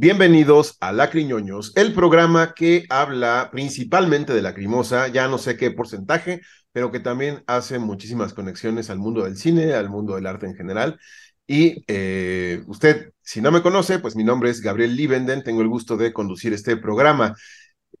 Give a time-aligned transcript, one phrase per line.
[0.00, 6.40] Bienvenidos a Lacriñoños, el programa que habla principalmente de Lacrimosa, ya no sé qué porcentaje,
[6.70, 10.54] pero que también hace muchísimas conexiones al mundo del cine, al mundo del arte en
[10.54, 11.00] general.
[11.48, 15.68] Y eh, usted, si no me conoce, pues mi nombre es Gabriel Liebenden, tengo el
[15.68, 17.34] gusto de conducir este programa.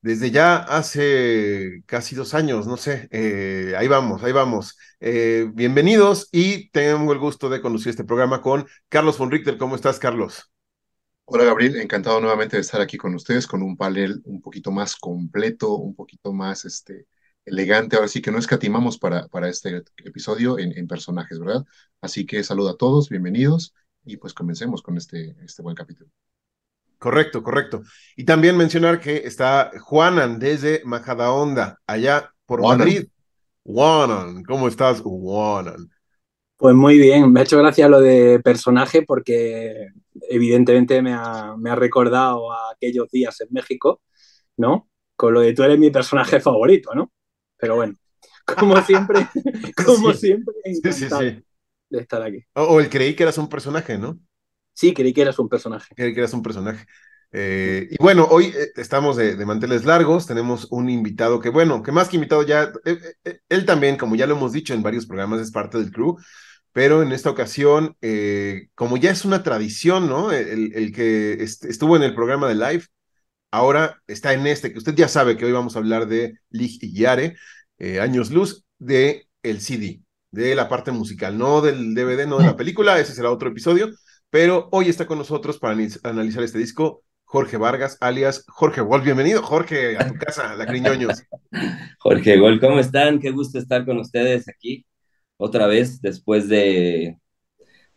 [0.00, 4.78] Desde ya hace casi dos años, no sé, eh, ahí vamos, ahí vamos.
[5.00, 9.58] Eh, bienvenidos y tengo el gusto de conducir este programa con Carlos von Richter.
[9.58, 10.48] ¿Cómo estás, Carlos?
[11.30, 14.96] Hola Gabriel, encantado nuevamente de estar aquí con ustedes con un panel un poquito más
[14.96, 17.06] completo, un poquito más este,
[17.44, 17.96] elegante.
[17.96, 21.66] Ahora sí que no escatimamos para, para este episodio en, en personajes, ¿verdad?
[22.00, 23.74] Así que saludo a todos, bienvenidos
[24.06, 26.08] y pues comencemos con este, este buen capítulo.
[26.98, 27.82] Correcto, correcto.
[28.16, 32.78] Y también mencionar que está Juanan desde Majadahonda, allá por Juanan.
[32.78, 33.08] Madrid.
[33.64, 35.90] Juanan, ¿cómo estás, Juanan?
[36.58, 39.88] Pues muy bien, me ha hecho gracia lo de personaje porque
[40.30, 44.02] evidentemente me ha, me ha recordado a aquellos días en México,
[44.58, 44.88] ¿no?
[45.16, 47.12] Con lo de tú eres mi personaje favorito, ¿no?
[47.58, 47.94] Pero bueno,
[48.46, 49.28] como siempre,
[49.86, 50.20] como Sí.
[50.20, 51.44] siempre, Sí, sí, encantado sí.
[51.90, 52.44] de estar aquí.
[52.54, 54.18] O, o el creí que eras un personaje, ¿no?
[54.72, 55.94] Sí, creí que eras un personaje.
[55.94, 56.86] Creí que eras un personaje.
[57.32, 61.82] Eh, y bueno, hoy eh, estamos de, de manteles largos, tenemos un invitado que, bueno,
[61.82, 64.82] que más que invitado ya, eh, eh, él también, como ya lo hemos dicho en
[64.82, 66.16] varios programas, es parte del crew,
[66.72, 70.32] pero en esta ocasión, eh, como ya es una tradición, ¿no?
[70.32, 72.84] El, el que est- estuvo en el programa de live,
[73.50, 76.78] ahora está en este, que usted ya sabe que hoy vamos a hablar de Lig
[76.82, 77.36] y Yare,
[77.78, 82.46] eh, Años Luz, de el CD, de la parte musical, no del DVD, no de
[82.46, 83.90] la película, ese será otro episodio,
[84.30, 89.04] pero hoy está con nosotros para analizar este disco Jorge Vargas, alias Jorge Wolf.
[89.04, 91.24] Bienvenido, Jorge, a tu casa, La Criñoños.
[91.98, 93.18] Jorge Gol, ¿cómo están?
[93.20, 94.84] Qué gusto estar con ustedes aquí
[95.38, 97.18] otra vez después de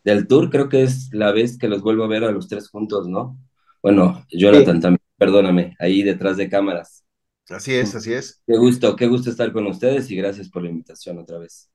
[0.04, 0.50] del tour.
[0.50, 3.38] Creo que es la vez que los vuelvo a ver a los tres juntos, ¿no?
[3.82, 7.04] Bueno, Jonathan también, perdóname, ahí detrás de cámaras.
[7.48, 8.42] Así es, así es.
[8.46, 11.70] Qué gusto, qué gusto estar con ustedes y gracias por la invitación otra vez.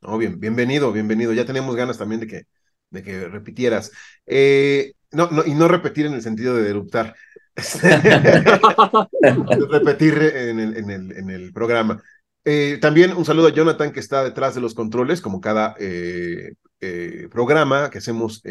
[0.00, 1.32] No, bien, bienvenido, bienvenido.
[1.32, 2.42] Ya tenemos ganas también de que,
[2.90, 3.92] de que repitieras.
[4.26, 7.14] Eh, no, no, y no repetir en el sentido de eruptar.
[9.70, 12.02] repetir en el, en el, en el programa.
[12.44, 16.54] Eh, también un saludo a Jonathan que está detrás de los controles, como cada eh,
[16.80, 18.42] eh, programa que hacemos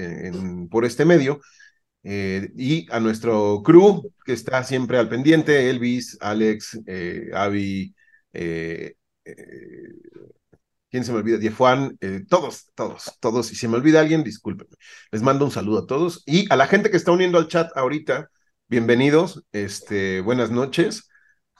[0.69, 1.41] por este medio.
[2.03, 6.79] Y a nuestro crew que está siempre al pendiente, Elvis, Alex,
[7.33, 7.93] Avi,
[8.31, 8.95] ¿quién
[11.03, 11.37] se me olvida?
[11.37, 11.97] Diefuan,
[12.29, 13.47] todos, todos, todos.
[13.47, 14.75] Si me olvida alguien, discúlpenme.
[15.11, 16.23] Les mando un saludo a todos.
[16.25, 18.29] Y a la gente que está uniendo al chat ahorita,
[18.67, 21.10] bienvenidos, este, buenas noches.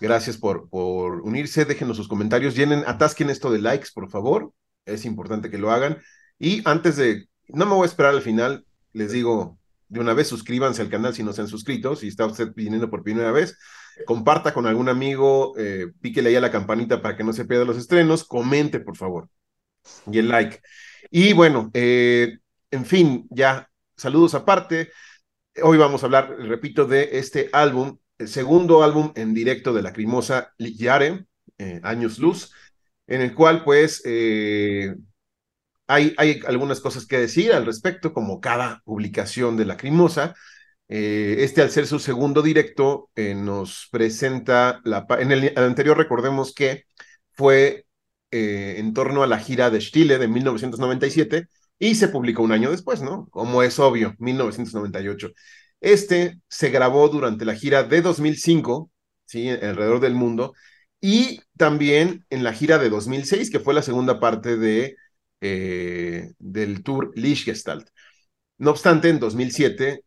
[0.02, 4.52] Gracias por, por unirse, déjenos sus comentarios, llenen, atasquen esto de likes, por favor.
[4.86, 6.00] Es importante que lo hagan.
[6.40, 9.58] Y antes de, no me voy a esperar al final, les digo
[9.88, 12.90] de una vez, suscríbanse al canal si no se han suscrito, si está usted viniendo
[12.90, 13.58] por primera vez,
[14.06, 17.66] comparta con algún amigo, eh, píquele ahí a la campanita para que no se pierda
[17.66, 19.30] los estrenos, comente por favor
[20.12, 20.62] y el like.
[21.10, 22.38] Y bueno, eh,
[22.72, 24.92] en fin, ya saludos aparte.
[25.62, 30.54] Hoy vamos a hablar, repito, de este álbum, el segundo álbum en directo de Lacrimosa
[30.58, 31.26] Ligiare,
[31.58, 32.54] eh, Años Luz,
[33.08, 34.96] en el cual pues eh,
[35.88, 40.34] hay, algunas cosas que decir al respecto, como cada publicación de Lacrimosa.
[40.88, 45.06] Eh, este, al ser su segundo directo, eh, nos presenta la.
[45.20, 46.86] En el, anterior, recordemos que
[47.32, 47.86] fue
[48.32, 51.48] eh, en torno a la gira de Stile de 1997
[51.80, 53.28] y se publicó un año después, ¿no?
[53.30, 55.32] Como es obvio, 1998.
[55.82, 58.90] Este se grabó durante la gira de 2005,
[59.26, 59.50] ¿sí?
[59.50, 60.54] Alrededor del mundo,
[61.02, 64.96] y también en la gira de 2006, que fue la segunda parte de,
[65.42, 67.90] eh, del tour Lichtgestalt.
[68.60, 70.06] No obstante, en 2007,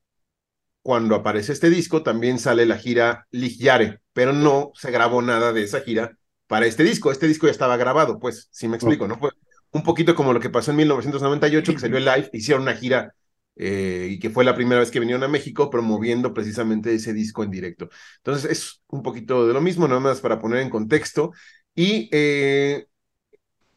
[0.82, 5.64] cuando aparece este disco, también sale la gira Lichtjahre, pero no se grabó nada de
[5.64, 6.16] esa gira
[6.46, 7.10] para este disco.
[7.10, 9.18] Este disco ya estaba grabado, pues, si me explico, ¿no?
[9.18, 9.30] Fue
[9.72, 13.12] un poquito como lo que pasó en 1998, que salió el live, hicieron una gira
[13.56, 17.44] eh, y que fue la primera vez que vinieron a México promoviendo precisamente ese disco
[17.44, 17.88] en directo.
[18.18, 21.32] Entonces es un poquito de lo mismo, nada más para poner en contexto.
[21.74, 22.86] Y eh,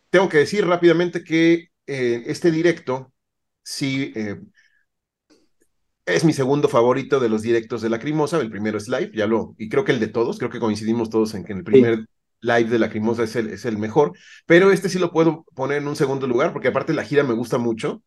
[0.10, 3.14] tengo que decir rápidamente que eh, este directo
[3.64, 4.14] sí
[6.06, 8.40] es mi segundo favorito de los directos de Lacrimosa.
[8.40, 11.10] El primero es live, ya lo, y creo que el de todos, creo que coincidimos
[11.10, 12.08] todos en que el primer
[12.40, 14.14] live de Lacrimosa es el, es el mejor,
[14.46, 17.34] pero este sí lo puedo poner en un segundo lugar, porque aparte la gira me
[17.34, 18.04] gusta mucho.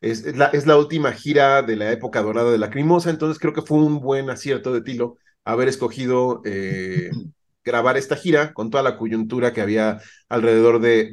[0.00, 3.54] Es, es la, es la última gira de la época dorada de Lacrimosa, entonces creo
[3.54, 7.10] que fue un buen acierto de Tilo haber escogido eh,
[7.64, 11.12] grabar esta gira con toda la coyuntura que había alrededor de,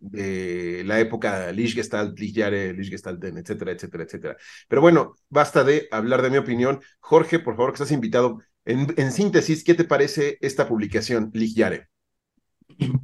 [0.00, 4.36] de, la época Lichgestalt, Lichjahre, Lichgestalten, etcétera, etcétera, etcétera.
[4.68, 6.80] Pero bueno, basta de hablar de mi opinión.
[7.00, 8.38] Jorge, por favor, que estás invitado.
[8.64, 11.88] En, síntesis, ¿qué te parece esta publicación, Lichjahre?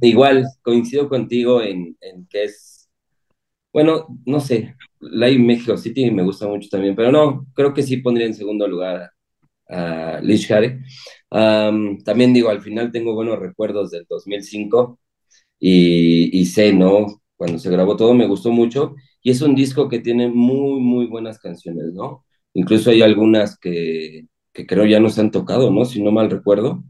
[0.01, 2.72] Igual, coincido contigo en, en que es,
[3.73, 7.97] bueno, no sé, Live México City me gusta mucho también, pero no, creo que sí
[7.97, 9.11] pondría en segundo lugar
[9.67, 10.47] a Lish
[12.05, 14.99] también digo, al final tengo buenos recuerdos del 2005
[15.59, 17.21] y, y, sé, ¿no?
[17.35, 21.07] Cuando se grabó todo me gustó mucho y es un disco que tiene muy, muy
[21.07, 22.25] buenas canciones, ¿no?
[22.53, 25.85] Incluso hay algunas que, que creo ya no se han tocado, ¿no?
[25.85, 26.83] Si no mal recuerdo.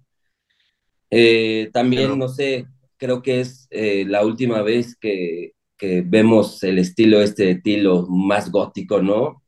[1.09, 6.79] Eh, también, no sé, creo que es eh, la última vez que, que, vemos el
[6.79, 9.43] estilo este de Tilo más gótico, ¿no?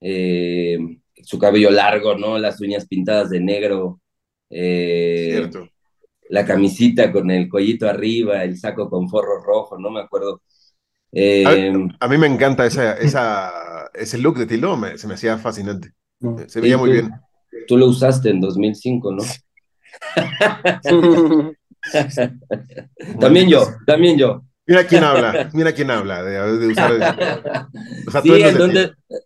[0.00, 0.78] Eh,
[1.22, 2.38] su cabello largo, ¿no?
[2.38, 4.00] Las uñas pintadas de negro.
[4.50, 5.68] Eh, Cierto.
[6.30, 10.42] La camisita con el cuellito arriba, el saco con forro rojo, no me acuerdo.
[11.10, 13.50] Eh, a, mí me encanta esa, esa,
[13.94, 15.92] ese look de Tilo, se me hacía fascinante.
[16.46, 17.10] Se veía muy bien.
[17.66, 19.22] Tú lo usaste en 2005, ¿no?
[23.20, 24.42] también yo, también yo.
[24.68, 27.02] Mira quién habla, mira quién habla de, usar el,
[28.06, 28.34] O sea, sí, tú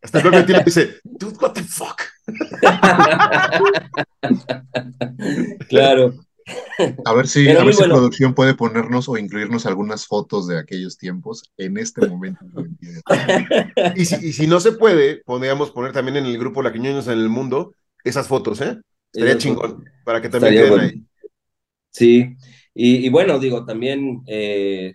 [0.01, 2.01] Hasta el propio tiempo dice, dude, what the fuck.
[5.69, 6.15] claro.
[7.05, 10.97] A ver si, a ver si producción puede ponernos o incluirnos algunas fotos de aquellos
[10.97, 12.45] tiempos en este momento.
[13.97, 17.19] y, si, y si no se puede, podríamos poner también en el grupo Laquiñoños en
[17.19, 17.75] el Mundo
[18.05, 18.79] esas fotos, ¿eh?
[19.13, 21.03] Estaría chingón, para que también queden ahí.
[21.91, 22.37] Sí,
[22.75, 24.95] y, y, bueno, digo, también eh,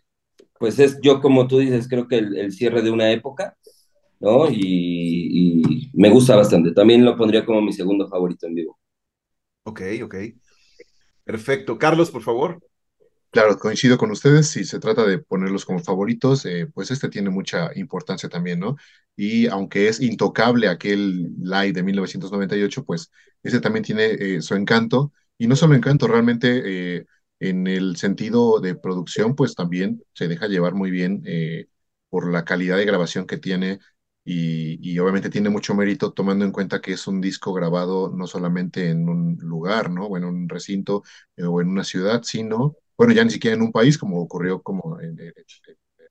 [0.60, 3.56] pues es yo como tú dices, creo que el, cierre de una época,
[4.20, 4.50] ¿no?
[4.50, 6.74] Y, me gusta bastante.
[6.74, 8.80] También lo pondría como mi segundo favorito en vivo.
[9.64, 10.16] Ok, ok.
[11.24, 11.78] Perfecto.
[11.78, 12.60] Carlos, por favor.
[13.32, 14.48] Claro, coincido con ustedes.
[14.48, 18.78] Si se trata de ponerlos como favoritos, eh, pues este tiene mucha importancia también, ¿no?
[19.16, 23.12] Y aunque es intocable aquel live de 1998, pues
[23.44, 25.12] este también tiene eh, su encanto.
[25.38, 27.06] Y no solo encanto, realmente eh,
[27.40, 31.68] en el sentido de producción, pues también se deja llevar muy bien eh,
[32.10, 33.80] por la calidad de grabación que tiene
[34.30, 38.90] y, obviamente tiene mucho mérito tomando en cuenta que es un disco grabado no solamente
[38.90, 40.08] en un lugar, ¿no?
[40.08, 41.04] O en un recinto
[41.38, 44.62] eh, o en una ciudad, sino, bueno, ya ni siquiera en un país como ocurrió
[44.62, 45.34] como en el,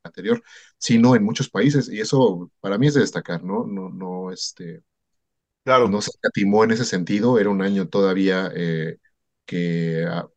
[0.02, 0.43] anterior,
[0.79, 3.67] sino en muchos países y eso para mí es de destacar, ¿no?
[3.67, 4.82] No, no, este...
[5.64, 5.88] Claro.
[5.88, 8.99] No se catimó en ese sentido, era un año todavía eh,
[9.44, 10.29] que ah,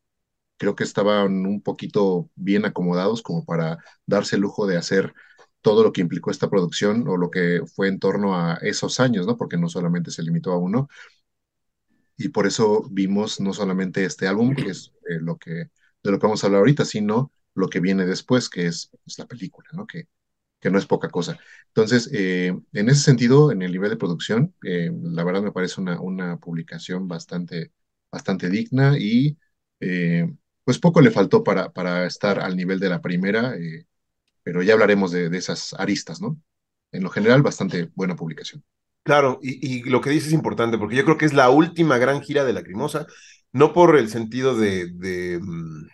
[0.60, 5.14] creo que estaban un poquito bien acomodados como para darse el lujo de hacer
[5.62, 9.26] todo lo que implicó esta producción o lo que fue en torno a esos años,
[9.26, 9.38] ¿no?
[9.38, 10.88] Porque no solamente se limitó a uno.
[12.16, 16.18] Y por eso vimos no solamente este álbum, que es eh, lo que, de lo
[16.18, 19.68] que vamos a hablar ahorita, sino lo que viene después, que es, pues, la película,
[19.72, 19.86] ¿no?
[19.86, 20.08] Que,
[20.60, 21.38] que no es poca cosa.
[21.68, 25.80] Entonces, eh, en ese sentido, en el nivel de producción, eh, la verdad me parece
[25.82, 27.72] una, una publicación bastante,
[28.12, 29.38] bastante digna y
[30.70, 33.86] pues poco le faltó para, para estar al nivel de la primera, eh,
[34.44, 36.40] pero ya hablaremos de, esas aristas, ¿no?
[36.92, 38.62] En lo general, bastante buena publicación.
[39.02, 42.22] Claro, y, lo que dices es importante, porque yo creo que es la última gran
[42.22, 43.08] gira de Lacrimosa,
[43.50, 45.88] no por el sentido de, de, mm,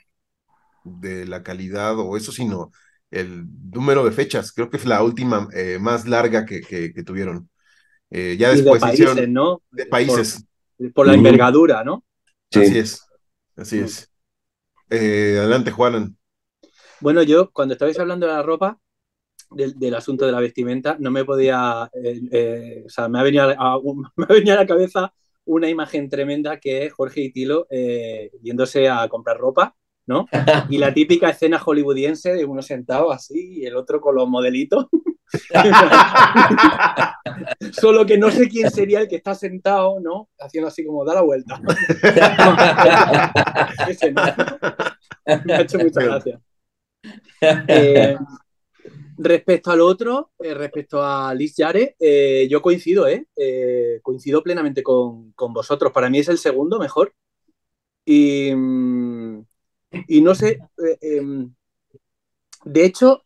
[0.85, 2.71] de la calidad o eso, sino
[3.11, 4.53] el número de fechas.
[4.53, 7.49] Creo que es la última eh, más larga que, que, tuvieron.
[8.11, 9.63] Eh, ya después de países, ¿no?
[9.71, 10.45] De países.
[10.93, 12.05] Por, la envergadura, ¿no?
[12.53, 13.01] Así es,
[13.57, 14.11] así es.
[14.91, 16.17] Eh, adelante, Juanan.
[17.01, 18.81] Bueno, yo cuando estabais hablando de la ropa,
[19.51, 23.45] del, asunto de la vestimenta, no me podía, eh, eh, o sea, me ha, venido
[23.45, 23.79] a,
[24.17, 25.13] me ha a la cabeza
[25.45, 27.67] una imagen tremenda que es Jorge y Tilo
[28.43, 30.27] yéndose a comprar ropa, ¿no?
[30.71, 34.87] Y la típica escena hollywoodiense de uno sentado así y el otro con los modelitos.
[37.73, 40.29] Solo que no sé quién sería el que está sentado, ¿no?
[40.39, 41.61] Haciendo así como da la vuelta.
[45.45, 46.41] Me ha hecho mucha gracia.
[47.69, 48.17] Eh,
[49.19, 53.27] respecto al otro, eh, respecto a Liz Yare, eh, yo coincido, ¿eh?
[54.03, 55.93] coincido plenamente con, con, vosotros.
[55.93, 57.15] Para mí es el segundo mejor.
[58.05, 58.53] Y,
[60.09, 60.59] y no sé,
[61.01, 61.55] em,
[62.65, 63.23] de hecho,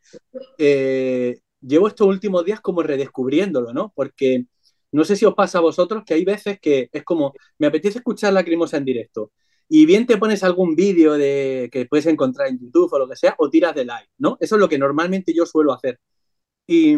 [1.60, 3.92] llevo estos últimos días como redescubriéndolo, ¿no?
[3.94, 4.46] Porque
[4.92, 7.98] no sé si os pasa a vosotros que hay veces que es como, me apetece
[7.98, 9.32] escuchar Lacrimosa en directo.
[9.68, 13.16] Y bien te pones algún vídeo de, que puedes encontrar en YouTube o lo que
[13.16, 14.36] sea, o tiras de live, ¿no?
[14.40, 16.00] Eso es lo que normalmente yo suelo hacer.
[16.66, 16.96] Y,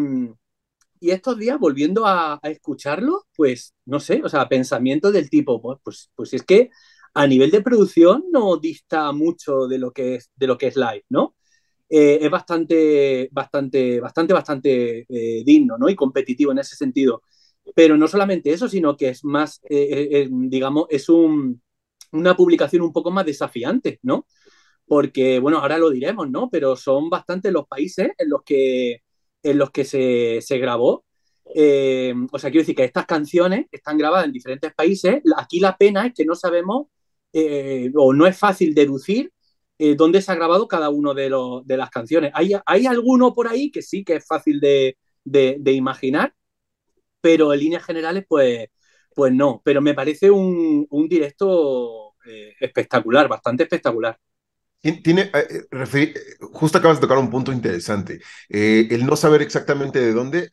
[0.99, 6.09] y estos días, volviendo a, escucharlo, pues, no sé, o sea, pensamiento del tipo, pues,
[6.15, 6.71] pues es que
[7.13, 10.75] a nivel de producción no dista mucho de lo que es, de lo que es
[10.75, 11.35] live, ¿no?
[11.89, 15.89] Eh, es bastante, bastante, bastante, bastante eh, digno, ¿no?
[15.89, 17.21] Y competitivo en ese sentido.
[17.75, 21.61] Pero no solamente eso, sino que es más, eh, digamos, es un,
[22.11, 24.27] una publicación un poco más desafiante, ¿no?
[24.85, 26.49] Porque, bueno, ahora lo diremos, ¿no?
[26.49, 29.03] Pero son bastantes los países en los que,
[29.43, 31.05] en los que se, se grabó.
[31.45, 35.21] o sea, quiero decir que estas canciones están grabadas en diferentes países.
[35.37, 36.87] Aquí la pena es que no sabemos
[37.33, 39.33] eh, o no es fácil deducir
[39.79, 41.31] eh, dónde se ha grabado cada uno de,
[41.65, 42.31] de las canciones.
[42.35, 44.95] Hay, hay, alguno por ahí que sí que es fácil de,
[45.65, 46.35] imaginar,
[47.21, 48.67] pero en líneas generales, pues,
[49.15, 49.61] pues no.
[49.65, 54.17] Pero me parece un, directo eh, espectacular, bastante espectacular.
[55.01, 55.31] Tiene,
[56.51, 58.19] justo acabas de tocar un punto interesante.
[58.49, 60.51] el no saber exactamente de dónde.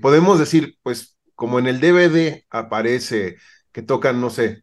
[0.00, 3.36] podemos decir, pues, como en el DVD aparece
[3.72, 4.62] que tocan, no sé,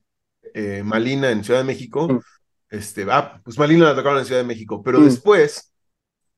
[0.53, 2.19] eh, Malina en Ciudad de México, mm.
[2.69, 5.05] este, ah, pues Malina la tocaron en Ciudad de México, pero mm.
[5.05, 5.73] después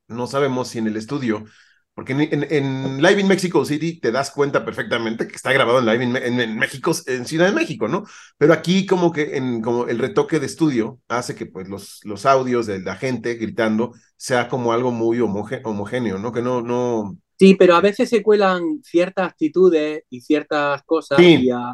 [0.08, 1.46] no sabemos si en el estudio,
[1.94, 6.04] porque en, Live in Mexico City te das cuenta perfectamente que está grabado en Live
[6.04, 8.06] in, en, México, en Ciudad de México, ¿no?
[8.38, 12.26] Pero aquí como que en, como el retoque de estudio hace que pues los, los
[12.26, 16.32] audios de la gente gritando sea como algo muy homogéneo, ¿no?
[16.32, 21.50] Que no, no, Sí, pero a veces se cuelan ciertas actitudes y ciertas cosas y,
[21.50, 21.74] a,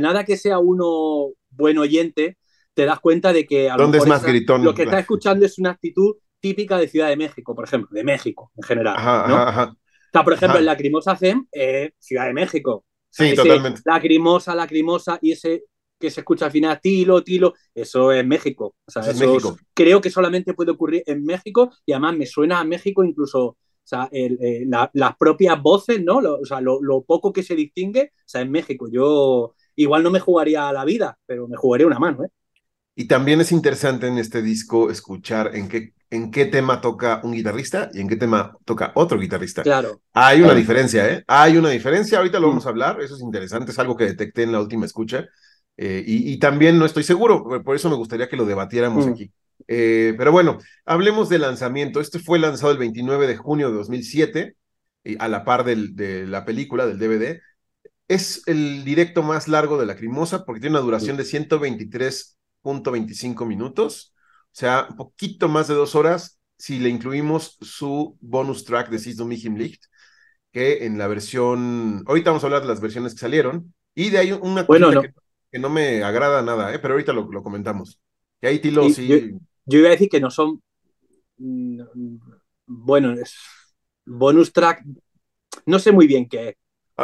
[0.00, 1.28] nada que sea uno
[1.60, 2.36] buen oyente,
[2.74, 4.64] te das cuenta de que a lo, es más gritón?
[4.64, 8.02] lo que estás escuchando es una actitud típica de Ciudad de México, por ejemplo, de
[8.02, 8.94] México en general.
[8.96, 9.76] Ajá, O
[10.12, 12.84] sea, por ejemplo, en Lacrimosa Zen, eh, Ciudad de México.
[13.10, 13.82] Sí, totalmente.
[13.84, 15.64] Lacrimosa, lacrimosa, y ese
[15.98, 18.74] que se escucha al final, tilo, tilo, eso es México.
[18.86, 19.56] O sea, eso, México.
[19.74, 23.86] creo que solamente puede ocurrir en México y además me suena a México incluso o
[23.90, 26.18] sea, eh, las propias voces, ¿no?
[26.18, 28.88] o sea, lo, lo, poco que se distingue, o sea, en México.
[28.90, 32.28] Yo igual no me jugaría a la vida, pero me jugaría una mano, ¿eh?
[32.94, 37.32] Y también es interesante en este disco escuchar en qué, en qué tema toca un
[37.32, 39.62] guitarrista y en qué tema toca otro guitarrista.
[39.62, 40.02] Claro.
[40.12, 41.24] Hay una diferencia, ¿eh?
[41.26, 44.42] Hay una diferencia, ahorita lo vamos a hablar, eso es interesante, es algo que detecté
[44.42, 45.26] en la última escucha.
[45.76, 49.10] Eh, y, también no estoy seguro, por eso me gustaría que lo debatiéramos mm.
[49.10, 49.32] aquí.
[49.66, 52.00] Eh, pero bueno, hablemos del lanzamiento.
[52.00, 54.56] Este fue lanzado el 29 de junio de 2007,
[55.18, 57.40] a la par del, de la película, del DVD.
[58.10, 64.16] Es el directo más largo de la Crimosa porque tiene una duración de 123.25 minutos,
[64.46, 68.98] o sea, un poquito más de dos horas si le incluimos su bonus track de
[68.98, 69.84] Sis Mich Licht,
[70.50, 74.18] que en la versión, ahorita vamos a hablar de las versiones que salieron, y de
[74.18, 74.90] ahí una bueno,
[75.52, 76.80] Que, no me agrada nada, ¿eh?
[76.80, 78.00] pero ahorita lo, comentamos.
[78.40, 79.38] Que ahí Tilo sí...
[79.66, 80.60] Yo, iba a decir que no son,
[81.36, 81.80] mm,
[82.66, 83.36] bueno, es
[84.04, 84.82] bonus track,
[85.64, 86.56] no sé muy bien qué es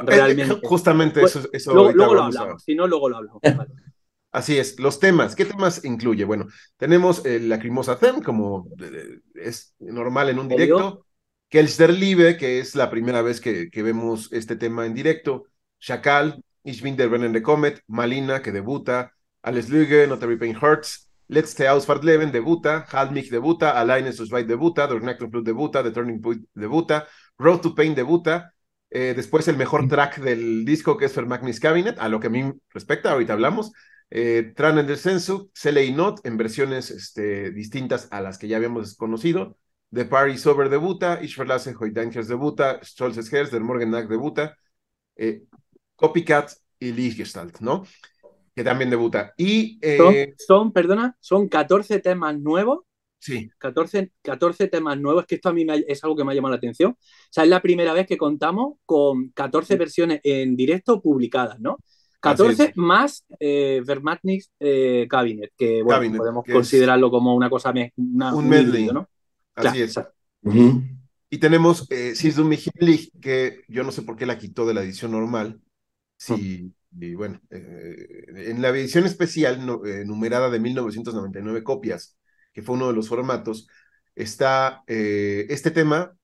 [0.05, 0.61] realmente.
[0.63, 3.41] Justamente eso, eso luego, lo hablamos, si no, luego lo hablamos.
[4.33, 5.35] Así es, los temas.
[5.35, 6.25] ¿Qué temas incluye?
[6.25, 11.07] Bueno, tenemos el Lacrimosa Theme, como eh, es normal en un directo.
[11.51, 15.47] Liebe, que es la primera vez que, que, vemos este tema en directo.
[15.81, 19.13] Shakal, Ich bin der de Comet, Malina, que debuta.
[19.41, 21.09] Alles Lüge, Not Every Pain Hurts.
[21.29, 22.85] Letzte Ausfahrtleben debuta.
[22.93, 23.71] Halt mich debuta.
[23.71, 24.89] Alleine zu debuta.
[24.89, 24.99] Der
[25.31, 25.85] Flut debuta.
[25.85, 27.07] The Turning Point debuta.
[27.39, 28.53] Road to Pain debuta.
[28.91, 32.31] Eh, después el mejor track del disco que es Fermagnis Cabinet, a lo que a
[32.31, 33.73] mí respecta, ahorita hablamos.
[34.11, 38.57] Eh, Tran en Sensu, Cele y Not en versiones este, distintas a las que ya
[38.57, 39.59] habíamos conocido.
[39.93, 44.57] The Party Sober debuta, Ich verlasse Hoydankers debuta, Stolzes Herz, Der Morgennacht debuta,
[45.17, 45.43] eh,
[45.97, 47.85] Copycat y Lichtgestalt, ¿no?
[48.55, 49.33] Que también debuta.
[49.37, 52.85] Y, son, son, perdona, son 14 temas nuevos
[53.27, 53.51] Sí.
[53.59, 56.59] 14, 14 temas nuevos, que esto a mí es algo que me ha llamado la
[56.59, 56.93] atención.
[56.93, 61.79] O sea, es la primera vez que contamos con 14 versiones en directo publicadas, ¿no?
[62.21, 63.83] 14 más eh,
[64.61, 69.09] eh, Cabinet, que bueno, podemos considerarlo como una cosa, un medley, ¿no?
[69.57, 69.99] Así es.
[71.29, 72.15] Y tenemos eh,
[73.21, 75.61] que yo no sé por qué la quitó de la edición normal.
[76.17, 82.16] Sí, y bueno, eh, en la edición especial eh, numerada de 1999 copias,
[82.57, 83.69] que fue uno de los formatos,
[84.15, 86.17] está eh, este tema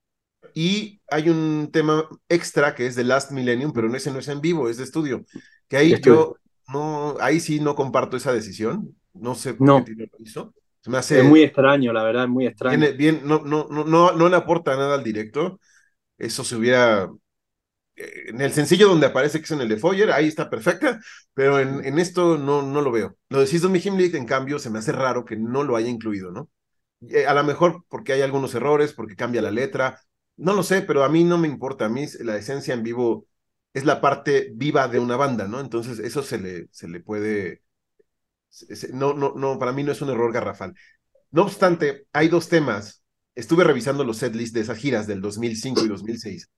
[0.55, 4.41] y hay un tema extra que es de Last Millennium, pero ese no es en
[4.41, 5.27] vivo, es de estudio.
[5.69, 6.37] Que ahí yo
[6.69, 8.97] no, ahí sí no comparto esa decisión.
[9.13, 10.55] No sé por qué lo hizo.
[10.87, 12.87] me hace, es muy extraño, la verdad, es muy extraño.
[12.97, 15.61] bien, no, no, no, no, no le aporta nada al directo.
[16.17, 17.11] Eso se hubiera
[17.97, 21.01] en el sencillo donde aparece que es en el de Foyer, ahí está perfecta,
[21.35, 23.17] pero en, en esto no, no lo veo.
[23.29, 26.33] Lo de Season Himlik, en cambio, se me hace raro que no lo haya incluido,
[26.33, 26.51] ¿no?
[27.11, 30.01] Eh, a lo mejor porque hay algunos errores, porque cambia la letra,
[30.37, 31.87] no lo sé, pero a mí no me importa.
[31.87, 33.27] A mí la esencia en vivo
[33.75, 35.61] es la parte viva de una banda, ¿no?
[35.61, 37.63] Entonces eso se le, se le puede
[38.93, 40.75] No, no, no, para mí no es un error garrafal.
[41.31, 43.05] No obstante, hay dos temas.
[43.35, 46.51] Estuve revisando los setlists de esas giras del 2005 y 2006.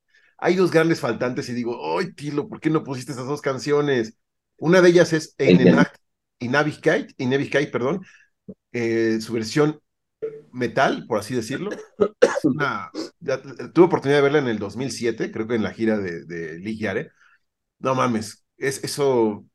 [0.45, 4.19] Hay dos grandes faltantes y digo, ¡ay, Tilo, ¿por qué no pusiste esas dos canciones?
[4.59, 5.35] Una de ellas es
[6.39, 8.05] y Naviskite, perdón,
[8.71, 9.81] eh, su versión
[10.53, 11.71] metal, por así decirlo.
[13.73, 17.11] tuve oportunidad de verla en el 2007, creo que en la gira de, de
[17.79, 19.47] No mames, es eso,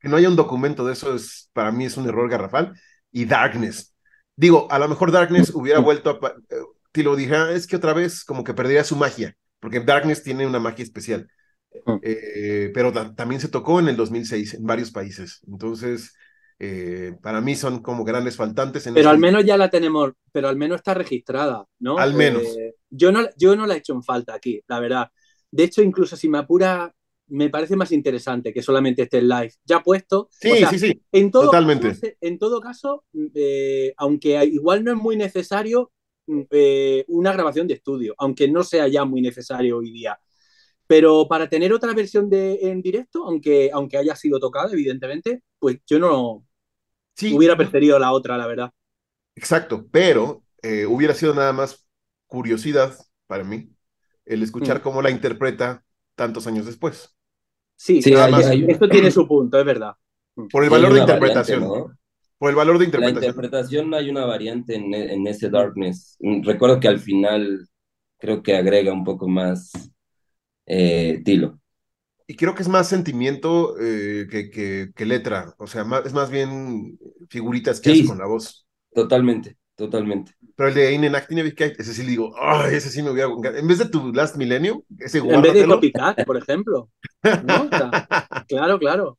[0.00, 2.78] que no haya un documento de eso es, para mí es un error garrafal.
[3.10, 3.94] Y Darkness.
[4.36, 6.34] Digo, a lo mejor Darkness hubiera vuelto a...
[6.92, 10.22] Te lo dije, ah, es que otra vez como que perdería su magia, porque Darkness
[10.22, 11.28] tiene una magia especial.
[11.86, 11.96] Mm.
[12.02, 15.40] Eh, pero también se tocó en el 2006 en varios países.
[15.46, 16.14] Entonces,
[16.62, 18.86] eh, para mí son como grandes faltantes.
[18.92, 21.96] pero al menos ya la tenemos, pero al menos está registrada, ¿no?
[21.96, 22.42] Al menos.
[22.42, 25.10] Eh, yo, no, yo no la he hecho en falta aquí, la verdad.
[25.50, 26.94] De hecho, incluso si me apura,
[27.28, 30.28] me parece más interesante que solamente esté en live ya puesto.
[30.30, 31.02] Sí, sí, sí.
[31.12, 31.88] En todo Totalmente.
[31.88, 35.92] Caso, en todo caso, eh, aunque igual no es muy necesario
[37.08, 40.18] una grabación de estudio, aunque no sea ya muy necesario hoy día.
[40.86, 45.78] Pero para tener otra versión de, en directo, aunque, aunque haya sido tocada, evidentemente, pues
[45.86, 46.44] yo no,
[47.28, 48.70] Hubiera preferido la otra, la verdad.
[49.34, 51.86] Exacto, pero eh, hubiera sido nada más
[52.26, 52.94] curiosidad
[53.26, 53.70] para mí
[54.24, 54.82] el escuchar mm.
[54.82, 55.84] cómo la interpreta
[56.14, 57.16] tantos años después.
[57.76, 58.14] Sí, sí
[58.68, 59.94] esto tiene su punto, es verdad.
[60.50, 61.98] Por el valor de interpretación.
[62.40, 63.20] Por el valor de interpretación.
[63.20, 66.16] La interpretación hay una variante en, ese Darkness.
[66.42, 67.68] Recuerdo que al final
[68.18, 69.70] creo que agrega un poco más
[70.66, 71.60] eh, tilo
[72.30, 76.96] y creo que es más sentimiento eh, que, que, letra, o sea, es más bien
[77.28, 78.68] figuritas que hace con la voz.
[78.94, 80.32] Totalmente, totalmente.
[80.54, 83.66] Pero el de In Acting ese sí le digo, ay, ese sí me hubiera En
[83.66, 86.88] vez de tu Last Millennium, ese En vez de Copycat, por ejemplo.
[88.46, 89.18] claro, claro.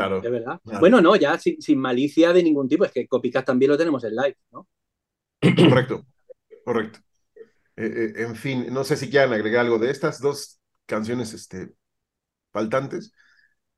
[0.00, 0.20] Claro.
[0.20, 0.60] De verdad.
[0.80, 4.02] Bueno, no, ya sin, sin, malicia de ningún tipo, es que Copycat también lo tenemos
[4.04, 4.68] en live, ¿no?
[5.40, 6.06] Correcto,
[6.64, 7.00] correcto.
[7.76, 11.74] Eh, eh, en fin, no sé si quieran agregar algo de estas dos canciones, este,
[12.52, 13.12] faltantes.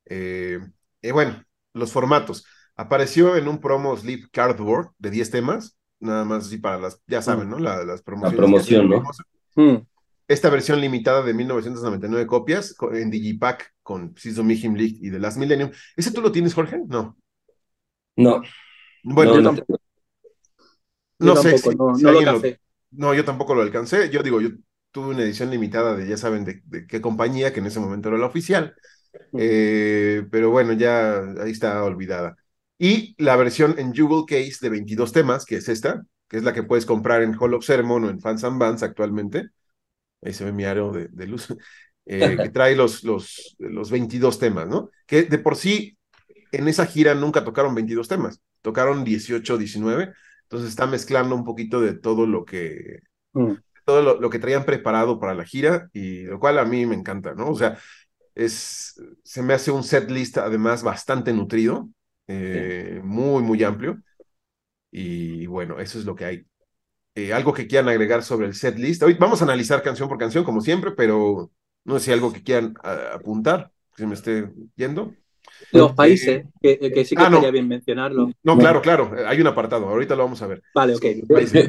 [0.05, 0.61] Eh,
[1.03, 1.43] y bueno,
[1.75, 2.47] los formatos.
[2.77, 7.23] Apareció en un promo Sleep Cardboard de 10 temas, nada más así para las, ya
[7.23, 7.59] saben, ¿no?
[7.59, 8.39] las promociones.
[8.39, 9.03] La promoción, ¿no?
[9.57, 9.87] Hmm.
[10.29, 15.39] Esta versión limitada de 1999 copias en Digipack con Siso Mihim League y The Last
[15.39, 15.71] Millennium.
[15.97, 16.83] ¿Ese tú lo tienes, Jorge?
[16.87, 17.17] No.
[18.17, 18.43] No.
[19.03, 19.81] Bueno, yo, tampoco.
[21.19, 21.57] No sé.
[21.77, 22.43] no, lo
[22.91, 24.11] no, yo tampoco lo alcancé.
[24.11, 24.51] Yo digo, yo
[24.91, 28.19] tuve una edición limitada de ya saben de, qué compañía, que en ese momento era
[28.19, 28.75] la oficial,
[29.39, 32.37] eh, pero bueno, ya ahí está olvidada.
[32.79, 36.53] Y la versión en Jewel Case de 22 temas, que es esta, que es la
[36.53, 39.51] que puedes comprar en Hall of Ceremony o en Fans and Bands actualmente.
[40.23, 41.49] Ahí se ve mi aro de, luz.
[42.11, 44.89] Eh, que trae los, los, los 22 temas, ¿no?
[45.05, 45.99] Que de por sí
[46.53, 51.83] en esa gira nunca tocaron 22 temas, tocaron 18, 19, entonces está mezclando un poquito
[51.83, 53.01] de todo lo que,
[53.35, 53.57] mm
[53.89, 57.33] todo lo, que traían preparado para la gira, y lo cual a mí me encanta,
[57.33, 57.49] ¿no?
[57.49, 57.79] O sea,
[58.35, 61.89] es, se me hace un set list además bastante nutrido,
[62.27, 63.99] eh, muy, muy amplio,
[64.91, 66.47] y bueno, eso es lo que hay.
[67.19, 69.03] Eh, algo que quieran agregar sobre el set list.
[69.03, 71.51] Hoy vamos a analizar canción por canción, como siempre, pero
[71.85, 72.75] no sé si algo que quieran
[73.13, 75.13] apuntar, que se me esté yendo.
[75.73, 77.51] Los países, que, que, sí que ah, no.
[77.51, 78.31] bien mencionarlo.
[78.45, 80.63] No, claro, claro, hay un apartado, ahorita lo vamos a ver.
[80.73, 81.05] Vale, ok.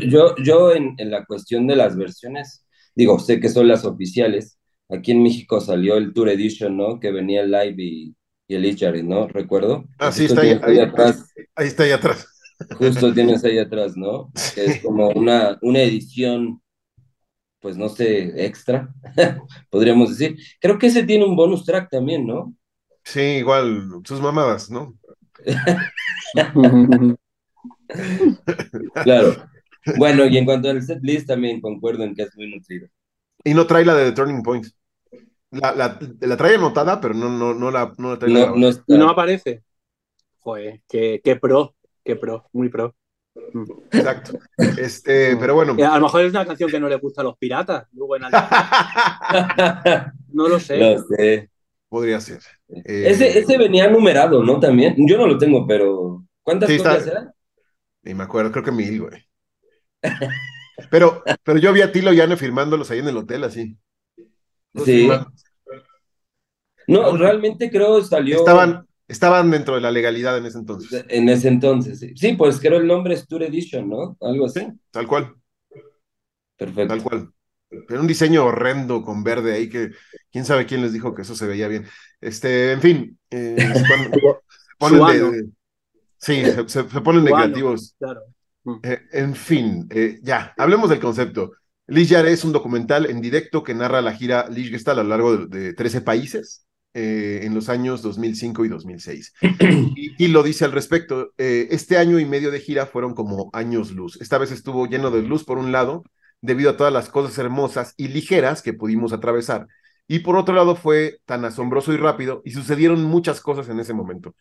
[0.07, 4.59] Yo, yo en, en, la cuestión de las versiones, digo, sé que son las oficiales.
[4.87, 6.99] Aquí en México salió el Tour Edition, ¿no?
[6.99, 8.15] Que venía el live y,
[8.47, 9.27] y el Ichari, ¿no?
[9.27, 9.85] Recuerdo.
[9.97, 11.33] Ah, sí, está ahí, ahí, atrás.
[11.55, 12.27] Ahí está ahí atrás.
[12.77, 14.31] Justo tienes ahí atrás, ¿no?
[14.53, 16.61] Que es como una, una edición,
[17.59, 18.93] pues no sé, extra,
[19.69, 20.37] podríamos decir.
[20.59, 22.53] Creo que ese tiene un bonus track también, ¿no?
[23.03, 24.97] Sí, igual, sus mamadas, ¿no?
[29.03, 29.35] claro.
[29.97, 32.87] Bueno, y en cuanto al set list, también concuerdo en que es muy nutrido.
[33.43, 34.67] Y no trae la de The Turning Point.
[35.51, 38.31] La, la, trae anotada, pero no, no, no, la, no la trae.
[38.31, 39.63] No, no, no, aparece.
[40.39, 41.75] Joder, qué, qué pro,
[42.09, 42.95] qué pro, muy pro.
[43.91, 44.39] Exacto.
[44.57, 45.73] Este, pero bueno.
[45.73, 47.87] A lo mejor es una canción que no le gusta a los piratas.
[47.93, 48.23] Luego en
[50.33, 50.77] no lo sé.
[50.77, 51.51] Lo sé.
[51.87, 52.39] Podría ser.
[52.67, 54.59] ese, eh, ese venía numerado, ¿no?
[54.59, 54.95] También.
[54.97, 56.23] Yo no lo tengo, pero.
[56.41, 57.31] ¿Cuántas copias eran?
[58.01, 59.23] Ni me acuerdo, creo que mil, güey.
[60.89, 63.77] pero, pero yo vi a Tilo y Anne firmándolos ahí en el hotel, así.
[64.83, 65.07] sí.
[66.87, 68.39] No, realmente creo salió.
[68.39, 71.05] Estaban, estaban dentro de la legalidad en ese entonces.
[71.09, 72.13] En ese entonces, sí.
[72.15, 74.15] Sí, pues creo el nombre es Tour Edition, ¿no?
[74.21, 74.65] Algo así.
[74.91, 75.35] tal cual.
[76.55, 76.87] Perfecto.
[76.87, 77.33] Tal cual.
[77.87, 79.91] Pero un diseño horrendo con verde ahí que
[80.31, 81.85] quién sabe quién les dijo que eso se veía bien.
[82.21, 83.57] Este, en fin, eh,
[86.21, 87.95] Sí, se, ponen de creativos.
[87.97, 88.21] Claro.
[88.63, 88.75] Mm.
[88.83, 91.53] Eh, en fin, eh, ya, hablemos del concepto.
[91.87, 95.09] Lish Yare es un documental en directo que narra la gira Lish Gestal a lo
[95.09, 99.33] largo de, 13 países eh, en los años 2005 y 2006.
[99.95, 104.19] y, lo dice al respecto, este año y medio de gira fueron como años luz.
[104.21, 106.03] Esta vez estuvo lleno de luz por un lado,
[106.41, 109.67] debido a todas las cosas hermosas y ligeras que pudimos atravesar.
[110.07, 113.93] Y por otro lado fue tan asombroso y rápido y sucedieron muchas cosas en ese
[113.93, 114.35] momento.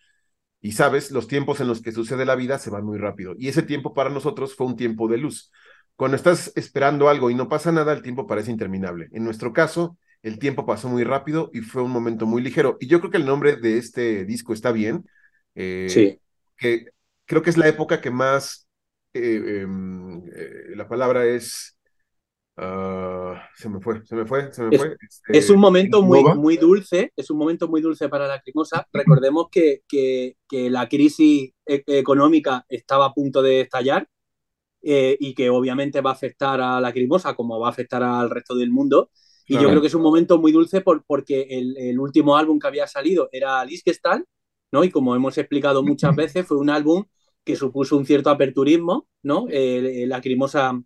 [0.61, 3.35] Y sabes, los tiempos en los que sucede la vida se van muy rápido.
[3.39, 5.53] Y ese tiempo para nosotros fue un tiempo de luz.
[5.95, 9.09] Cuando estás esperando algo y no pasa nada, el tiempo parece interminable.
[9.13, 12.77] En nuestro caso, el tiempo pasó muy rápido y fue un momento muy ligero.
[12.81, 15.09] Y yo creo que el nombre de este disco está bien.
[15.55, 16.19] Eh, sí.
[16.57, 16.87] Que
[17.25, 18.69] creo que es la época que más,
[19.15, 21.79] eh, em, eh, la palabra es
[22.61, 24.97] Ah, se me fue, se me fue, se me es, fue.
[25.01, 28.85] Este, es un momento muy, muy dulce, es un momento muy dulce para la Crimosa.
[28.93, 34.09] Recordemos que, que, que la crisis e, económica estaba a punto de estallar
[34.81, 38.57] y que obviamente va a afectar a la Crimosa como va a afectar al resto
[38.57, 39.11] del mundo.
[39.49, 42.59] Y yo creo que es un momento muy dulce por, porque el, el, último álbum
[42.59, 44.27] que había salido era Liskestal,
[44.71, 44.85] ¿no?
[44.85, 47.05] Y como hemos explicado muchas veces, fue un álbum
[47.45, 49.47] que supuso un cierto aperturismo, ¿no?
[49.49, 50.79] Eh, la Crimosa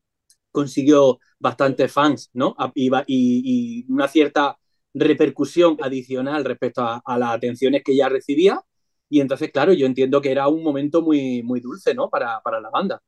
[0.53, 2.55] consiguió bastantes fans, ¿no?
[2.75, 4.57] Y, y, una cierta
[4.94, 8.61] repercusión adicional respecto a, las atenciones que ya recibía.
[9.09, 12.09] Y entonces, claro, yo entiendo que era un momento muy, muy dulce, ¿no?
[12.09, 13.03] Para, para la banda.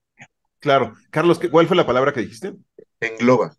[0.59, 0.95] Claro.
[1.11, 2.55] Carlos, ¿cuál fue la palabra que dijiste?
[2.99, 3.55] Engloba.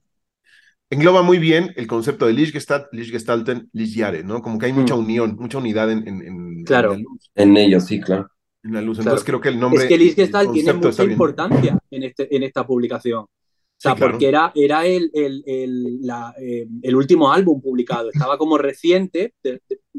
[0.95, 4.41] Engloba muy bien el concepto de Lichgestalt, Lichgestalten, Lichjahre, ¿no?
[4.41, 4.99] Como que hay mucha mm.
[4.99, 6.93] unión, mucha unidad en, en, claro.
[6.93, 7.05] en,
[7.35, 8.29] en ellos, sí, claro.
[8.63, 8.99] En la luz.
[8.99, 9.83] Entonces creo que el nombre.
[9.83, 13.23] Es que Lichgestalt tiene mucha importancia en, este, en esta publicación.
[13.23, 13.29] O
[13.77, 18.57] sea, porque era, era el, el, el, la, eh, el, último álbum publicado, estaba como
[18.57, 19.33] reciente,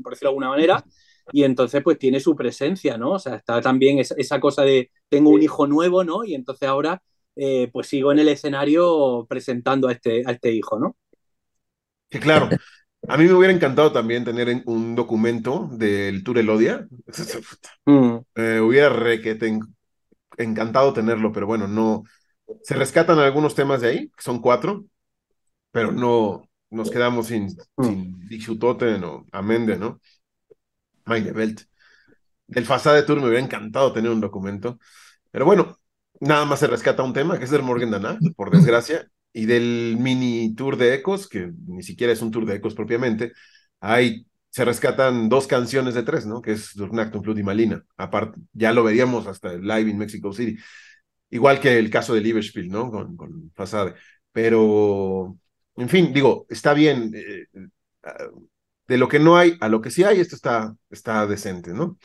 [0.02, 0.82] por decirlo de alguna manera,
[1.30, 3.12] y entonces pues tiene su presencia, ¿no?
[3.12, 6.24] O sea, está también esa, esa cosa de tengo un hijo nuevo, ¿no?
[6.24, 7.02] Y entonces ahora
[7.36, 10.96] eh, pues sigo en el escenario presentando a este, a este hijo, ¿no?
[12.10, 12.48] Sí, claro.
[13.08, 16.86] A mí me hubiera encantado también tener un documento del Tour Elodia.
[17.88, 18.16] Mm.
[18.34, 18.88] Eh, hubiera
[20.38, 22.02] encantado tenerlo, pero bueno, no,
[22.64, 24.86] se rescatan algunos temas de ahí, que son cuatro,
[25.70, 28.28] pero no nos quedamos sin, mm.
[28.28, 30.00] sin o Amende, ¿no?
[31.04, 31.62] Meine Welt.
[32.48, 34.78] Del Fasade Tour me hubiera encantado tener un documento,
[35.30, 35.78] pero bueno,
[36.20, 39.96] nada más se rescata un tema, que es del Morgan Dana, por desgracia, y del
[39.98, 43.32] mini tour de Ecos, que ni siquiera es un tour de Ecos propiamente,
[43.80, 46.40] hay se rescatan dos canciones de tres, ¿no?
[46.40, 47.84] Que es Durnactum Flut y Malina.
[47.98, 50.56] Aparte, ya lo veríamos hasta el live in Mexico City.
[51.28, 52.90] Igual que el caso de Liverpool, ¿no?
[52.90, 53.94] Con, con Fasade.
[54.32, 55.36] Pero,
[55.76, 57.12] en fin, digo, está bien.
[57.14, 58.10] Eh, eh,
[58.88, 61.98] de lo que no hay a lo que sí hay, esto está, está decente, ¿no?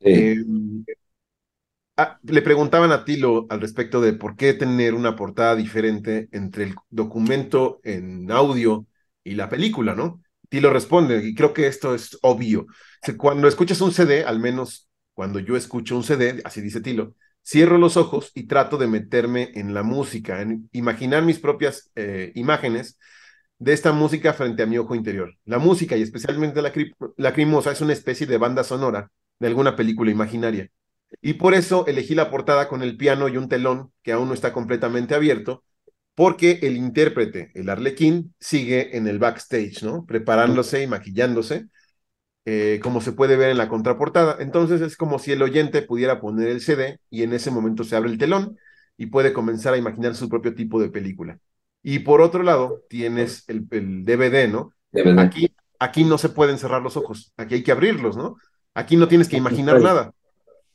[0.00, 0.42] Eh,
[1.96, 6.64] ah, le preguntaban a Tilo al respecto de por qué tener una portada diferente entre
[6.64, 8.86] el documento en audio
[9.24, 10.22] y la película, ¿no?
[10.48, 12.66] Tilo responde, y creo que esto es obvio.
[13.16, 17.76] Cuando escuchas un CD, al menos cuando yo escucho un CD, así dice Tilo, Cierro
[17.78, 22.98] los ojos y trato de meterme en la música, en imaginar mis propias eh, imágenes
[23.58, 25.36] de esta música frente a mi ojo interior.
[25.44, 26.72] La música, y especialmente la
[27.16, 30.68] lacrimosa, es una especie de banda sonora de alguna película imaginaria.
[31.20, 34.34] Y por eso elegí la portada con el piano y un telón que aún no
[34.34, 35.64] está completamente abierto,
[36.14, 40.04] porque el intérprete, el arlequín, sigue en el backstage, ¿no?
[40.06, 41.66] Preparándose y maquillándose
[42.44, 44.36] eh, como se puede ver en la contraportada.
[44.40, 47.94] Entonces es como si el oyente pudiera poner el CD y en ese momento se
[47.94, 48.58] abre el telón
[48.96, 51.38] y puede comenzar a imaginar su propio tipo de película.
[51.82, 54.72] Y por otro lado, tienes el, DVD, ¿no?
[55.18, 58.36] Aquí, aquí no se pueden cerrar los ojos, aquí hay que abrirlos, ¿no?
[58.74, 60.12] Aquí no tienes que imaginar nada.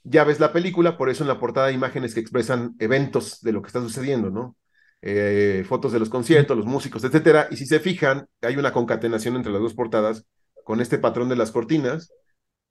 [0.10, 3.52] Ya ves la película, por eso en la portada hay imágenes que expresan eventos de
[3.52, 4.56] lo que está sucediendo, ¿no?
[5.02, 7.48] Eh, fotos de los conciertos, los músicos, etcétera.
[7.52, 10.26] Y si se fijan, hay una concatenación entre las dos portadas
[10.64, 12.12] con este patrón de las cortinas,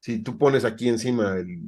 [0.01, 1.59] si tú pones aquí encima el,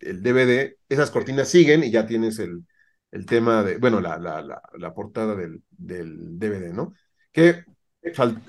[0.00, 2.64] el DVD, esas cortinas siguen y ya tienes el,
[3.10, 6.94] el tema de, bueno, la, la, la, portada del, del, DVD, ¿no?
[7.32, 7.64] Que,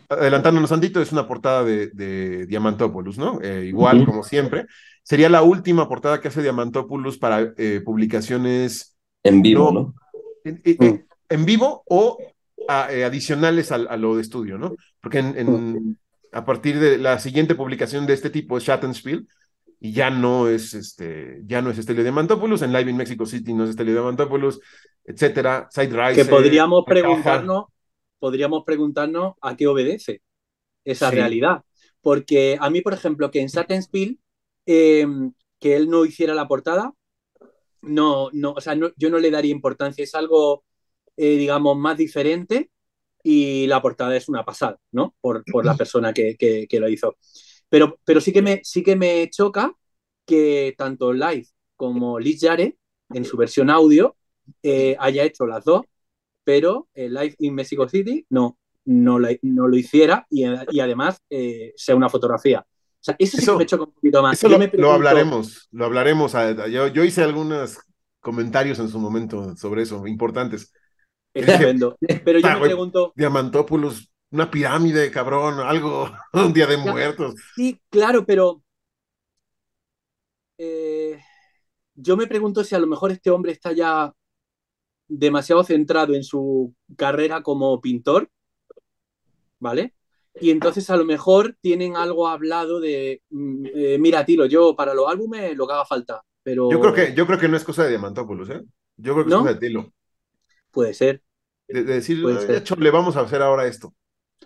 [0.10, 3.42] adelantándonos tantito, es una portada de, de Diamantopoulos, ¿no?
[3.42, 4.66] Eh, igual, como siempre.
[5.04, 8.98] Sería la última portada que hace Diamantopoulos para eh, publicaciones...
[9.24, 9.94] En vivo, ¿no?
[10.44, 12.18] En, en, vivo o
[12.68, 14.76] adicionales a, a, lo de estudio, ¿no?
[15.00, 15.98] Porque en,
[16.32, 19.28] a partir de la siguiente publicación de este tipo es Shattenspiel,
[19.84, 23.52] y ya no es este, ya no es Estelio Diamantopoulos, en Live in Mexico City
[23.54, 24.62] no es Estelio Diamantopoulos,
[25.04, 27.66] etcétera, Side Que podríamos preguntarnos,
[28.20, 30.22] podríamos preguntarnos a qué obedece
[30.86, 31.64] esa realidad.
[32.00, 34.20] Porque a mí, por ejemplo, que en Shattenspiel,
[34.66, 35.06] eh,
[35.60, 36.94] que él no hiciera la portada,
[37.82, 40.64] no, no, o sea, no, yo no le daría importancia, es algo,
[41.18, 42.72] eh, digamos, más diferente
[43.24, 45.16] y la portada es una pasada, ¿no?
[45.22, 47.18] Por, por la persona que, que, que, lo hizo.
[47.70, 49.76] Pero, pero sí, que me, sí que me choca
[50.26, 52.78] que tanto Live como Liz Yare,
[53.14, 54.16] en su versión audio,
[54.64, 55.86] eh, haya hecho las dos,
[56.44, 61.22] pero el Live in Mexico City no, no, la, no lo hiciera y, y además
[61.30, 62.66] eh, sea una fotografía.
[63.02, 64.38] O sea, eso, eso sí me choca un poquito más.
[64.38, 64.78] Eso lo, pregunto...
[64.78, 66.34] lo, hablaremos, lo hablaremos.
[66.70, 67.80] Yo, yo hice algunos
[68.20, 70.72] comentarios en su momento sobre eso, importantes.
[71.34, 71.98] Estupendo.
[72.24, 73.12] Pero yo ah, me pregunto.
[73.16, 77.36] Diamantopoulos, una pirámide, cabrón, algo, un día de muertos.
[77.56, 78.64] Sí, claro, pero.
[80.60, 81.20] Eh,
[81.96, 84.14] yo me pregunto si a lo mejor este hombre está ya
[85.08, 88.30] demasiado centrado en su carrera como pintor,
[89.60, 89.96] ¿vale?
[90.40, 94.94] Y entonces a lo mejor tienen algo hablado de, mm, eh, mira, Tilo, yo para
[94.94, 96.72] los álbumes lo que haga falta, pero...
[96.72, 98.62] Yo creo que, yo creo que no es cosa de Diamantopoulos, ¿eh?
[98.98, 99.38] Yo creo que ¿No?
[99.38, 99.94] es cosa de Tilo.
[100.72, 101.22] Puede ser.
[101.68, 103.94] De, de decir, le vamos a hacer ahora esto.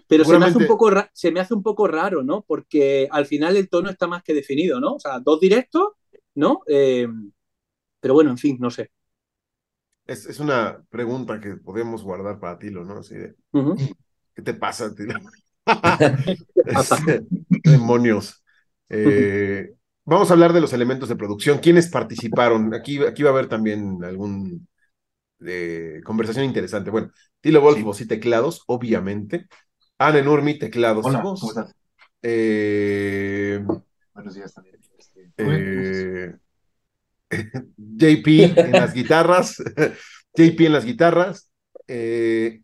[0.08, 2.44] Pero se me, hace un poco se me hace un poco raro, ¿no?
[2.44, 4.94] Porque al final el tono está más que definido, ¿no?
[4.96, 5.94] O sea, dos directos,
[6.36, 6.62] ¿no?
[6.68, 7.08] Eh,
[8.00, 8.92] pero bueno, en fin, no sé.
[10.06, 13.00] Es, es, una pregunta que podemos guardar para Tilo, ¿no?
[13.00, 13.96] Así de, uh -huh.
[14.36, 15.16] ¿qué te pasa, Tilo?
[17.64, 18.44] Demonios.
[18.90, 19.74] Eh,
[20.04, 21.60] vamos a hablar de los elementos de producción.
[21.60, 22.74] ¿Quiénes participaron?
[22.74, 24.68] Aquí, aquí va a haber también algún
[25.46, 26.92] eh, conversación interesante.
[26.92, 27.84] Bueno, Tilo Wolf, sí.
[27.84, 29.48] voz y teclados, obviamente.
[29.98, 31.74] Anne Nurmi, teclados Hola, ¿cómo estás?
[32.22, 33.64] Eh,
[34.14, 34.76] Buenos días también.
[34.98, 36.36] Este, eh,
[37.78, 39.58] JP en las guitarras,
[40.36, 41.52] JP en las guitarras,
[41.88, 42.62] eh,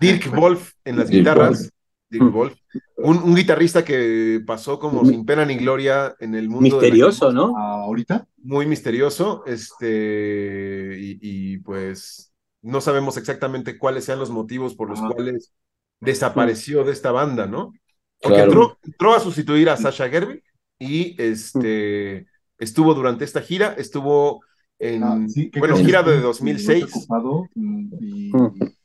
[0.00, 1.72] Dirk Wolf en las guitarras,
[2.18, 2.54] Wolf,
[2.96, 6.76] un, un, guitarrista que pasó como sin pena ni gloria en el mundo.
[6.76, 7.32] Misterioso.
[7.32, 7.56] ¿no?
[7.56, 8.26] Ahorita.
[8.38, 15.00] Muy misterioso, este, y, y, pues no sabemos exactamente cuáles sean los motivos por los
[15.00, 15.10] ah.
[15.12, 15.52] cuales
[16.00, 17.72] desapareció de esta banda, ¿no?
[18.20, 18.50] Porque claro.
[18.50, 20.42] entró, entró, a sustituir a Sasha Gerwig
[20.78, 22.26] y este
[22.58, 24.40] estuvo durante esta gira, estuvo
[24.78, 26.84] en, ah, sí, bueno, gira de 2006.
[26.84, 28.32] Ocupado y,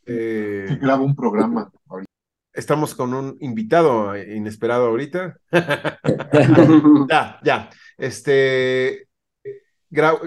[0.06, 2.07] eh, graba un programa ahorita.
[2.58, 5.38] Estamos con un invitado inesperado ahorita.
[7.08, 7.70] ya, ya.
[8.00, 9.08] Este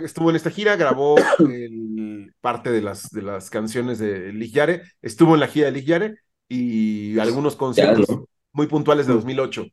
[0.05, 5.35] estuvo en esta gira, grabó el, parte de las, de las canciones de Ligiare, estuvo
[5.35, 6.15] en la gira de Ligiare
[6.49, 8.29] y algunos conciertos claro.
[8.53, 9.67] muy puntuales de 2008.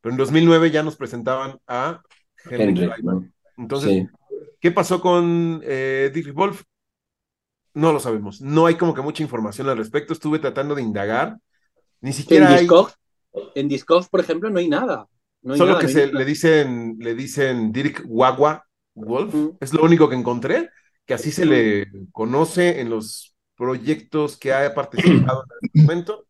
[0.00, 2.02] Pero en 2009 ya nos presentaban a
[2.44, 4.08] Henry, Henry Entonces, sí.
[4.60, 6.64] ¿qué pasó con eh, Dick Wolf?
[7.74, 8.40] No lo sabemos.
[8.40, 10.12] No hay como que mucha información al respecto.
[10.12, 11.38] Estuve tratando de indagar.
[12.00, 12.60] Ni siquiera en hay...
[12.60, 12.92] Discog,
[13.54, 15.06] en Discog, por ejemplo, no hay nada.
[15.42, 19.34] No hay Solo nada, que no se, le dicen, le dicen Dirk Wagwa Wolf.
[19.34, 19.48] Mm.
[19.60, 20.70] Es lo único que encontré,
[21.06, 26.26] que así se le conoce en los proyectos que ha participado en este momento.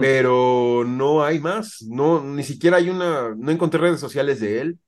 [0.00, 4.78] Pero no hay más, no, ni siquiera hay una, no encontré redes sociales de él,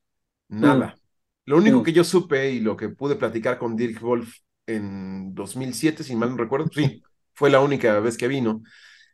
[0.48, 0.96] nada.
[0.96, 1.00] Mm.
[1.44, 6.02] Lo único que yo supe y lo que pude platicar con Dirk Wolf en 2007,
[6.02, 7.02] si mal no recuerdo, sí,
[7.34, 8.62] fue la única vez que vino,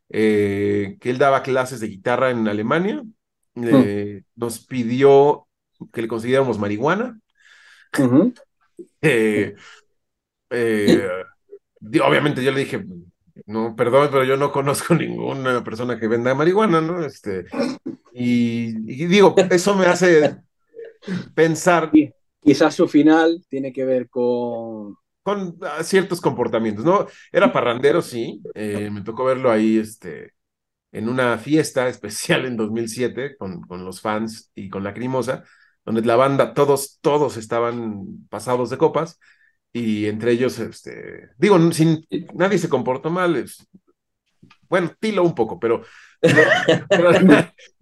[0.09, 3.03] eh, que él daba clases de guitarra en Alemania,
[3.57, 5.47] eh, nos pidió
[5.93, 7.19] que le consiguiéramos marihuana.
[7.99, 8.35] Uh -huh.
[9.01, 9.55] eh,
[12.05, 12.85] obviamente yo le dije,
[13.47, 17.05] no, perdón, pero yo no conozco ninguna persona que venda marihuana, ¿no?
[17.05, 17.47] Este,
[18.13, 20.37] y, y digo, eso me hace
[21.35, 21.91] pensar.
[22.41, 24.97] Quizás su final tiene que ver con.
[25.23, 27.07] Con uh, ciertos comportamientos, ¿no?
[27.31, 28.43] Era parrandero, sí.
[28.55, 30.35] Eh, me tocó verlo ahí, este,
[30.93, 35.45] en una fiesta especial en 2007 con, con los fans y con la Crimosa,
[35.85, 39.19] donde la banda, todos, todos estaban pasados de copas
[39.73, 43.67] y entre ellos, este, digo, sin, nadie se comportó mal, es,
[44.69, 45.83] bueno, Tilo un poco, pero,
[46.21, 46.51] pero,
[46.89, 47.11] pero,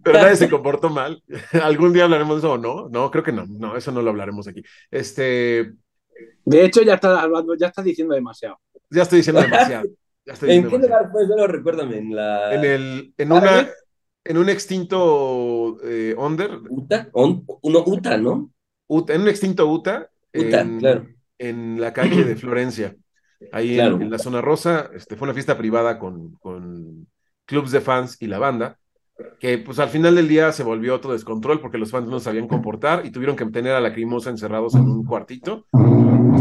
[0.03, 1.23] pero, nadie se comportó mal.
[1.63, 2.89] ¿Algún día hablaremos de eso o no?
[2.89, 4.61] No, creo que no, no, eso no lo hablaremos aquí.
[4.89, 5.73] Este...
[6.45, 8.59] De hecho, ya estás hablando, ya estás diciendo demasiado.
[8.89, 9.87] Ya estoy diciendo demasiado.
[10.23, 11.25] Ya estoy diciendo ¿En qué lugar fue?
[11.25, 12.53] Solo recuérdame, en la...
[12.53, 13.67] En, el, en una...
[14.23, 16.59] En un extinto eh, Onder.
[16.69, 17.09] ¿Uta?
[17.13, 18.51] On, uno Uta, ¿no?
[18.85, 20.11] Uta, en un extinto Uta.
[20.31, 21.07] Uta, en, claro
[21.41, 22.95] en la calle de Florencia,
[23.51, 23.95] ahí claro.
[23.95, 24.91] en, en, la zona rosa.
[24.93, 27.07] Este, fue una fiesta privada con, con
[27.45, 28.77] clubs de fans y la banda,
[29.39, 32.47] que pues al final del día se volvió otro descontrol porque los fans no sabían
[32.47, 35.65] comportar y tuvieron que tener a la crimosa encerrados en un cuartito,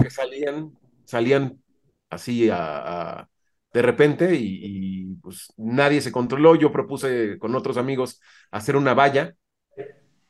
[0.03, 0.73] que salían,
[1.05, 1.63] salían
[2.09, 3.29] así a, a
[3.73, 6.57] de repente y, y, pues nadie se controló.
[6.57, 9.35] Yo propuse con otros amigos hacer una valla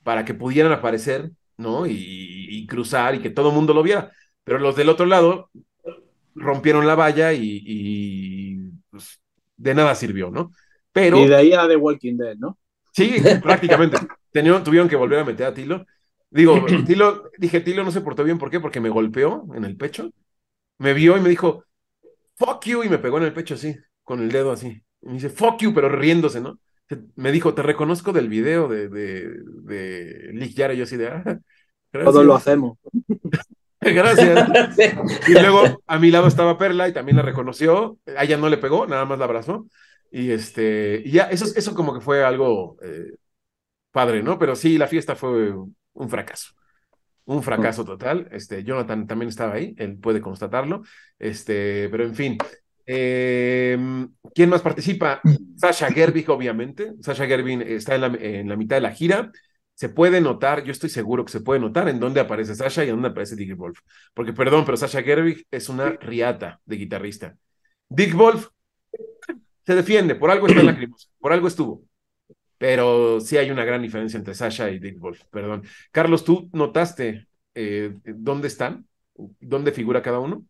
[0.03, 1.87] para que pudieran aparecer, ¿no?
[1.87, 1.95] Y,
[2.51, 4.13] y cruzar y que todo el mundo lo viera
[4.45, 5.51] Pero los del otro lado
[6.35, 9.21] rompieron la valla y, pues,
[9.57, 10.53] de nada sirvió, ¿no?
[10.93, 12.59] Pero, y de ahí a The Walking Dead, ¿no?
[12.93, 13.99] Sí, prácticamente.
[14.65, 15.87] tuvieron que volver a meter a Tilo.
[16.31, 18.61] Digo, Tilo, dije, Tilo no se portó bien, ¿por qué?
[18.61, 20.11] Porque me golpeó en el pecho,
[20.79, 21.65] me vio y me dijo,
[22.37, 24.83] fuck you, y me pegó en el pecho así, con el dedo así.
[25.03, 26.59] Y me dice, fuck you, pero riéndose, ¿no?
[27.17, 29.29] Me dijo, te reconozco del video de, de,
[29.63, 31.39] de Lick Yara, y yo así de, ah,
[31.93, 32.79] Todos lo hacemos.
[33.81, 34.49] Gracias.
[35.29, 37.99] Y luego a mi lado estaba Perla y también la reconoció.
[38.17, 39.67] A ella no le pegó, nada más la abrazó.
[40.11, 43.15] Y este, y ya, eso, eso como que fue algo eh,
[43.91, 44.39] padre, ¿no?
[44.39, 45.55] Pero sí, la fiesta fue
[45.95, 46.55] un fracaso.
[47.25, 48.29] Un fracaso total.
[48.33, 50.83] Este, Jonathan también estaba ahí, él puede constatarlo.
[51.19, 52.39] Este, pero en fin.
[52.87, 55.21] Em, ¿Quién más participa?
[55.57, 56.95] Sasha Gerbig, obviamente.
[57.01, 59.31] Sasha Gerbig está en la, en la mitad de la gira
[59.81, 62.91] se puede notar, yo estoy seguro que se puede notar en dónde aparece Sasha y
[62.91, 63.79] en dónde aparece Dick Wolf.
[64.13, 67.35] Porque, perdón, pero Sasha Gerbig es una riata de guitarrista.
[67.89, 68.49] Dick Wolf
[69.65, 70.79] se defiende, por algo está en la
[71.19, 71.83] por algo estuvo.
[72.61, 75.65] Pero sí hay una gran diferencia entre Sasha y Dick Wolf, perdón.
[75.91, 78.87] Carlos, ¿tú notaste eh, dónde están?
[79.41, 80.45] ¿Dónde figura cada uno?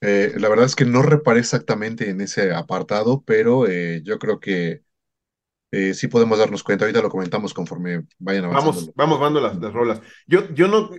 [0.00, 4.40] Eh, la verdad es que no reparé exactamente en ese apartado, pero eh, yo creo
[4.40, 4.82] que
[5.72, 6.84] eh, sí podemos darnos cuenta.
[6.84, 8.80] Ahorita lo comentamos conforme vayan avanzando.
[8.80, 10.00] Vamos, vamos dando las, las rolas.
[10.26, 10.90] Yo, yo no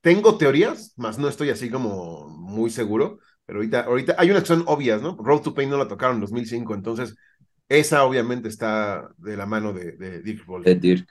[0.00, 4.48] tengo teorías, más no estoy así como muy seguro, pero ahorita, ahorita hay unas que
[4.48, 5.16] son obvias, ¿no?
[5.18, 7.16] Road to Pain no la tocaron en 2005, entonces
[7.68, 11.04] esa obviamente está de la mano de, de Dirk De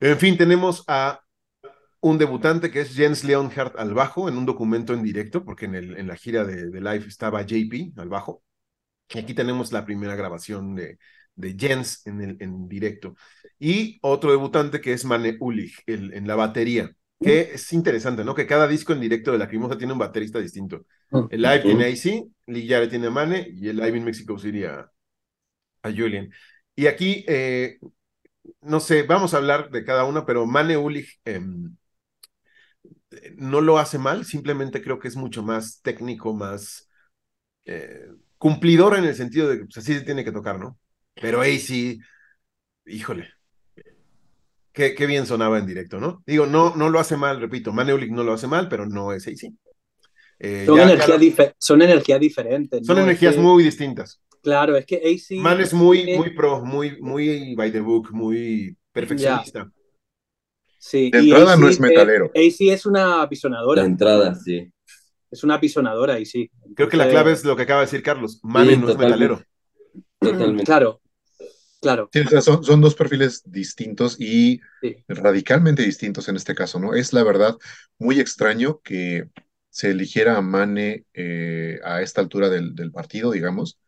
[0.00, 1.20] En fin, tenemos a
[2.00, 5.74] un debutante que es Jens Leonhardt al bajo en un documento en directo, porque en,
[5.74, 8.42] el, en la gira de, de Live estaba JP al bajo.
[9.12, 10.98] Y aquí tenemos la primera grabación de,
[11.34, 13.14] de Jens en, el, en directo.
[13.58, 18.34] Y otro debutante que es Mane Ulich en la batería, que es interesante, ¿no?
[18.34, 20.86] Que cada disco en directo de la Crimosa tiene un baterista distinto.
[21.30, 24.88] El live tiene AC, Lee tiene a Mane y el live en Mexico City a,
[25.84, 26.30] Julian.
[26.74, 27.78] Y aquí, eh,
[28.60, 31.76] no sé, vamos a hablar de cada una, pero Mane Ulich em,
[33.36, 36.88] no lo hace mal, simplemente creo que es mucho más técnico, más
[37.64, 40.78] eh, cumplidor en el sentido de que pues, así se tiene que tocar, ¿no?
[41.14, 42.00] Pero ahí sí,
[42.86, 43.28] híjole,
[44.72, 46.22] qué, qué, bien sonaba en directo, ¿no?
[46.26, 49.24] Digo, no, no lo hace mal, repito, Maneulik no lo hace mal, pero no es
[49.24, 49.58] sí.
[50.40, 52.86] Eh, son, energías son energías diferentes.
[52.86, 54.20] Son energías muy distintas.
[54.48, 55.38] Claro, es que AC.
[55.40, 59.70] Man es muy, muy pro, muy, muy by the book, muy perfeccionista.
[60.78, 62.30] Sí, de entrada no es metalero.
[62.34, 63.82] AC es una apisonadora.
[63.82, 64.72] De entrada, sí.
[65.30, 66.50] Es una apisonadora y sí.
[66.74, 68.40] Creo que la clave es lo que acaba de decir Carlos.
[68.42, 69.42] Mane no es metalero.
[70.18, 70.64] Totalmente.
[70.64, 71.02] Claro,
[71.80, 72.08] Claro.
[72.40, 74.60] son, dos perfiles distintos y
[75.06, 76.94] radicalmente distintos en este caso, ¿no?
[76.94, 77.56] Es la verdad
[77.98, 79.28] muy extraño que
[79.70, 83.78] se eligiera a Mane eh, a esta altura del, partido, digamos,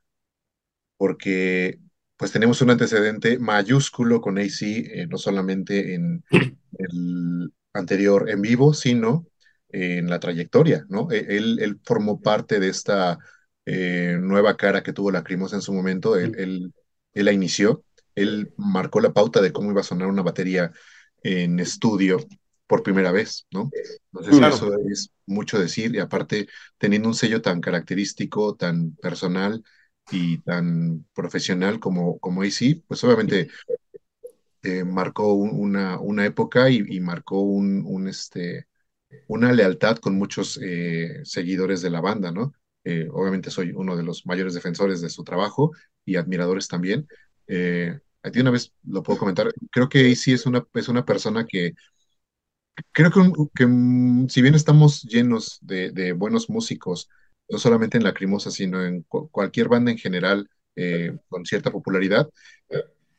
[1.00, 1.78] porque
[2.18, 6.22] pues tenemos un antecedente mayúsculo con AC, eh, no solamente en
[6.76, 9.26] el anterior en vivo, sino
[9.70, 11.10] en la trayectoria, ¿no?
[11.10, 13.18] E, él, él formó parte de esta
[13.64, 17.82] eh, nueva cara que tuvo la Lacrimosa en su momento, él él la inició,
[18.14, 20.70] él marcó la pauta de cómo iba a sonar una batería
[21.22, 22.18] en estudio
[22.66, 23.70] por primera vez, ¿no?
[24.12, 29.64] Entonces eso es mucho decir, y aparte teniendo un sello tan característico, tan personal
[30.10, 33.48] y tan profesional como, como AC, pues obviamente
[34.62, 38.66] eh, marcó una, una época y, marcó un, un, este,
[39.28, 42.52] una lealtad con muchos eh, seguidores de la banda, ¿no?
[42.84, 45.72] Eh, obviamente soy uno de los mayores defensores de su trabajo
[46.04, 47.06] y admiradores también.
[48.22, 49.50] A ti una vez lo puedo comentar.
[49.70, 51.74] Creo que AC es una, es una persona que
[52.92, 53.20] creo que,
[53.54, 57.08] que mm, si bien estamos llenos de, buenos músicos,
[57.50, 62.28] no solamente en Lacrimosa, sino en cualquier banda en general eh, con cierta popularidad,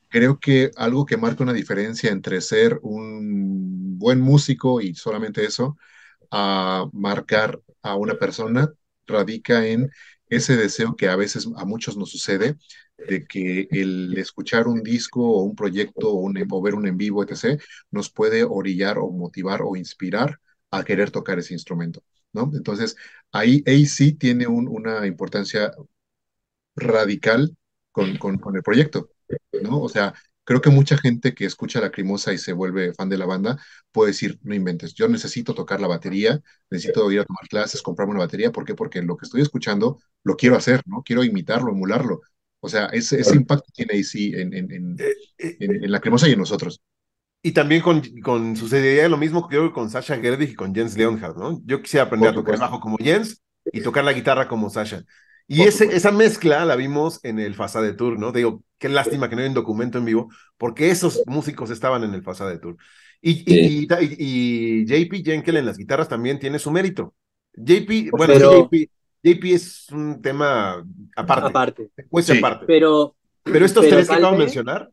[0.10, 5.78] creo que algo que marca una diferencia entre ser un buen músico y solamente eso,
[6.32, 8.74] a marcar a una persona
[9.08, 9.92] radica en
[10.30, 12.58] ese deseo que a veces a muchos nos sucede,
[12.98, 17.24] de que el escuchar un disco o un proyecto o, un, ver un en vivo,
[17.24, 17.62] etc.,
[17.92, 20.40] nos puede orillar o motivar o inspirar
[20.72, 22.04] a querer tocar ese instrumento,
[22.34, 22.52] ¿no?
[22.54, 22.96] Entonces,
[23.32, 25.74] ahí AC tiene una importancia
[26.76, 27.56] radical
[27.92, 29.10] con, con, con, el proyecto,
[29.62, 29.82] ¿no?
[29.82, 30.14] O sea,
[30.44, 33.58] Creo que mucha gente que escucha Lacrimosa y se vuelve fan de la banda
[33.92, 38.14] puede decir, no inventes, yo necesito tocar la batería, necesito ir a tomar clases, comprarme
[38.16, 38.74] una batería, ¿por qué?
[38.76, 41.04] Porque lo que estoy escuchando lo quiero hacer, ¿no?
[41.04, 42.22] Quiero imitarlo, emularlo.
[42.60, 46.34] O sea, ese, ese impacto tiene AC en, en, en, eh, eh, en, Lacrimosa y
[46.34, 46.82] en nosotros.
[47.44, 50.96] Y también con, con sucedería lo mismo que yo con Sasha Gerdig y con Jens
[50.96, 51.60] Leonhardt, ¿no?
[51.66, 55.04] Yo quisiera aprender a tocar bajo como Jens y tocar la guitarra como Sasha.
[55.48, 58.32] Y ese, esa mezcla la vimos en el Fasade Tour, ¿no?
[58.32, 62.14] Digo, qué lástima que no hay un documento en vivo, porque esos músicos estaban en
[62.14, 62.78] el Fasade Tour.
[63.22, 63.88] Y, y,
[64.18, 67.14] y, JP Jenkel en las guitarras también tiene su mérito.
[67.54, 68.90] JP, bueno, JP,
[69.24, 70.86] JP, es un tema
[71.16, 71.48] aparte.
[71.48, 71.92] Aparte.
[72.38, 72.66] aparte.
[72.66, 74.90] Pero, pero estos tres que acabo de mencionar.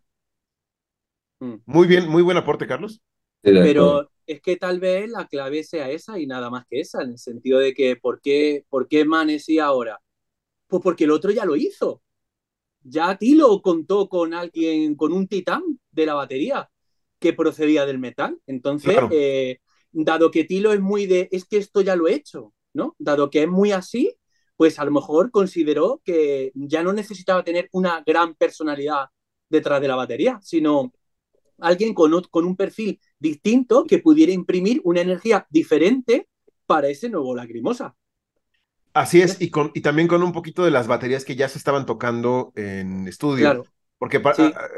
[1.40, 3.00] Muy bien, muy buen aporte, Carlos.
[3.42, 7.10] Pero es que tal vez la clave sea esa y nada más que esa, en
[7.10, 10.00] el sentido de que ¿por qué, por qué Manesi ahora?
[10.66, 12.02] Pues porque el otro ya lo hizo.
[12.82, 16.70] Ya Tilo contó con alguien, con un titán de la batería
[17.18, 18.38] que procedía del metal.
[18.46, 19.60] Entonces, eh,
[19.92, 22.94] dado que Tilo es muy de, es que esto ya lo he hecho, ¿no?
[22.98, 24.14] Dado que es muy así,
[24.56, 29.06] pues a lo mejor consideró que ya no necesitaba tener una gran personalidad
[29.48, 30.92] detrás de la batería, sino
[31.58, 36.28] alguien con, con un perfil distinto que pudiera imprimir una energía diferente
[36.66, 37.94] para ese nuevo lacrimosa.
[38.94, 41.58] Así es, y, con, y también con un poquito de las baterías que ya se
[41.58, 43.44] estaban tocando en estudio.
[43.44, 43.64] Claro.
[43.98, 44.20] Porque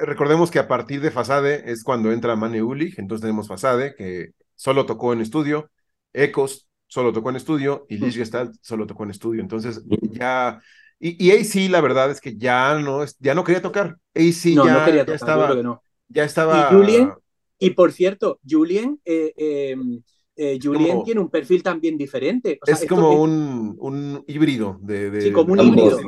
[0.03, 4.31] recordemos que a partir de Fasade es cuando entra Mane Ulich, entonces tenemos Fasade, que
[4.55, 5.71] solo tocó en estudio,
[6.13, 9.41] Ecos solo tocó en estudio, y Lich Gestalt solo tocó en estudio.
[9.43, 10.61] Entonces ya.
[10.99, 13.97] Y, y AC, la verdad es que ya no, ya no quería tocar.
[14.15, 15.81] AC no, ya, no quería tocar, estaba.
[16.11, 16.69] Ya estaba.
[16.71, 17.13] Y, Julien,
[17.59, 19.01] y por cierto, Julien.
[19.05, 20.03] Eh, em,
[20.37, 22.59] eh, Julien tiene un perfil también diferente.
[22.67, 25.99] es como un, un, híbrido de, Sí, como un híbrido.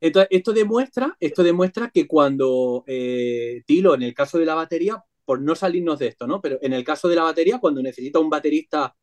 [0.00, 5.02] Entonces, esto demuestra, esto demuestra que cuando eh, Tilo, en el caso de la batería,
[5.24, 6.40] por no salirnos de esto, ¿no?
[6.40, 8.96] Pero en el caso de la batería, cuando necesita un baterista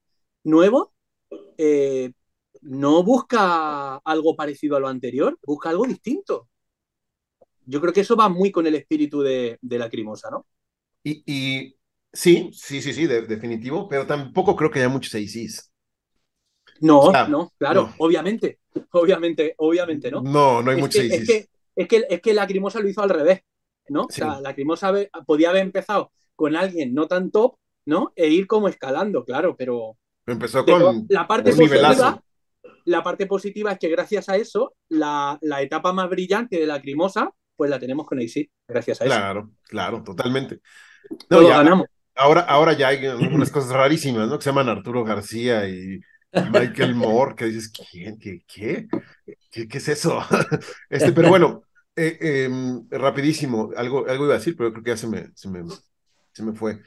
[0.44, 0.94] nuevo,
[1.58, 2.12] eh,
[2.62, 6.50] no busca algo parecido a lo anterior, busca algo distinto.
[7.68, 10.46] Yo creo que eso va muy con el espíritu de, de la crimosa, ¿no?
[11.04, 11.78] y,
[12.18, 15.72] Sí, sí, sí, sí, definitivo, pero tampoco creo que haya muchos ACs.
[16.80, 18.60] No, no, claro, obviamente,
[18.92, 20.22] obviamente, obviamente, ¿no?
[20.22, 21.14] No, no hay muchos ACs.
[21.14, 23.42] Es que, es que, es que Lacrimosa lo hizo al revés,
[23.90, 24.06] ¿no?
[24.06, 24.92] O sea, Lacrimosa
[25.26, 28.14] podía haber empezado con alguien no tan top, ¿no?
[28.16, 29.98] E ir como escalando, claro, pero...
[30.26, 32.22] Empezó con la parte positiva,
[32.86, 37.32] la parte positiva es que gracias a eso, la, la etapa más brillante de Lacrimosa,
[37.58, 39.14] pues la tenemos con AC, gracias a eso.
[39.14, 40.62] Claro, claro, totalmente.
[41.30, 41.88] No, ya, ganamos.
[42.16, 44.38] Ahora, ahora ya hay unas cosas rarísimas, ¿no?
[44.38, 46.00] Que se llaman Arturo García y
[46.32, 48.18] Michael Moore, que dices, ¿quién?
[48.18, 48.44] ¿Qué?
[48.48, 48.88] ¿Qué?
[49.52, 50.24] ¿Qué, es eso?
[50.90, 51.64] este, pero bueno,
[51.96, 55.50] eh, em, rapidísimo, algo, algo iba a decir, pero creo que ya se me, se
[55.50, 55.64] me,
[56.32, 56.80] se me fue.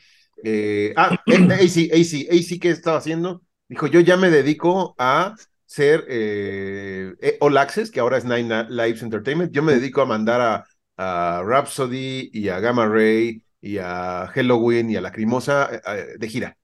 [0.43, 3.43] Eh, ah, AC, AC, AC, ¿qué estaba haciendo?
[3.69, 5.35] Dijo, yo ya me dedico a
[5.71, 9.53] ser eh, eh, All Access, que ahora es Nine Lives Entertainment.
[9.53, 10.65] Yo me dedico a mandar a,
[10.97, 16.29] a Rhapsody y a Gamma Ray y a Halloween y a Lacrimosa eh, eh, de
[16.29, 16.57] gira.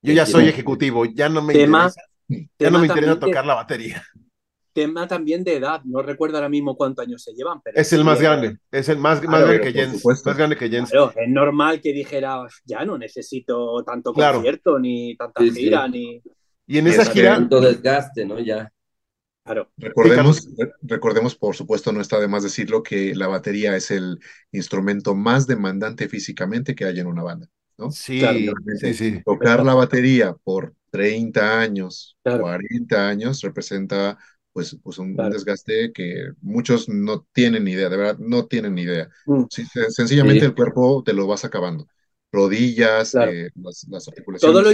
[0.00, 2.00] Yo ya soy ejecutivo, ya no me interesa,
[2.58, 4.02] ya no me interesa tocar la batería.
[4.72, 7.60] Tema también de edad, no recuerdo ahora mismo cuántos años se llevan.
[7.62, 10.02] Pero es el más grande, es el más, más grande que Jens.
[10.06, 10.90] Más grande que Jens.
[10.90, 16.22] es normal que dijera, ya no necesito tanto concierto, ni tanta gira, ni.
[16.66, 17.34] Y en esa gira.
[17.34, 18.38] Tanto desgaste, ¿no?
[18.38, 18.70] Ya.
[19.76, 20.48] Recordemos,
[20.80, 24.18] recordemos, por supuesto, no está de más decirlo, que la batería es el
[24.52, 27.46] instrumento más demandante físicamente que hay en una banda.
[27.76, 27.90] ¿no?
[27.90, 28.22] Sí,
[28.94, 34.16] sí, Tocar la batería por 30 años, 40 años, representa
[34.52, 39.10] pues, pues un, desgaste que muchos no tienen idea, de verdad, no tienen ni idea.
[39.26, 39.44] Mm.
[39.88, 41.86] sencillamente el cuerpo te lo vas acabando.
[42.32, 44.40] Rodillas, eh, las, articulaciones.
[44.40, 44.70] Todo lo,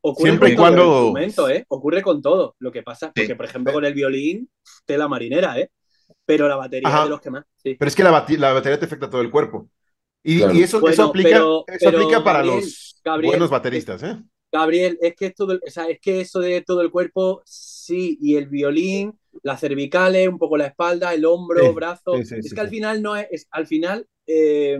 [0.00, 1.14] Ocurre Siempre y cuando.
[1.16, 1.64] ¿eh?
[1.68, 2.54] Ocurre con todo.
[2.58, 4.48] Lo que pasa, porque por ejemplo con el violín,
[4.84, 5.70] tela marinera, ¿eh?
[6.24, 7.44] Pero la batería es de los que más.
[7.62, 9.68] Pero es que la, batería te afecta todo el cuerpo.
[10.22, 14.18] Y, eso, eso aplica, eso aplica para los buenos bateristas, ¿eh?
[14.50, 18.16] Gabriel, es que, es, todo, o sea, es que eso de todo el cuerpo, sí,
[18.20, 22.14] y el violín, las cervicales, un poco la espalda, el hombro, brazo.
[22.14, 24.78] es que al final no es, al final, eh,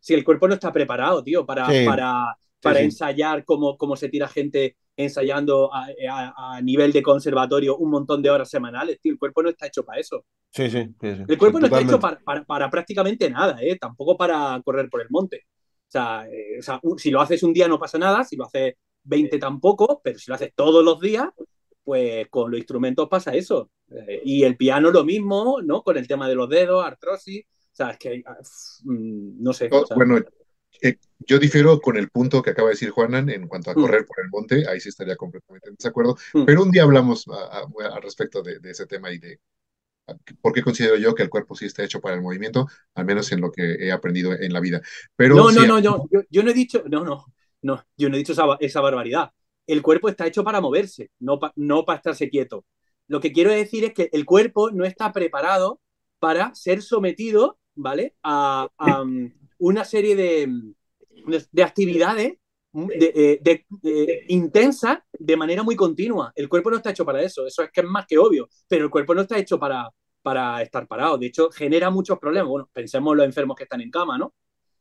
[0.00, 2.36] si el cuerpo no está preparado, tío, para, para
[2.70, 8.30] para ensayar cómo, cómo, se tira gente ensayando a, nivel de conservatorio un montón de
[8.30, 8.98] horas semanales.
[9.00, 10.24] Tío, el cuerpo no está hecho para eso.
[10.50, 10.88] Sí, sí.
[11.00, 13.76] el cuerpo no está hecho para, para, prácticamente nada, ¿eh?
[13.78, 15.44] tampoco para correr por el monte.
[15.88, 16.60] O sea, eh,
[16.96, 20.30] si lo haces un día no pasa nada, si lo haces 20 tampoco, pero si
[20.30, 21.28] lo haces todos los días,
[21.84, 23.70] pues con los instrumentos pasa eso.
[23.90, 25.82] Eh, y el piano lo mismo, ¿no?
[25.82, 27.44] Con el tema de los dedos, artrosis.
[27.44, 28.24] O sea, es que,
[28.82, 29.70] mm, no sé.
[29.94, 30.18] bueno,
[30.82, 33.80] eh, yo difiero con el punto que acaba de decir Juanan en cuanto a mm.
[33.80, 36.44] correr por el monte, ahí sí estaría completamente en desacuerdo, mm.
[36.44, 39.40] pero un día hablamos al respecto de, ese tema y de
[40.40, 42.68] ¿Por qué considero yo que el cuerpo sí está hecho para el movimiento?
[42.94, 44.80] Al menos en lo que he aprendido en la vida.
[45.16, 47.26] Pero no, no, no, yo, yo, no he dicho, no, no,
[47.62, 49.32] no, yo no he dicho esa, esa barbaridad.
[49.66, 52.64] El cuerpo está hecho para moverse, no, no para estarse quieto.
[53.08, 55.80] Lo que quiero decir es que el cuerpo no está preparado
[56.20, 58.14] para ser sometido, ¿vale?
[58.22, 58.68] A,
[59.02, 60.48] um, una serie de,
[61.52, 62.34] de actividades
[62.72, 66.32] de, de, intensas de manera muy continua.
[66.34, 68.84] El cuerpo no está hecho para eso, eso es que es más que obvio, pero
[68.84, 69.88] el cuerpo no está hecho para,
[70.22, 71.16] para estar parado.
[71.16, 72.48] De hecho, genera muchos problemas.
[72.48, 74.26] Bueno, pensemos en los enfermos que están en cama, ¿no?
[74.26, 74.34] O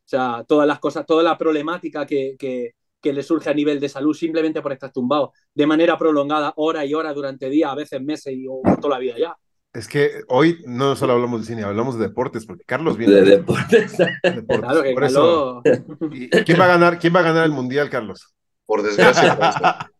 [0.07, 3.89] sea, todas las cosas, toda la problemática que, que, que le surge a nivel de
[3.89, 8.01] salud simplemente por estar tumbado de manera prolongada, hora y hora durante días, a veces
[8.01, 9.35] meses y o toda la vida ya.
[9.75, 13.23] Es que hoy no solo hablamos de cine, hablamos de deportes, porque Carlos viene de
[13.23, 13.97] deportes.
[14.23, 14.59] deportes.
[14.59, 15.61] Claro que por eso.
[16.45, 16.97] ¿Quién va a ganar?
[16.97, 18.33] ¿Quién va a ganar el mundial, Carlos?
[18.65, 19.37] Por desgracia.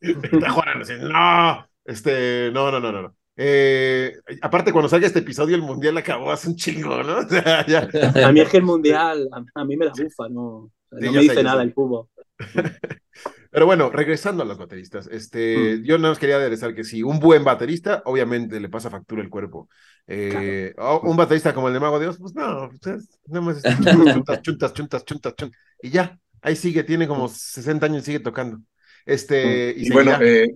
[0.00, 3.16] no, este, no, no, no, no.
[3.36, 7.28] Eh, aparte, cuando salga este episodio, el mundial acabó hace un chingo, ¿no?
[7.66, 7.88] ya.
[8.24, 11.42] A mí es que el mundial, a, mí me la bufa, no, no me dice
[11.42, 12.06] nada el fútbol.
[13.50, 15.82] Pero bueno, regresando a los bateristas, este, mm.
[15.82, 19.28] yo no os quería aderezar que si un buen baterista, obviamente le pasa factura el
[19.28, 19.68] cuerpo.
[20.06, 23.62] Eh, un baterista como el de Mago Dios, pues no, pues nada más
[24.14, 28.20] chuntas, chuntas, chuntas, chuntas, chuntas, y ya, ahí sigue, tiene como 60 años y sigue
[28.20, 28.58] tocando.
[29.04, 30.54] Este, y, bueno, eh,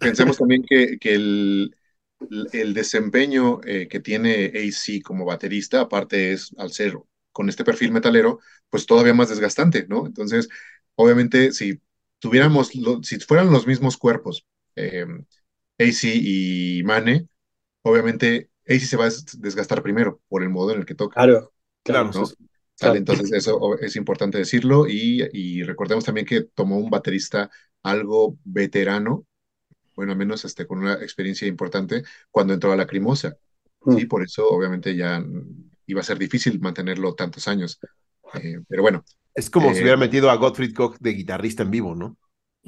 [0.00, 1.76] pensemos también que, que el,
[2.52, 6.96] el desempeño eh, que tiene AC como baterista, aparte es al ser
[7.32, 10.06] con este perfil metalero, pues todavía más desgastante, ¿no?
[10.06, 10.48] Entonces,
[10.94, 11.80] obviamente, si
[12.18, 12.70] tuviéramos,
[13.02, 15.06] si fueran los mismos cuerpos, eh,
[15.78, 17.28] AC y Mane,
[17.82, 21.14] obviamente AC se va a desgastar primero por el modo en el que toca.
[21.14, 22.10] Claro, claro.
[22.80, 27.50] Entonces eso es importante decirlo y, recordemos también que tomó un baterista
[27.82, 29.26] algo veterano,
[29.94, 33.36] bueno, al menos este, con una experiencia importante, cuando entró a la Crimosa.
[33.86, 34.08] Y mm.
[34.08, 35.22] por eso obviamente ya
[35.86, 37.78] iba a ser difícil mantenerlo tantos años.
[38.34, 39.04] Eh, pero bueno,
[39.34, 42.16] es como si hubiera eh, metido a Gottfried Koch de guitarrista en vivo, ¿no?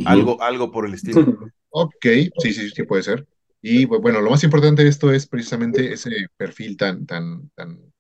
[0.05, 1.25] Algo, algo por el estilo.
[1.77, 2.07] Ok,
[2.39, 3.27] sí, sí, sí puede ser.
[3.61, 7.93] Y bueno, lo más importante de esto es precisamente ese perfil tan, tan, tan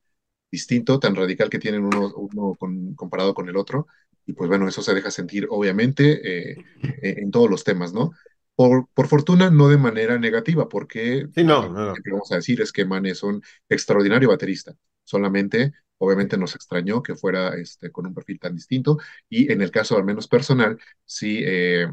[0.48, 2.56] distinto, tan radical que tienen uno, uno
[2.94, 3.88] comparado con el otro.
[4.26, 6.56] Y pues bueno, eso se deja sentir obviamente eh,
[7.02, 8.12] en todos los temas, ¿no?
[8.54, 12.60] Por, por, fortuna, no de manera negativa, porque sí, no, lo que vamos a decir
[12.60, 14.72] es que Man es un extraordinario baterista.
[15.02, 15.72] Solamente
[16.04, 18.98] Obviamente nos extrañó que fuera este, con un perfil tan distinto
[19.28, 21.88] y en el caso al menos personal, sí, eh,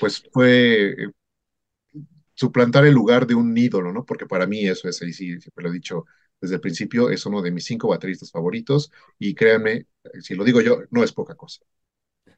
[0.00, 1.10] pues fue eh,
[2.34, 4.04] suplantar el lugar de un ídolo, ¿no?
[4.04, 6.04] Porque para mí eso es, y sí, siempre lo he dicho
[6.40, 9.86] desde el principio, es uno de mis cinco bateristas favoritos y créanme,
[10.20, 11.60] si lo digo yo, no es poca cosa.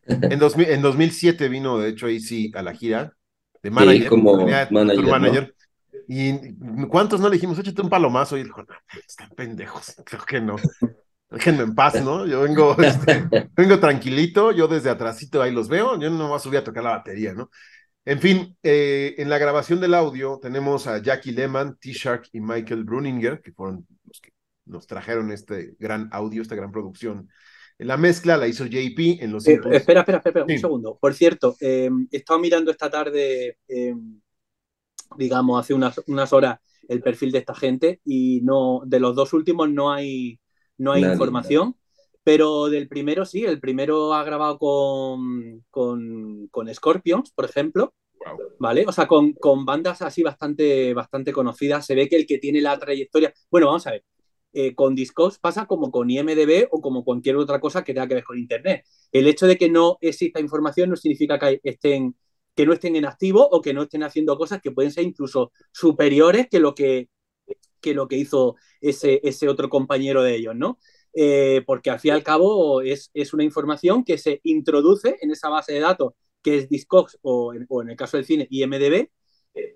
[0.06, 3.16] En, 2000, en 2007 vino, de hecho, ahí sí a la gira
[3.62, 4.08] de manager.
[4.08, 5.54] como manager.
[6.08, 6.54] ¿Y
[6.88, 8.38] cuántos no le dijimos, échate un palomazo?
[8.38, 8.74] Y dijo, no,
[9.06, 10.56] están pendejos, creo que no.
[11.30, 12.26] Déjenme en paz, ¿no?
[12.26, 16.40] Yo vengo, este, vengo tranquilito, yo desde atrásito ahí los veo, yo no voy a
[16.40, 17.50] subir a tocar la batería, ¿no?
[18.04, 22.84] En fin, eh, en la grabación del audio tenemos a Jackie Lehman, T-Shark y Michael
[22.84, 24.30] Bruninger, que fueron los que
[24.64, 27.28] nos trajeron este gran audio, esta gran producción.
[27.78, 29.46] La mezcla la hizo JP en los...
[29.48, 30.96] Eh, espera, espera, espera, un segundo.
[31.00, 33.58] Por cierto, eh, he estado mirando esta tarde
[35.16, 36.58] digamos, hace unas, unas horas
[36.88, 40.38] el perfil de esta gente y no, de los dos últimos no hay,
[40.78, 41.76] no hay información,
[42.22, 47.94] pero del primero sí, el primero ha grabado con, con, con Scorpions, por ejemplo,
[48.58, 48.84] ¿vale?
[48.86, 52.60] O sea, con, con, bandas así bastante, bastante conocidas, se ve que el que tiene
[52.60, 54.04] la trayectoria, bueno, vamos a ver,
[54.52, 58.14] eh, con Discos pasa como con IMDB o como cualquier otra cosa que tenga que
[58.14, 58.84] ver con Internet.
[59.12, 62.16] El hecho de que no exista información no significa que estén
[62.54, 65.52] que no estén en activo o que no estén haciendo cosas que pueden ser incluso
[65.72, 67.10] superiores que lo que,
[67.80, 70.78] que, lo que hizo ese, ese otro compañero de ellos, ¿no?
[71.14, 75.30] Eh, porque al fin y al cabo es, es, una información que se introduce en
[75.30, 76.12] esa base de datos
[76.42, 79.08] que es Discogs o en, o en el caso del cine IMDB,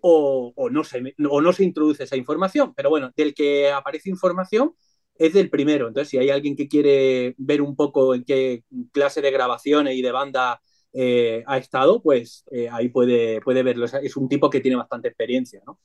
[0.02, 4.10] o, o, no se, o no se introduce esa información, pero bueno, del que aparece
[4.10, 4.74] información
[5.16, 5.88] es del primero.
[5.88, 10.02] Entonces, si hay alguien que quiere ver un poco en qué clase de grabaciones y
[10.02, 10.60] de banda
[10.92, 13.84] eh, ha estado, pues eh, ahí puede, puede verlo.
[13.84, 15.78] Es un tipo que tiene bastante experiencia, ¿no?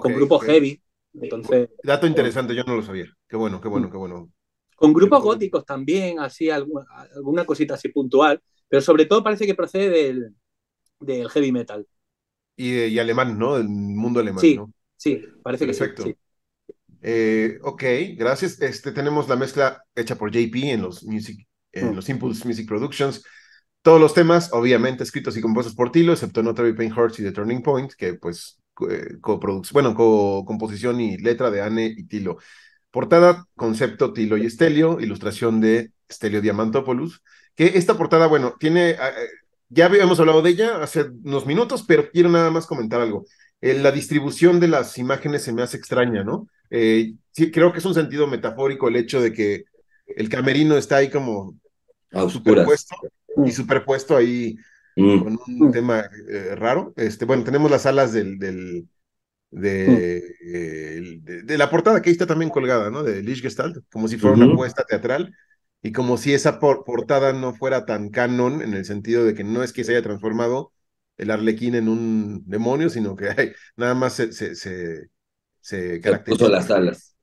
[0.00, 0.80] con grupos heavy.
[1.20, 3.06] Entonces, Dato interesante, yo no lo sabía.
[3.28, 4.30] Qué bueno, qué bueno, qué bueno.
[4.76, 6.84] Con grupos góticos también, así, alguna,
[7.14, 10.34] alguna cosita así puntual, pero sobre todo parece que procede del,
[11.00, 11.86] del heavy metal.
[12.56, 13.56] Y, y, alemán, ¿no?
[13.56, 14.72] Del mundo alemán, sí, ¿no?
[14.96, 16.16] Sí, parece que sí.
[17.02, 17.82] Eh, ok,
[18.16, 18.60] gracias.
[18.62, 21.94] Este, tenemos la mezcla hecha por JP en los, music, en mm.
[21.94, 23.22] los Impulse Music Productions.
[23.82, 27.22] Todos los temas, obviamente, escritos y compuestos por Tilo, excepto No Travel Pain Hearts y
[27.22, 28.58] The Turning Point, que pues
[28.88, 29.18] eh,
[29.72, 32.38] bueno, co composición y letra de Anne y Tilo.
[32.90, 37.22] Portada, concepto Tilo y Estelio, ilustración de Estelio Diamantopoulos,
[37.54, 38.96] que esta portada, bueno, tiene, eh,
[39.68, 43.26] ya habíamos hablado de ella hace unos minutos, pero quiero nada más comentar algo.
[43.60, 46.48] Eh, la distribución de las imágenes se me hace extraña, ¿no?
[46.70, 49.64] sí, creo que es un sentido metafórico el hecho de que
[50.08, 51.54] el camerino está ahí como
[52.28, 52.96] superpuesto
[53.44, 54.56] y superpuesto ahí
[54.96, 55.22] mm.
[55.22, 56.08] con un tema
[56.56, 56.92] raro.
[56.96, 58.88] Este, bueno, tenemos las alas del, del,
[59.54, 59.60] Mm.
[59.60, 63.02] de, de, la portada que ahí está también colgada, ¿no?
[63.04, 65.32] De Lichgestalt, como si fuera una apuesta teatral
[65.80, 69.62] y como si esa portada no fuera tan canon en el sentido de que no
[69.62, 70.72] es que se haya transformado
[71.16, 75.08] el arlequín en un demonio, sino que nada más se, se, se,
[75.60, 76.48] se caracteriza.
[76.48, 77.16] las alas.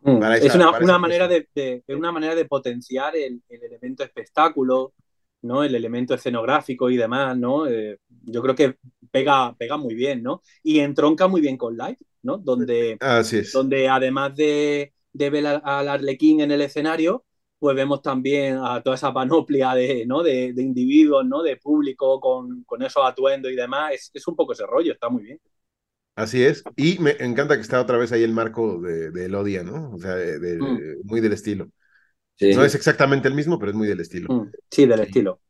[0.00, 0.22] Mm.
[0.42, 4.92] es una, una manera de, de, una manera de potenciar el, el elemento espectáculo,
[5.42, 5.62] ¿no?
[5.64, 7.66] El elemento escenográfico y demás, ¿no?
[7.66, 8.76] Eh, yo creo que
[9.10, 10.42] pega, pega muy bien, ¿no?
[10.62, 12.38] Y entronca muy bien con Live, ¿no?
[12.38, 12.98] Donde,
[13.52, 17.24] donde además de, de ver al Arlequín en el escenario,
[17.58, 20.22] pues vemos también a toda esa panoplia de, ¿no?
[20.22, 21.42] de, de individuos, ¿no?
[21.42, 23.92] De público con, con esos atuendos y demás.
[23.94, 25.40] Es, es, un poco ese rollo, está muy bien.
[26.14, 26.64] Así es.
[26.76, 29.92] Y me encanta que está otra vez ahí el marco de, de Elodia, ¿no?
[29.92, 31.06] O sea, de, mm.
[31.06, 31.68] muy del estilo.
[32.40, 34.32] No es exactamente el mismo, pero es muy del estilo.
[34.32, 35.40] Mm, sí, del estilo.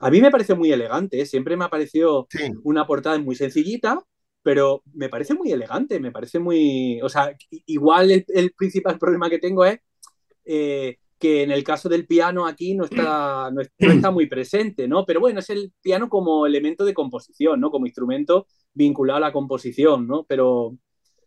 [0.00, 1.26] A mí me parece muy elegante, ¿eh?
[1.26, 2.28] siempre me ha parecido
[2.62, 4.04] una portada muy sencillita,
[4.42, 7.00] pero me parece muy elegante, me parece muy...
[7.02, 7.34] O sea,
[7.66, 9.78] igual el, principal problema que tengo es
[10.44, 15.06] eh, que en el caso del piano aquí no está, no, está muy presente, ¿no?
[15.06, 17.70] Pero bueno, es el piano como elemento de composición, ¿no?
[17.70, 20.24] Como instrumento vinculado a la composición, ¿no?
[20.24, 20.76] Pero,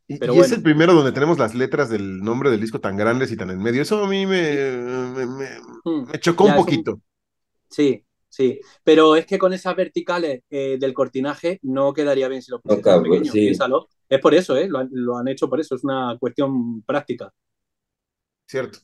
[0.08, 3.36] y, es el primero donde tenemos las letras del nombre del disco tan grandes y
[3.36, 3.82] tan en medio.
[3.82, 4.55] Eso a mí me,
[5.26, 5.47] me,
[5.84, 6.12] hmm.
[6.20, 7.01] chocó un poquito.
[7.70, 8.62] Sí, sí.
[8.84, 13.01] Pero es que con esas verticales eh, del cortinaje no quedaría bien si lo pusieras
[13.01, 13.34] pequeño.
[14.10, 14.70] Es por eso, ¿eh?
[14.70, 15.76] Lo, han hecho por eso.
[15.76, 17.34] Es una cuestión práctica.
[18.47, 18.80] Cierto.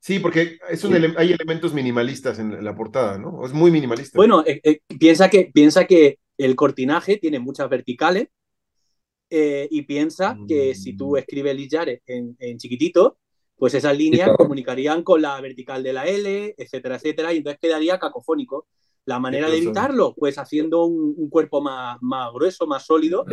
[0.00, 3.44] Sí, porque es hay elementos minimalistas en la portada, ¿no?
[3.44, 4.16] Es muy minimalista.
[4.16, 8.28] Bueno, eh, eh, piensa, que, piensa que el cortinaje tiene muchas verticales
[9.30, 11.16] eh, y piensa que si tú mm.
[11.18, 13.18] escribes Lillares en, en chiquitito,
[13.56, 17.98] pues esas líneas comunicarían con la vertical de la L, etcétera, etcétera, y entonces quedaría
[17.98, 18.66] cacofónico.
[19.06, 23.24] La manera de evitarlo, pues haciendo un, cuerpo más, más, grueso, más sólido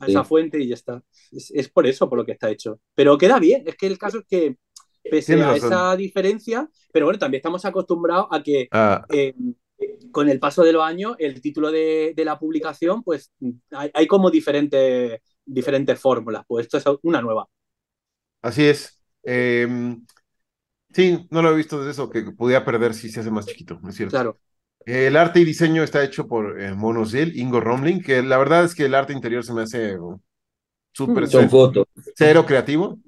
[0.00, 1.02] a esa fuente y ya está.
[1.32, 2.78] Es, por eso, por lo que está hecho.
[2.94, 4.56] Pero queda bien, es que el caso es que,
[5.02, 9.04] pese a esa diferencia, pero bueno, también estamos acostumbrados a que ah.
[9.08, 9.34] eh,
[10.12, 13.32] con el paso de los años, el título de, de la publicación, pues
[13.72, 16.44] hay, hay como diferentes diferentes fórmulas.
[16.46, 17.48] Pues esto es una nueva.
[18.42, 19.00] Así es.
[19.22, 20.04] Em,
[20.92, 23.78] sí, no lo he visto de eso, que podía perder si se hace más chiquito,
[23.82, 24.12] ¿no es cierto?
[24.12, 24.38] Claro.
[24.84, 28.74] El arte y diseño está hecho por eh, Monosil, Ingo Romling, que la verdad es
[28.74, 29.96] que el arte interior se me hace
[30.92, 31.86] súper fotos.
[32.14, 32.98] cero creativo.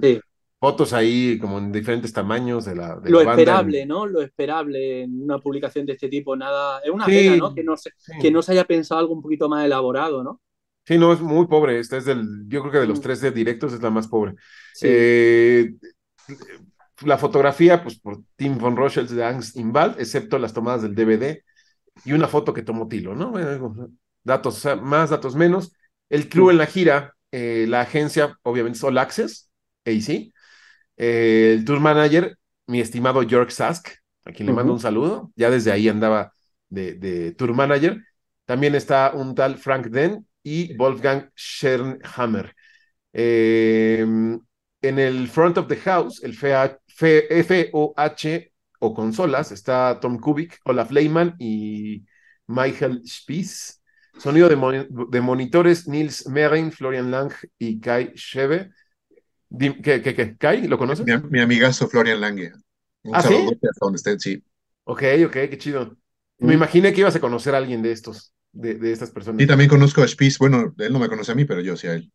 [0.00, 0.20] sí.
[0.62, 2.96] Fotos ahí como en diferentes tamaños de la.
[3.02, 4.06] lo esperable, ¿no?
[4.06, 6.78] Lo esperable en una publicación de este tipo, nada.
[6.84, 7.52] Es una pena, ¿no?
[7.52, 7.90] Que no, se,
[8.20, 10.40] que no se haya pensado algo un poquito más elaborado, ¿no?
[10.84, 11.78] Sí, no, es muy pobre.
[11.78, 13.02] Esta es del, yo creo que de los mm.
[13.02, 14.34] tres de directos es la más pobre.
[14.80, 15.74] Eh,
[17.00, 21.42] la fotografía, pues por Tim von Rochels de Angst Inval, excepto las tomadas del DVD
[22.04, 23.32] y una foto que tomó Tilo, ¿no?
[24.24, 25.72] Datos más, datos menos.
[26.08, 29.50] El crew en la gira, eh, la agencia, obviamente, All Access,
[29.84, 30.32] AC.
[30.96, 33.88] Eh, el tour manager, mi estimado George Sask,
[34.24, 35.32] a quien le mando un saludo.
[35.36, 36.32] Ya desde ahí andaba
[36.68, 38.04] de, de tour manager.
[38.44, 42.54] También está un tal Frank Den, y Wolfgang Schernhammer.
[43.12, 44.40] Em,
[44.80, 46.72] en el front of the house, el FOH
[48.80, 52.04] o consolas, está Tom Kubik, Olaf Lehmann y
[52.46, 53.78] Michael Spies.
[54.18, 58.70] Sonido de, monitores, Nils Merin, Florian Lang y Kai Sheve.
[59.58, 60.36] ¿Qué, qué, qué?
[60.36, 60.66] ¿Kai?
[60.66, 61.06] ¿Lo conoces?
[61.30, 62.52] Mi, amigazo Florian Lange.
[63.04, 63.34] Un ¿Ah, sí?
[63.80, 64.44] donde estén, sí.
[64.84, 65.96] Ok, ok, qué chido.
[66.38, 66.56] Me mm.
[66.56, 69.40] imaginé que ibas a conocer a alguien de estos de, estas personas.
[69.40, 71.86] Y también conozco a Spies, bueno, él no me conoce a mí, pero yo sí
[71.86, 72.12] a él.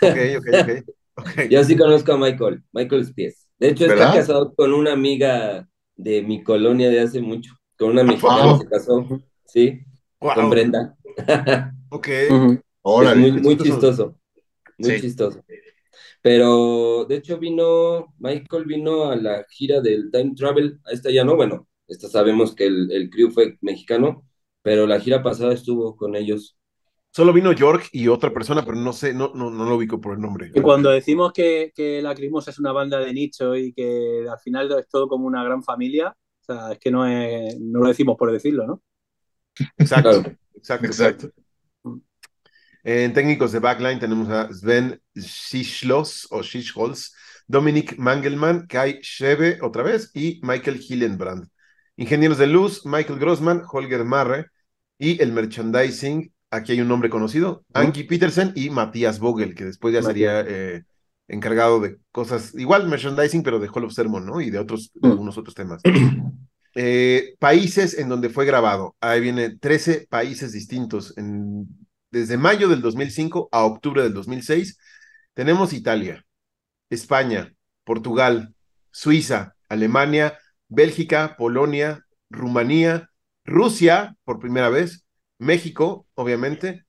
[0.00, 0.84] Ok, ok, ok.
[1.50, 3.46] Yo sí conozco a Michael, Michael Spies.
[3.58, 8.02] De hecho, está casado con una amiga de mi colonia de hace mucho, con una
[8.02, 9.06] mexicana se casó,
[9.44, 9.80] sí,
[10.18, 10.96] con Brenda.
[11.90, 12.08] ok.
[12.82, 14.16] muy, muy chistoso,
[14.78, 15.44] muy chistoso.
[16.22, 21.24] Pero de hecho vino, Michael vino a la gira del Time Travel, a esta ya
[21.24, 24.24] no, bueno, esta sabemos que el, el crew fue mexicano,
[24.62, 26.56] pero la gira pasada estuvo con ellos.
[27.10, 30.14] Solo vino York y otra persona, pero no sé, no, no, no lo ubico por
[30.14, 30.50] el nombre.
[30.54, 34.38] Y cuando decimos que, que la Crismos es una banda de nicho y que al
[34.38, 37.88] final es todo como una gran familia, o sea, es que no, es, no lo
[37.88, 38.82] decimos por decirlo, ¿no?
[39.76, 40.22] Exacto,
[40.54, 41.30] exacto, exacto.
[42.82, 47.14] En técnicos de backline tenemos a Sven Schischlos o Schischholz,
[47.46, 51.46] Dominic Mangelman, Kai Schebe otra vez y Michael Hillenbrand.
[51.96, 54.46] Ingenieros de luz, Michael Grossman, Holger Marre
[55.02, 59.92] y el merchandising, aquí hay un nombre conocido, Angie Petersen y Matías Vogel, que después
[59.92, 60.84] ya sería eh,
[61.26, 64.40] encargado de cosas, igual merchandising, pero de Hall of Sermon, ¿no?
[64.40, 65.82] Y de otros, de algunos otros temas.
[66.74, 68.96] Eh, países en donde fue grabado.
[68.98, 71.12] Ahí viene 13 países distintos.
[71.18, 71.68] En,
[72.10, 74.78] desde mayo del 2005 a octubre del 2006
[75.34, 76.24] tenemos Italia,
[76.88, 77.52] España,
[77.84, 78.54] Portugal,
[78.90, 80.38] Suiza, Alemania,
[80.70, 83.10] Bélgica, Polonia, Rumanía,
[83.44, 85.06] Rusia por primera vez,
[85.38, 86.84] México, obviamente,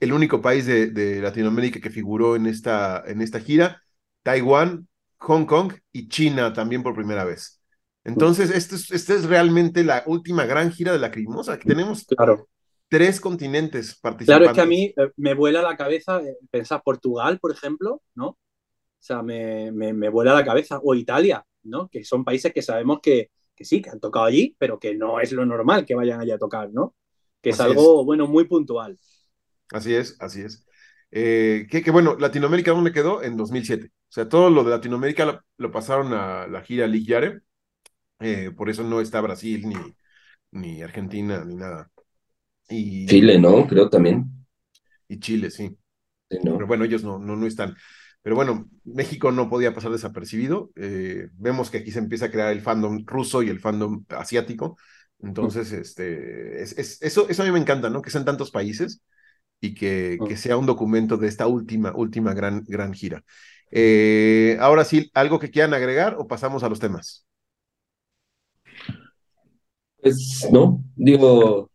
[0.00, 3.82] el único país de, de Latinoamérica que figuró en esta, en esta gira,
[4.22, 4.88] Taiwán,
[5.18, 7.60] Hong Kong y China también por primera vez.
[8.04, 12.04] Entonces, esta es, este es realmente la última gran gira de la Crimosa, que tenemos
[12.04, 12.48] claro.
[12.88, 14.26] tres continentes participantes.
[14.26, 18.02] Claro, es que a mí eh, me vuela la cabeza eh, pensar Portugal, por ejemplo,
[18.14, 18.26] ¿no?
[18.26, 18.38] O
[19.06, 21.88] sea, me, me, me, vuela la cabeza, o Italia, ¿no?
[21.88, 25.20] Que son países que sabemos que, que, sí, que han tocado allí, pero que no
[25.20, 26.94] es lo normal que vayan allí a tocar, ¿no?
[27.42, 28.04] Que es Así algo, es.
[28.04, 28.98] bueno, muy puntual.
[29.72, 30.66] Así es, así es.
[31.10, 33.22] Eh, que, que, bueno, Latinoamérica, ¿dónde quedó?
[33.22, 33.86] En 2007.
[33.86, 37.40] O sea, todo lo de Latinoamérica lo, lo pasaron a la gira Ligiare.
[38.20, 39.76] Eh, por eso no está Brasil, ni,
[40.52, 41.90] ni Argentina, ni nada.
[42.68, 43.66] Y, Chile, ¿no?
[43.66, 44.30] Creo también.
[45.08, 45.76] Y Chile, sí.
[46.30, 46.54] sí ¿no?
[46.54, 47.74] Pero bueno, ellos no, no, no están.
[48.24, 50.70] Pero bueno, México no podía pasar desapercibido.
[50.76, 54.78] Eh, vemos que aquí se empieza a crear el fandom ruso y el fandom asiático.
[55.20, 58.00] Entonces, este, es, es, eso, eso a mí me encanta, ¿no?
[58.00, 59.02] Que sean tantos países
[59.60, 63.22] y que, que sea un documento de esta última, última gran, gran gira.
[63.70, 67.26] Eh, ahora sí, ¿algo que quieran agregar o pasamos a los temas?
[70.00, 71.70] Pues no, digo.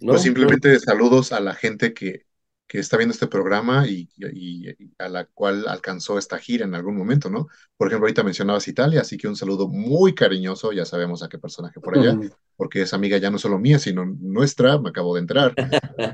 [0.00, 0.78] No, pues simplemente no.
[0.78, 2.22] saludos a la gente que,
[2.66, 6.74] que está viendo este programa y, y, y, a la cual alcanzó esta gira en
[6.74, 7.48] algún momento, ¿no?
[7.76, 11.38] Por ejemplo, ahorita mencionabas Italia, así que un saludo muy cariñoso, ya sabemos a qué
[11.38, 12.18] personaje por allá,
[12.56, 15.54] porque es amiga ya no solo mía, sino nuestra, me acabo de enterar.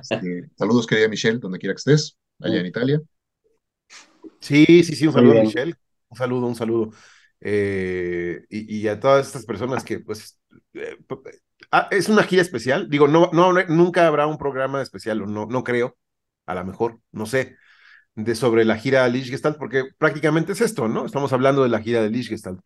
[0.00, 3.00] este, saludos, querida Michelle, donde quiera que estés, allá en Italia.
[4.40, 5.74] Sí, sí, sí, un saludo, Michelle.
[6.08, 6.90] Un saludo, un saludo.
[7.40, 10.38] Eh, y, y, a todas estas personas que, pues,
[10.74, 10.96] eh,
[11.70, 12.90] ah, es una gira especial.
[12.90, 15.96] Digo, no, no, nunca habrá un programa especial, no, no creo,
[16.50, 17.56] a lo mejor, no sé,
[18.14, 21.06] de sobre la gira de Lichgestalt, porque prácticamente es esto, ¿no?
[21.06, 22.60] Estamos hablando de la gira de Lichgestalt.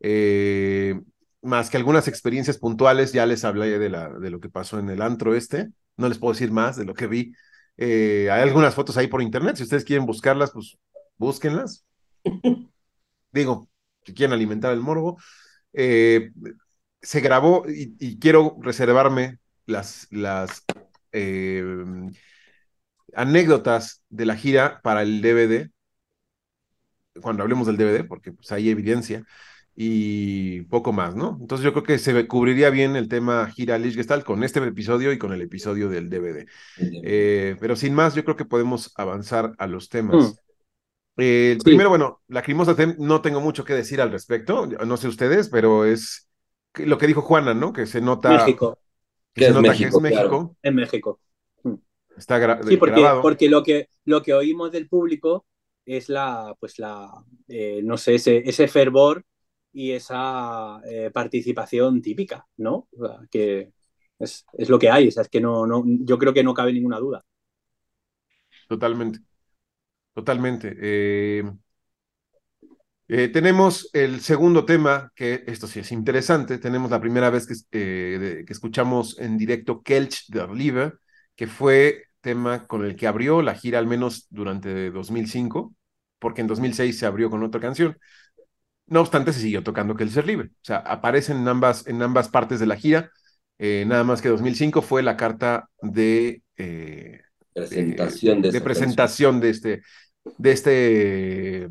[0.00, 1.00] Eh,
[1.42, 4.88] más que algunas experiencias puntuales, ya les hablé de, la, de lo que pasó en
[4.90, 7.32] el antro este, no les puedo decir más de lo que vi.
[7.76, 10.78] Eh, hay algunas fotos ahí por internet, si ustedes quieren buscarlas, pues
[11.16, 11.84] búsquenlas.
[13.32, 13.68] Digo,
[14.04, 15.18] si quieren alimentar el morbo.
[15.72, 16.30] Eh,
[17.02, 20.64] se grabó y, y, quiero reservarme las, las
[21.12, 21.62] eh,
[23.16, 25.70] anécdotas de la gira para el DVD,
[27.20, 29.24] cuando hablemos del DVD, porque pues, hay evidencia
[29.76, 31.36] y poco más, ¿no?
[31.40, 35.18] Entonces yo creo que se cubriría bien el tema gira Lichgestalt con este episodio y
[35.18, 36.46] con el episodio del DVD.
[36.78, 40.16] Eh, pero sin más, yo creo que podemos avanzar a los temas.
[40.16, 40.44] Mm.
[41.16, 41.64] Eh, sí.
[41.64, 46.28] Primero, bueno, Lacrimosa no tengo mucho que decir al respecto, no sé ustedes, pero es
[46.74, 47.72] lo que dijo Juana, ¿no?
[47.72, 48.30] Que se nota.
[48.30, 48.78] México.
[49.32, 50.28] Que se nota México, que es México.
[50.28, 50.56] Claro.
[50.62, 51.20] En México.
[52.16, 53.22] Está gra sí, porque, grabado.
[53.22, 55.46] porque lo, que, lo que oímos del público
[55.84, 57.10] es la, pues la,
[57.48, 59.24] eh, no sé, ese, ese fervor
[59.72, 62.88] y esa eh, participación típica, ¿no?
[62.96, 63.72] O sea, que
[64.18, 66.54] es, es, lo que hay, o sea, es que no, no, yo creo que no
[66.54, 67.24] cabe ninguna duda.
[68.68, 69.20] Totalmente.
[70.14, 70.76] Totalmente.
[73.06, 76.58] Eh, tenemos el segundo tema, que esto sí es interesante.
[76.58, 80.92] Tenemos la primera vez que, de, que escuchamos en directo Kelch de Liebe,
[81.36, 85.74] que fue tema con el que abrió la gira, al menos durante 2005,
[86.18, 87.98] porque en 2006 se abrió con otra canción.
[88.86, 90.48] No obstante, se siguió tocando Kelch Libre.
[90.48, 93.10] O sea, aparecen en ambas, en ambas partes de la gira.
[93.58, 96.42] Eh, nada más que 2005 fue la carta de
[97.52, 99.82] presentación de, de, de presentación de este,
[100.38, 101.68] de este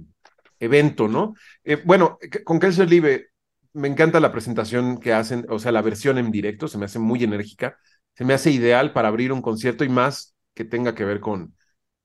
[0.60, 1.34] evento, ¿no?
[1.64, 3.28] Eh, bueno, con Kelser Live
[3.74, 7.00] me encanta la presentación que hacen, o sea, la versión en directo, se me hace
[7.00, 7.78] muy enérgica,
[8.16, 11.56] se me hace ideal para abrir un concierto y más que tenga que ver con,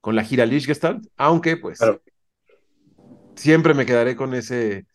[0.00, 2.02] con la gira Lichgestalt, aunque pues claro.
[3.36, 4.86] siempre me quedaré con ese,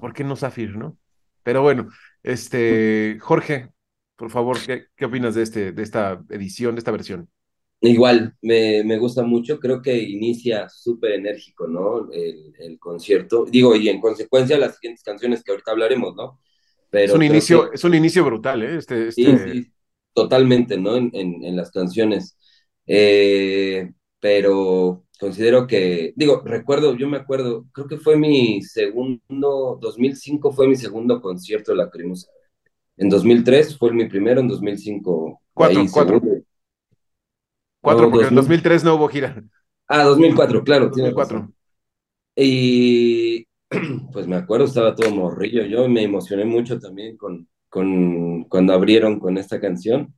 [0.00, 0.98] ¿por qué no Zafir, no?
[1.42, 1.88] Pero bueno,
[2.22, 3.70] este, Jorge,
[4.16, 7.28] por favor, ¿qué, qué opinas de, este, de esta edición, de esta versión?
[7.80, 12.12] Igual, me, me, gusta mucho, creo que inicia súper enérgico, ¿no?
[12.12, 13.44] El, el, concierto.
[13.44, 16.40] Digo, y en consecuencia las siguientes canciones que ahorita hablaremos, ¿no?
[16.90, 17.74] Pero es, un inicio, que...
[17.74, 18.76] es un inicio brutal, ¿eh?
[18.76, 19.22] Este, este...
[19.22, 19.72] Sí, sí,
[20.14, 20.96] totalmente, ¿no?
[20.96, 22.36] En, en, en, las canciones.
[22.86, 23.90] Eh,
[24.20, 30.68] pero considero que, digo, recuerdo, yo me acuerdo, creo que fue mi segundo, 2005 fue
[30.68, 32.28] mi segundo concierto de la Lacrimosa.
[32.96, 35.40] En 2003 fue mi primero, en 2005.
[35.54, 36.20] Cuatro, cuatro.
[37.80, 39.42] Cuatro, porque en 2003 no hubo gira.
[39.88, 40.86] Ah, 2004, claro.
[40.88, 41.52] 2004.
[42.36, 43.46] Y
[44.12, 49.18] pues me acuerdo, estaba todo morrillo yo me emocioné mucho también con, con cuando abrieron
[49.18, 50.14] con esta canción.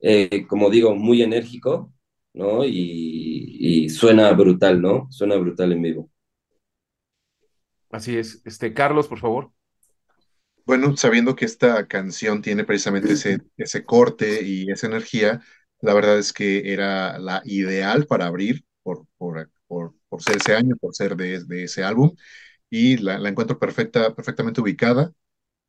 [0.00, 1.94] Eh, como digo, muy enérgico,
[2.34, 2.62] ¿no?
[2.64, 5.08] Y, suena brutal, ¿no?
[5.10, 6.10] Suena brutal en vivo.
[7.90, 8.42] Así es.
[8.44, 9.50] Este, Carlos, por favor.
[10.66, 15.40] Bueno, sabiendo que esta canción tiene precisamente ese, ese corte y esa energía,
[15.80, 20.54] la verdad es que era la ideal para abrir por, por, por, por ser ese
[20.54, 22.14] año, por ser de, de ese álbum,
[22.68, 25.12] y la, la, encuentro perfecta, perfectamente ubicada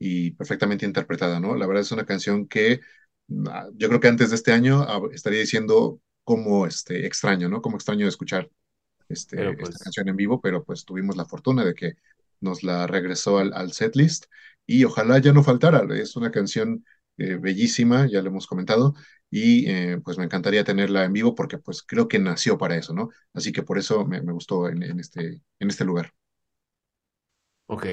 [0.01, 1.55] y perfectamente interpretada, ¿no?
[1.55, 2.81] La verdad es una canción que
[3.49, 7.61] ah, yo creo que antes de este año estaría diciendo como este, extraño, ¿no?
[7.61, 8.49] Como extraño de escuchar
[9.09, 11.93] este, esta pues canción en vivo, pero pues tuvimos la fortuna de que
[12.39, 14.25] nos la regresó al, al setlist
[14.65, 15.83] y ojalá ya no faltara.
[15.97, 16.85] Es una canción
[17.17, 18.95] eh, bellísima, ya lo hemos comentado,
[19.29, 22.93] y eh, pues me encantaría tenerla en vivo porque pues creo que nació para eso,
[22.93, 23.09] ¿no?
[23.33, 26.13] Así que por eso me, me gustó en, en, este, en este lugar.
[27.67, 27.85] Ok.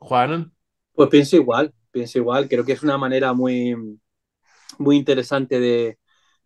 [0.00, 0.52] Juan.
[0.98, 2.48] Pues pienso igual, pienso igual.
[2.48, 3.76] Creo que es una manera muy,
[4.78, 5.96] muy interesante de,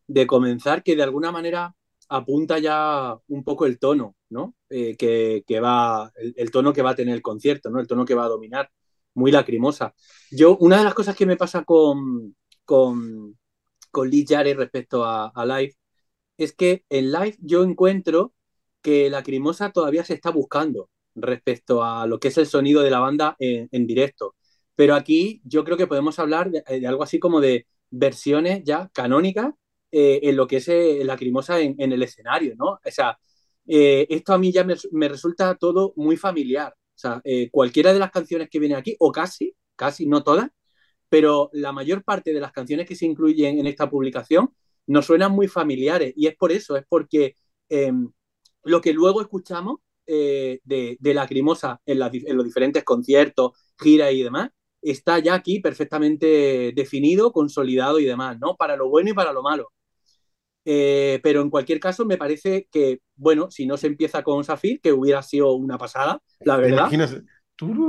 [0.07, 1.75] de comenzar que de alguna manera
[2.11, 4.55] apunta ya un poco el tono, ¿no?
[4.69, 7.81] Eh, que, que, va, el, tono que va a tener el concierto, ¿no?
[7.81, 8.71] El tono que va a dominar,
[9.15, 9.95] muy lacrimosa.
[10.31, 12.37] Yo, una de las cosas que me pasa con,
[12.67, 13.39] con,
[13.91, 15.77] con Lee Jarre respecto a, a, Live
[16.37, 18.35] es que en Live yo encuentro
[18.83, 23.01] que Lacrimosa todavía se está buscando respecto a lo que es el sonido de la
[23.01, 24.35] banda en, en directo.
[24.75, 28.91] Pero aquí yo creo que podemos hablar de, de algo así como de versiones ya
[28.93, 29.53] canónicas
[29.93, 32.81] eh, en lo que es eh, Lacrimosa en, el escenario, ¿no?
[32.85, 33.19] O sea,
[33.67, 36.75] eh, esto a mí ya me, resulta todo muy familiar.
[36.75, 40.51] O sea, eh, cualquiera de las canciones que viene aquí, o casi, casi, no todas,
[41.09, 44.55] pero la mayor parte de las canciones que se incluyen en esta publicación
[44.87, 46.13] nos suenan muy familiares.
[46.17, 47.37] Y es por eso, es porque
[47.69, 47.93] eh,
[48.65, 54.51] lo que luego escuchamos eh, de, Lacrimosa en, en, los diferentes conciertos, giras y demás,
[54.83, 58.57] está ya aquí perfectamente definido, consolidado y demás, ¿no?
[58.57, 59.73] Para lo bueno y para lo malo.
[60.65, 64.81] Eh, pero en cualquier caso, me parece que, bueno, si no se empieza con Safir,
[64.81, 66.91] que hubiera sido una pasada, la verdad.
[66.93, 67.23] Imagínate,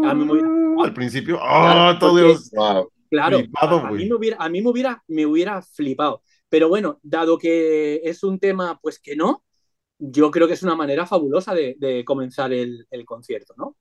[0.07, 0.49] a mí hubiera...
[0.83, 2.51] al principio, ¡oh, claro, todo Dios!
[2.51, 2.89] Wow.
[3.09, 6.23] Claro, flipado, a, a, mí, me hubiera, a mí me hubiera, me hubiera flipado.
[6.49, 9.43] Pero bueno, dado que es un tema, pues que no,
[9.99, 13.77] yo creo que es una manera fabulosa de, de comenzar el, el, concierto, ¿no?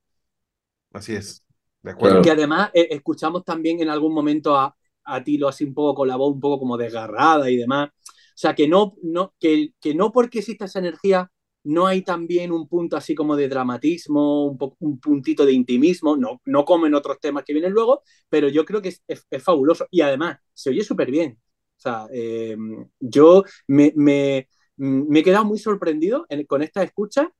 [0.92, 1.42] Así es,
[1.82, 2.22] de acuerdo.
[2.22, 4.74] Que además eh, escuchamos también en algún momento a,
[5.04, 7.90] a Tilo así un poco con la voz un poco como desgarrada y demás.
[7.90, 11.30] O sea, que no, no, que, que no porque exista esa energía
[11.64, 16.16] no hay también un punto así como de dramatismo, un, po un puntito de intimismo,
[16.16, 19.26] no, no como en otros temas que vienen luego, pero yo creo que es, es,
[19.30, 21.38] es fabuloso y además se oye súper bien.
[21.76, 22.56] O sea, eh,
[23.00, 27.32] yo me, me, me, he quedado muy sorprendido en, con esta escucha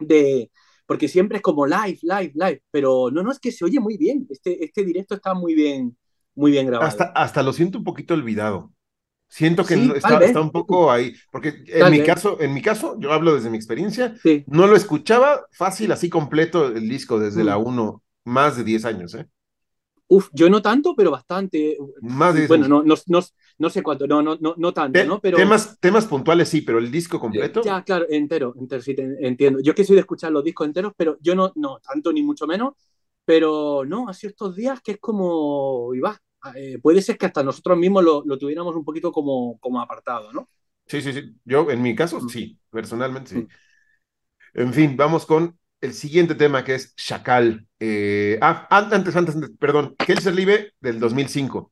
[0.00, 0.50] de,
[0.86, 3.96] porque siempre es como live, live, live, pero no, no, es que se oye muy
[3.96, 5.96] bien, este, este directo está muy bien,
[6.34, 6.88] muy bien grabado.
[6.88, 8.72] Hasta, hasta lo siento un poquito olvidado.
[9.28, 12.60] Siento que sí, no, está, está, un poco ahí, porque en mi, caso, en mi
[12.60, 14.44] caso, yo hablo desde mi experiencia, sí.
[14.46, 17.46] no lo escuchaba fácil, así completo el disco desde mm.
[17.46, 19.26] la 1, más de 10 años, ¿eh?
[20.08, 21.78] Uf, yo no tanto, pero bastante.
[22.02, 23.20] Más de 10 bueno, no, no, no,
[23.62, 25.20] no, sé cuánto, no, no, no, no tanto, Te, ¿no?
[25.20, 25.36] Pero...
[25.36, 27.62] Temas, temas puntuales sí, pero el disco completo.
[27.62, 29.60] Ya, claro, entero, entero, sí, te, entiendo.
[29.62, 32.46] Yo que soy de escuchar los discos enteros, pero yo no, no, tanto ni mucho
[32.46, 32.74] menos,
[33.24, 36.20] pero no, ha sido estos días que es como, y va,
[36.56, 40.32] eh, puede ser que hasta nosotros mismos lo, lo, tuviéramos un poquito como, como apartado,
[40.32, 40.48] ¿no?
[40.86, 41.34] Sí, sí, sí.
[41.44, 43.46] Yo, en mi caso, sí, personalmente sí.
[44.54, 47.66] En fin, vamos con el siguiente tema que es Chacal.
[47.80, 51.71] Eh, ah, antes, antes, antes, perdón, Kelser Live del 2005.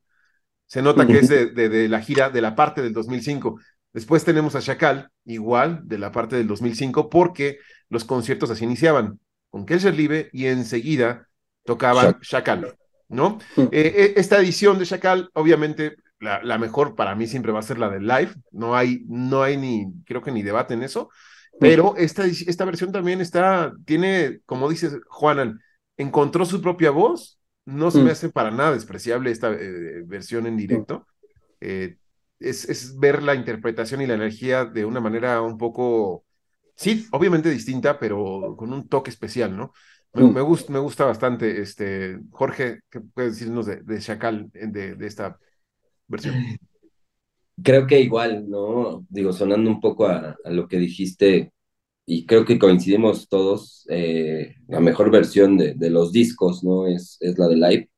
[0.71, 3.59] Se nota que es de, de, de, la gira de la parte del 2005.
[3.91, 7.57] Después tenemos a Chacal, igual de la parte del 2005, porque
[7.89, 9.19] los conciertos así iniciaban,
[9.49, 11.27] con Kelser Live y enseguida
[11.65, 12.73] tocaban Chacal.
[13.09, 13.39] ¿no?
[13.73, 17.77] Eh, esta edición de Chacal, obviamente, la, la, mejor para mí siempre va a ser
[17.77, 21.09] la del live, no hay, no hay ni, creo que ni debate en eso,
[21.59, 25.59] pero esta, esta versión también está, tiene, como dices, Juanan,
[25.97, 30.57] encontró su propia voz, no se me hace para nada despreciable esta eh, versión en
[30.57, 31.07] directo,
[31.59, 31.97] eh,
[32.39, 36.25] es, es ver la interpretación y la energía de una manera un poco,
[36.75, 39.73] sí, obviamente distinta, pero con un toque especial, ¿no?
[40.13, 41.61] Me, me, gusta, me gusta bastante.
[41.61, 45.37] Este, Jorge, ¿qué puedes decirnos de, de Chacal, de, de esta
[46.07, 46.35] versión?
[47.61, 49.05] creo que igual, ¿no?
[49.09, 51.53] Digo, sonando un poco a, lo que dijiste,
[52.05, 56.87] y creo que coincidimos todos, eh, la mejor versión de, de, los discos, ¿no?
[56.87, 57.89] Es, es la de live.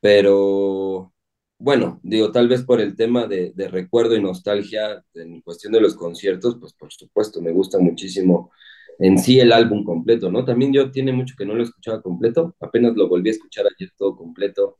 [0.00, 1.12] Pero
[1.58, 5.80] bueno, digo, tal vez por el tema de, de, recuerdo y nostalgia en cuestión de
[5.80, 8.50] los conciertos, pues por supuesto, me gusta muchísimo
[8.98, 10.44] en sí el álbum completo, ¿no?
[10.44, 13.90] También yo tiene mucho que no lo escuchaba completo, apenas lo volví a escuchar ayer
[13.96, 14.78] todo completo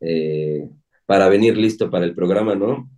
[0.00, 0.68] eh,
[1.06, 2.90] para venir listo para el programa, ¿no?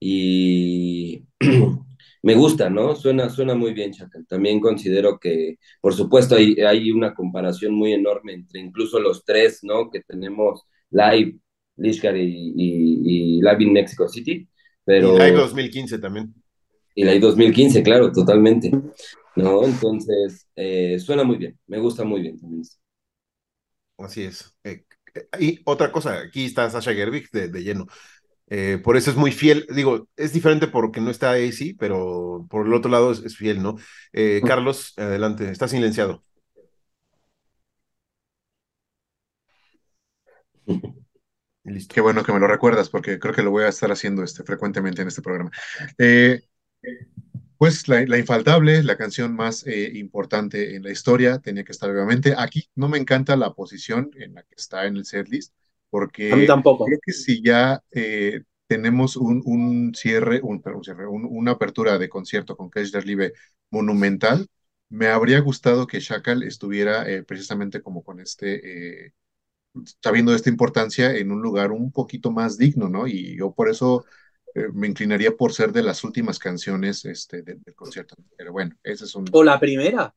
[0.00, 1.26] Y
[2.24, 2.96] me gusta, ¿no?
[2.96, 4.26] Suena, suena muy bien, Chacal.
[4.26, 9.58] También considero que, por supuesto, hay, hay una comparación muy enorme entre incluso los tres,
[9.62, 9.90] ¿no?
[9.90, 11.38] Que tenemos live
[11.76, 14.48] Lishkar y, y, Live in Mexico City.
[14.86, 16.34] Pero, y Live 2015 también.
[16.94, 18.70] Y Live 2015, claro, totalmente.
[19.36, 19.66] ¿No?
[19.66, 22.62] Entonces, eh, suena muy bien, me gusta muy bien también.
[23.98, 24.56] Así es.
[24.64, 24.86] Eh,
[25.38, 27.86] y otra cosa, aquí está Sasha Gerwig de, de lleno.
[28.48, 29.66] Eh, por eso es muy fiel.
[29.74, 33.62] Digo, es diferente porque no está AC, pero por el otro lado es, es fiel,
[33.62, 33.76] ¿no?
[34.46, 36.24] Carlos, adelante, está silenciado.
[41.88, 44.44] Qué bueno que me lo recuerdas, porque creo que lo voy a estar haciendo este,
[44.44, 45.50] frecuentemente en este programa.
[45.98, 46.42] Eh,
[47.56, 52.34] pues la, infaltable, la canción más eh, importante en la historia, tenía que estar obviamente
[52.36, 52.68] aquí.
[52.74, 55.54] No me encanta la posición en la que está en el setlist,
[55.94, 56.86] porque a mí tampoco.
[56.86, 62.56] creo que si ya eh, tenemos un, un cierre, un, cierre una apertura de concierto
[62.56, 63.32] con Keshler Live
[63.70, 64.48] monumental,
[64.88, 69.12] me habría gustado que Shakal estuviera precisamente como con este
[70.02, 73.06] sabiendo esta importancia en un lugar un poquito más digno, ¿no?
[73.06, 74.04] Y yo por eso
[74.54, 78.16] eh, me inclinaría por ser de las últimas canciones este, del concierto.
[78.36, 79.26] Pero bueno, ese es un...
[79.32, 80.12] O la primera.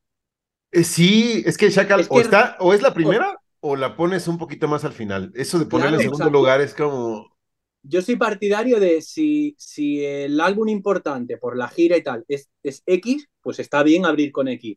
[0.70, 3.47] Eh, sí, es que Shakal o, está, o es la primera o...
[3.62, 5.32] la pones un poquito más al final.
[5.34, 7.36] Eso de ponerla en segundo lugar es como...
[7.82, 12.50] Yo soy partidario de si, si el álbum importante por la gira y tal es,
[12.62, 14.76] es X, pues está bien abrir con X.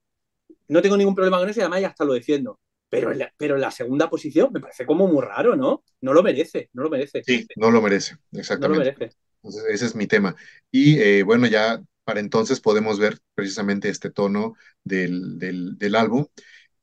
[0.68, 2.60] No tengo ningún problema con eso y además ya hasta lo defiendo
[2.92, 5.82] pero en, la, pero la segunda posición me parece como muy raro, ¿no?
[6.02, 7.24] No lo merece, no lo merece.
[7.24, 8.80] Sí, no lo merece, exactamente.
[8.80, 9.18] No lo merece.
[9.42, 10.36] Entonces, ese es mi tema.
[10.70, 16.26] Y eh, bueno, ya para entonces podemos ver precisamente este tono del, del, álbum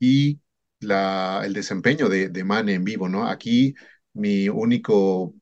[0.00, 0.40] y
[0.80, 3.28] el desempeño de, de Man en vivo, ¿no?
[3.28, 3.74] Aquí
[4.14, 5.34] mi único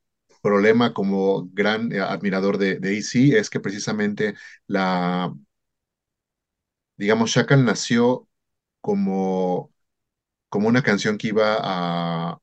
[0.42, 4.34] problema como gran eh, admirador de, de AC es que precisamente
[4.66, 5.32] la,
[6.96, 8.28] digamos, Shakal nació
[8.80, 9.72] como
[10.50, 12.40] como una canción que iba a,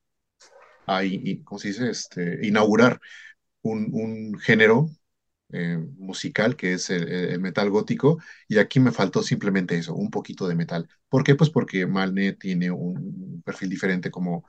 [0.87, 1.01] a
[1.45, 1.89] ¿cómo se dice?
[1.91, 2.99] Este, inaugurar
[3.63, 4.89] un, un género
[5.53, 10.47] eh, musical que es el, metal gótico y aquí me faltó simplemente eso, un poquito
[10.47, 10.89] de metal.
[11.09, 11.35] ¿Por qué?
[11.35, 14.45] Pues porque Malne tiene un perfil diferente como,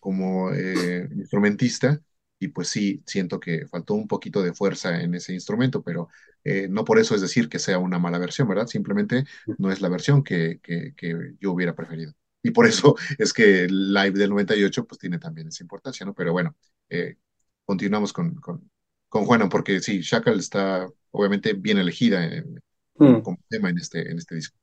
[0.00, 2.00] como eh, instrumentista
[2.38, 6.08] y pues sí, siento que faltó un poquito de fuerza en ese instrumento, pero
[6.44, 8.66] eh, no por eso es decir que sea una mala versión, ¿verdad?
[8.66, 9.24] Simplemente
[9.58, 12.14] no es la versión que, que, que yo hubiera preferido.
[12.42, 16.14] Y por eso es que el live del 98 pues tiene también esa importancia, ¿no?
[16.14, 16.54] Pero bueno,
[16.90, 17.16] eh,
[17.64, 18.70] continuamos con, con,
[19.14, 22.60] con, Juana, porque sí, Shackle está obviamente bien elegida en,
[22.96, 23.20] hmm.
[23.20, 24.56] como tema en este, en este disco.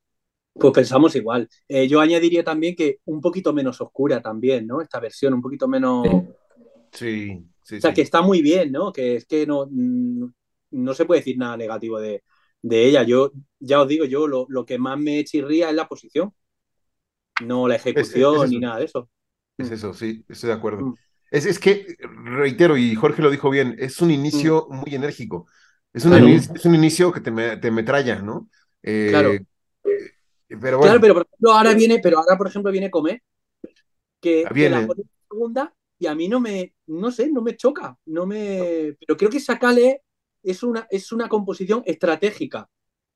[0.54, 1.48] Pues pensamos igual.
[1.68, 4.82] Eh, yo añadiría también que un poquito menos oscura también, ¿no?
[4.82, 6.06] Esta versión, un poquito menos...
[6.92, 7.78] Sí, sí.
[7.78, 8.92] O sea, que está muy bien, ¿no?
[8.92, 10.26] Que es que no, mm,
[10.72, 12.24] no se puede decir nada negativo de,
[12.62, 13.04] de ella.
[13.04, 16.34] Yo, ya os digo, yo lo, lo que más me chirría es la posición
[17.42, 19.10] no la ejecución ni nada de eso.
[19.58, 19.74] Es mm.
[19.74, 20.88] eso, sí, estoy de acuerdo.
[20.88, 20.96] Mm.
[21.32, 24.76] Es, es, que, reitero, y Jorge lo dijo bien, es un inicio mm.
[24.76, 25.48] muy enérgico.
[25.94, 28.50] Es un, inicio, es un inicio que te, me, te metralla, ¿no?
[28.84, 29.32] Eh, claro.
[29.32, 29.46] Eh,
[30.48, 30.82] pero bueno.
[30.82, 33.22] Claro, pero por ejemplo, ahora viene, pero ahora, por ejemplo, viene Comer,
[34.20, 34.88] que, que la
[35.30, 39.30] segunda y a mí no me, no sé, no me choca, no me, pero creo
[39.30, 40.02] que Sacale
[40.42, 42.68] es una, es una composición estratégica.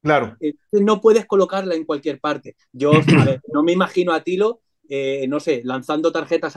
[0.02, 0.38] Claro.
[0.72, 2.56] no puedes colocarla en cualquier parte.
[2.72, 6.56] Yo, a ver, no me imagino a Tilo, eh, no sé, lanzando tarjetas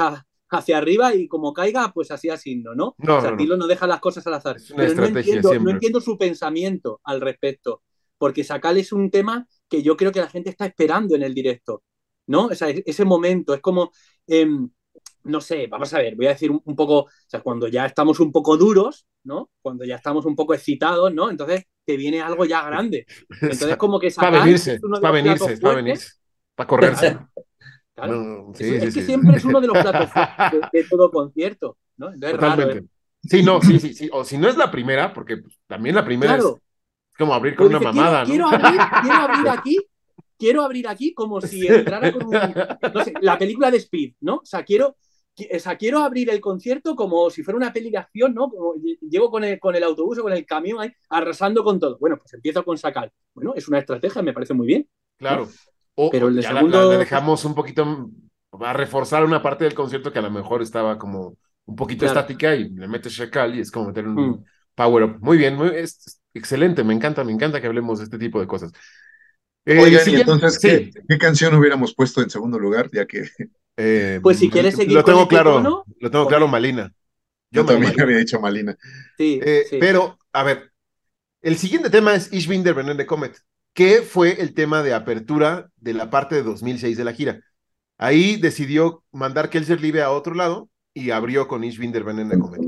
[0.50, 2.94] hacia arriba y como caiga, pues así asigno, ¿no?
[2.98, 4.56] no o sea, Tilo no deja las cosas al azar.
[4.76, 7.82] Pero no entiendo, no entiendo, su pensamiento al respecto,
[8.16, 11.34] porque Sacal es un tema que yo creo que la gente está esperando en el
[11.34, 11.82] directo,
[12.26, 12.46] ¿no?
[12.46, 13.92] O sea, ese momento, es como...
[14.26, 14.68] Em,
[15.24, 18.18] no sé, vamos a ver, voy a decir un, poco, o sea, cuando ya estamos
[18.18, 19.50] un poco duros, ¿no?
[19.60, 21.30] Cuando ya estamos un poco excitados, ¿no?
[21.30, 23.06] Entonces te viene algo ya grande.
[23.42, 26.12] Entonces como que para venirse, para venirse, para venirse,
[26.54, 27.18] para correrse.
[27.98, 28.52] Claro.
[28.58, 30.10] es, que siempre es uno de los platos
[30.72, 32.10] de, todo concierto, ¿no?
[32.10, 32.84] es raro, ¿eh?
[33.22, 34.08] Sí, no, sí, sí, sí.
[34.12, 36.44] O si no es la primera, porque también la primera es
[37.18, 38.56] como abrir con una mamada, quiero, ¿no?
[38.56, 39.78] Quiero abrir, quiero abrir aquí
[40.38, 44.36] quiero abrir aquí como si entrara con un, no sé, la película de Speed, ¿no?
[44.36, 44.96] O sea, quiero,
[45.52, 48.48] o sea, quiero abrir el concierto como si fuera una peli de acción, ¿no?
[48.48, 48.74] Como
[49.10, 51.98] llego con el, con el autobús o con el camión ahí, arrasando con todo.
[51.98, 53.12] Bueno, pues empiezo con sacar.
[53.34, 54.88] Bueno, es una estrategia, me parece muy bien.
[55.16, 55.48] Claro.
[56.00, 56.92] O, Pero el de segundo...
[56.92, 58.08] la, dejamos un poquito
[58.60, 62.54] a reforzar una parte del concierto que a lo mejor estaba como un poquito estática
[62.54, 64.44] y le metes Shekal y es como meter un mm.
[64.76, 65.18] power up.
[65.20, 68.46] Muy bien, muy, es excelente, me encanta, me encanta que hablemos de este tipo de
[68.46, 68.70] cosas.
[69.66, 72.88] Eh, Oigan, entonces, ¿qué, canción hubiéramos puesto en segundo lugar?
[72.92, 73.28] Ya que.
[73.80, 74.92] Eh, pues si quieres seguir.
[74.92, 76.92] Lo tengo claro, lo tengo claro, Malina.
[77.48, 78.76] Yo, también había dicho Malina.
[79.18, 80.72] Eh, sí, Pero, a ver,
[81.42, 83.38] el siguiente tema es Ich bin der de Comet,
[83.78, 87.40] que fue el tema de apertura de la parte de 2006 de la gira.
[87.96, 92.38] Ahí decidió mandar Kelser Live a otro lado y abrió con Ich bin der de
[92.40, 92.60] Comet.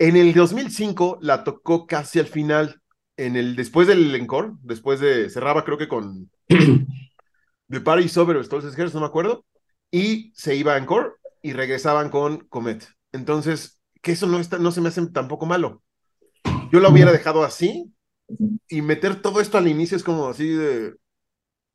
[0.00, 2.82] En el 2005 la tocó casi al final,
[3.16, 6.28] en el, después del encore, después de, cerraba creo que con
[7.68, 9.44] The Party Sober o Stolz no me acuerdo,
[9.92, 12.88] y se iba a encore y regresaban con Comet.
[13.12, 15.84] Entonces, que eso no, está, no se me hace tampoco malo.
[16.72, 17.94] Yo lo hubiera dejado así
[18.68, 20.94] y meter todo esto al inicio es como así de...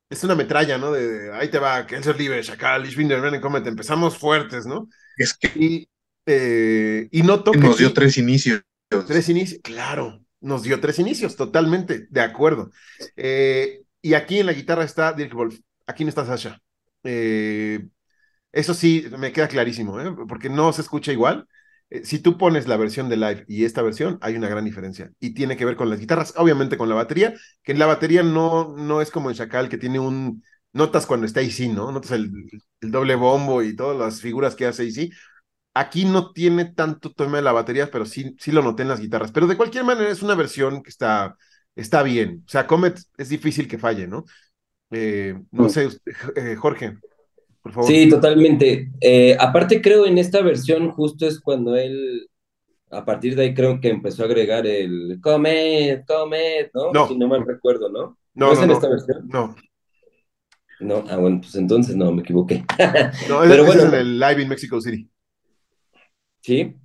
[0.09, 0.91] Es una metralla, ¿no?
[0.91, 4.87] De, ahí te va, Kelser Libre, Chacal, Ishbinder, Comet, empezamos fuertes, ¿no?
[5.17, 5.47] Es que...
[5.55, 5.89] Y,
[6.25, 8.61] eh, y no Nos dio tres inicios.
[9.07, 12.71] Tres inicios, claro, nos dio tres inicios, totalmente, de acuerdo.
[13.15, 16.61] Eh, y aquí en la guitarra está Dirk Wolf, aquí no está Sasha.
[17.03, 17.87] Eh,
[18.51, 19.97] eso sí, me queda clarísimo,
[20.27, 21.47] porque no se escucha igual.
[22.03, 25.11] Si tú pones la versión de live y esta versión, hay una gran diferencia.
[25.19, 27.33] Y tiene que ver con las guitarras, obviamente con la batería,
[27.63, 30.43] que en la batería no, no es como en Chacal, que tiene un.
[30.73, 31.91] Notas cuando está sí ¿no?
[31.91, 32.29] Notas el,
[32.81, 35.09] el, doble bombo y todas las figuras que hace sí
[35.73, 39.01] Aquí no tiene tanto tema de la batería, pero sí, sí lo noté en las
[39.01, 39.31] guitarras.
[39.33, 41.35] Pero de cualquier manera es una versión que está,
[41.75, 42.43] está bien.
[42.45, 44.23] O sea, Comet es difícil que falle, ¿no?
[44.91, 45.69] Eh, no mm.
[45.69, 45.89] sé,
[46.37, 46.97] eh, Jorge,
[47.65, 47.89] por favor.
[47.89, 48.91] Sí, totalmente.
[49.01, 52.29] Eh, aparte creo en esta versión justo es cuando él,
[52.91, 56.91] a partir de ahí creo que empezó a agregar el Comet, Comet, ¿no?
[56.93, 57.07] No.
[57.07, 58.19] Si no mal recuerdo, ¿no?
[58.35, 59.27] No, ¿No es en esta versión?
[59.29, 59.55] No.
[60.79, 62.63] No, ah, bueno, pues entonces no, me equivoqué.
[63.29, 65.09] no, Pero bueno, es en el Live in Mexico City.
[66.41, 66.75] ¿Sí?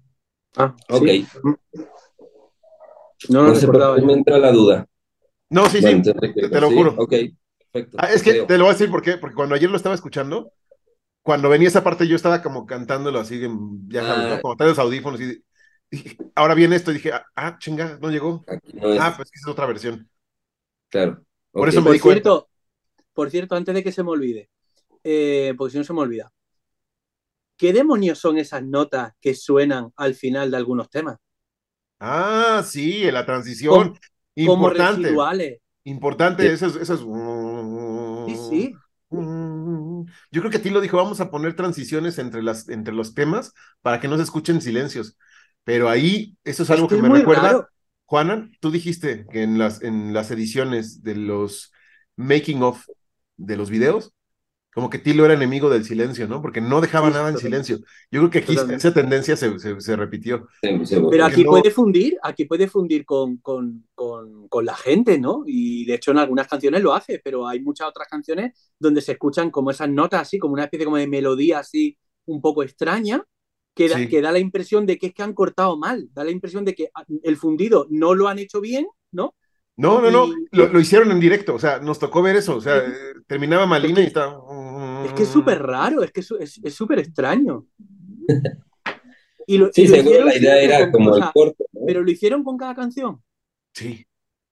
[0.56, 1.08] Ah, ok.
[3.28, 4.86] No, no, no me entra la duda.
[5.50, 6.94] No, sí, sí, te, lo juro.
[6.96, 7.12] Ok,
[7.70, 7.98] perfecto.
[8.00, 9.94] Ah, es que te lo voy a decir por qué, porque cuando ayer lo estaba
[9.94, 10.54] escuchando,
[11.22, 13.40] cuando venía esa parte yo estaba como cantándolo así,
[13.88, 14.40] ya sabes, ah.
[14.40, 15.42] como trae los audífonos y,
[16.34, 18.44] ahora viene esto y dije, ah, chinga, no llegó.
[19.00, 20.08] Ah, pues es otra versión.
[20.88, 21.22] Claro.
[21.50, 22.48] Por eso me por di cierto,
[23.12, 24.50] Por cierto, antes de que se me olvide,
[25.02, 26.32] eh, porque si no se me olvida,
[27.60, 31.18] ¿Qué demonios son esas notas que suenan al final de algunos temas?
[31.98, 33.98] Ah, sí, en la transición.
[34.34, 35.02] importante.
[35.02, 35.60] residuales.
[35.84, 36.88] Importante, eso es,
[38.26, 38.74] Sí, sí.
[40.30, 43.14] Yo creo que a ti lo dijo, vamos a poner transiciones entre, las, entre los
[43.14, 43.52] temas
[43.82, 45.16] para que no se escuchen silencios.
[45.64, 47.68] Pero ahí, eso es algo que, me recuerda.
[48.04, 51.72] Juana, tú dijiste que en las, en las ediciones de los
[52.16, 52.84] making of
[53.36, 54.12] de los videos,
[54.72, 56.40] como que Tilo era enemigo del silencio, ¿no?
[56.40, 57.78] Porque no dejaba nada en silencio.
[58.10, 60.46] Yo creo que aquí esa tendencia se, se, repitió.
[60.60, 65.42] Pero aquí puede fundir, aquí puede fundir con, con, con, la gente, ¿no?
[65.46, 69.12] Y de hecho en algunas canciones lo hace, pero hay muchas otras canciones donde se
[69.12, 73.24] escuchan como esas notas así, como una especie como de melodía así un poco extraña,
[73.74, 76.30] que da, que da la impresión de que es que han cortado mal, da la
[76.30, 76.90] impresión de que
[77.22, 79.34] el fundido no lo han hecho bien, ¿no?
[79.80, 82.82] No, no, no, lo, hicieron en directo, o sea, nos tocó ver eso, o sea,
[83.26, 84.38] terminaba Malina y estaba...
[85.06, 87.64] Es que es súper raro, es que es súper extraño.
[89.46, 91.64] Y lo, sí, seguro la idea era como el corto.
[91.86, 93.22] Pero lo hicieron con cada canción.
[93.72, 94.06] Sí.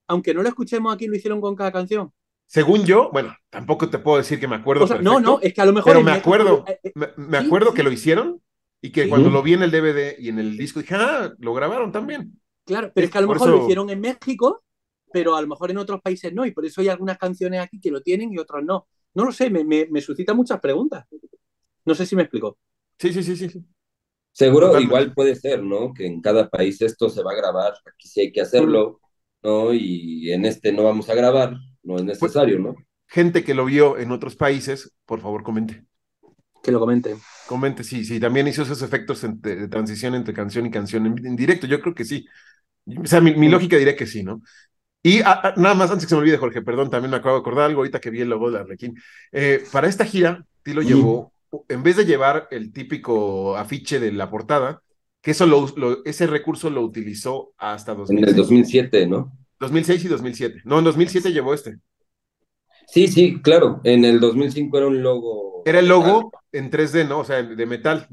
[0.07, 2.11] Aunque no lo escuchemos aquí, lo hicieron con cada canción.
[2.47, 4.87] Según yo, bueno, tampoco te puedo decir que me acuerdo.
[4.99, 5.91] no, no, es que a lo mejor.
[5.91, 8.41] Pero me acuerdo, eh, eh, me, acuerdo que lo hicieron
[8.81, 11.53] y que cuando lo vi en el DVD y en el disco dije, ah, lo
[11.53, 12.41] grabaron también.
[12.65, 14.63] Claro, pero es, que a lo mejor lo hicieron en México
[15.11, 17.79] pero a lo mejor en otros países no, y por eso hay algunas canciones aquí
[17.79, 18.87] que lo tienen y otras no.
[19.13, 21.05] No lo sé, me, me, suscita muchas preguntas.
[21.85, 22.57] No sé si me explico.
[22.99, 23.65] Sí, sí, sí, sí.
[24.31, 25.93] Seguro igual puede ser, ¿no?
[25.93, 29.01] Que en cada país esto se va a grabar, aquí sí hay que hacerlo,
[29.41, 29.73] ¿no?
[29.73, 32.75] Y en este no vamos a grabar, no es pues, necesario, ¿no?
[33.07, 35.83] Gente que lo vio en otros países, por favor comente.
[36.61, 37.15] Que lo comente.
[37.47, 41.65] Comente, sí, sí, también hizo esos efectos de transición entre canción y canción en, directo,
[41.65, 42.27] yo creo que sí.
[42.85, 44.41] O sea, mi, mi lógica diría que sí, ¿no?
[45.01, 47.35] Y ah, ah, nada más, antes que se me olvide, Jorge, perdón, también me acabo
[47.35, 48.99] de acordar algo ahorita que vi el logo de Arlequín.
[49.31, 51.31] Eh, para esta gira, Tilo llevó,
[51.69, 54.81] en vez de llevar el típico afiche de la portada,
[55.21, 58.23] que eso lo, ese recurso lo utilizó hasta 2006.
[58.23, 59.31] En el 2007, ¿no?
[59.59, 60.61] 2006 y 2007.
[60.65, 61.77] No, en 2007 llevó este.
[62.87, 63.81] Sí, sí, claro.
[63.83, 65.63] En el 2005 era un logo.
[65.65, 67.19] Era el logo en 3D, ¿no?
[67.19, 68.07] O sea, de metal.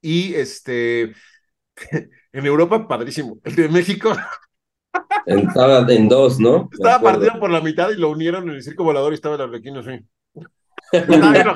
[0.00, 1.12] Y este,
[2.32, 3.38] en Europa, padrísimo.
[3.44, 4.12] El de México
[5.26, 6.68] estaba en dos, ¿no?
[6.72, 9.42] estaba partido por la mitad y lo unieron en el circo volador y estaba el
[9.42, 10.04] arlequino así.
[10.92, 11.54] Estaba.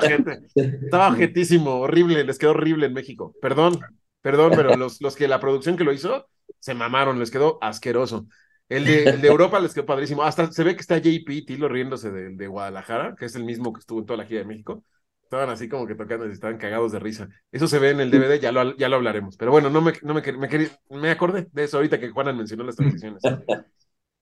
[0.55, 3.33] Estaba ojetísimo, horrible, les quedó horrible en México.
[3.41, 3.79] Perdón,
[4.21, 6.27] perdón, pero los, los que la producción que lo hizo
[6.59, 8.27] se mamaron, les quedó asqueroso.
[8.67, 10.23] El de, el de Europa les quedó padrísimo.
[10.23, 13.73] Hasta se ve que está JP Tilo riéndose de, de Guadalajara, que es el mismo
[13.73, 14.83] que estuvo en toda la gira de México.
[15.31, 17.29] Estaban así como que tocando y estaban cagados de risa.
[17.53, 19.37] Eso se ve en el DVD, ya lo, ya lo hablaremos.
[19.37, 22.35] Pero bueno, no me, no me, me, querí- me acordé de eso ahorita que Juanan
[22.37, 23.21] mencionó las transiciones.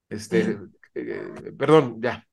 [0.09, 0.57] Este,
[0.95, 2.25] eh, perdón, ya.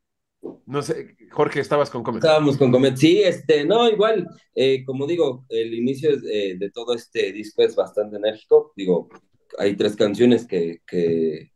[0.66, 2.22] No sé, Jorge, estabas con Comet.
[2.22, 2.96] Estábamos con Comet.
[2.96, 7.74] Sí, este, no, igual, eh, como digo, el inicio eh, de todo este disco es
[7.76, 8.72] bastante enérgico.
[8.76, 9.08] Digo,
[9.58, 11.50] hay tres canciones que, que,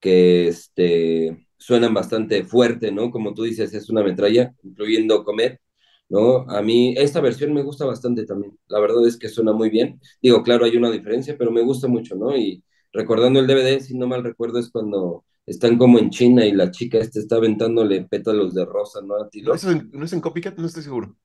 [0.00, 3.10] que este, suenan bastante fuerte, ¿no?
[3.10, 5.60] Como tú dices, es una metralla, incluyendo Comet,
[6.08, 6.48] ¿no?
[6.50, 8.58] A mí esta versión me gusta bastante también.
[8.68, 10.00] La verdad es que suena muy bien.
[10.22, 12.36] Digo, claro, hay una diferencia, pero me gusta mucho, ¿no?
[12.36, 12.62] Y
[12.92, 16.70] recordando el DVD, si no mal recuerdo, es cuando están como en China y la
[16.70, 19.16] chica este está aventándole pétalos de rosa, ¿no?
[19.16, 20.56] A ¿No, es en, ¿No es en Copycat?
[20.58, 21.16] No estoy seguro.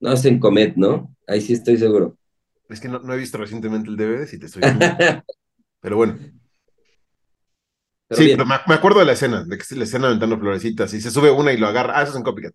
[0.00, 1.14] No, es en Comet, ¿no?
[1.26, 2.16] Ahí sí estoy seguro.
[2.68, 4.62] Es que no, no he visto recientemente el DVD, si te estoy.
[5.80, 6.18] Pero bueno.
[8.06, 8.38] Pero sí, bien.
[8.38, 11.10] pero me, me acuerdo de la escena, de que la escena aventando florecitas y se
[11.10, 11.98] sube una y lo agarra.
[11.98, 12.54] Ah, eso es en Copycat.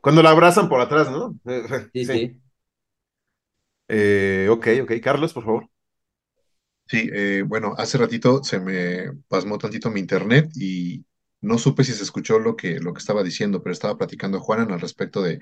[0.00, 1.34] Cuando la abrazan por atrás, ¿no?
[1.46, 2.40] Eh, Sí, sí.
[3.88, 4.92] Eh, ok, ok.
[5.02, 5.70] Carlos, por favor.
[6.86, 11.04] Sí, eh, bueno, hace ratito se me pasmó tantito mi internet y
[11.40, 14.40] no supe si se escuchó lo que, lo que estaba diciendo, pero estaba platicando a
[14.40, 15.38] Juanan al respecto de,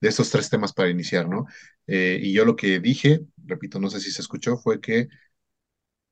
[0.00, 1.46] de estos tres temas para iniciar, ¿no?
[1.86, 5.08] Eh, y yo lo que dije, repito, no sé si se escuchó, fue que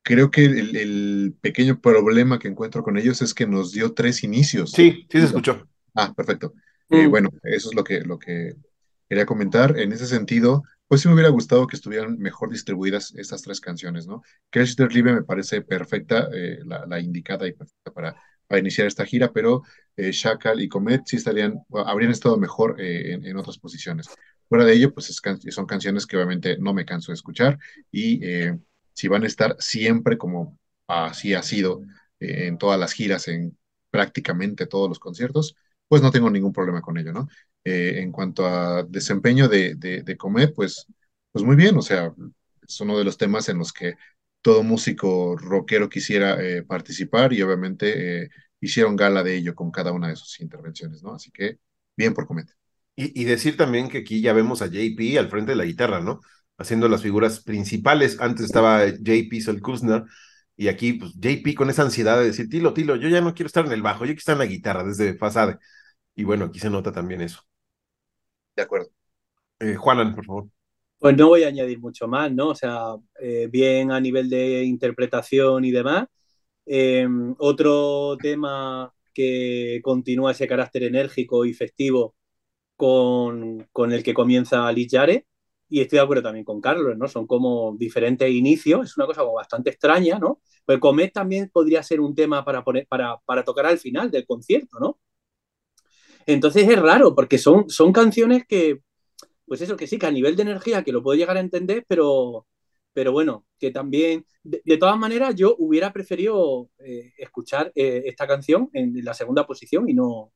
[0.02, 4.22] creo que el, el pequeño problema que encuentro con ellos es que nos dio tres
[4.24, 4.72] inicios.
[4.72, 5.66] Sí, sí se escuchó.
[5.94, 6.54] Ah, perfecto.
[6.90, 7.10] Eh, Mm.
[7.10, 8.54] bueno, eso es lo que, lo que
[9.08, 9.78] quería comentar.
[9.78, 14.06] En ese sentido, pues sí me hubiera gustado que estuvieran mejor distribuidas estas tres canciones,
[14.06, 14.22] ¿no?
[14.50, 18.16] Crash der Liebe me parece perfecta, eh, la, la indicada y perfecta para,
[18.46, 19.62] para iniciar esta gira, pero
[19.96, 24.10] eh, Shackle y Comet sí estarían, habrían estado mejor eh, en, en otras posiciones.
[24.48, 27.58] Fuera de ello, pues es can- son canciones que obviamente no me canso de escuchar
[27.90, 28.58] y eh,
[28.94, 31.82] si van a estar siempre como así ha sido
[32.20, 33.56] eh, en todas las giras, en
[33.90, 35.54] prácticamente todos los conciertos,
[35.88, 37.28] pues no tengo ningún problema con ello, ¿no?
[37.64, 40.02] Eh, en cuanto a desempeño de, de,
[40.54, 40.86] pues,
[41.32, 42.12] pues muy bien, o sea,
[42.66, 43.94] es uno de los temas en los que
[44.42, 49.92] todo músico rockero quisiera eh, participar y obviamente eh, hicieron gala de ello con cada
[49.92, 51.14] una de sus intervenciones, ¿no?
[51.14, 51.58] Así que
[51.96, 52.48] bien por Comet.
[52.96, 56.00] Y, y decir también que aquí ya vemos a JP al frente de la guitarra,
[56.00, 56.20] ¿no?
[56.58, 58.20] Haciendo las figuras principales.
[58.20, 60.04] Antes estaba JP Solkuzna
[60.56, 63.46] y aquí, pues JP con esa ansiedad de decir, Tilo, Tilo, yo ya no quiero
[63.46, 65.58] estar en el bajo, yo quiero estar en la guitarra desde Fasade.
[66.18, 67.40] Y bueno, aquí se nota también eso.
[68.56, 68.90] De acuerdo.
[69.60, 70.48] Eh, Juanan, por favor.
[70.98, 72.48] Pues no voy a añadir mucho más, ¿no?
[72.48, 76.08] O sea, eh, bien a nivel de interpretación y demás.
[76.66, 77.06] Eh,
[77.38, 82.16] otro tema que continúa ese carácter enérgico y festivo
[82.74, 85.24] con, con el que comienza Liz Yare.
[85.68, 87.06] Y estoy de acuerdo también con Carlos, ¿no?
[87.06, 90.40] Son como diferentes inicios, es una cosa como bastante extraña, ¿no?
[90.66, 94.26] Pero Comet también podría ser un tema para, poner, para, para tocar al final del
[94.26, 94.98] concierto, ¿no?
[96.28, 98.82] Entonces es raro, porque son, son canciones que,
[99.46, 101.86] pues eso, que sí, que a nivel de energía, que lo puedo llegar a entender,
[101.88, 102.46] pero,
[102.92, 108.68] pero bueno, que también, de, todas maneras, yo hubiera preferido eh, escuchar eh, esta canción
[108.74, 110.34] en la segunda posición y no,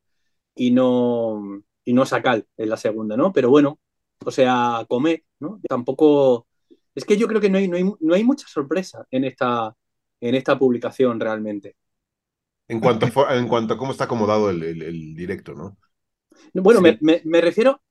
[0.55, 3.31] y no, y no sacar en la segunda, ¿no?
[3.31, 3.79] Pero bueno,
[4.25, 5.61] o sea, comer, ¿no?
[5.69, 6.47] Tampoco,
[6.95, 9.75] es que yo creo que no hay, no hay, no hay mucha sorpresa en esta,
[10.21, 11.75] en esta publicación realmente.
[12.67, 15.77] En cuanto a, en cuanto a cómo está acomodado el, el, el directo, ¿no?
[16.53, 16.83] Bueno, sí.
[16.83, 17.81] me, me, me, refiero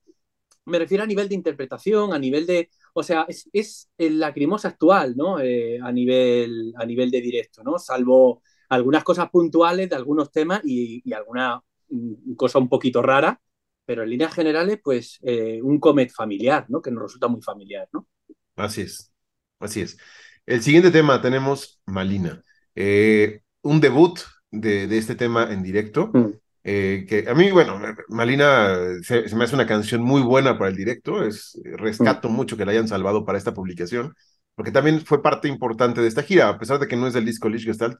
[0.65, 4.69] me refiero a nivel de interpretación, a nivel de, o sea, es, es el lacrimosa
[4.69, 5.39] actual, ¿no?
[5.39, 7.79] Eh, a, nivel, a nivel de directo, ¿no?
[7.79, 13.39] Salvo algunas cosas puntuales de algunos temas y, y alguna mm, cosa un poquito rara,
[13.85, 16.81] pero en líneas generales, pues eh, un comet familiar, ¿no?
[16.81, 18.07] Que nos resulta muy familiar, ¿no?
[18.55, 19.11] Así es,
[19.59, 19.97] así es.
[20.45, 22.41] El siguiente tema tenemos Malina,
[22.75, 24.19] eh, un debut
[24.53, 26.11] de, de, este tema en directo.
[26.13, 26.27] Mm.
[26.65, 27.77] Eh, que a mí, bueno,
[28.07, 32.33] Malina se, se, me hace una canción muy buena para el directo, es, rescato mm.
[32.33, 34.15] mucho que la hayan salvado para esta publicación,
[34.55, 37.25] porque también fue parte importante de esta gira, a pesar de que no es del
[37.25, 37.97] disco Lichgestalt,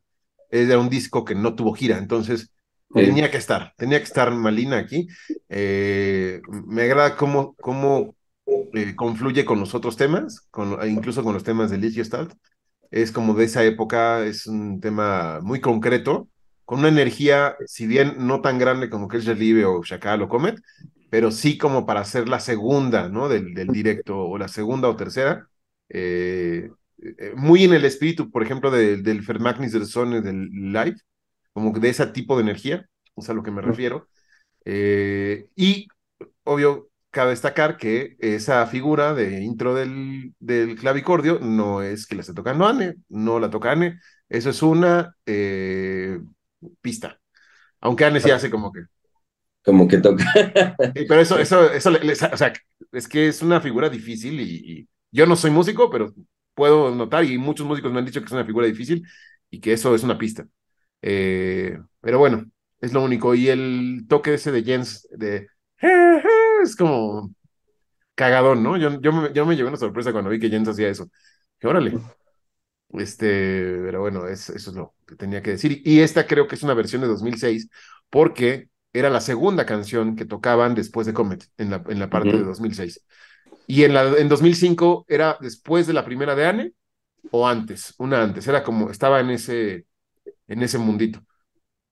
[0.50, 2.54] era un disco que no tuvo gira, entonces
[2.94, 5.08] tenía que estar, tenía que estar Malina aquí.
[5.50, 8.16] Eh, me agrada cómo, cómo
[8.46, 12.34] eh, confluye con los otros temas, con, incluso con los temas de Lichgestalt.
[12.92, 16.30] Es como de esa época, es un tema muy concreto,
[16.66, 20.30] con una energía, si bien no tan grande como que es Relive o Chacal o
[20.30, 20.60] Comet,
[21.10, 23.30] pero sí como para hacer la segunda, ¿no?
[23.30, 25.48] Del, del directo, o la segunda o tercera.
[25.90, 30.96] eh, eh, muy en el espíritu, por ejemplo, del Fermagnis del Son del live,
[31.54, 34.08] como de ese tipo de energía, es a lo que me refiero.
[35.56, 35.88] y,
[36.44, 42.22] obvio, cabe destacar que esa figura de intro del, del clavicordio no es que la
[42.22, 44.00] esté tocando Anne, no la toca Anne,
[44.30, 45.16] eso es una
[46.82, 47.20] pista.
[47.82, 48.82] Aunque Anne sí hace como que.
[49.64, 50.26] Como que toca.
[50.94, 52.54] pero eso, eso, eso, o sea,
[52.92, 56.12] es que es una figura difícil y, yo no soy músico, pero
[56.56, 59.08] puedo notar y muchos músicos me han dicho que es una figura difícil
[59.52, 60.48] y que eso es una pista.
[61.02, 62.46] Eh, pero bueno,
[62.82, 63.36] es lo único.
[63.36, 65.48] Y el toque ese de Jens de
[66.64, 67.34] es como
[68.16, 68.78] cagadón, ¿no?
[68.78, 71.10] Yo, yo, me, yo me llevé una sorpresa cuando vi que Jens hacía eso.
[71.60, 71.94] Que órale.
[72.94, 75.82] Este, pero bueno, eso es lo que tenía que decir.
[75.84, 77.70] Y esta creo que es una versión de 2006
[78.10, 82.32] porque era la segunda canción que tocaban después de Comet en la, en la parte
[82.32, 83.04] de 2006.
[83.66, 86.74] Y en, la, en 2005 era después de la primera de Anne
[87.32, 89.86] o antes, una antes, era como, estaba en ese,
[90.48, 91.20] en ese mundito.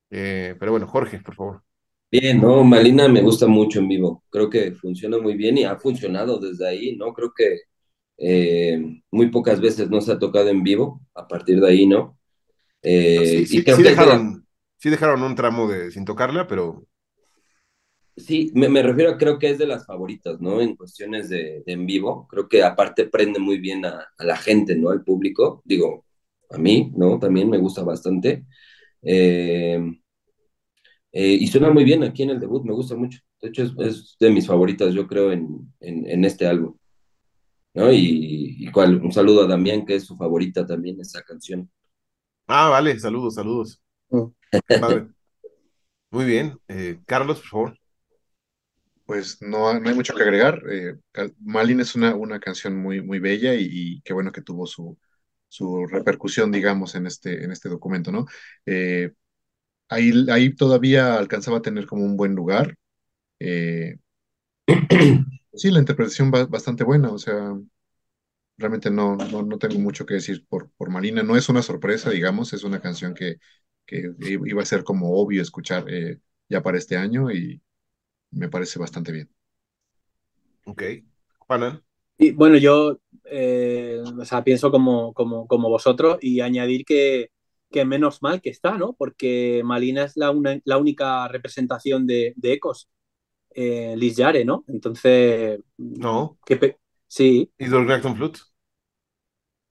[0.09, 1.63] Eh, pero bueno, Jorge, por favor.
[2.11, 5.77] Bien, no, Malina me gusta mucho en vivo, creo que funciona muy bien y ha
[5.77, 7.13] funcionado desde ahí, ¿no?
[7.13, 7.61] Creo que
[8.23, 12.19] eh, muy pocas veces no se ha tocado en vivo, a partir de ahí, ¿no?
[12.84, 14.45] Eh, sí, dejaron,
[14.77, 16.85] sí dejaron un tramo de sin tocarla, pero...
[18.15, 20.61] Sí, me, refiero a creo que es de las favoritas, ¿no?
[20.61, 24.91] En cuestiones de, en vivo, creo que aparte prende muy bien a, la gente, ¿no?
[24.91, 26.06] Al público, digo,
[26.52, 27.18] a mí, ¿no?
[27.18, 28.45] También me gusta bastante.
[29.02, 29.81] Eh,
[31.11, 33.19] y suena muy bien aquí en el debut, me gusta mucho.
[33.41, 36.76] De hecho, es, de mis favoritas, yo creo, en, en este álbum.
[37.73, 37.91] ¿No?
[37.91, 41.69] Y, cual, un saludo a Damián, que es su favorita también, esa canción.
[42.48, 43.81] Ah, vale, saludos, saludos.
[44.10, 44.27] Mm.
[46.11, 46.60] Muy bien.
[46.68, 47.77] Eh, Carlos, por favor.
[49.06, 50.61] Pues no, no hay mucho que agregar.
[50.69, 50.95] Eh,
[51.39, 54.98] Malin es una, una canción muy, muy bella y, qué bueno que tuvo su,
[55.48, 58.26] su repercusión, digamos, en este, en este documento, ¿no?
[58.65, 59.11] Eh,
[59.89, 62.76] ahí, ahí todavía alcanzaba a tener como un buen lugar.
[65.53, 67.53] Sí, la interpretación va bastante buena, o sea,
[68.57, 71.23] realmente no, no, no tengo mucho que decir por, por Marina.
[71.23, 73.37] No es una sorpresa, digamos, es una canción que,
[73.85, 76.19] que iba a ser como obvio escuchar eh,
[76.49, 77.61] ya para este año y
[78.31, 79.31] me parece bastante bien.
[80.65, 80.83] Ok.
[81.39, 81.83] Juanan.
[82.17, 87.31] Y bueno, yo eh, o sea, pienso como, como, como vosotros y añadir que,
[87.71, 88.93] que menos mal que está, ¿no?
[88.93, 90.33] Porque Malina es la,
[90.65, 92.89] la única representación de, de Ecos
[93.53, 94.63] eh, Liz Yare, ¿no?
[94.67, 95.59] Entonces.
[95.77, 96.37] No.
[97.07, 97.51] sí.
[97.57, 98.39] ¿Y Dolor Flute?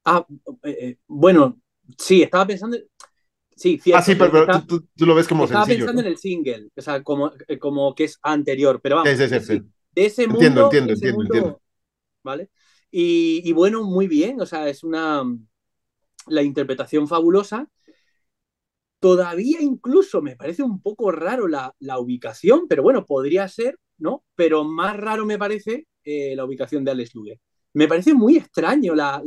[0.04, 0.26] Ah,
[0.62, 1.60] eh, eh, bueno,
[1.98, 2.76] sí, estaba pensando.
[3.54, 5.84] Sí, cierto, ah, sí, pero, tú, lo ves como estaba sencillo.
[5.84, 9.10] Estaba pensando en el single, o sea, como, eh, como que es anterior, pero vamos.
[9.10, 9.62] Sí, sí, sí,
[9.92, 10.40] de ese mundo.
[10.40, 11.62] Entiendo, entiendo, entiendo, entiendo.
[12.22, 12.50] ¿Vale?
[12.90, 15.24] Y, y, bueno, muy bien, o sea, es una.
[16.26, 17.68] La interpretación fabulosa
[19.00, 24.24] Todavía incluso me parece un poco raro la, la ubicación, pero bueno, podría ser, ¿no?
[24.34, 27.38] Pero más raro me parece eh, la ubicación de Alex Luger.
[27.72, 29.22] Me parece muy extraño la,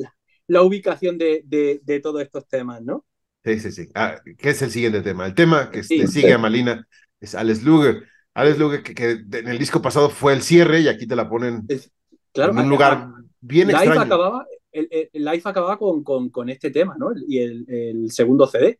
[0.48, 3.04] la, ubicación de, de, de, todos estos temas, ¿no?
[3.44, 3.90] Sí, sí, sí.
[3.95, 5.26] Ah, ¿Qué es el siguiente tema?
[5.26, 6.88] El tema que sigue a Malina
[7.20, 8.04] es Alex Luger.
[8.36, 11.28] Alex Luger, que, que, en el disco pasado fue el cierre y aquí te la
[11.28, 11.66] ponen
[12.32, 13.10] claro, en un lugar
[13.41, 14.02] bien extraño.
[14.02, 17.12] Acababa, el, el, live acababa con, con, con, este tema, ¿no?
[17.28, 18.80] Y el, el segundo CD.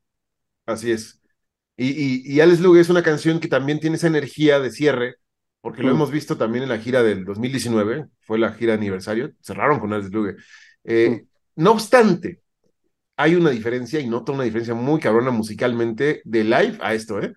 [0.66, 1.22] Así es.
[1.76, 5.16] Y, y, y Alex Lugue es una canción que también tiene esa energía de cierre,
[5.62, 5.96] porque lo mm.
[5.96, 10.12] hemos visto también en la gira del 2019, fue la gira aniversario, cerraron con Alex
[10.12, 10.36] Lugue.
[10.84, 11.62] Eh, mm.
[11.64, 12.42] No obstante,
[13.18, 17.34] hay una diferencia, y noto una diferencia muy cabrona musicalmente de live a esto, ¿eh?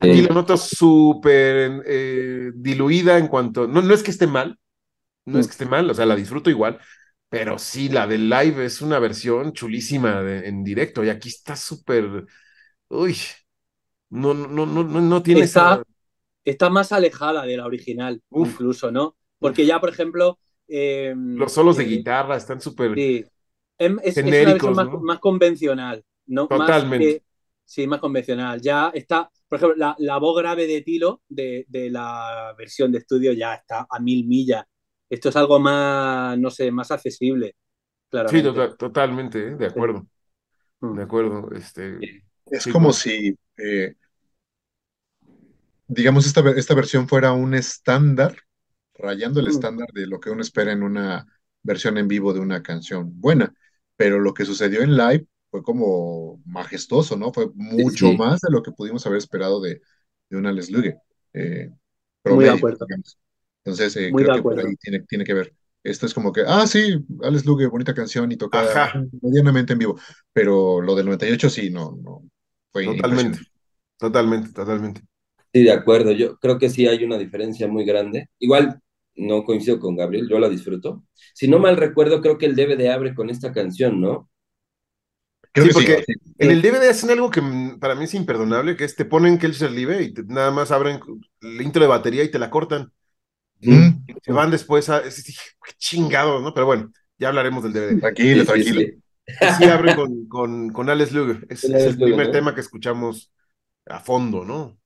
[0.00, 4.58] Aquí la noto súper eh, diluida en cuanto, no, no es que esté mal,
[5.24, 5.48] no es mm.
[5.48, 6.78] que esté mal, o sea, la disfruto igual,
[7.28, 12.26] pero sí, la del live es una versión chulísima en directo, y aquí está súper
[12.94, 13.16] uy,
[14.10, 15.82] no, no, no, no, no tiene está,
[16.44, 19.16] está más alejada de la original, incluso, ¿no?
[19.38, 20.38] Porque ya, por ejemplo.
[20.66, 22.94] Em, Los solos de eh, guitarra están súper.
[22.94, 23.24] Sí.
[23.76, 26.46] Em, es, genéricos, más, más, convencional, ¿no?
[26.46, 27.24] Totalmente.
[27.64, 28.60] sí, más convencional.
[28.60, 32.98] Ya está, por ejemplo, la, la voz grave de Tilo de, de, la versión de
[32.98, 34.64] estudio ya está a mil millas.
[35.10, 37.56] Esto es algo más, no sé, más accesible.
[38.28, 39.56] Sí, tota-, totalmente, ¿eh?
[39.56, 40.06] de acuerdo.
[40.80, 40.96] Mm.
[40.96, 41.50] De acuerdo.
[41.52, 41.98] Este,
[42.56, 43.94] es como si, eh,
[45.88, 48.36] digamos, esta, esta versión fuera un estándar,
[48.94, 49.50] rayando el mm.
[49.50, 51.26] estándar de lo que uno espera en una
[51.62, 53.54] versión en vivo de una canción buena.
[53.96, 57.32] Pero lo que sucedió en live fue como majestuoso, ¿no?
[57.32, 59.80] Fue mucho más de lo que pudimos haber esperado de,
[60.28, 60.96] de una Les Lugue.
[61.32, 61.70] Eh,
[62.24, 62.86] Muy de acuerdo.
[63.64, 65.54] Entonces, eh, creo que por ahí tiene, tiene que ver.
[65.82, 69.98] Esto es como que, ah, sí, Alex Lugue, bonita canción y tocada medianamente en vivo.
[70.32, 72.24] Pero lo del 98 sí, no, no.
[72.74, 73.38] Fue totalmente,
[73.96, 75.00] totalmente, totalmente.
[75.52, 76.10] Sí, de acuerdo.
[76.10, 78.28] Yo creo que sí hay una diferencia muy grande.
[78.40, 78.80] Igual
[79.14, 81.04] no coincido con Gabriel, yo la disfruto.
[81.34, 84.28] Si no mal recuerdo, creo que el DVD abre con esta canción, ¿no?
[85.54, 86.04] sí, porque
[86.38, 87.40] en el DVD hacen algo que
[87.78, 90.98] para mí es imperdonable, que es te ponen Kelcher Live y nada más abren
[91.42, 92.90] el intro de batería y te la cortan.
[93.60, 94.04] Mm.
[94.20, 94.98] Se van después a...
[94.98, 95.24] Es,
[95.78, 96.52] chingado, ¿no?
[96.52, 98.00] Pero bueno, ya hablaremos del DVD.
[98.00, 99.03] Tranquilo, tranquilo.
[99.26, 101.46] Sí, abren con, con, con Alex Luger.
[101.48, 103.32] Es, el primer tema que escuchamos
[103.86, 104.78] a fondo, ¿no?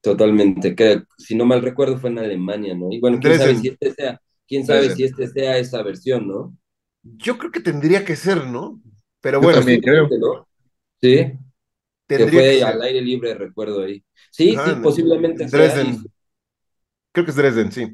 [0.00, 2.90] Totalmente, que si no mal recuerdo fue en Alemania, ¿no?
[2.90, 6.56] Y bueno, quién sabe si este sea, quién sabe si este sea esa versión, ¿no?
[7.02, 8.80] Yo creo que tendría que ser, ¿no?
[9.20, 10.08] Pero bueno, también creo.
[11.00, 11.32] Sí.
[12.06, 14.02] que fue al aire libre, recuerdo ahí.
[14.30, 15.46] Sí, sí, posiblemente.
[15.46, 15.98] Dresden.
[17.12, 17.92] Creo que es Dresden, sí.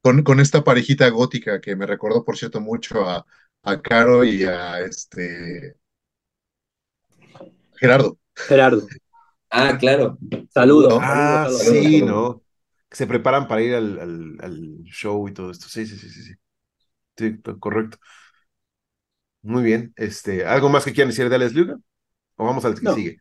[0.00, 3.26] Con, con, esta parejita gótica que me recordó, por cierto, mucho a,
[3.64, 5.76] a Caro y a este
[7.76, 8.18] Gerardo.
[8.34, 8.86] Gerardo.
[9.50, 10.18] Ah, claro.
[10.50, 10.98] Saludos.
[11.00, 12.42] Ah, sí, ¿no?
[12.88, 15.68] Que se preparan para ir al, al, show y todo esto.
[15.68, 16.34] Sí, sí, sí, sí, sí.
[17.16, 17.98] Sí, correcto.
[19.42, 19.92] Muy bien.
[19.96, 21.76] Este, ¿Algo más que quieran decir de Alex Luga?
[22.36, 23.18] ¿O vamos al que sigue?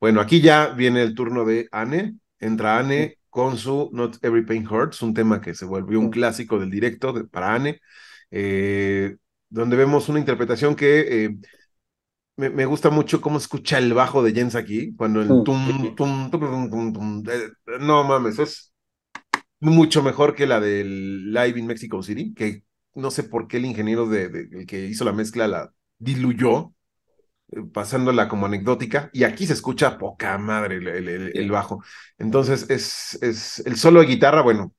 [0.00, 2.16] Bueno, aquí ya viene el turno de Anne.
[2.38, 6.58] Entra Anne con su Not Every Pain Hurts, un tema que se volvió un clásico
[6.58, 7.80] del directo para Anne,
[8.30, 9.16] eh,
[9.48, 11.36] donde vemos una interpretación que eh,
[12.36, 16.92] me, gusta mucho cómo escucha el bajo de Jens aquí, cuando el tum, tum, tum,
[16.92, 17.24] tum,
[17.80, 18.72] no mames, es
[19.60, 22.64] mucho mejor que la del Live in Mexico City, que
[22.94, 26.74] no sé por qué el ingeniero de, el que hizo la mezcla la diluyó,
[27.52, 31.82] eh, pasándola como anecdótica, y aquí se escucha poca madre el, el, bajo.
[32.18, 34.74] Entonces, es, es el solo de guitarra, bueno,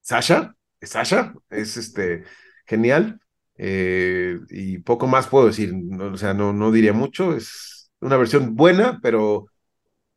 [0.00, 2.24] Sasha, es Sasha, es este
[2.66, 3.21] genial.
[3.56, 8.56] Eh, y poco más puedo decir, o sea, no, no diría mucho, es una versión
[8.56, 9.46] buena, pero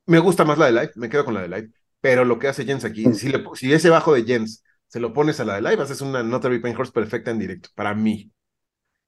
[0.06, 1.72] me gusta más la de Live, me quedo con la de Live,
[2.02, 5.14] pero lo que hace Jens aquí, si, le, si ese bajo de Jens se lo
[5.14, 8.32] pones a la de Live, haces una Notary Horse perfecta en directo, para mí.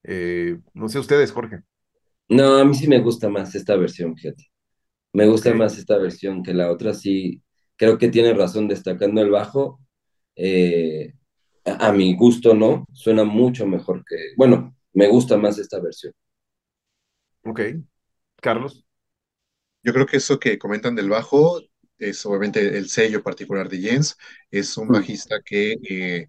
[0.04, 1.62] Eh, no sé ustedes, Jorge.
[2.30, 4.46] No, a mí sí me gusta más esta versión, fíjate.
[5.14, 7.42] Me gusta más esta versión que la otra, sí,
[7.78, 9.80] creo que tiene razón destacando el bajo.
[10.36, 11.14] Eh,
[11.68, 16.14] a, mi gusto no, suena mucho mejor que, bueno, me gusta más esta versión.
[17.44, 17.62] Ok.
[18.42, 18.86] Carlos.
[19.84, 21.62] Yo creo que eso que comentan del bajo
[21.98, 24.18] es obviamente el sello particular de Jens.
[24.52, 24.92] Es un mm.
[24.92, 26.28] bajista que eh,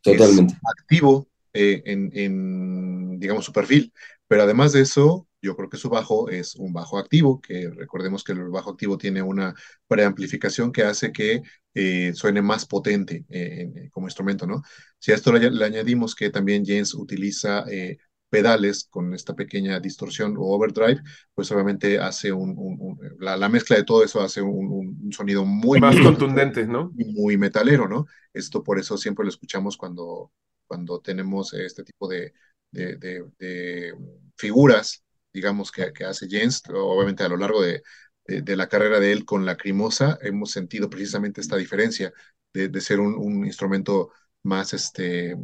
[0.00, 0.54] Totalmente.
[0.54, 3.92] es activo eh, en, en, digamos, su perfil.
[4.26, 8.22] Pero además de eso, yo creo que su bajo es un bajo activo, que recordemos
[8.22, 9.54] que el bajo activo tiene una
[9.88, 11.42] preamplificación que hace que
[11.74, 14.62] eh, suene más potente eh, como instrumento, ¿no?
[14.98, 17.98] Si a esto le, añadimos que también Jens utiliza eh,
[18.30, 21.02] pedales con esta pequeña distorsión o overdrive,
[21.34, 26.66] pues obviamente hace un, la, mezcla de todo eso hace un, sonido muy más contundente,
[26.66, 26.92] ¿no?
[26.94, 28.06] Muy metalero, ¿no?
[28.32, 30.32] Esto por eso siempre lo escuchamos cuando,
[30.66, 32.32] cuando tenemos este tipo de,
[32.70, 33.94] de,
[34.36, 37.82] figuras, digamos, que, que, hace Jens, obviamente a lo largo de,
[38.26, 42.12] la carrera de él con la crimosa, hemos sentido precisamente esta diferencia
[42.52, 44.10] de, ser un, instrumento
[44.42, 45.36] más este,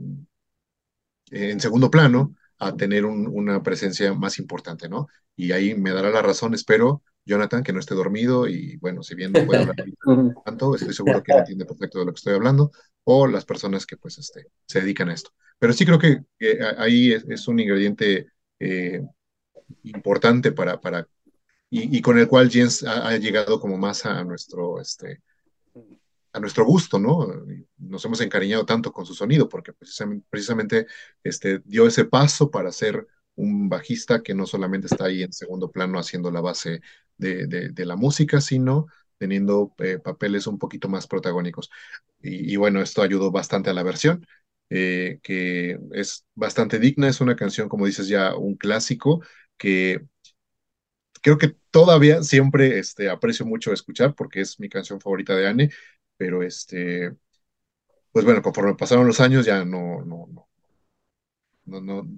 [1.31, 5.09] en segundo plano a tener una presencia más importante, ¿no?
[5.37, 9.15] Y ahí me dará la razón, espero, Jonathan, que no esté dormido y bueno, si
[9.15, 9.77] bien no puede hablar
[10.45, 12.73] tanto, estoy seguro que entiende perfecto de lo que estoy hablando,
[13.05, 15.31] o las personas que pues este, se dedican a esto.
[15.59, 16.25] Pero sí creo que,
[16.79, 18.29] ahí es, un ingrediente
[18.59, 19.03] eh,
[19.83, 21.07] importante para, para
[21.71, 25.23] y, con el cual Jens ha, llegado como más a nuestro, este,
[26.33, 27.29] a nuestro gusto, ¿no?
[27.77, 30.87] Nos hemos encariñado tanto con su sonido porque precisamente, precisamente
[31.23, 35.71] este, dio ese paso para ser un bajista que no solamente está ahí en segundo
[35.71, 36.81] plano haciendo la base
[37.19, 38.87] de, de, la música, sino
[39.19, 41.71] teniendo eh, papeles un poquito más protagónicos.
[42.23, 44.27] Y, y, bueno, esto ayudó bastante a la versión.
[44.71, 49.23] Eh, que es bastante digna, es una canción, como dices ya, un clásico
[49.59, 50.07] que
[51.21, 55.71] creo que todavía siempre este, aprecio mucho escuchar porque es mi canción favorita de Anne,
[56.17, 57.15] pero este,
[58.13, 60.49] pues bueno, conforme pasaron los años ya no, no, no,
[61.67, 62.09] no, no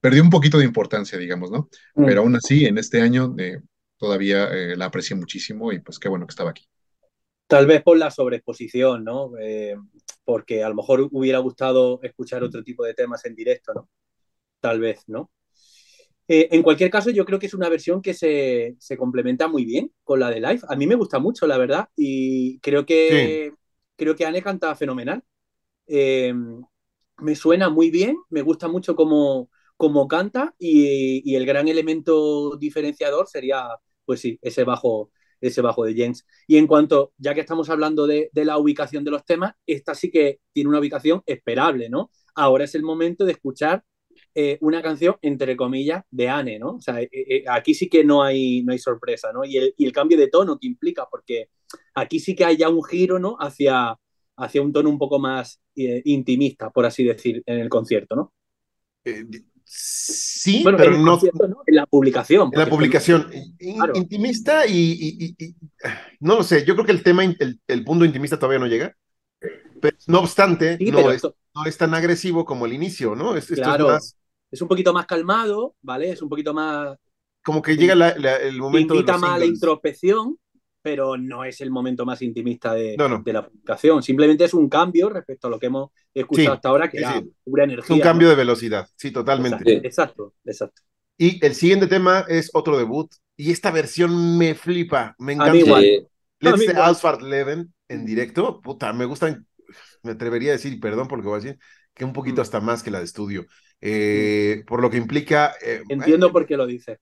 [0.00, 1.68] perdió un poquito de importancia, digamos, ¿no?
[1.94, 2.06] Mm.
[2.06, 3.60] Pero aún así, en este año eh,
[3.96, 6.66] todavía eh, la aprecié muchísimo y pues qué bueno que estaba aquí.
[7.46, 9.32] Tal vez por la sobreexposición, ¿no?
[10.24, 13.88] porque a lo mejor hubiera gustado escuchar otro tipo de temas en directo, ¿no?
[14.60, 15.32] Tal vez, ¿no?
[16.32, 19.92] Eh, en cualquier caso, yo creo que es una versión que se, complementa muy bien
[20.04, 20.60] con la de live.
[20.68, 23.52] A mí me gusta mucho, la verdad, y creo que,
[23.96, 25.24] creo que Anne canta fenomenal.
[25.88, 26.32] Eh,
[27.18, 32.56] me suena muy bien, me gusta mucho cómo, cómo canta y, y, el gran elemento
[32.56, 33.66] diferenciador sería,
[34.04, 36.24] pues sí, ese bajo, ese bajo de James.
[36.46, 39.96] Y en cuanto, ya que estamos hablando de, de, la ubicación de los temas, esta
[39.96, 42.12] sí que tiene una ubicación esperable, ¿no?
[42.36, 43.82] Ahora es el momento de escuchar
[44.34, 46.76] eh, una canción, entre comillas, de Anne, ¿no?
[46.76, 49.44] O sea, eh, eh, aquí sí que no hay, no hay sorpresa, ¿no?
[49.44, 51.48] Y el, y el, cambio de tono que implica, porque
[51.94, 53.36] aquí sí que hay ya un giro, ¿no?
[53.38, 53.96] Hacia,
[54.36, 58.32] hacia un tono un poco más intimista, por así decir, en el concierto, ¿no?
[59.64, 61.18] Sí, bueno, pero en no.
[61.48, 61.62] ¿no?
[61.66, 62.50] En la publicación.
[62.52, 63.30] En la publicación.
[63.60, 63.92] In, claro.
[63.94, 65.54] Intimista y, y, y,
[66.18, 68.96] No lo sé, yo creo que el tema, el, el punto intimista todavía no llega.
[69.80, 71.36] Pero, no obstante, sí, no, es, esto...
[71.54, 73.36] no, es, tan agresivo como el inicio, ¿no?
[73.36, 74.16] Es, claro, es, más...
[74.50, 76.10] es un poquito más calmado, ¿vale?
[76.10, 76.96] Es un poquito más.
[77.42, 78.94] Como que llega la, la, el momento.
[78.94, 80.38] Invita de los más a la introspección,
[80.82, 83.22] pero no es el momento más intimista de, No, no.
[83.24, 84.02] de la publicación.
[84.02, 87.02] Simplemente es un cambio respecto a lo que hemos escuchado Sí, hasta ahora, que sí,
[87.04, 87.32] era sí.
[87.44, 87.94] pura Es energía.
[87.96, 88.30] un cambio ¿no?
[88.30, 89.76] de velocidad, sí, totalmente.
[89.86, 90.82] Exacto, exacto.
[91.16, 93.10] Y el siguiente tema es otro debut.
[93.36, 95.50] Y esta versión me flipa, me encanta.
[95.50, 95.84] A mí igual.
[96.40, 96.68] Let's.
[96.68, 99.46] Alfred Leven en directo, puta, me gustan,
[100.02, 101.58] me atrevería a decir, perdón por lo que voy a decir,
[101.94, 102.42] que un poquito Mm.
[102.42, 103.46] hasta más que la de estudio.
[103.80, 105.54] Eh, por lo que implica.
[105.62, 106.98] eh, Entiendo por qué lo dices.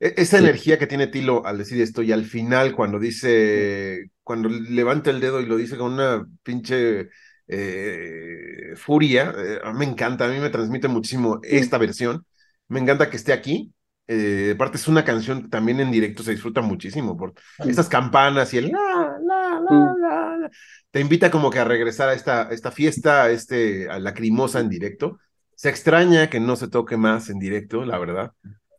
[0.00, 4.48] e- Esa energía que tiene Tilo al decir esto, y al final, cuando dice, cuando
[4.48, 7.08] levanta el dedo y lo dice con una pinche
[7.48, 12.24] eh, furia, eh, me encanta, a mí me transmite muchísimo esta versión.
[12.68, 13.72] Me encanta que esté aquí.
[14.08, 17.34] Eh, aparte, es una canción que también en directo se disfruta muchísimo por
[17.64, 20.50] estas campanas y el la, la, la, la, la.
[20.90, 24.68] Te invita como que a regresar a esta, esta fiesta, a, este, a lacrimosa en
[24.68, 25.18] directo.
[25.62, 28.32] Se extraña que no se toque más en directo, la verdad.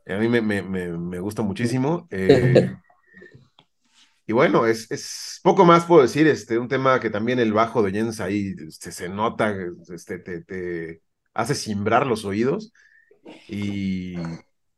[0.05, 2.09] A mí me, me, me, me gusta muchísimo.
[2.11, 2.75] Eh,
[4.27, 7.83] y bueno, es, es poco más puedo decir, este, un tema que también el bajo
[7.83, 9.55] de Jens ahí este, se nota,
[9.93, 11.01] este, te, te
[11.33, 12.73] hace simbrar los oídos.
[13.47, 14.17] Y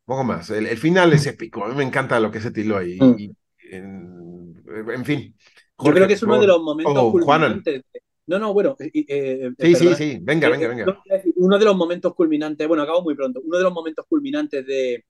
[0.05, 0.51] poco más.
[0.51, 1.65] El, el final es épico.
[1.65, 2.99] A mí me encanta lo que es Tilo ahí.
[3.01, 3.15] Mm.
[3.17, 3.35] Y,
[3.71, 4.63] en,
[4.93, 5.35] en fin.
[5.83, 7.63] Yo creo que es uno de los momentos Oh, Juanan.
[7.63, 7.81] culminantes.
[8.27, 8.75] No, no, bueno.
[8.79, 9.95] eh, eh, Sí, sí, perdona.
[9.97, 10.19] sí.
[10.21, 11.03] Venga, Eh, venga, venga.
[11.35, 15.05] Uno de los momentos culminantes, bueno, acabo muy pronto, uno de los momentos culminantes de,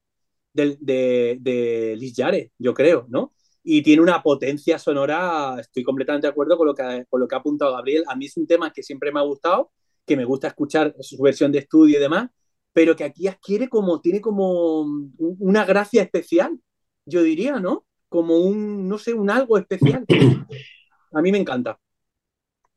[0.54, 3.34] de, de, de Liz Yare, yo creo, ¿no?
[3.64, 7.36] Y tiene una potencia sonora, estoy completamente de acuerdo con lo, que, con lo que
[7.36, 8.04] ha apuntado Gabriel.
[8.08, 9.72] A mí es un tema que siempre me ha gustado,
[10.06, 12.30] que me gusta escuchar su versión de estudio y demás,
[12.74, 16.60] pero que aquí adquiere como, tiene como un- una gracia especial,
[17.06, 17.86] yo diría, ¿no?
[18.10, 20.06] Como un, no sé, un algo especial.
[21.14, 21.80] A mí me encanta.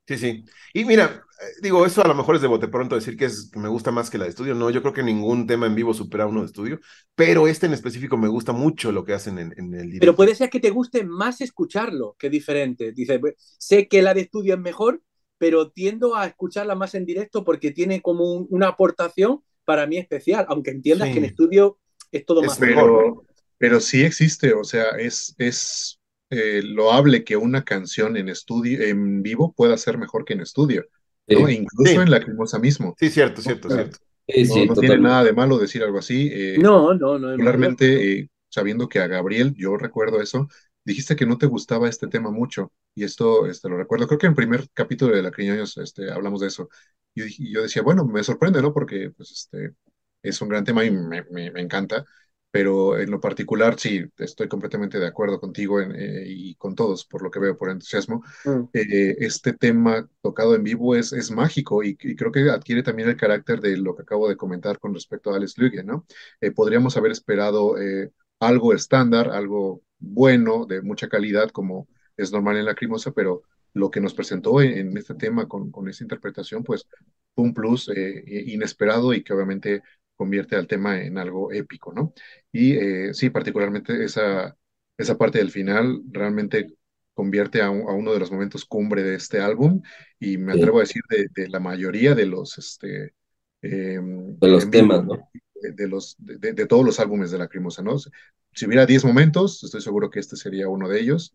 [0.08, 0.44] Sí, sí.
[0.72, 3.50] Y mira, eh, digo, eso a lo mejor es de bote pronto decir que, es,
[3.52, 4.54] que me gusta más que la de estudio.
[4.54, 6.80] No, yo creo que ningún tema en vivo supera uno de estudio,
[7.14, 10.00] pero este en específico me gusta mucho lo que hacen en, en el directo.
[10.00, 12.92] Pero puede ser que te guste más escucharlo que diferente.
[12.92, 15.02] Dice, "Pues, sé que la de estudio es mejor,
[15.36, 19.98] pero tiendo a escucharla más en directo porque tiene como un- una aportación para mí
[19.98, 21.12] especial, aunque entiendas Sí.
[21.12, 21.78] que en estudio
[22.10, 22.86] es todo Es más mejor.
[22.86, 23.24] Pero,
[23.58, 25.97] pero sí existe, o sea, es, es
[26.30, 30.86] eh, loable que una canción en estudio, en vivo pueda ser mejor que en estudio,
[31.26, 31.48] ¿no?
[31.48, 31.54] Sí.
[31.56, 32.02] Incluso Sí.
[32.02, 32.94] en Lacrimosa mismo.
[32.98, 33.98] Sí, cierto, cierto, No, cierto.
[34.26, 36.28] Sí, No, sí, no tiene nada de malo decir algo así.
[36.32, 37.36] eh, No, no, no.
[37.36, 40.48] particularmente eh, sabiendo que a Gabriel, yo recuerdo eso,
[40.84, 44.26] dijiste que no te gustaba este tema mucho, y esto este, lo recuerdo, creo que
[44.26, 46.68] en el primer capítulo de La Criñoños este, hablamos de eso,
[47.14, 48.72] y yo, dije- y yo decía, bueno, me sorprende, ¿no?
[48.72, 49.74] Porque pues, este,
[50.22, 52.04] es un gran tema y me, me- me encanta,
[52.50, 57.04] pero en lo particular sí, estoy completamente de acuerdo contigo en, eh, y con todos,
[57.04, 58.22] por lo que veo, por entusiasmo.
[58.44, 58.64] Mm.
[58.72, 63.08] Eh, este tema tocado en vivo es, es mágico y, y creo que adquiere también
[63.08, 66.06] el carácter de lo que acabo de comentar con respecto a Alex Lüge, ¿no?
[66.40, 68.10] Eh, podríamos haber esperado eh,
[68.40, 73.42] algo estándar, algo bueno, de mucha calidad, como es normal en Lacrimosa, pero
[73.74, 76.86] lo que nos presentó en, en este tema con, con esa interpretación, pues
[77.34, 79.82] un plus eh, inesperado y que obviamente
[80.18, 82.14] convierte al tema en algo épico, ¿no?
[82.52, 84.56] Y eh, sí, particularmente esa,
[84.98, 86.74] esa parte del final realmente
[87.14, 89.82] convierte a, un- a uno de los momentos cumbre de este álbum
[90.20, 90.58] y me Sí.
[90.58, 93.14] atrevo a decir de, de la mayoría de los, este,
[93.62, 94.00] eh,
[94.40, 95.30] De los temas, ¿no?
[95.60, 97.96] de, de los, de, todos los álbumes de Lacrimosa, ¿no?
[97.98, 101.34] Si hubiera 10 momentos, estoy seguro que este sería uno de ellos,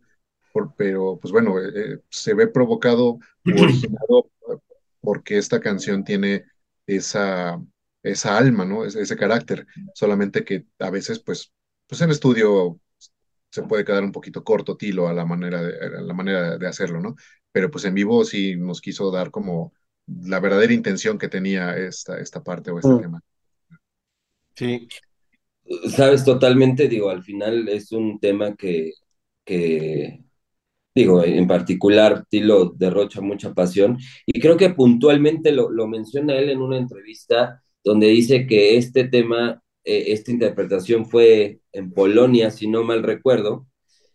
[0.52, 3.20] por- pero pues bueno, eh, eh, se ve provocado
[3.50, 4.30] originado
[5.02, 6.46] porque esta canción tiene
[6.88, 7.62] esa,
[8.04, 8.86] esa alma, ¿no?
[8.86, 11.54] Ese, ese carácter, solamente que a veces pues,
[11.88, 12.80] pues en estudio
[13.52, 16.68] se puede quedar un poquito corto tilo a la manera de, a la manera de
[16.68, 17.16] hacerlo, ¿no?
[17.52, 19.74] Pero pues en vivo sí nos quiso dar como
[20.08, 22.98] la verdadera intención que tenía esta, esta parte o este Mm.
[22.98, 23.22] tema.
[24.56, 24.92] Sí,
[25.96, 28.92] Sabes, totalmente, digo, al final es un tema que,
[29.46, 30.24] que,
[30.96, 36.50] digo, en particular, Tilo derrocha mucha pasión y creo que puntualmente lo, lo menciona él
[36.52, 42.68] en una entrevista donde dice que este tema, eh, esta interpretación fue en Polonia, si
[42.68, 43.68] no mal recuerdo,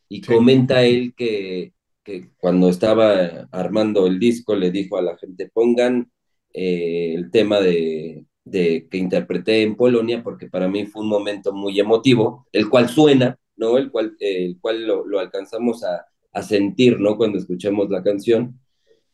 [0.08, 0.32] y Sí.
[0.34, 1.72] comenta él que,
[2.04, 6.10] que cuando estaba armando el disco le dijo a la gente, pongan
[6.54, 11.52] eh, el tema de, de que interpreté en Polonia, porque para mí fue un momento
[11.52, 13.76] muy emotivo, el cual suena, ¿no?
[13.78, 17.16] El cual, eh, el cual lo, lo alcanzamos a, a sentir, ¿no?
[17.18, 18.58] Cuando escuchamos la canción.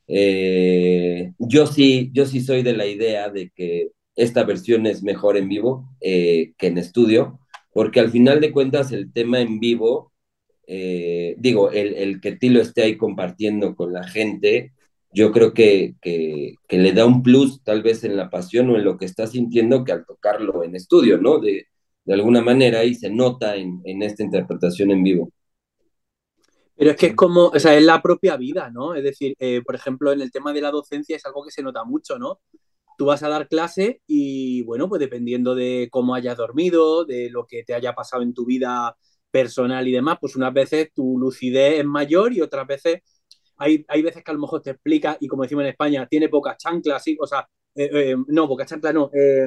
[0.07, 5.37] Eh, yo sí, yo sí soy de la idea de que esta versión es mejor
[5.37, 7.41] en vivo eh, que en estudio,
[7.73, 10.13] porque al final de cuentas el tema en vivo,
[10.67, 14.73] eh, digo, el, el, que Tilo esté ahí compartiendo con la gente,
[15.13, 18.77] yo creo que, que, que, le da un plus tal vez en la pasión o
[18.77, 21.39] en lo que está sintiendo que al tocarlo en estudio, ¿no?
[21.39, 21.67] De,
[22.05, 25.31] de alguna manera ahí se nota en, en esta interpretación en vivo.
[26.77, 28.95] Pero es que es como, o sea, es la propia vida, ¿no?
[28.95, 31.63] Es decir, eh, por ejemplo, en el tema de la docencia es algo que se
[31.63, 32.41] nota mucho, ¿no?
[32.97, 37.47] Tú vas a dar clase y, bueno, pues dependiendo de cómo hayas dormido, de lo
[37.47, 38.97] que te haya pasado en tu vida
[39.31, 43.03] personal y demás, pues unas veces tu lucidez es mayor y otras veces
[43.57, 46.29] hay, hay veces que a lo mejor te explica y como decimos en España, tiene
[46.29, 47.17] pocas chanclas, ¿sí?
[47.21, 49.47] O sea, eh, eh, no, pocas chanclas no, eh,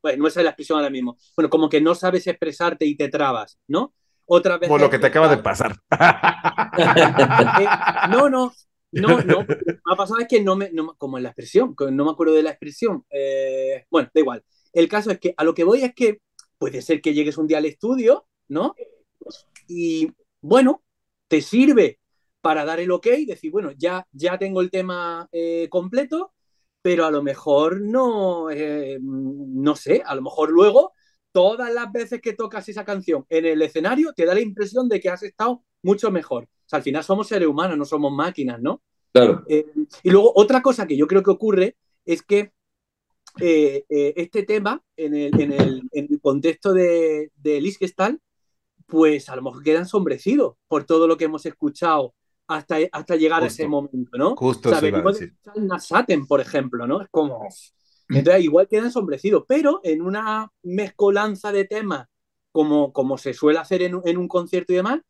[0.00, 1.16] pues no esa es la expresión ahora mismo.
[1.36, 3.94] Bueno, como que no sabes expresarte y te trabas, ¿no?
[4.26, 4.68] Otra vez.
[4.68, 5.76] Por lo que te acaba de pasar.
[6.78, 7.66] Eh,
[8.10, 8.52] no,
[9.00, 9.46] no, no,
[9.84, 12.42] ha pasado es que no me, no, como en la expresión, no me acuerdo de
[12.42, 13.04] la expresión.
[13.10, 14.44] Eh, bueno, da igual.
[14.72, 16.20] El caso es que a lo que voy es que
[16.58, 18.74] puede ser que llegues un día al estudio, ¿no?
[19.68, 20.82] Y bueno,
[21.28, 22.00] te sirve
[22.40, 26.32] para dar el ok, decir, bueno, ya, ya tengo el tema eh, completo,
[26.82, 30.92] pero a lo mejor no, eh, no sé, a lo mejor luego
[31.32, 35.00] todas las veces que tocas esa canción en el escenario te da la impresión de
[35.00, 36.48] que has estado mucho mejor.
[36.66, 38.82] O sea, al final somos seres humanos, no somos máquinas, ¿no?
[39.12, 39.44] Claro.
[39.48, 39.66] Eh,
[40.02, 42.52] y luego otra cosa que yo creo que ocurre es que
[43.40, 48.20] eh, eh, este tema, en el, en el, en el contexto de, de Lichtenstein,
[48.86, 52.14] pues a lo mejor queda ensombrecido por todo lo que hemos escuchado
[52.48, 53.62] hasta, hasta llegar Justo.
[53.62, 54.36] a ese momento, ¿no?
[54.36, 55.28] Justo o sea, se iba a venimos decir.
[55.32, 57.00] de escuchar Nasaten, por ejemplo, ¿no?
[57.00, 57.46] Es como...
[58.08, 62.06] Entonces, igual queda ensombrecido, pero en una mezcolanza de temas,
[62.52, 65.00] como, como se suele hacer en, en un concierto y demás,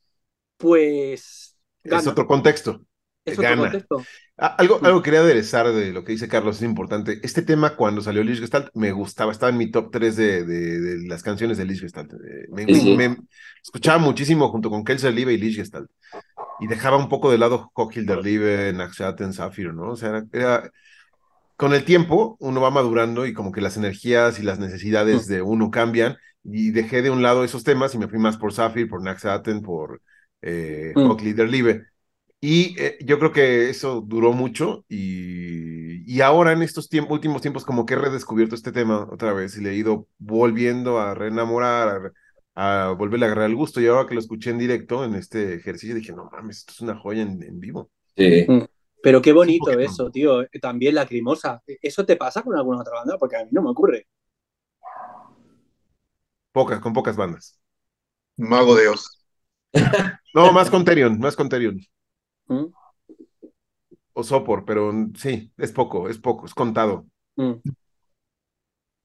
[0.56, 1.56] pues.
[1.84, 2.00] Gana.
[2.00, 2.82] Es otro contexto.
[3.24, 3.62] Es gana.
[3.62, 4.02] otro contexto.
[4.38, 7.20] Ah, Algo, algo quería aderezar de lo que dice Carlos, es importante.
[7.22, 10.80] Este tema, cuando salió Lich Gestalt, me gustaba, estaba en mi top 3 de, de,
[10.80, 12.12] de las canciones de Lich Gestalt.
[12.12, 12.96] Eh, Me, Sí, sí.
[12.96, 13.16] me- me
[13.62, 15.90] escuchaba muchísimo junto con Kelser Liebe y Lich Gestalt.
[16.60, 19.90] Y dejaba un poco de lado Hochhilder Liebe, Naxaten, Zafiro, ¿no?
[19.92, 20.70] O sea, era, era-
[21.56, 25.42] con el tiempo uno va madurando y como que las energías y las necesidades de
[25.42, 26.16] uno cambian.
[26.44, 29.62] Y dejé de un lado esos temas y me fui más por Zafir, por Naxaten,
[29.62, 30.00] por
[30.42, 31.02] eh, Mm.
[31.02, 31.86] Hochhilder Liebe.
[32.40, 37.42] Y eh, yo creo que eso duró mucho y, y ahora en estos tiemp- últimos
[37.42, 41.14] tiempos como que he redescubierto este tema otra vez y le he ido volviendo a
[41.14, 42.12] reenamorar,
[42.54, 45.14] a, a volverle a agarrar el gusto y ahora que lo escuché en directo en
[45.14, 47.90] este ejercicio dije, no mames, esto es una joya en, en vivo.
[48.16, 48.44] Sí.
[48.48, 48.62] Mm.
[49.02, 50.46] Pero qué bonito eso, tío.
[50.60, 51.62] También lacrimosa.
[51.80, 53.18] ¿Eso te pasa con alguna otra banda?
[53.18, 54.06] Porque a mí no me ocurre.
[56.52, 57.60] Pocas, con pocas bandas.
[58.38, 59.15] Mago de Oz.
[60.34, 61.80] No, más con Terion, más con Terion.
[62.48, 62.66] ¿Mm?
[64.12, 67.06] O Sopor, pero sí, es poco, es poco, es contado.
[67.36, 67.52] Mm.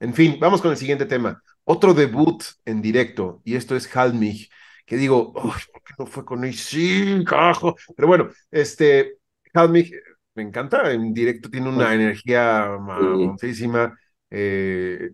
[0.00, 1.42] En fin, vamos con el siguiente tema.
[1.64, 4.50] Otro debut en directo, y esto es Halmich,
[4.84, 6.54] que digo, "Uy, ¿por qué no fue con él?
[6.54, 7.76] Sí, carajo.
[7.94, 9.18] Pero bueno, este,
[9.54, 9.92] Halmich,
[10.34, 13.96] me encanta, en directo tiene una energía mamoncísima.
[14.30, 15.10] Eh,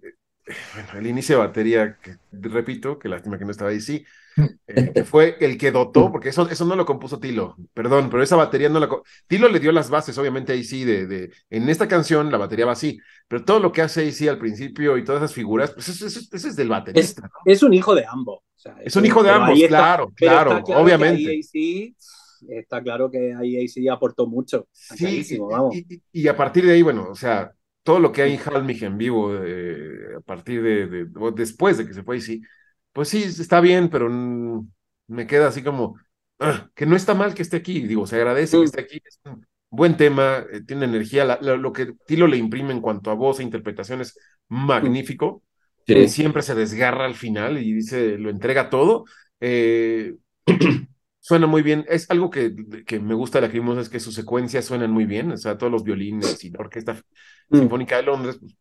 [0.74, 4.04] bueno, el inicio de batería, que, repito, que lástima que no estaba ahí, sí,
[4.66, 8.22] eh, que fue el que dotó, porque eso, eso no lo compuso Tilo, perdón, pero
[8.22, 8.88] esa batería no la...
[9.26, 12.66] Tilo le dio las bases, obviamente ahí sí, de, de, en esta canción la batería
[12.66, 12.98] va así,
[13.28, 16.06] pero todo lo que hace ahí sí al principio y todas esas figuras, pues eso,
[16.06, 17.22] eso- eso es del baterista.
[17.22, 17.28] ¿no?
[17.44, 18.38] Es un hijo de ambos.
[18.38, 21.40] O sea, Es un hijo de ambos, está- claro, claro, claro obviamente.
[22.48, 24.68] Está claro que ahí, sí aportó mucho.
[24.72, 25.74] Sí, vamos.
[25.76, 27.52] y- y a partir de ahí, bueno, o sea,
[27.88, 31.78] todo lo que hay en Halmich en vivo, eh, a partir de, de- o después
[31.78, 32.42] de que se fue ahí, sí,
[32.92, 34.08] pues sí, está bien, pero
[35.06, 35.96] me queda así como,
[36.38, 38.66] ah, que no está mal que esté aquí, digo, se agradece que Mm.
[38.66, 42.36] esté aquí, es un buen tema, eh, tiene energía, la- la- lo que Tilo le
[42.36, 45.42] imprime en cuanto a voz e interpretación es magnífico,
[45.86, 45.94] Sí.
[45.94, 49.04] eh, siempre se desgarra al final y dice, lo entrega todo.
[49.40, 50.14] eh,
[51.28, 51.84] suena muy bien.
[51.88, 52.54] Es algo que,
[52.86, 55.32] que me gusta de la Crimosa, es que sus secuencias suenan muy bien.
[55.32, 57.00] O sea, todos los violines y la Orquesta
[57.50, 57.58] Mm.
[57.60, 58.38] Sinfónica de Londres.
[58.40, 58.56] pues,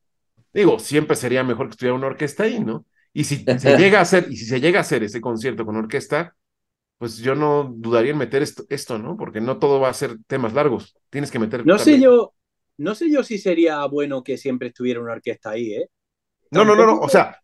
[0.53, 2.85] digo, siempre sería mejor que estuviera una orquesta ahí, ¿no?
[3.13, 5.75] Y si se llega a hacer, y si se llega a hacer ese concierto con
[5.77, 6.35] orquesta,
[6.97, 9.17] pues yo no dudaría en meter esto, esto, ¿no?
[9.17, 10.97] Porque no todo va a ser temas largos.
[11.09, 11.65] Tienes que meter.
[11.65, 12.33] No sé yo,
[12.77, 15.89] no sé yo si sería bueno que siempre estuviera una orquesta ahí, ¿eh?
[16.51, 16.99] No, no, no, no.
[16.99, 17.37] O sea,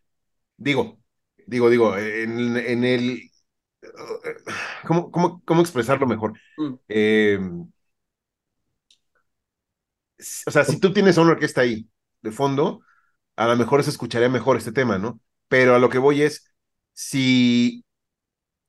[0.58, 1.00] digo,
[1.48, 3.22] digo, digo, en, en el.
[4.88, 6.34] ¿Cómo, cómo, cómo expresarlo mejor?
[6.58, 6.76] Mm.
[6.88, 7.40] Eh,
[10.46, 11.88] o sea, si tú tienes una orquesta ahí
[12.22, 12.82] de fondo,
[13.36, 15.20] a lo mejor se escucharía mejor este tema, ¿no?
[15.48, 16.54] Pero a lo que voy es,
[16.94, 17.84] si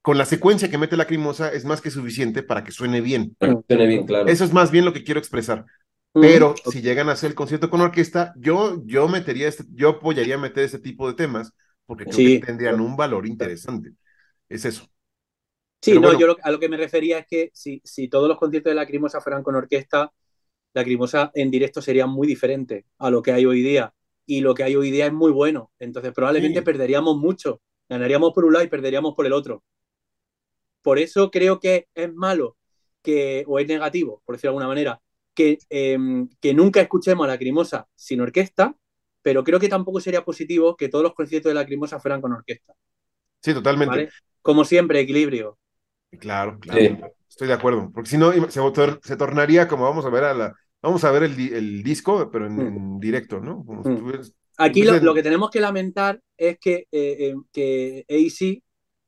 [0.03, 3.37] con la secuencia que mete la crimosa es más que suficiente para que suene bien.
[3.39, 4.29] Para que suene bien, claro.
[4.29, 5.65] Eso es más bien lo que quiero expresar.
[6.13, 10.39] Pero si llegan a hacer el concierto con orquesta, yo, yo metería este, yo apoyaría
[10.39, 11.53] meter este tipo de temas,
[11.87, 12.41] porque creo Sí.
[12.41, 13.93] que tendrían un valor interesante.
[14.49, 14.89] Es eso.
[15.85, 16.21] Sí, Pero no, bueno.
[16.21, 18.75] yo lo- a lo que me refería es que si, si todos los conciertos de
[18.77, 20.11] Lacrimosa fueran con orquesta,
[20.73, 23.93] Lacrimosa en directo sería muy diferente a lo que hay hoy día.
[24.25, 25.71] Y lo que hay hoy día es muy bueno.
[25.79, 26.65] Entonces probablemente Sí.
[26.65, 27.61] perderíamos mucho.
[27.87, 29.63] Ganaríamos por un lado y perderíamos por el otro.
[30.81, 32.57] Por eso creo que es malo
[33.03, 35.01] que, o es negativo, por decirlo de alguna manera,
[35.35, 35.99] que, eh,
[36.41, 38.75] que nunca escuchemos a Lacrimosa sin orquesta,
[39.21, 42.73] pero creo que tampoco sería positivo que todos los conciertos de Lacrimosa fueran con orquesta.
[43.43, 43.91] Sí, totalmente.
[43.91, 44.09] ¿vale?
[44.41, 45.59] Como siempre, equilibrio.
[46.19, 46.81] Claro, claro.
[46.81, 46.97] Sí.
[47.29, 47.91] Estoy de acuerdo.
[47.93, 48.61] Porque si no, se,
[49.03, 50.55] se tornaría como vamos a ver a la.
[50.83, 52.77] Vamos a ver el, el disco, pero en, Mm.
[52.77, 53.65] en directo, ¿no?
[53.65, 53.99] Como si Mm.
[53.99, 58.63] tuvieras- Aquí lo, lo que tenemos que lamentar es que, eh, eh, que AC,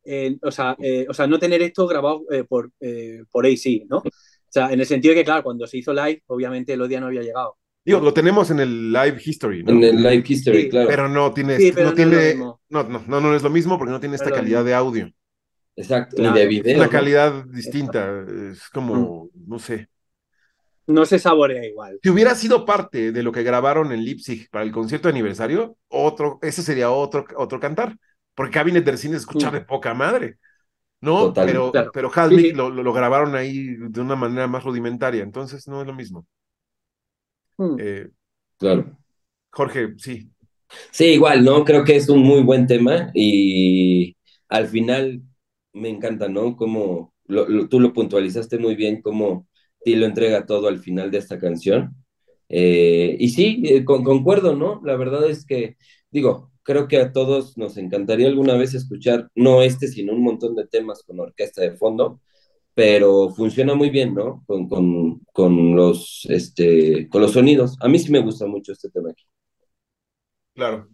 [0.04, 3.84] eh, o, sea, eh, o sea, no tener esto grabado eh, por, eh, por AC,
[3.88, 3.98] ¿no?
[3.98, 4.02] O
[4.48, 7.06] sea, en el sentido de que, claro, cuando se hizo live, obviamente el día no
[7.06, 7.56] había llegado.
[7.84, 9.70] Digo, lo tenemos en el live history, ¿no?
[9.70, 10.88] En el Live History, Sí, claro.
[10.88, 13.78] Pero no tiene, Sí, pero no no tiene, no, no, no, no es lo mismo
[13.78, 15.08] porque no tiene esta es lo calidad de audio.
[15.77, 16.35] Exacto, Claro.
[16.35, 16.77] ni de Es video.
[16.77, 16.90] una ¿no?
[16.90, 18.24] calidad distinta.
[18.53, 19.48] Es como, Mm.
[19.48, 19.89] no sé.
[20.86, 21.98] No se saborea igual.
[22.03, 25.77] Si hubiera sido parte de lo que grabaron en Leipzig para el concierto de aniversario,
[25.89, 27.97] otro, ese sería otro, otro cantar.
[28.35, 29.55] Porque Cabinet del Cine escucha Mm.
[29.55, 30.39] de poca madre.
[31.01, 31.27] ¿No?
[31.28, 31.53] Totalmente.
[31.61, 31.90] Pero, Claro.
[31.93, 32.53] pero Hasmick Sí, sí.
[32.57, 35.23] Lo, lo, lo grabaron ahí de una manera más rudimentaria.
[35.23, 36.27] Entonces no es lo mismo.
[37.59, 37.77] Mm.
[37.78, 38.09] Eh,
[38.59, 38.97] Claro.
[39.51, 40.31] Jorge, sí.
[40.90, 41.65] Sí, igual, ¿no?
[41.65, 44.16] Creo que es un muy buen tema y
[44.48, 45.23] al final
[45.77, 46.57] me encanta, ¿no?
[46.57, 49.48] Como lo- lo- tú lo puntualizaste muy bien, como
[49.85, 51.97] Tilo entrega todo al final de esta canción.
[52.48, 54.81] Eh, y sí, eh, con- concuerdo, ¿no?
[54.85, 55.77] La verdad es que,
[56.11, 60.55] digo, creo que a todos nos encantaría alguna vez escuchar, no este, sino un montón
[60.57, 62.20] de temas con orquesta de fondo,
[62.74, 64.44] pero funciona muy bien, ¿no?
[64.47, 67.77] Con, con, con los, este, con los sonidos.
[67.81, 69.24] A mí sí me gusta mucho este tema aquí.
[70.55, 70.89] Claro.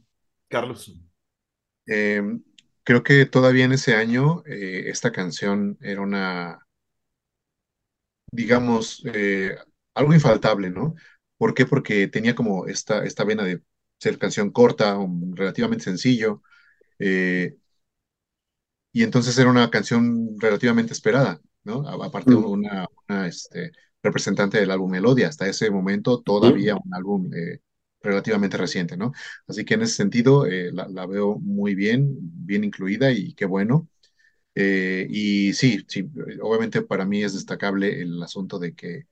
[0.49, 0.93] Carlos.
[1.87, 2.23] Eh,
[2.85, 6.67] creo que todavía en ese año eh, esta canción era una,
[8.31, 9.57] digamos, eh,
[9.95, 10.95] algo infaltable, ¿no?
[11.37, 11.67] ¿Por qué?
[11.67, 13.63] Porque tenía como esta, esta vena de
[13.99, 16.43] ser canción corta, um, relativamente sencillo,
[16.99, 17.57] eh,
[18.93, 21.87] y entonces era una canción relativamente esperada, ¿no?
[21.89, 22.45] Aparte, Mm.
[22.45, 23.73] una, una, este,
[24.03, 27.31] representante del álbum Melodia, hasta ese momento todavía un álbum
[28.03, 29.13] relativamente reciente, ¿no?
[29.47, 33.89] Así que en ese sentido eh, la, veo muy bien, bien incluida y qué bueno.
[34.55, 36.11] Eh, y sí, sí,
[36.43, 39.07] obviamente para mí es destacable el asunto de que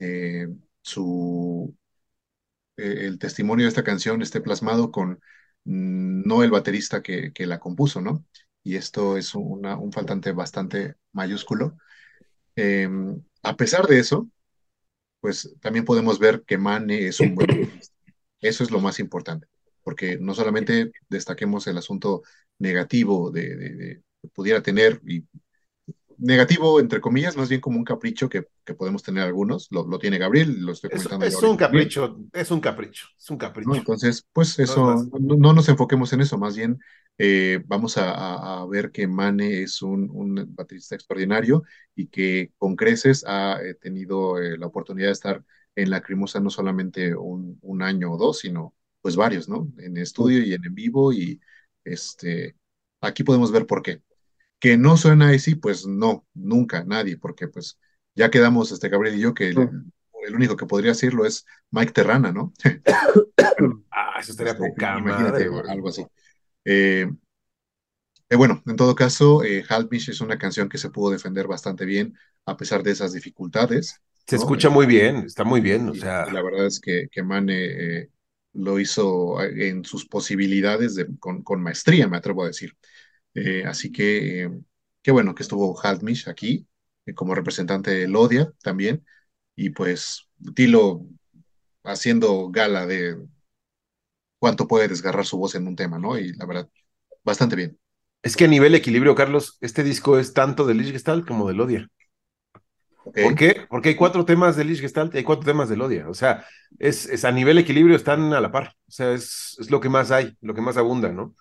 [0.00, 0.48] eh,
[0.82, 1.76] su,
[2.76, 5.20] eh, el testimonio de esta canción esté plasmado con
[5.64, 8.24] mm, no el baterista que, que la compuso, ¿no?
[8.62, 11.76] Y esto es un faltante bastante mayúsculo.
[12.56, 12.88] Eh,
[13.42, 14.28] a pesar de eso,
[15.20, 17.48] pues también podemos ver que Mane es un buen.
[18.40, 19.46] Eso es lo más importante,
[19.82, 22.22] porque no solamente destaquemos el asunto
[22.58, 25.24] negativo de, de- de- que pudiera tener, y
[26.18, 29.98] negativo entre comillas, más bien como un capricho que, que podemos tener algunos, lo, lo
[29.98, 33.74] tiene Gabriel, lo estoy Es, comentando es un capricho, es un capricho, es un ¿no?
[33.74, 33.76] capricho.
[33.76, 36.78] Entonces, pues No es eso, no, no nos enfoquemos en eso, más bien
[37.18, 42.52] eh, vamos a, a- a ver que Mane es un, un baterista extraordinario y que
[42.58, 45.44] con creces ha eh, tenido eh, la oportunidad de estar
[45.82, 49.68] en Lacrimosa no solamente un, un año o dos, sino pues varios, ¿no?
[49.78, 51.40] En estudio y en, en vivo y
[51.84, 52.56] este,
[53.00, 54.02] aquí podemos ver por qué.
[54.58, 57.78] Que no suena así, pues no, nunca, nadie, porque pues
[58.14, 59.70] ya quedamos, este Gabriel y yo, que el,
[60.26, 62.52] el único que podría decirlo es Mike Terrana, ¿no?
[63.90, 66.04] Ah, eso estaría Este, poca imagínate, madre, algo así.
[66.64, 67.08] Eh,
[68.30, 72.16] eh, bueno, en todo caso, eh, es una canción que se pudo defender bastante bien
[72.46, 74.00] a pesar de esas dificultades.
[74.28, 74.42] Se ¿no?
[74.42, 77.54] escucha muy bien, está muy bien, o sea, la verdad es que, que Mane
[78.02, 78.10] eh,
[78.54, 82.76] lo hizo eh, en sus posibilidades de- con, con maestría, me atrevo a decir.
[83.34, 84.50] Eh, así que, eh,
[85.02, 86.66] qué bueno que estuvo Haltmish aquí
[87.14, 89.04] como representante de Lodia también.
[89.56, 91.06] Y pues Tilo
[91.84, 93.18] haciendo gala de
[94.38, 96.18] cuánto puede desgarrar su voz en un tema, ¿no?
[96.18, 96.68] Y la verdad,
[97.24, 97.78] bastante bien.
[98.22, 101.54] Es que a nivel equilibrio, Carlos, este disco es tanto de Lich Gestalt como de
[101.54, 101.88] Lodia.
[103.08, 103.24] Okay.
[103.24, 103.66] ¿Por qué?
[103.68, 106.08] Porque hay cuatro temas de Lich Gestalt y hay cuatro temas de Lodia.
[106.08, 106.44] O sea,
[106.78, 108.74] es, es a nivel equilibrio están a la par.
[108.86, 111.34] O sea, es, es lo que más hay, lo que más abunda, ¿no?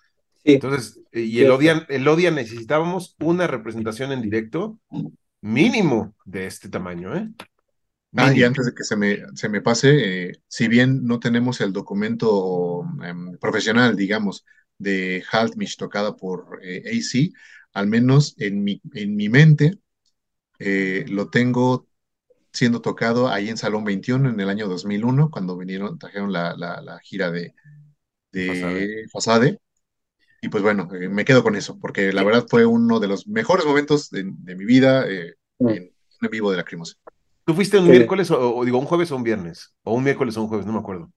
[0.44, 0.54] Sí.
[0.54, 4.80] Entonces, y el Odia, el Odia necesitábamos una representación en directo
[5.42, 7.30] mínimo de este tamaño, ¿eh?
[8.16, 11.62] Ah, y antes de que se me, se me pase, eh, si bien no tenemos
[11.62, 14.46] el documento em, profesional, digamos,
[14.78, 17.34] de Haltmich tocada por eh, AC,
[17.74, 19.78] al menos en mi, en mi mente
[20.60, 21.88] eh, lo tengo
[22.54, 26.82] siendo tocado ahí en Salón 21 en el año 2001, cuando vinieron, trajeron la, la,
[26.82, 27.54] la gira de,
[28.32, 29.10] de Fasade.
[29.12, 29.60] Fasade.
[30.42, 33.28] Y pues bueno, eh, me quedo con eso, porque la verdad fue uno de los
[33.28, 35.68] mejores momentos de, de mi vida eh, Mm.
[35.68, 36.96] en, en vivo de Lacrimosa.
[37.46, 37.92] ¿Tú fuiste un Sí.
[37.92, 39.74] miércoles o, o digo un jueves o un viernes?
[39.84, 41.12] O un miércoles o un jueves, no me acuerdo.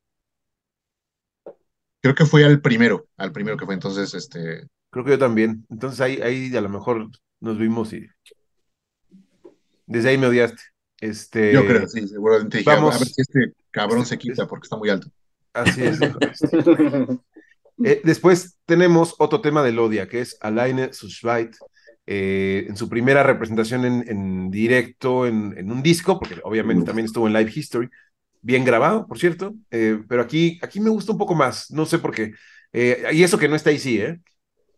[2.03, 5.67] Creo que fue al primero, al primero que fue entonces, este, Creo que yo también.
[5.71, 7.11] Entonces ahí, ahí a lo mejor
[7.41, 8.07] nos vimos y
[9.91, 10.63] desde ahí me odiaste.
[11.01, 12.99] Este, yo creo, sí, seguramente dije, a vamos.
[12.99, 15.09] ver si este cabrón Este- se quita porque está muy alto.
[15.53, 15.99] Así es.
[17.83, 21.57] Eh, después tenemos otro tema de Lodia, que es Alaine Sushvait,
[22.07, 27.07] eh, en su primera representación en, en directo en, en, un disco, porque obviamente también
[27.07, 27.89] estuvo en Live History,
[28.43, 31.99] bien grabado, por cierto, eh, pero aquí, aquí me gusta un poco más, no sé
[31.99, 32.35] por qué.
[32.73, 34.21] Eh, y eso que no está ahí, sí, ¿eh?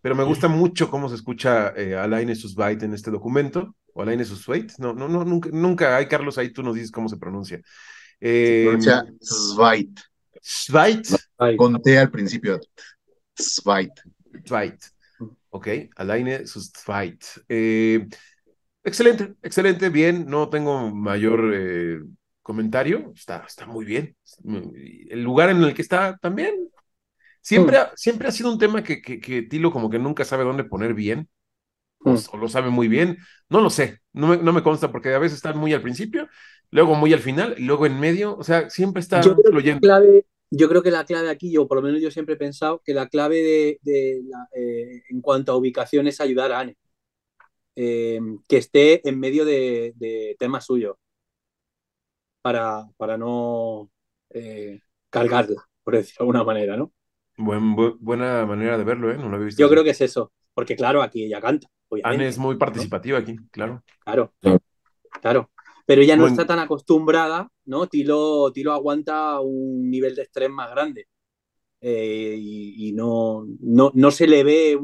[0.00, 4.24] Pero me gusta mucho cómo se escucha eh, Alaine Sushvait en este documento, o Alaine
[4.24, 7.60] Sushvait, no, no, no, nunca, nunca hay, Carlos, ahí tú nos dices cómo se pronuncia.
[8.20, 9.98] Eh, Pronuncia Svait,
[10.40, 11.06] Svait,
[11.38, 12.60] Ay, con T al principio.
[13.34, 13.92] Svait.
[14.46, 14.82] Zweit.
[15.50, 17.24] Ok, Alaine Zweit.
[17.48, 18.06] Eh,
[18.82, 20.26] excelente, excelente, bien.
[20.26, 22.00] No tengo mayor eh,
[22.42, 23.12] comentario.
[23.14, 24.16] Está, está muy bien.
[24.44, 26.54] El lugar en el que está también.
[27.40, 30.44] Siempre, ha, siempre ha sido un tema que, que, que, Tilo como que nunca sabe
[30.44, 31.28] dónde poner bien.
[32.04, 33.18] O, o lo sabe muy bien.
[33.48, 34.00] No lo sé.
[34.12, 36.28] No me, no me, consta porque a veces está muy al principio,
[36.70, 38.36] luego muy al final, y luego en medio.
[38.36, 39.80] O sea, siempre está yo fluyendo.
[39.80, 42.82] Clave, yo creo que la clave aquí, yo por lo menos yo siempre he pensado
[42.84, 46.76] que la clave de, de la, eh, en cuanto a ubicación es ayudar a Anne.
[47.74, 50.96] Eh, que esté en medio de, de temas suyos
[52.42, 53.90] para, para no
[54.30, 56.92] eh, cargarla, por decirlo de alguna manera, ¿no?
[57.38, 59.16] Buen, bu buena manera de verlo, ¿eh?
[59.16, 59.60] No lo había visto.
[59.60, 59.72] Yo así.
[59.72, 61.68] creo que es eso, porque claro, aquí ella canta.
[62.02, 63.22] Anne es muy participativa ¿no?
[63.22, 63.82] aquí, claro.
[64.04, 64.32] Claro,
[65.20, 65.50] claro.
[65.84, 67.86] Pero ella no está tan acostumbrada, ¿no?
[67.86, 71.08] Tilo, Tilo aguanta un nivel de estrés más grande.
[71.80, 74.78] Eh, y, y no, no, no, se le ve,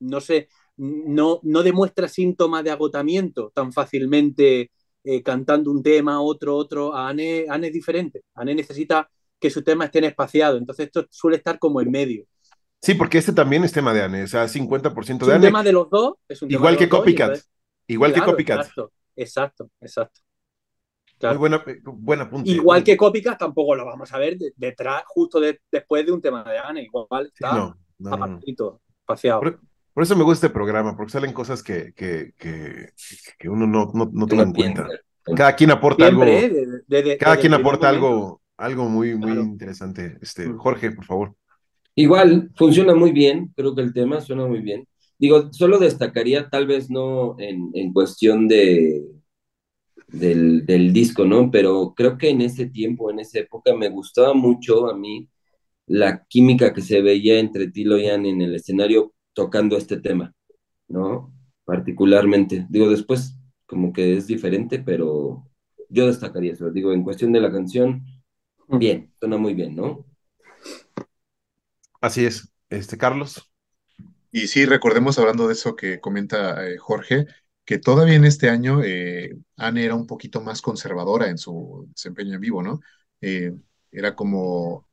[0.00, 4.72] no sé, no, no demuestra síntomas de agotamiento tan fácilmente
[5.04, 6.94] eh, cantando un tema, otro, otro.
[6.94, 8.22] A Anne, Anne es diferente.
[8.34, 9.08] Anne necesita
[9.38, 10.56] que su tema esté espaciado.
[10.58, 12.26] Entonces esto suele estar como en medio.
[12.82, 15.36] Sí, porque este también es tema de Anne, o sea, 50% de es Anne.
[15.36, 16.14] un tema de los dos.
[16.28, 17.38] Es un igual que Copycat.
[17.86, 18.58] Igual claro, que Copycat.
[18.60, 20.20] Exacto, exacto, exacto.
[21.18, 21.38] Claro.
[21.38, 22.50] Muy buena, buena punta.
[22.50, 26.42] Igual que Copycat tampoco lo vamos a ver detrás, justo de, después de un tema
[26.42, 26.82] de Anne.
[26.82, 29.40] Igual está no, no, apartito, espaciado.
[29.40, 29.60] Por,
[29.94, 32.88] por, eso me gusta este programa, porque salen cosas que, que, que,
[33.38, 34.88] que uno no, no, no toma en cuenta.
[35.36, 36.56] Cada quien aporta Siempre, algo.
[36.56, 36.82] ¿eh?
[36.88, 39.42] de, de, cada quien aporta algo, algo muy, muy Claro.
[39.42, 40.18] interesante.
[40.20, 41.36] Este, Jorge, por favor.
[41.94, 44.86] Igual, funciona muy bien, creo que el tema suena muy bien.
[45.18, 49.04] Digo, solo destacaría, tal vez no en, en cuestión de,
[50.08, 51.50] del, del, disco, ¿no?
[51.50, 55.28] Pero creo que en ese tiempo, en esa época, me gustaba mucho a mí
[55.86, 60.34] la química que se veía entre Tilo y Anne en el escenario tocando este tema,
[60.88, 61.32] ¿no?
[61.64, 62.66] Particularmente.
[62.70, 63.36] Digo, después
[63.66, 65.48] como que es diferente, pero
[65.88, 66.70] yo destacaría eso.
[66.70, 68.04] Digo, en cuestión de la canción,
[68.68, 70.04] bien, suena muy bien, ¿no?
[72.02, 72.52] Así es.
[72.68, 73.48] Este, Carlos.
[74.32, 77.26] Y sí, recordemos hablando de eso que comenta eh, Jorge,
[77.64, 82.34] que todavía en este año eh, Anne era un poquito más conservadora en su desempeño
[82.34, 82.80] en vivo, ¿no?
[83.20, 83.52] Eh,
[83.92, 84.88] era como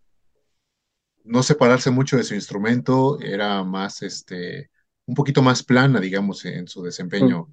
[1.23, 4.69] no separarse mucho de su instrumento, era más, este,
[5.05, 7.49] un poquito más plana, digamos, en su desempeño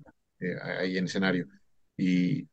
[0.80, 1.48] ahí en escenario.
[1.96, 2.46] Y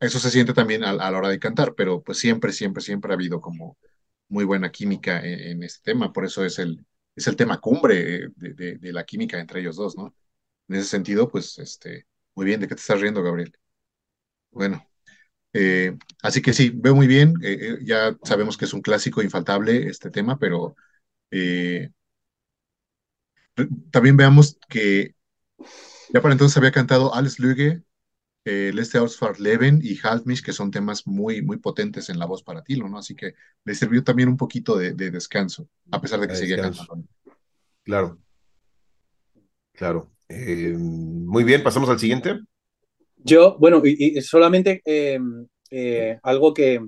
[0.00, 3.12] eso se siente también a, a, la hora de cantar, pero pues siempre, siempre, siempre
[3.12, 3.76] ha habido como
[4.32, 6.84] muy buena química en, en este tema, por eso es el,
[7.14, 10.14] es el tema cumbre de, la química entre ellos dos, ¿no?
[10.68, 13.52] En ese sentido, pues, este, muy bien, ¿de qué te estás riendo, Gabriel?
[14.50, 14.86] Bueno,
[15.52, 19.88] eh, así que sí, veo muy bien, eh, ya sabemos que es un clásico infaltable
[19.88, 20.76] este tema, pero
[21.30, 21.90] eh,
[23.90, 25.14] también veamos que
[26.12, 27.82] ya para entonces había cantado Alice Lüge,
[28.44, 28.98] eh, Leste
[29.38, 32.98] Leben y Haltmich, que son temas muy, muy potentes en la voz para Tilo, ¿no?
[32.98, 36.38] Así que le sirvió también un poquito de, de descanso, a pesar de que de
[36.38, 36.86] seguía descanso.
[36.86, 37.08] cantando.
[37.84, 38.18] Claro.
[39.72, 40.10] Claro.
[40.28, 42.40] Eh, muy bien, pasamos al siguiente.
[43.16, 45.18] Yo, bueno, y, solamente eh,
[45.70, 46.80] eh, algo que,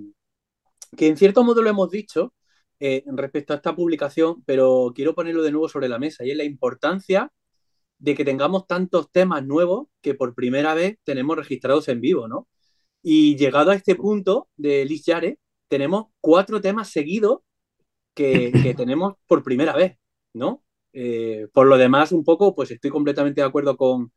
[0.96, 2.34] que en cierto modo lo hemos dicho
[3.06, 6.44] respecto a esta publicación, pero quiero ponerlo de nuevo sobre la mesa, y es la
[6.44, 7.32] importancia
[8.04, 12.48] de que tengamos tantos temas nuevos que por primera vez tenemos registrados en vivo, ¿no?
[13.02, 17.40] Y llegado a este punto de Liz Yare, tenemos cuatro temas seguidos
[18.14, 19.96] que, que tenemos por primera vez,
[20.34, 20.62] ¿no?
[20.92, 24.12] Eh, por lo demás, un poco, pues estoy completamente de acuerdo con,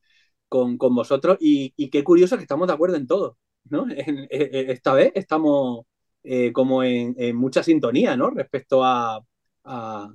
[0.49, 3.37] con, con vosotros y, y, qué curioso que estamos de acuerdo en todo,
[3.69, 3.87] ¿no?
[4.29, 5.85] esta vez estamos
[6.23, 8.31] eh, como en, en, mucha sintonía, ¿no?
[8.31, 9.21] Respecto a,
[9.63, 10.09] a,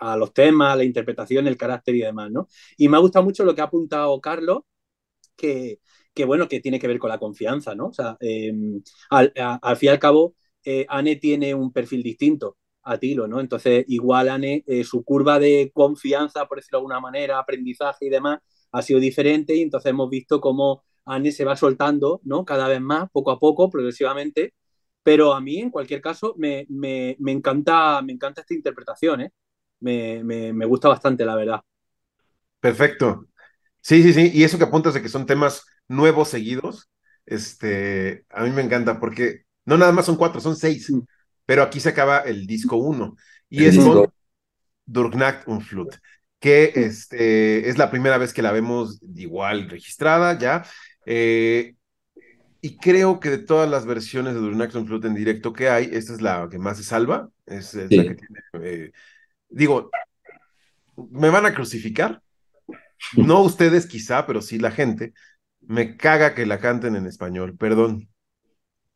[0.00, 2.48] a, los temas, la interpretación, el carácter y demás, ¿no?
[2.76, 4.62] Y me ha gustado mucho lo que ha apuntado Carlos,
[5.36, 5.80] que,
[6.14, 7.88] que bueno, que tiene que ver con la confianza, ¿no?
[7.88, 8.52] O sea, eh,
[9.10, 10.34] al, al, fin y al cabo,
[10.64, 13.40] eh, Anne tiene un perfil distinto a Tilo, ¿no?
[13.40, 18.40] Entonces, igual eh, su curva de confianza, por decirlo de alguna manera, aprendizaje y demás,
[18.72, 22.44] ha sido diferente y entonces hemos visto cómo Anne se va soltando, ¿no?
[22.44, 24.54] Cada vez más, poco a poco, progresivamente,
[25.02, 29.32] pero a mí, en cualquier caso, me, me, me encanta, me encanta esta interpretación, ¿eh?
[29.80, 31.60] Me, me, gusta bastante, la verdad.
[32.60, 33.26] Perfecto.
[33.80, 36.90] Sí, sí, sí, y eso que apuntas de que son temas nuevos seguidos,
[37.26, 40.90] este, a mí me encanta porque no nada más son cuatro, son seis.
[40.90, 41.00] Mm
[41.48, 43.16] pero aquí se acaba el disco 1
[43.48, 44.12] y es con
[44.84, 45.94] Durknacht und Flut,
[46.38, 50.62] que este, es la primera vez que la vemos igual registrada ya.
[51.06, 51.74] Eh,
[52.60, 55.88] y creo que de todas las versiones de Durknacht und Flut en directo que hay,
[55.90, 57.96] esta es la que más se salva, es, es sí.
[57.96, 58.92] la que tiene, eh,
[59.48, 59.90] digo,
[61.10, 62.22] me van a crucificar,
[63.16, 65.12] no ustedes quizá, pero sí la gente,
[65.60, 68.08] me caga que la canten en español, perdón.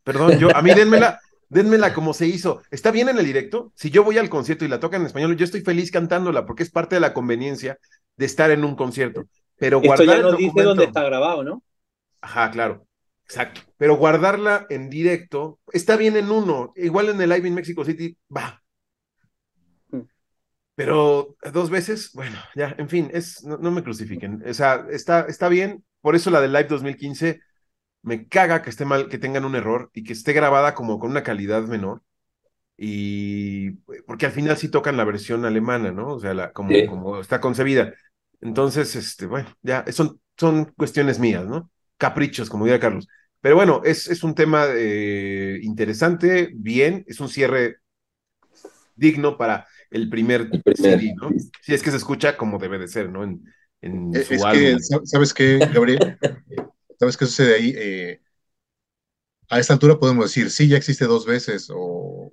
[0.04, 2.62] Perdón, yo, a mí denmela, denmela como se hizo.
[2.70, 3.72] ¿Está bien en el directo?
[3.76, 6.64] Si yo voy al concierto y la tocan en español, yo estoy feliz cantándola porque
[6.64, 7.78] es parte de la conveniencia
[8.16, 9.24] de estar en un concierto.
[9.58, 11.62] Pero Esto guardar ya nos dice dónde está grabado, ¿no?
[12.20, 12.86] Ajá, claro.
[13.24, 13.60] Exacto.
[13.76, 16.72] Pero guardarla en directo está bien en uno.
[16.74, 18.61] Igual en el live en Mexico City, va.
[20.74, 24.42] Pero dos veces, bueno, ya, en fin, es, no, no me crucifiquen.
[24.48, 25.84] O sea, está, está bien.
[26.00, 27.40] Por eso la del Live 2015
[28.02, 31.10] me caga que esté mal, que tengan un error y que esté grabada como con
[31.10, 32.02] una calidad menor.
[32.76, 33.72] Y
[34.06, 36.14] porque al final sí tocan la versión alemana, ¿no?
[36.14, 36.86] O sea, la, como, sí.
[36.86, 37.94] como está concebida.
[38.40, 41.70] Entonces, este, bueno, ya son, son cuestiones mías, ¿no?
[41.96, 43.06] Caprichos, como diría Carlos.
[43.40, 47.76] Pero bueno, es, es un tema eh, interesante, bien, es un cierre
[48.96, 51.30] digno para el primer, el primer, CD, ¿no?
[51.60, 53.24] Si es que se escucha como debe de ser, ¿no?
[53.24, 53.44] En,
[53.80, 54.78] en es su álbum.
[54.78, 56.18] Que, ¿Sabes qué, Gabriel?
[56.98, 57.74] ¿Sabes qué sucede ahí?
[57.76, 58.20] Eh,
[59.50, 62.30] a esta altura podemos decir, sí, ya existe dos veces o...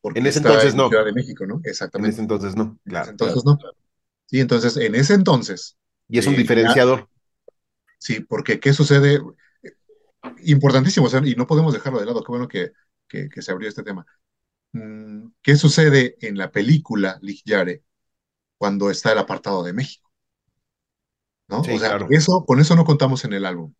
[0.00, 0.88] Porque en ese entonces en no.
[0.88, 1.60] Ciudad de México, ¿no?
[1.64, 2.10] Exactamente.
[2.10, 3.10] En ese entonces no, claro.
[3.10, 3.58] Entonces claro.
[3.60, 3.70] no.
[4.26, 5.76] Sí, entonces en ese entonces...
[6.08, 7.00] Y es un eh, diferenciador.
[7.00, 7.54] Ya,
[7.98, 9.20] sí, porque ¿qué sucede?
[10.44, 12.70] Importantísimo, o sea, y no podemos dejarlo de lado, qué bueno que,
[13.08, 14.06] que, que se abrió este tema.
[14.72, 17.82] Mm, ¿Qué sucede en la película Ligyare
[18.58, 20.10] cuando está el apartado de México?
[21.48, 21.62] ¿no?
[21.64, 22.06] Sí, o sea, claro.
[22.10, 23.72] eso, con eso no contamos en el álbum.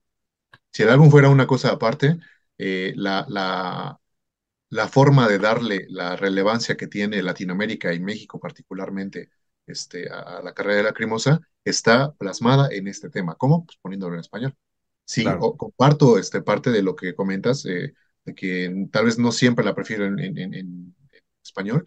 [0.73, 2.19] Si el álbum fuera una cosa aparte,
[2.59, 4.01] eh, la, la,
[4.71, 9.31] la, forma de darle la relevancia que tiene Latinoamérica y México particularmente
[9.67, 13.35] este, a, a la carrera de la Crimosa está plasmada en este tema.
[13.37, 13.65] ¿Cómo?
[13.65, 14.57] Pues poniéndolo en español.
[15.05, 15.41] Sí, claro.
[15.43, 17.95] o, comparto este, parte de lo que comentas, eh,
[18.27, 20.97] de que tal vez no siempre la prefiero en, en, en, en
[21.44, 21.85] español,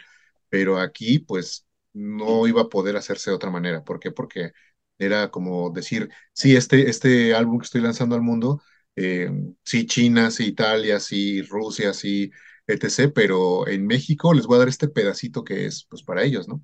[0.50, 3.84] pero aquí pues no iba a poder hacerse de otra manera.
[3.84, 4.12] ¿Por qué?
[4.12, 4.52] Porque
[4.98, 8.62] era como decir, sí, este, este álbum que estoy lanzando al mundo,
[8.96, 9.32] eh,
[9.64, 12.32] sí, China, sí, Italia, sí, Rusia, sí,
[12.68, 16.48] etc., pero en México les voy a dar este pedacito que es pues para ellos,
[16.48, 16.64] ¿no?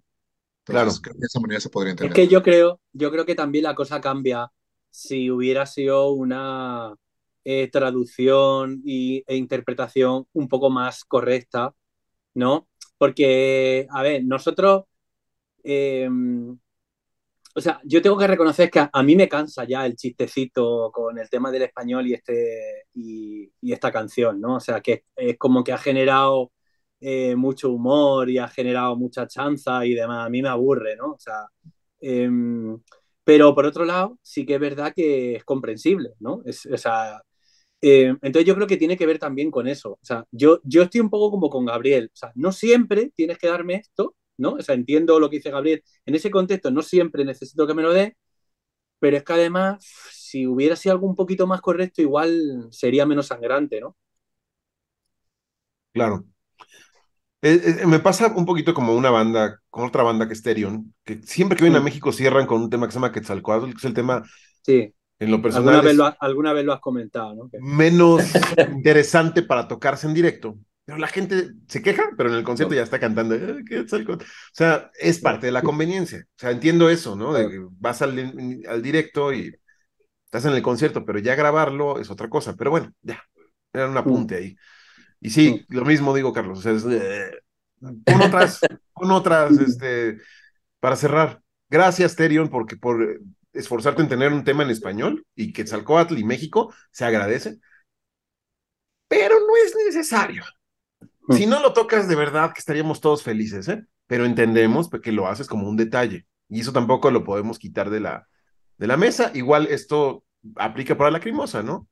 [0.68, 1.02] Entonces, claro.
[1.02, 2.12] creo que de esa manera se podría entender.
[2.14, 4.52] Es que yo creo, yo creo que también la cosa cambia
[4.90, 6.94] si hubiera sido una
[7.46, 11.74] eh, traducción y, e interpretación un poco más correcta,
[12.36, 12.68] ¿no?
[12.98, 14.86] Porque, a ver, nosotros
[15.64, 16.10] eh,
[17.58, 20.92] o sea, yo tengo que reconocer que a, a, mí me cansa ya el chistecito
[20.92, 24.56] con el tema del español y, este, y, y esta canción, ¿no?
[24.58, 26.52] O sea, que es, como que ha generado
[27.00, 30.26] eh, mucho humor y ha generado mucha chanza y demás.
[30.26, 31.12] A mí me aburre, ¿no?
[31.14, 31.48] O sea,
[32.02, 32.30] eh,
[33.24, 36.42] pero por otro lado, sí que es verdad que es comprensible, ¿no?
[36.46, 37.22] Es, o sea,
[37.82, 39.92] eh, entonces yo creo que tiene que ver también con eso.
[39.94, 42.10] O sea, yo, yo estoy un poco como con Gabriel.
[42.14, 44.54] O sea, no siempre tienes que darme esto, ¿no?
[44.54, 45.84] O sea, entiendo lo que dice Gabriel.
[46.06, 48.18] En ese contexto no siempre necesito que me lo dé,
[49.00, 53.28] pero es que además, si hubiera sido algo un poquito más correcto, igual sería menos
[53.28, 53.96] sangrante, ¿no?
[55.94, 56.26] Claro.
[57.42, 60.94] Eh, eh, me pasa un poquito como una banda, con otra banda que es Therion,
[61.04, 61.84] que siempre que vienen a.
[61.84, 64.24] México cierran con un tema que se llama Quetzalcoatl, que es el tema,
[64.66, 67.50] Sí, en lo alguna personal, vez, es lo, ha- alguna vez lo has comentado, ¿no?
[67.58, 68.24] Menos
[68.74, 70.58] interesante para tocarse en directo.
[70.86, 72.78] Pero la gente se queja, pero en el concierto No.
[72.78, 73.34] ya está cantando.
[73.36, 74.24] "Eh, Quetzalcóatl".
[74.24, 76.20] O sea, es parte de la conveniencia.
[76.28, 77.34] O sea, entiendo eso, ¿no?
[77.34, 79.56] De que vas al, al directo y
[80.26, 82.56] estás en el concierto, pero ya grabarlo es otra cosa.
[82.56, 83.24] Pero bueno, ya,
[83.74, 84.56] era un apunte ahí.
[85.22, 86.60] Y sí, lo mismo digo, Carlos.
[86.60, 87.32] O sea, es, eh,
[88.06, 88.60] con otras,
[88.94, 90.18] con otras, este,
[90.80, 91.42] para cerrar.
[91.70, 93.20] Gracias, Terion, porque por
[93.56, 97.60] esforzarte en tener un tema en español y Quetzalcóatl y México se agradece.
[99.08, 100.44] Pero no es necesario.
[101.30, 103.84] Si no lo tocas de verdad, que estaríamos todos felices, ¿eh?
[104.08, 106.26] Pero entendemos que lo haces como un detalle.
[106.50, 108.28] Y eso tampoco lo podemos quitar de la,
[108.78, 109.32] de la mesa.
[109.34, 110.24] Igual esto
[110.56, 111.88] aplica para la crimosa, ¿no?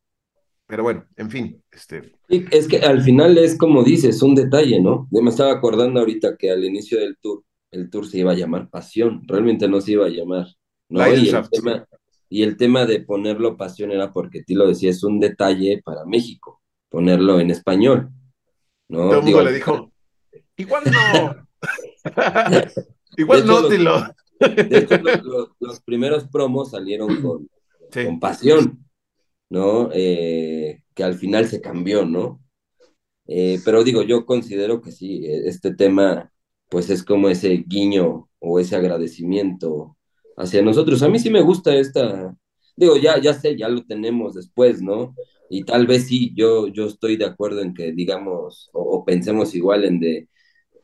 [0.68, 5.08] Pero bueno, en fin, este, es que al final es como dices, un detalle, ¿no?
[5.12, 8.36] Yo me estaba acordando ahorita que al inicio del tour, el tour se iba a
[8.36, 10.48] llamar Pasión, realmente no se iba a llamar,
[10.90, 11.08] ¿no?
[11.08, 11.88] Y el tema,
[12.30, 16.06] y el tema de ponerlo Pasión era porque ti lo decía, es un detalle para
[16.06, 18.10] México, ponerlo en español,
[18.90, 19.10] ¿no?
[19.10, 19.92] todo el mundo le dijo,
[20.58, 21.48] igual no.
[23.18, 24.04] igual no, los- dilo.
[24.40, 27.48] De hecho, los, los- los primeros promos salieron con,
[27.92, 28.06] Sí.
[28.06, 28.84] con pasión,
[29.50, 29.90] ¿no?
[29.94, 32.42] Eh, que al final se cambió, ¿no?
[33.28, 36.32] Eh, pero digo, yo considero que sí, eh, este tema,
[36.70, 39.96] pues es como ese guiño o ese agradecimiento
[40.38, 41.02] hacia nosotros.
[41.04, 42.36] A mí sí me gusta esta,
[42.76, 45.16] digo, ya, ya sé, ya lo tenemos después, ¿no?
[45.50, 49.86] Y tal vez sí, yo, yo estoy de acuerdo en que digamos, o, pensemos igual
[49.86, 50.30] en de,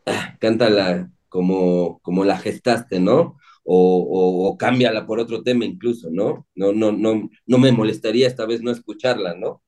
[0.05, 3.37] ah, cántala como, como la gestaste, ¿no?
[3.63, 6.47] O, o, cámbiala por otro tema incluso, ¿no?
[6.55, 9.63] No, no, no, no me molestaría esta vez no escucharla, ¿no?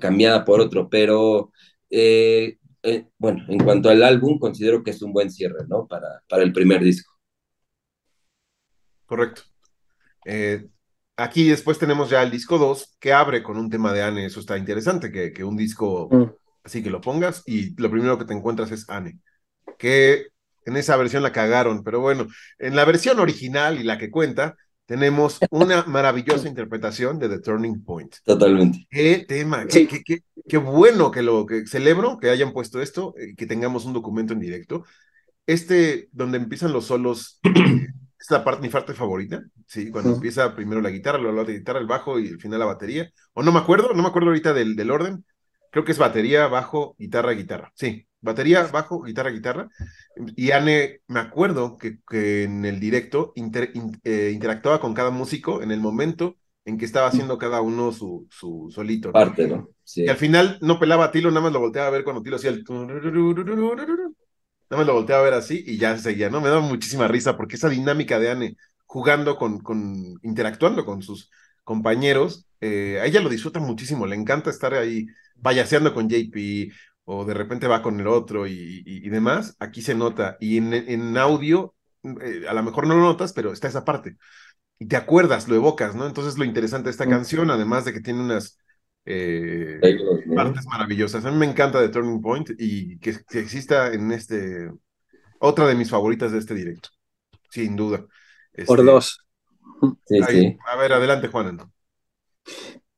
[0.00, 1.52] Cambiada por otro, pero
[1.90, 5.86] eh, eh, bueno, en cuanto al álbum, considero que es un buen cierre, ¿no?
[5.88, 7.13] Para, para el primer disco.
[9.06, 9.42] Correcto.
[10.24, 10.66] Eh,
[11.16, 14.26] aquí después tenemos ya el disco 2 que abre con un tema de Anne.
[14.26, 16.24] Eso está interesante, que, que un disco Mm.
[16.64, 19.18] así que lo pongas y lo primero que te encuentras es Anne.
[19.78, 20.28] Que
[20.66, 22.26] en esa versión la cagaron, pero bueno,
[22.58, 24.56] en la versión original y la que cuenta,
[24.86, 28.16] tenemos una maravillosa interpretación de The Turning Point.
[28.24, 28.86] Totalmente.
[28.90, 29.86] Qué tema, qué, Sí.
[29.86, 30.18] qué, qué,
[30.48, 34.32] qué bueno que lo que celebro que hayan puesto esto, eh, que tengamos un documento
[34.34, 34.84] en directo.
[35.46, 37.86] Este, donde empiezan los solos, eh,
[38.24, 41.78] es la parte, mi parte favorita, sí, cuando empieza primero la guitarra, luego la guitarra,
[41.80, 43.10] el bajo y al final la batería.
[43.34, 45.24] O no me acuerdo, no me acuerdo ahorita del, del orden.
[45.70, 47.72] Creo que es batería, bajo, guitarra, guitarra.
[47.74, 49.68] Sí, batería, bajo, guitarra, guitarra.
[50.36, 55.10] Y Anne, me acuerdo que, que en el directo inter- in- eh, interactuaba con cada
[55.10, 59.08] músico en el momento en que estaba haciendo cada uno su, su solito.
[59.08, 59.12] ¿no?
[59.12, 59.68] Parte, ¿no?
[59.82, 60.04] Sí.
[60.04, 62.36] Y al final no pelaba a Tilo, nada más lo volteaba a ver cuando Tilo
[62.36, 62.64] hacía el...
[64.70, 66.40] Nada más lo volteaba a ver así y ya seguía, ¿no?
[66.40, 71.30] Me daba muchísima risa porque esa dinámica de Anne jugando con, con interactuando con sus
[71.64, 75.06] compañeros, eh, a ella lo disfruta muchísimo, le encanta estar ahí
[75.42, 76.70] payaseando con JP
[77.04, 78.52] o de repente va con el otro y,
[78.86, 80.36] y- y demás, aquí se nota.
[80.40, 81.74] Y en, en audio,
[82.22, 84.16] eh, a lo mejor no lo notas, pero está esa parte.
[84.78, 86.06] Y te acuerdas, lo evocas, ¿no?
[86.06, 88.58] Entonces lo interesante de esta canción, además de que tiene unas...
[89.04, 89.80] eh,
[90.34, 91.24] partes maravillosas.
[91.24, 94.70] A mí me encanta The Turning Point y que, que exista en este,
[95.38, 96.90] otra de mis favoritas de este directo,
[97.50, 97.98] sin duda.
[98.66, 99.26] Por Este, dos.
[100.06, 100.56] Sí.
[100.66, 101.58] A ver, adelante, Juan.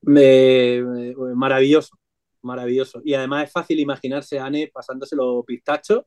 [0.02, 1.96] Me- me- maravilloso,
[2.42, 3.00] maravilloso.
[3.04, 6.06] Y además es fácil imaginarse a Anne pasándoselo pistacho,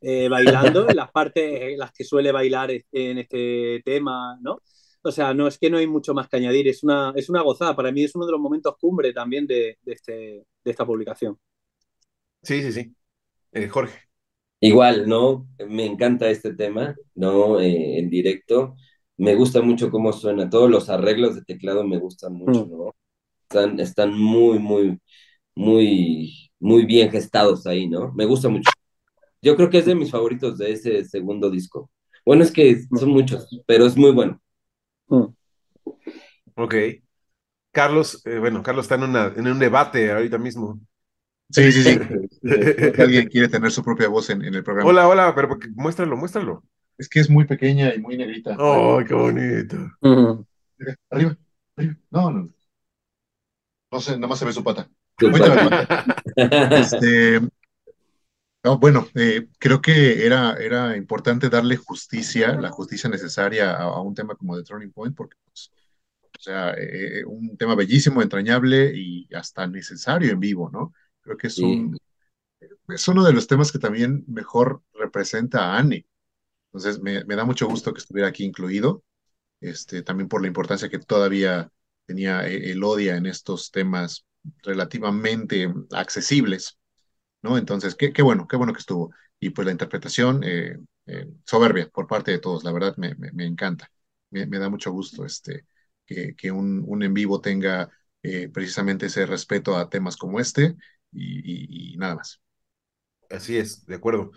[0.00, 4.58] eh, bailando en las partes en las que suele bailar en este tema, ¿no?
[5.04, 7.42] O sea, no es que no hay mucho más que añadir, es una, es una
[7.42, 7.76] gozada.
[7.76, 10.12] Para mí es uno de los momentos cumbre también de, de este,
[10.64, 11.38] de esta publicación.
[12.42, 12.96] Sí, sí, sí.
[13.52, 13.98] Eh, Jorge.
[14.60, 15.48] Igual, ¿no?
[15.68, 17.60] Me encanta este tema, ¿no?
[17.60, 18.76] Eh, en directo.
[19.16, 20.50] Me gusta mucho cómo suena.
[20.50, 22.70] Todos los arreglos de teclado me gustan mucho, Mm.
[22.70, 22.94] ¿no?
[23.44, 24.98] Están, están muy, muy,
[25.56, 28.12] muy, muy bien gestados ahí, ¿no?
[28.14, 28.70] Me gusta mucho.
[29.42, 31.90] Yo creo que es de mis favoritos de ese segundo disco.
[32.26, 34.41] Bueno, es que son muchos, pero es muy bueno.
[35.08, 35.24] Mm.
[36.56, 36.74] Ok.
[37.72, 40.78] Carlos, eh, bueno, Carlos está en, una, en un debate ahorita mismo.
[41.50, 41.98] Sí, sí, sí.
[42.98, 44.88] Alguien quiere tener su propia voz en, en el programa.
[44.88, 46.64] Hola, hola, pero porque- muéstralo, muéstralo.
[46.98, 48.56] Es que es muy pequeña y muy negrita.
[48.58, 49.76] ¡Oh, qué bonito!
[50.02, 50.44] Mm.
[51.10, 51.36] Arriba,
[51.76, 51.96] arriba.
[52.10, 52.50] No, no.
[53.90, 54.88] No sé, nada más se ve su pata.
[55.18, 56.04] Su Cuéntame, pata.
[56.76, 57.40] Este,
[58.64, 64.00] no, bueno, eh, creo que era, era importante darle justicia, la justicia necesaria a, a
[64.02, 65.72] un tema como The Turning Point, porque, pues,
[66.22, 70.94] o sea, eh, un tema bellísimo, entrañable y hasta necesario en vivo, ¿no?
[71.22, 71.62] Creo que es Sí.
[71.62, 71.96] un,
[72.88, 76.06] es uno de los temas que también mejor representa a Annie.
[76.72, 79.04] Entonces, me, da mucho gusto que estuviera aquí incluido,
[79.60, 81.70] este, también por la importancia que todavía
[82.06, 84.26] tenía eh, el Odia en estos temas
[84.62, 86.78] relativamente accesibles,
[87.42, 89.12] Entonces, qué, bueno, qué bueno que estuvo.
[89.40, 93.14] Y pues la interpretación eh, eh, soberbia por parte de todos, la verdad me,
[93.44, 93.90] encanta.
[94.30, 95.66] Me, da mucho gusto este,
[96.06, 97.90] que, un, en vivo tenga
[98.52, 100.76] precisamente ese respeto a temas como este
[101.10, 102.40] y, y nada más.
[103.30, 104.32] Así es, de acuerdo.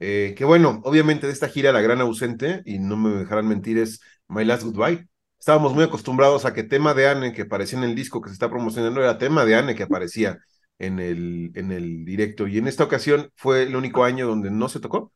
[0.00, 3.78] Eh, que bueno, obviamente de esta gira la gran ausente, y no me dejarán mentir,
[3.78, 5.08] es My Last Goodbye.
[5.38, 8.34] Estábamos muy acostumbrados a que tema de Anne que aparecía en el disco que se
[8.34, 10.38] está promocionando era tema de Anne que aparecía
[10.80, 12.48] en el, en el directo.
[12.48, 15.12] Y en esta ocasión fue el único año donde no se tocó,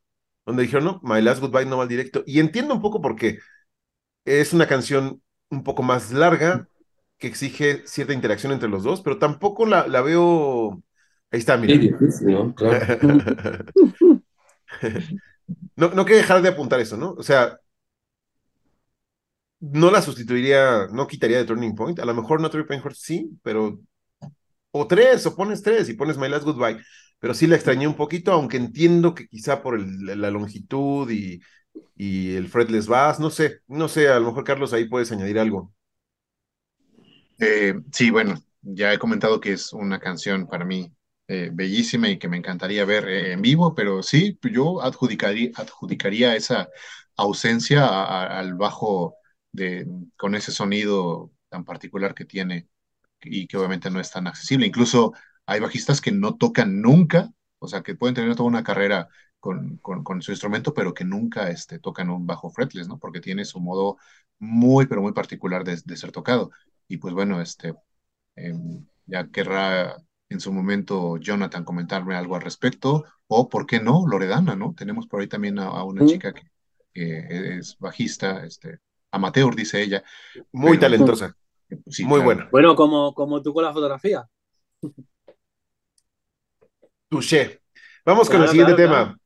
[0.47, 2.23] donde dijeron, no, My Last Goodbye no va al directo.
[2.27, 3.39] Y entiendo un poco por qué.
[4.25, 6.69] Es una canción un poco más larga,
[7.19, 10.83] que exige cierta interacción entre los dos, pero tampoco la, la veo.
[11.31, 11.75] Ahí está, mira.
[12.23, 12.55] ¿no?
[15.77, 17.13] no, no que dejar de apuntar eso, ¿no?
[17.13, 17.59] O sea,
[19.61, 21.99] no la sustituiría, no quitaría de Turning Point.
[22.01, 23.81] A lo mejor no Turning Point sí, pero.
[24.77, 26.79] O tres, o pones tres y pones My Last Goodbye.
[27.21, 31.41] Pero sí la extrañé un poquito, aunque entiendo que quizá por la longitud y,
[31.97, 35.39] y el fretless bass, no sé, no sé, a lo mejor Carlos ahí puedes añadir
[35.39, 35.73] algo.
[37.39, 40.93] Eh, sí, bueno, ya he comentado que es una canción para mí
[41.29, 46.37] eh, bellísima y que me encantaría ver eh, en vivo, pero sí, yo adjudicaría, adjudicaría
[46.37, 46.69] esa
[47.17, 47.87] ausencia
[48.39, 49.17] al bajo
[49.53, 49.87] de,
[50.17, 52.69] con ese sonido tan particular que tiene
[53.25, 54.67] y que obviamente no es tan accesible.
[54.67, 55.13] Incluso
[55.47, 59.09] hay bajistas que no tocan nunca, o sea, que pueden tener toda una carrera
[59.41, 62.99] con, con, su instrumento, pero que nunca este, tocan un bajo fretless, ¿no?
[62.99, 63.99] Porque tiene su modo
[64.39, 66.51] muy, pero muy particular de, de ser tocado.
[66.89, 67.75] Y pues bueno, este,
[68.37, 69.97] em, ya querrá
[70.31, 74.75] en su momento Jonathan comentarme algo al respecto, o por qué no, Loredana, ¿no?
[74.75, 76.51] Tenemos por ahí también a, una chica que,
[76.95, 78.79] es bajista, este,
[79.11, 80.05] amateur, dice ella.
[80.53, 81.37] Muy talentosa.
[81.89, 82.49] Sí, muy buena.
[82.51, 84.29] Bueno, como, como tú con la fotografía.
[87.09, 87.61] Touché.
[88.05, 89.17] Vamos con el siguiente tema.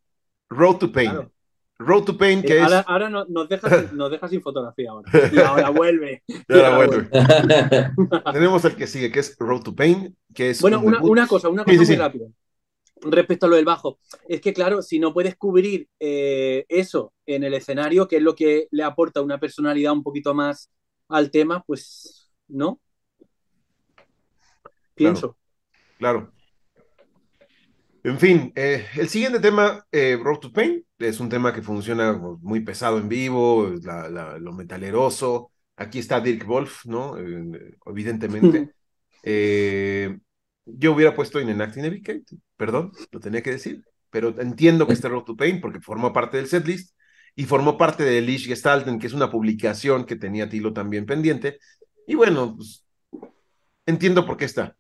[0.48, 1.31] Road to Pain.
[1.78, 2.85] Road to Pain, que ahora, es.
[2.89, 5.10] Ahora nos, nos, deja, nos deja sin fotografía ahora.
[5.32, 6.23] Y ahora vuelve.
[6.27, 7.09] Y ahora vuelve.
[8.32, 10.60] Tenemos el que sigue, que es Road to Pain, que es.
[10.60, 12.27] Bueno, una, una, cosa, una cosa muy rápida.
[13.01, 17.44] Respecto a lo del bajo, es que claro, si no puedes cubrir eh, eso en
[17.44, 20.69] el escenario, que es lo que le aporta una personalidad un poquito más
[21.09, 22.18] al tema, pues
[22.49, 22.81] no.
[24.95, 25.37] Pienso.
[25.99, 26.33] claro.
[28.03, 32.12] En fin, eh, el siguiente tema, eh, Road to Pain, es un tema que funciona
[32.41, 33.70] muy pesado en vivo,
[34.41, 35.51] lo metaleroso.
[35.77, 37.19] Aquí está Dirk Wolf, ¿no?
[37.19, 38.73] Eh, evidentemente.
[40.65, 42.25] yo hubiera puesto In Navigate,
[42.57, 46.37] perdón, lo tenía que decir, pero entiendo que este Road to Pain porque formó parte
[46.37, 46.95] del setlist
[47.35, 51.59] y formó parte de Lish Gestalten, que es una publicación que tenía Tilo también pendiente.
[52.09, 52.85] Y bueno, pues,
[53.85, 54.75] entiendo por qué está.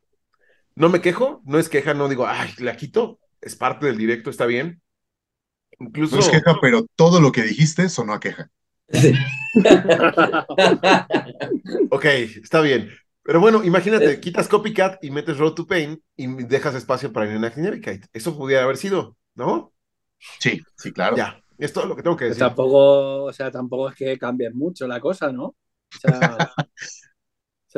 [0.74, 4.30] No me quejo, no es queja, no digo, ay, la quito, es parte del directo,
[4.30, 4.80] está bien.
[5.78, 6.16] Incluso...
[6.16, 8.50] No es queja, pero todo lo que dijiste sonó a queja.
[11.90, 12.04] ok,
[12.42, 12.88] está bien.
[13.22, 18.08] Pero bueno, imagínate, quitas Copycat y metes Road to Pain y dejas espacio para Inactinevicate.
[18.14, 19.74] Eso pudiera haber sido, ¿no?
[20.38, 21.14] Sí, sí, claro.
[21.14, 22.38] Ya, es todo lo que tengo que decir.
[22.38, 25.44] Tampoco, o sea, tampoco es que cambie mucho la cosa, ¿no?
[25.44, 25.56] O
[26.00, 26.54] sea,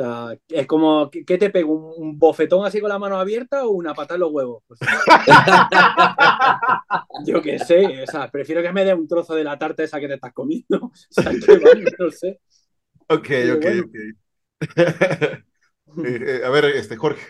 [0.01, 1.95] sea, es como, ¿qué te pego?
[1.95, 4.63] ¿Un, bofetón así con la mano abierta o una pata en los huevos?
[4.67, 4.79] Pues,
[7.25, 9.99] yo qué sé, o sea, prefiero que me dé un trozo de la tarta esa
[9.99, 10.61] que te estás comiendo.
[10.81, 12.39] O sea, que no sé.
[13.07, 13.95] Ok, ok, ok.
[16.05, 17.21] Eh, eh, a ver, este, Jorge.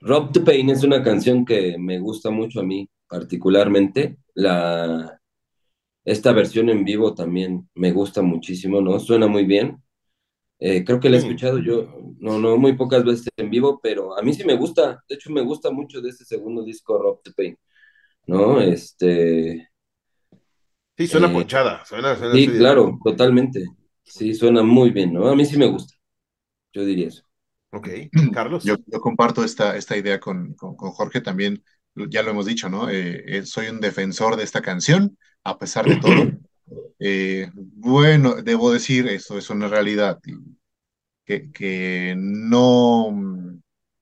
[0.00, 4.18] Rob the Pain es una canción que me gusta mucho a mí, particularmente.
[4.34, 5.18] La,
[6.04, 9.00] esta versión en vivo también me gusta muchísimo, ¿no?
[9.00, 9.81] Suena muy bien.
[10.64, 14.16] Eh, creo que la he escuchado yo, no, no muy pocas veces en vivo, pero
[14.16, 15.02] a mí sí me gusta.
[15.08, 17.58] De hecho, me gusta mucho de este segundo disco, Rob the Pain.
[18.28, 18.60] ¿No?
[18.60, 19.68] Este.
[20.96, 21.84] Sí, suena eh, ponchada.
[21.84, 23.66] Suena, sí, claro, totalmente.
[24.04, 25.26] Sí, suena muy bien, ¿no?
[25.26, 25.96] A mí sí me gusta.
[26.72, 27.24] Yo diría eso.
[27.72, 27.88] Ok,
[28.32, 28.62] Carlos.
[28.62, 31.64] Yo, comparto esta, esta idea con, con, Jorge también.
[32.08, 32.88] Ya lo hemos dicho, ¿no?
[32.88, 36.12] Eh, soy un defensor de esta canción, a pesar de todo.
[37.04, 40.20] Eh, bueno, debo decir, eso es una realidad,
[41.24, 43.10] que, que no,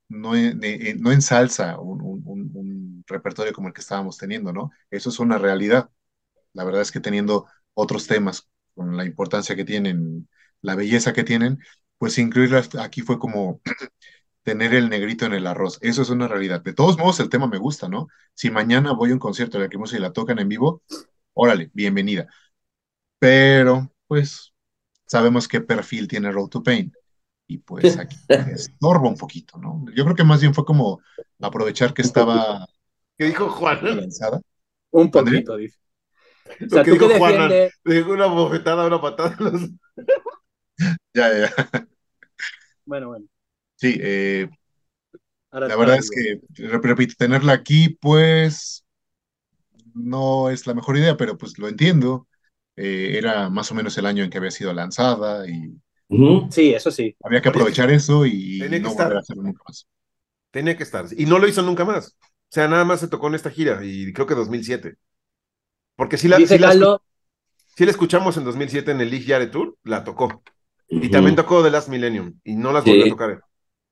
[0.08, 4.70] no, eh, no ensalza un, un, repertorio como el que estábamos teniendo, ¿no?
[4.90, 5.90] Eso es una realidad.
[6.54, 10.28] La verdad es que teniendo otros temas con la importancia que tienen,
[10.62, 11.58] la belleza que tienen,
[11.98, 13.60] pues incluirlas aquí fue como
[14.44, 15.78] tener el negrito en el arroz.
[15.82, 16.62] Eso es una realidad.
[16.62, 18.08] De todos modos, el tema me gusta, ¿no?
[18.34, 20.82] Si mañana voy a un concierto de la que y la tocan en vivo,
[21.34, 22.28] órale, bienvenida.
[23.20, 24.52] Pero, pues,
[25.06, 26.92] sabemos qué perfil tiene Road to Pain.
[27.46, 29.84] Y pues aquí estorba un poquito, ¿no?
[29.94, 31.00] Yo creo que más bien fue como
[31.40, 32.64] aprovechar que estaba.
[33.18, 33.96] ¿Qué dijo Juan?
[33.96, 34.40] Lanzada.
[34.90, 35.76] Un poquito, dice.
[36.64, 37.50] O sea, ¿tú dijo Juan,
[37.84, 39.36] dijo una bofetada, una patada.
[41.14, 41.50] ya, ya.
[42.84, 43.26] Bueno, bueno.
[43.74, 44.48] Sí, eh,
[45.50, 48.84] la verdad es que, repito, tenerla aquí, pues,
[49.92, 52.28] no es la mejor idea, pero pues lo entiendo.
[52.80, 55.74] Eh, era más o menos el año en que había sido lanzada y
[56.50, 57.16] Sí, eso sí.
[57.22, 59.86] Había que aprovechar eso y no volver a hacerlo nunca más.
[60.50, 61.06] Tenía que estar.
[61.16, 62.16] Y no lo hizo nunca más.
[62.20, 64.96] O sea, nada más se tocó en esta gira y creo que 2007.
[65.94, 70.42] Porque si la, si la, escuchamos en 2007 en el League Yare Tour, la tocó.
[70.88, 73.44] Y también tocó The Last Millennium y no las volvió a tocar.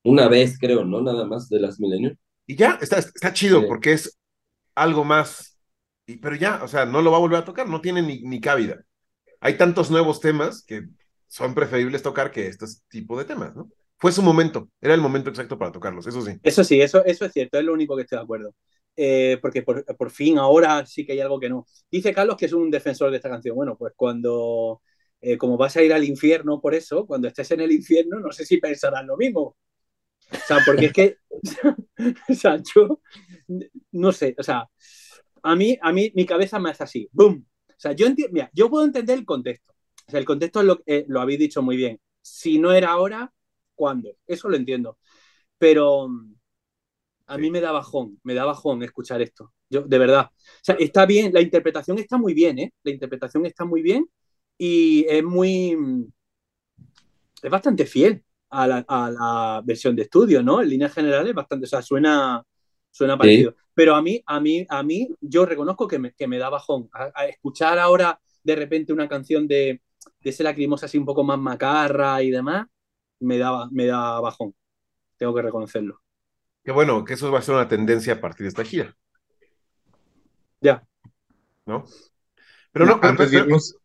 [0.03, 1.01] Una vez, creo, ¿no?
[1.01, 2.17] Nada más The Last Millennium.
[2.47, 4.19] Y ya, está, está chido porque es
[4.75, 5.48] algo más.
[6.17, 8.41] Pero ya, o sea, no lo va a volver a tocar, no tiene ni, ni
[8.41, 8.83] cabida.
[9.41, 10.85] Hay tantos nuevos temas que
[11.27, 13.71] son preferibles tocar que este tipo de temas, ¿no?
[13.99, 16.33] Fue su momento, era el momento exacto para tocarlos, eso sí.
[16.43, 18.55] Eso sí, eso, eso es cierto, es lo único que estoy de acuerdo.
[18.97, 21.67] Eh, porque por, por, fin ahora sí que hay algo que no.
[21.91, 23.55] Dice Carlos que es un defensor de esta canción.
[23.55, 24.83] Bueno, pues cuando,
[25.21, 28.33] eh, como vas a ir al infierno por eso, cuando estés en el infierno, no
[28.33, 29.57] sé si pensarás lo mismo.
[30.33, 31.17] O sea, porque es que,
[32.29, 33.01] o sea, yo,
[33.93, 34.69] no sé, o sea,
[35.43, 37.47] a mí, a mí mi cabeza me hace así, ¡boom!
[37.69, 39.73] O sea, yo, mira, yo puedo entender el contexto.
[40.07, 42.01] O sea, el contexto lo, eh, lo habéis dicho muy bien.
[42.23, 43.33] Si no era ahora,
[43.75, 44.11] ¿cuándo?
[44.27, 44.99] Eso lo entiendo.
[45.59, 46.35] Pero mm,
[47.29, 49.53] a mí me da bajón, me da bajón escuchar esto.
[49.71, 50.31] Yo, de verdad.
[50.33, 52.73] O sea, está bien, la interpretación está muy bien, ¿eh?
[52.83, 54.09] La interpretación está muy bien
[54.59, 55.77] y es muy.
[55.77, 56.13] Mm,
[57.43, 60.63] es bastante fiel a la, versión de estudio, ¿no?
[60.63, 61.67] En líneas generales, bastante.
[61.67, 62.43] O sea, suena,
[62.99, 63.55] suena parecido.
[63.75, 66.91] Pero a mí, a mí, a mí, yo reconozco que me, que me da bajón.
[66.93, 69.81] a escuchar ahora de repente una canción de,
[70.21, 72.67] de ese lacrimosa así un poco más macarra y demás,
[73.21, 74.53] me da, me da bajón.
[75.17, 76.03] Tengo que reconocerlo.
[76.65, 78.97] Qué bueno, que eso va a ser una tendencia a partir de esta gira.
[80.61, 80.85] Ya.
[81.67, 81.85] ¿No?
[82.73, 83.77] Pero no, antes de irnos...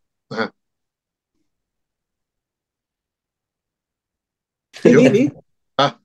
[5.77, 5.99] Ah,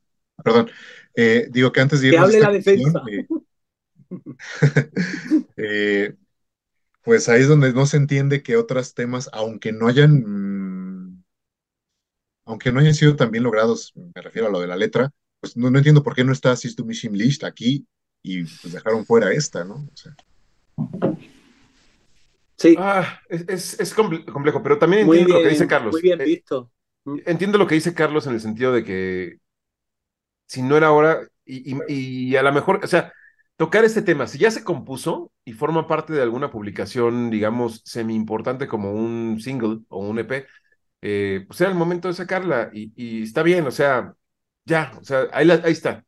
[0.45, 0.71] perdón.
[1.21, 2.31] Eh, digo que antes de irnos...
[2.31, 3.03] Que hable la defensa.
[5.57, 6.15] eh,
[7.03, 11.25] pues ahí es donde no se entiende que otros temas, aunque no hayan, mm,
[12.45, 15.57] aunque no hayan sido tan bien logrados, me refiero a lo de la letra, pues
[15.57, 17.85] no, entiendo por qué no está System Machine List aquí
[18.23, 19.89] y pues dejaron fuera esta, ¿no?
[22.57, 22.77] Sí.
[22.79, 25.93] Ah, es, complejo, pero también entiendo lo que dice Carlos.
[25.95, 26.71] Muy bien eh, visto.
[27.27, 29.39] Entiendo lo que dice Carlos en el sentido de que
[30.49, 33.13] si no era ahora, y, y a lo mejor, o sea,
[33.59, 38.15] tocar este tema, si ya se compuso y forma parte de alguna publicación, digamos, semi
[38.15, 40.47] importante como un single o un EP,
[41.03, 44.15] eh, pues era el momento de sacarla y, está bien, o sea,
[44.65, 46.05] ya, o sea, ahí, ahí está.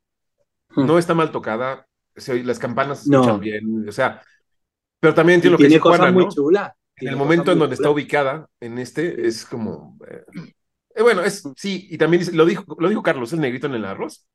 [0.70, 0.86] Hmm.
[0.86, 4.22] No está mal tocada, las campanas se escuchan bien, o sea,
[5.00, 6.76] pero también entiendo lo que dice Juana, muy chula.
[6.96, 9.98] En el momento en donde está ubicada, en este, es como...
[10.06, 10.52] Eh,
[11.00, 13.86] eh, bueno, es sí, y también lo dijo, lo dijo Carlos, el negrito en el
[13.86, 14.26] arroz.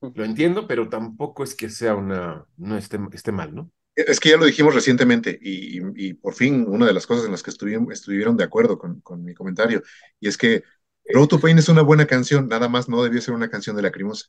[0.00, 3.70] Lo entiendo, pero tampoco es que sea una, no esté, esté mal, ¿no?
[3.94, 7.42] Es que ya lo dijimos recientemente y, por fin una de las cosas en las
[7.42, 9.82] que estuvieron, estuvieron de acuerdo con, con, mi comentario,
[10.18, 10.64] y es que
[11.12, 13.82] Road to Pain es una buena canción, nada más no debió ser una canción de
[13.82, 14.28] Lacrimosa.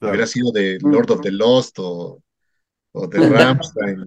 [0.00, 2.22] Hubiera sido de Lord of the Lost o,
[2.92, 4.04] o de Rammstein,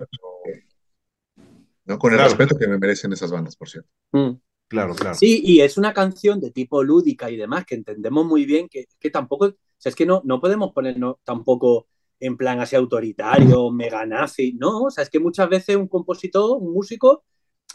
[1.85, 1.97] ¿no?
[1.97, 3.89] con el respeto que me merecen esas bandas, por cierto.
[4.11, 4.33] Mm.
[4.67, 5.15] Claro, claro.
[5.15, 8.85] Sí, y es una canción de tipo lúdica y demás que entendemos muy bien que,
[8.99, 11.87] que tampoco, o sea, es que no, no podemos ponernos tampoco
[12.19, 16.57] en plan así autoritario, mega nazi, no, o sea, es que muchas veces un compositor,
[16.59, 17.23] un músico,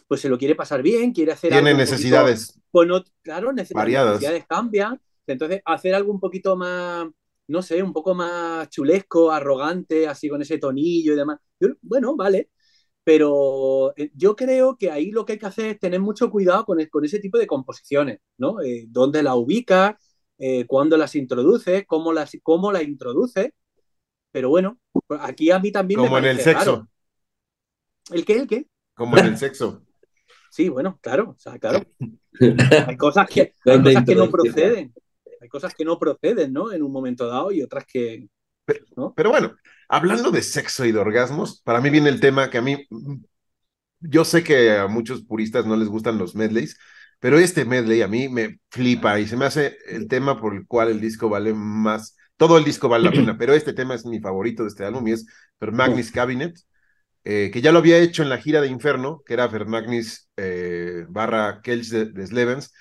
[0.09, 2.59] pues se lo quiere pasar bien, quiere hacer Tiene necesidades.
[2.73, 4.15] Bueno, claro, variadas.
[4.15, 7.07] necesidades cambian, entonces hacer algo un poquito más,
[7.49, 11.39] no sé, un poco más chulesco, arrogante, así con ese tonillo y demás,
[11.83, 12.51] bueno, vale,
[13.05, 16.65] pero eh, yo creo que ahí lo que hay que hacer es tener mucho cuidado
[16.65, 18.61] con, con ese tipo de composiciones, ¿no?
[18.61, 19.97] Eh, ¿Dónde la ubicas?
[20.39, 21.85] Eh, ¿Cuándo las introduces?
[21.87, 23.53] ¿Cómo las, cómo la introduces?
[24.31, 24.79] Pero bueno,
[25.21, 26.89] aquí a mí también Como en el sexo.
[28.11, 28.35] ¿El qué?
[28.35, 28.67] ¿El qué?
[28.95, 29.83] Como en el sexo.
[30.51, 31.85] Sí, bueno, claro, o sea, claro.
[32.87, 34.95] Hay cosas que, hay cosas que no proceden.
[35.41, 36.73] Hay cosas que no proceden, ¿no?
[36.73, 38.29] En un momento dado y otras que,
[38.65, 39.57] pero, bueno,
[39.93, 42.89] hablando de sexo y de orgasmos, para mí viene el tema que a mí,
[44.01, 46.79] yo sé que a muchos puristas no les gustan los medleys,
[47.21, 50.67] pero este medley a mí me flipa y se me hace el tema por el
[50.67, 54.07] cual el disco vale más, todo el disco vale la pena, pero este tema es
[54.07, 55.27] mi favorito de este álbum y es
[55.61, 56.59] Vermagnis Cabinet,
[57.25, 61.07] eh, que ya lo había hecho en la gira de Inferno, que era Vermagnis eh,
[61.09, 62.73] barra Kelch de, de Slevens,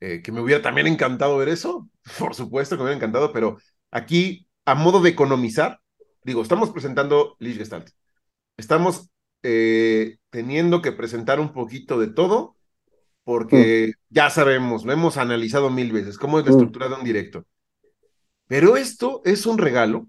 [0.00, 3.58] eh, que me hubiera también encantado ver eso, por supuesto que me hubiera encantado, pero
[3.90, 5.79] aquí, a modo de economizar,
[6.22, 7.90] digo, estamos presentando Lich Gestalt,
[8.56, 9.10] estamos
[9.42, 12.56] teniendo que presentar un poquito de todo,
[13.24, 17.44] porque ya sabemos, lo hemos analizado mil veces, cómo es la estructura de un directo.
[18.46, 20.08] Pero esto es un regalo,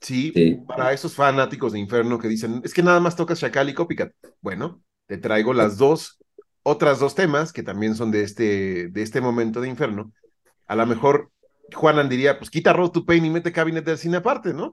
[0.00, 0.32] ¿sí?
[0.66, 4.12] Para esos fanáticos de Inferno que dicen, es que nada más tocas Chacal y Copycat.
[4.40, 6.18] Bueno, te traigo las dos,
[6.62, 10.12] otras dos temas que también son de este, de este momento de Inferno.
[10.66, 11.30] A lo mejor
[11.74, 14.72] Juanan diría, pues quita Road to Pain y mete Cabinet del Cine aparte, ¿no?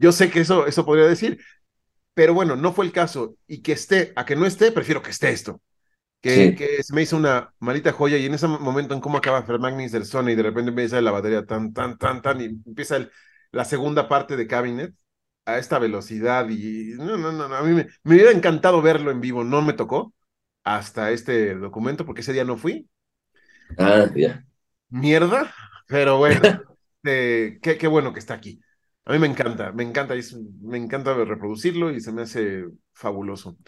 [0.00, 1.40] Yo sé que eso, eso podría decir,
[2.14, 3.36] pero bueno, no fue el caso.
[3.46, 5.62] Y que esté, a que no esté, prefiero que esté esto
[6.20, 9.42] que, que, se me hizo una malita joya y en ese momento en cómo acaba
[9.42, 12.96] Fermagnis del Sony y de repente empieza la batería tan, tan, tan, tan y empieza
[12.96, 13.10] el,
[13.52, 14.94] la segunda parte de Cabinet
[15.46, 19.20] a esta velocidad y no, no, no, a mí me, me, hubiera encantado verlo en
[19.20, 20.12] vivo, no me tocó
[20.62, 22.88] hasta este documento porque ese día no fui.
[23.78, 24.44] Ah, ya.
[24.90, 25.54] Mierda,
[25.86, 26.42] pero bueno,
[27.04, 28.60] eh, qué, qué bueno que está aquí.
[29.10, 30.14] A mí me encanta, me encanta,
[30.62, 33.58] me encanta reproducirlo y se me hace fabuloso.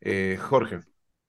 [0.00, 0.80] Eh, Jorge.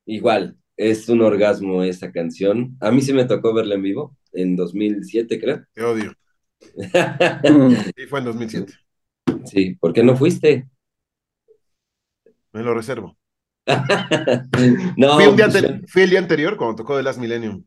[0.08, 2.76] Igual, es un orgasmo esa canción.
[2.80, 5.64] A mí sí me tocó verla en vivo, en 2007, creo.
[5.74, 6.12] Te odio.
[6.60, 8.74] sí, fue en 2007.
[9.46, 10.68] Sí, ¿por qué no fuiste?
[12.54, 13.16] Me lo reservo.
[14.98, 15.50] no, fui, día
[15.88, 17.64] fui, el día anterior cuando tocó The Last Millennium.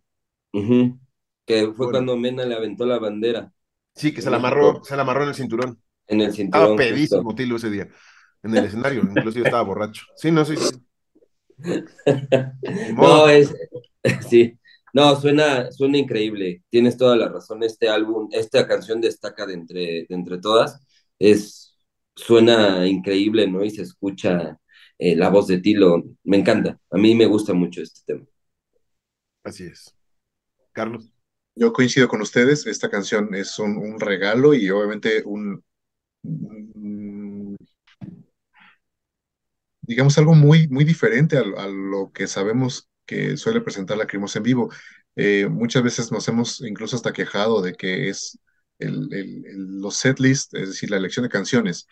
[1.46, 3.52] Que fue cuando Mena le aventó la bandera.
[3.94, 5.83] Sí, que se la amarró, se la amarró en el cinturón.
[6.06, 6.72] En el cinturón.
[6.72, 7.88] Estaba pedísimo Tilo ese día.
[8.42, 10.04] En el escenario, inclusive estaba borracho.
[10.16, 10.76] Sí, no, sí, sí.
[12.94, 13.54] no, es,
[14.28, 14.58] sí,
[14.92, 16.62] no, suena, suena increíble.
[16.68, 17.62] Tienes toda la razón.
[17.62, 20.80] Este álbum, esta canción destaca de entre, de entre todas.
[21.18, 21.76] Es,
[22.14, 23.64] suena increíble, ¿no?
[23.64, 24.58] Y se escucha
[24.98, 26.04] eh, la voz de Tilo.
[26.24, 26.78] Me encanta.
[26.90, 28.26] A mí me gusta mucho este tema.
[29.42, 29.94] Así es.
[30.72, 31.10] Carlos.
[31.56, 32.66] Yo coincido con ustedes.
[32.66, 35.64] Esta canción es un, un regalo y obviamente un,
[39.86, 44.42] digamos, algo muy, muy diferente a, lo que sabemos que suele presentar la Crimos en
[44.42, 44.70] vivo.
[45.16, 48.38] Eh, muchas veces nos hemos incluso hasta quejado de que es
[48.78, 51.86] el, el, los setlists, es decir, la elección de canciones,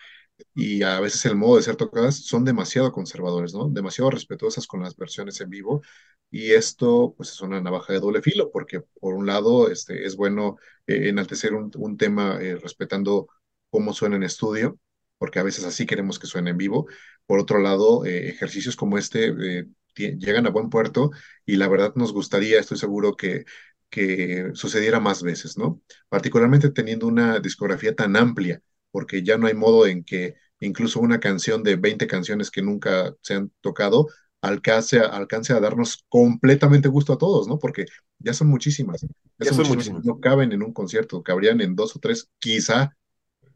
[0.54, 3.68] y a veces el modo de ser tocadas son demasiado conservadores, ¿no?
[3.68, 5.82] Demasiado respetuosas con las versiones en vivo.
[6.30, 10.16] Y esto, pues, es una navaja de doble filo, porque por un lado, este, es
[10.16, 10.56] bueno
[10.86, 13.28] eh, enaltecer un, un tema eh, respetando
[13.72, 14.78] cómo suena en estudio,
[15.18, 16.86] porque a veces así queremos que suene en vivo.
[17.26, 19.66] Por otro lado, eh, ejercicios como este eh,
[19.96, 21.10] llegan a buen puerto
[21.46, 23.44] y la verdad nos gustaría, estoy seguro que,
[23.88, 25.80] que sucediera más veces, ¿no?
[26.10, 31.18] Particularmente teniendo una discografía tan amplia, porque ya no hay modo en que incluso una
[31.18, 34.08] canción de 20 canciones que nunca se han tocado
[34.42, 37.58] alcance, alcance a darnos completamente gusto a todos, ¿no?
[37.58, 37.86] Porque
[38.18, 39.06] ya son muchísimas.
[39.38, 40.04] Ya, son, muchísimas.
[40.04, 42.96] No caben en un concierto, cabrían en dos o tres, quizá,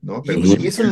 [0.07, 0.23] ¿no?
[0.23, 0.83] Pero y, sí,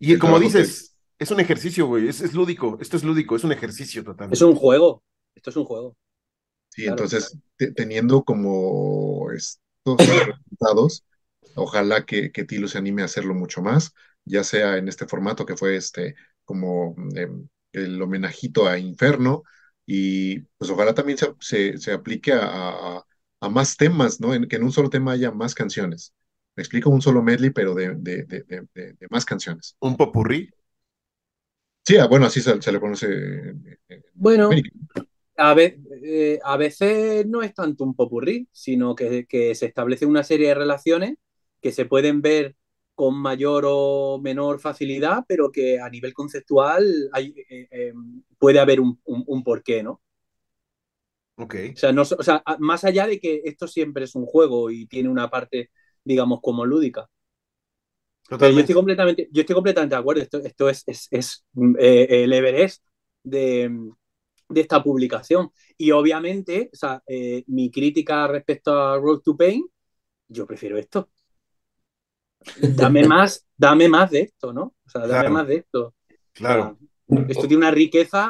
[0.00, 3.52] y como dices, es un ejercicio, güey, es, es, lúdico, esto es lúdico, es un
[3.52, 4.32] ejercicio total.
[4.32, 5.02] Es un juego,
[5.34, 5.96] esto es un juego.
[6.70, 7.36] Sí, entonces,
[7.76, 11.04] teniendo como estos resultados,
[11.54, 13.92] ojalá que, que Tilo se anime a hacerlo mucho más,
[14.24, 16.14] ya sea en este formato que fue este,
[16.44, 19.42] como em, el homenajito a Inferno,
[19.84, 23.06] y pues ojalá también se, se, se aplique a, a,
[23.40, 24.32] a, más temas, ¿no?
[24.32, 26.14] En, que en un solo tema haya más canciones.
[26.54, 29.76] Me explico un solo medley, pero de, de, de, de más canciones.
[29.80, 30.50] ¿Un popurrí?
[31.84, 33.54] Sí, ah, bueno, así se, se le conoce.
[34.14, 34.50] bueno,
[35.36, 40.06] a, ve, eh, a, veces no es tanto un popurrí, sino que, que, se establece
[40.06, 41.16] una serie de relaciones
[41.60, 42.54] que se pueden ver
[42.94, 47.92] con mayor o menor facilidad, pero que a nivel conceptual hay, eh, eh,
[48.38, 50.00] puede haber un, un, un, porqué, ¿no?
[51.36, 51.56] Ok.
[51.72, 54.86] O sea, no, o sea, más allá de que esto siempre es un juego y
[54.86, 55.70] tiene una parte
[56.04, 57.08] digamos, como lúdica.
[58.28, 60.22] Pero yo estoy completamente, yo estoy completamente de acuerdo.
[60.22, 61.44] Esto, esto es, es, es
[61.78, 62.82] eh, el Everest
[63.22, 63.70] de,
[64.48, 65.50] de, esta publicación.
[65.76, 69.66] Y obviamente, o sea, eh, mi crítica respecto a Road to Pain,
[70.28, 71.10] yo prefiero esto.
[72.60, 74.74] Dame más, dame más de esto, ¿no?
[74.84, 75.30] O sea, dame claro.
[75.30, 75.94] más de esto.
[76.32, 76.78] Claro.
[77.06, 78.28] O sea, esto tiene una riqueza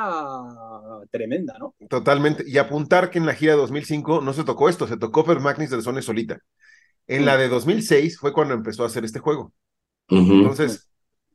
[1.11, 1.74] tremenda, ¿no?
[1.89, 2.43] Totalmente.
[2.47, 5.70] Y apuntar que en la gira 2005 no se tocó esto, se tocó Per Magnus
[5.70, 6.40] del Zone solita.
[7.07, 9.53] En la de 2006 fue cuando empezó a hacer este juego.
[10.09, 10.39] Uh -huh.
[10.41, 10.89] Entonces,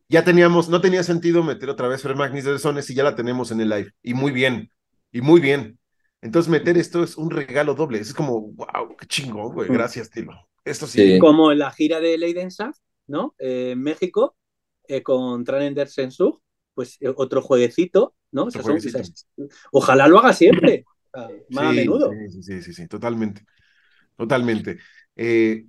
[0.10, 3.16] ya teníamos, no tenía sentido meter otra vez Fer Magnus de Sones y ya la
[3.16, 3.92] tenemos en el live.
[4.02, 4.72] Y muy bien,
[5.12, 5.80] y muy bien.
[6.22, 8.00] Entonces meter esto es un regalo doble.
[8.00, 9.70] Es como, wow, qué chingón, güey.
[9.70, 10.34] Gracias, Tilo.
[10.66, 11.14] Esto sí.
[11.14, 11.20] sí.
[11.20, 13.36] Como la gira de Leiden Saft, ¿no?
[13.38, 14.36] Eh, en México,
[14.88, 16.42] eh, con Tranender Sensur,
[16.74, 18.46] pues eh, otro jueguecito, ¿no?
[18.46, 19.00] Otro O sea, son- jueguecito.
[19.00, 22.12] o sea, ojalá lo haga siempre, o sea, más a menudo.
[22.12, 23.46] Sí, sí, sí, sí, sí, totalmente.
[24.16, 24.80] Totalmente.
[25.18, 25.66] Eh,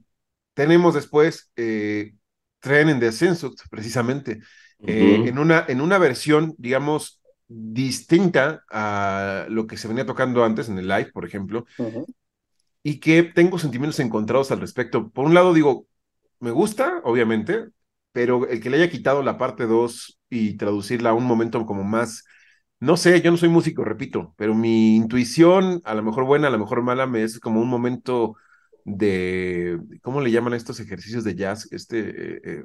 [0.55, 2.15] tenemos después eh,
[2.61, 4.41] Tren en Descenso, precisamente,
[4.87, 5.29] eh, Ujú.
[5.29, 10.79] en, una, en una versión, digamos, distinta a lo que se venía tocando antes en
[10.79, 12.07] el live, por ejemplo, Ujú.
[12.83, 15.11] y que tengo sentimientos encontrados al respecto.
[15.11, 15.87] Por un lado, digo,
[16.41, 17.69] me gusta, obviamente,
[18.13, 21.85] pero el que le haya quitado la parte 2 y traducirla a un momento como
[21.85, 22.25] más,
[22.81, 26.51] no sé, yo no soy músico, repito, pero mi intuición, a lo mejor buena, a
[26.51, 28.37] lo mejor mala, me es como un momento
[28.97, 31.69] de, ¿cómo le llaman a estos ejercicios de jazz?
[31.73, 32.65] Este, eh, eh,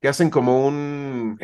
[0.00, 1.38] que hacen como un,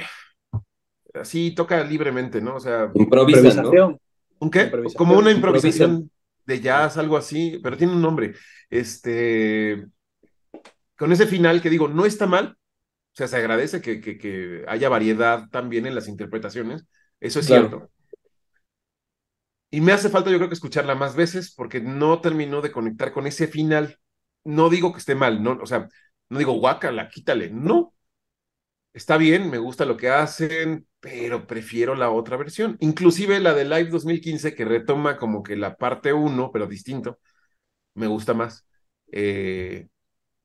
[1.14, 2.56] así toca libremente, ¿no?
[2.56, 2.90] O sea.
[2.94, 3.98] Improvisación.
[4.38, 4.64] ¿un qué?
[4.64, 4.98] Improvisación.
[4.98, 6.10] Como una improvisación
[6.46, 8.34] de jazz, algo así, pero tiene un nombre.
[8.68, 9.86] Este,
[10.96, 14.64] con ese final que digo, no está mal, o sea, se agradece que, que, que
[14.68, 16.84] haya variedad también en las interpretaciones,
[17.20, 17.68] eso es Claro.
[17.68, 17.90] cierto.
[19.74, 23.12] Y me hace falta yo creo que escucharla más veces porque no terminó de conectar
[23.12, 23.98] con ese final.
[24.44, 25.88] No digo que esté mal, no, o sea,
[26.28, 27.92] no digo guácala, quítale, no.
[28.92, 32.76] Está bien, me gusta lo que hacen, pero prefiero la otra versión.
[32.80, 37.18] Inclusive la de Live 2015 que retoma como que la parte 1, pero distinto,
[37.94, 38.66] me gusta más.
[39.12, 39.88] Eh,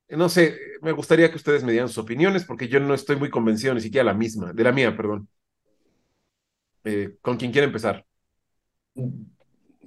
[0.09, 3.29] no sé, me gustaría que ustedes me dieran sus opiniones porque yo no estoy muy
[3.31, 5.29] convencido ni siquiera la misma, de la mía, perdón.
[6.83, 8.05] Eh, ¿con quién quiere empezar?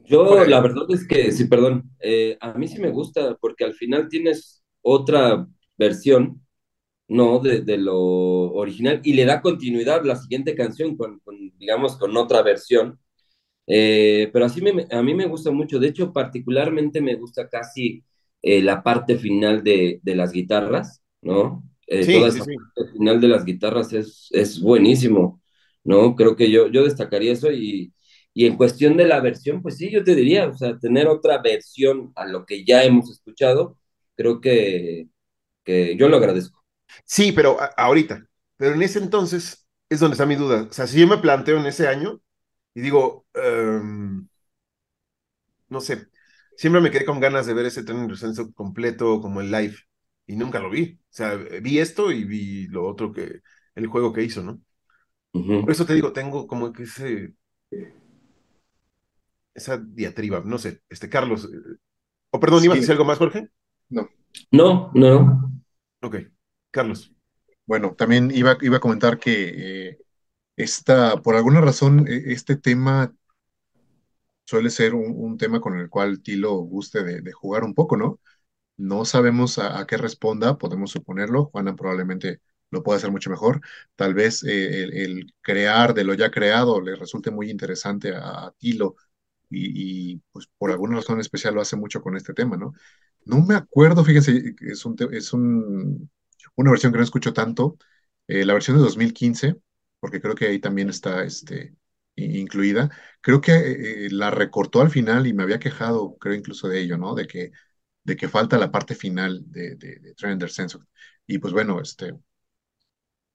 [0.05, 3.75] Yo, la verdad es que, sí, perdón, eh, a mí sí me gusta porque al
[3.75, 5.47] final tienes otra
[5.79, 6.45] versión,
[7.09, 7.41] ¿no?
[7.41, 7.97] De, de lo
[8.53, 12.99] original y le da continuidad la siguiente canción con, con, digamos, con otra versión.
[13.67, 18.05] Eh, pero así me, a mí me gusta mucho, de hecho, particularmente me gusta casi
[18.43, 21.65] eh, la parte final de, de las guitarras, ¿no?
[21.87, 22.57] Eh, Sí, toda sí, esa sí.
[22.77, 25.43] parte final de las guitarras es, es buenísimo,
[25.85, 26.17] ¿no?
[26.17, 27.93] Creo que yo, yo destacaría eso y,
[28.35, 31.41] y en cuestión de la versión, pues sí, yo te diría, o sea, tener otra
[31.43, 33.79] versión a lo que ya hemos escuchado,
[34.17, 35.09] creo que,
[35.65, 36.63] que yo lo agradezco.
[37.05, 38.27] Sí, pero a- ahorita.
[38.57, 40.63] Pero en ese entonces es donde está mi duda.
[40.71, 42.21] O sea, si yo me planteo en ese año
[42.75, 44.29] y digo, em,
[45.69, 46.09] no sé,
[46.57, 49.77] siempre me quedé con ganas de ver ese tren en descenso completo como el live
[50.27, 51.01] y nunca lo vi.
[51.03, 53.41] O sea, vi esto y vi lo otro que,
[53.75, 54.61] el juego que hizo, ¿no?
[55.61, 57.35] Por eso te digo, tengo como que ese,
[59.55, 61.77] esa diatriba, no sé, este Carlos, eh,
[62.31, 63.49] o perdón, ¿ibas a decir algo más, Jorge?
[63.91, 64.09] No.
[64.53, 65.51] No, no.
[66.03, 66.17] Ok,
[66.71, 67.13] Carlos.
[67.67, 69.99] Bueno, también iba, iba a comentar que eh,
[70.57, 73.15] esta, por alguna razón, e- este tema
[74.45, 77.97] suele ser un, un tema con el cual Tilo guste de, de jugar un poco,
[77.97, 78.21] ¿no?
[78.79, 81.47] No sabemos a, a qué responda, podemos suponerlo.
[81.47, 83.61] Juana probablemente lo pueda hacer mucho mejor.
[83.97, 88.47] Tal vez eh, el, el crear de lo ya creado le resulte muy interesante a,
[88.49, 88.97] a Tilo
[89.53, 92.73] y, pues por alguna razón especial lo hace mucho con este tema, ¿no?
[93.25, 96.11] No me acuerdo, fíjense, es, un, es un,
[96.57, 97.77] una versión que no escucho tanto,
[98.29, 99.57] eh, la versión de 2015,
[100.01, 101.75] porque creo que ahí también está este,
[102.17, 102.91] incluida.
[103.21, 106.81] Creo que eh, eh, la recortó al final y me había quejado, creo incluso de
[106.81, 107.15] ello, ¿no?
[107.15, 107.53] De que
[108.05, 110.85] de que falta la parte final de, de, de Tren Descenso.
[111.27, 112.15] Y pues bueno, este,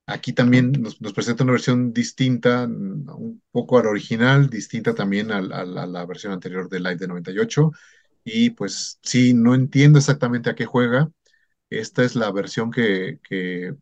[0.07, 5.41] aquí también nos, nos presenta una versión distinta, un poco al original, distinta también a,
[5.41, 7.71] la versión anterior de Live de 98.
[8.23, 11.09] Y pues sí, no entiendo exactamente a qué juega.
[11.69, 13.75] Esta es la versión que, que,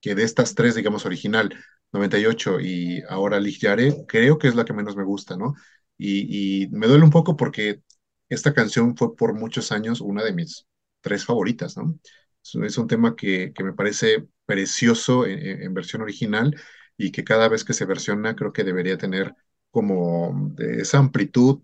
[0.00, 1.54] que de estas tres, digamos, original,
[1.92, 5.54] 98 y ahora Lig Yare, creo que es la que menos me gusta, ¿no?
[5.98, 7.82] Y, y me duele un poco porque
[8.28, 10.66] esta canción fue por muchos años una de mis
[11.02, 11.98] tres favoritas, ¿no?
[12.42, 16.56] Es, es un tema que, que me parece precioso en, en- versión original
[16.96, 19.34] y que cada vez que se versiona creo que debería tener
[19.70, 21.60] como de esa amplitud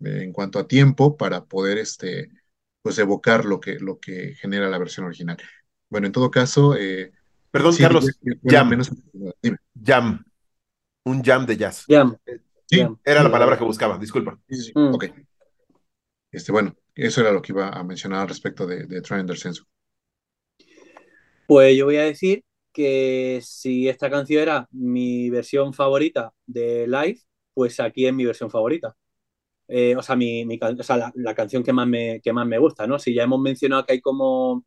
[0.00, 2.30] en cuanto a tiempo para poder este,
[2.82, 5.38] pues evocar lo que, lo que genera la versión original.
[5.90, 7.12] Bueno, en todo caso, eh,
[7.50, 8.14] Perdón, sí Carlos,
[8.48, 8.90] jam, menos...
[9.42, 9.58] Dime.
[9.74, 10.24] jam,
[11.04, 11.88] un jam de jazz.
[11.88, 12.16] Jam.
[12.66, 12.98] Sí, Jam.
[13.04, 14.40] Era la sí, palabra que buscaba, disculpa.
[14.48, 14.90] sí, sí, Mm.
[14.90, 15.06] ok.
[16.30, 19.38] Este, bueno, eso era lo que iba a mencionar al respecto de, de Tren del
[19.38, 19.64] Censo.
[21.46, 27.20] Pues yo voy a decir que si esta canción era mi versión favorita de live,
[27.54, 28.96] pues aquí es mi versión favorita.
[29.68, 32.46] Eh, o sea, mi, mi o sea, la, la canción que más, me, que más
[32.46, 32.98] me gusta, ¿no?
[32.98, 34.64] Si ya hemos mencionado que hay como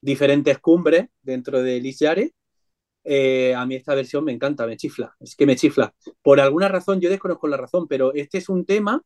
[0.00, 2.32] diferentes cumbres dentro de Liz Yare,
[3.04, 5.94] eh, a mí esta versión me encanta, me chifla, es que me chifla.
[6.22, 9.02] Por alguna razón, yo desconozco la razón, pero este es un tema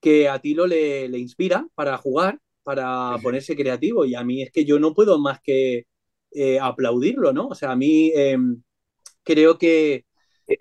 [0.00, 4.52] que a Tilo le, le inspira para jugar, para ponerse creativo y a mí es
[4.52, 5.84] que yo no puedo más que
[6.32, 7.48] eh, aplaudirlo, ¿no?
[7.48, 8.62] O sea, a mí em,
[9.24, 10.06] creo que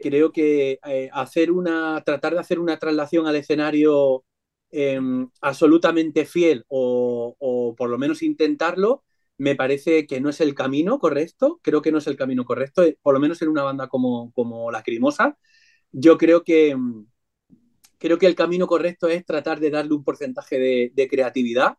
[0.02, 4.24] creo que eh, hacer una tratar de hacer una traslación al escenario
[4.72, 9.04] em, absolutamente fiel o, o, por lo menos intentarlo
[9.40, 12.84] me parece que no es el camino correcto, creo que no es el camino correcto,
[12.84, 15.38] eh, por lo menos en una banda como, como Lacrimosa.
[15.92, 16.76] Yo creo que,
[17.98, 21.78] creo que el camino correcto es tratar de darle un porcentaje de, de, creatividad.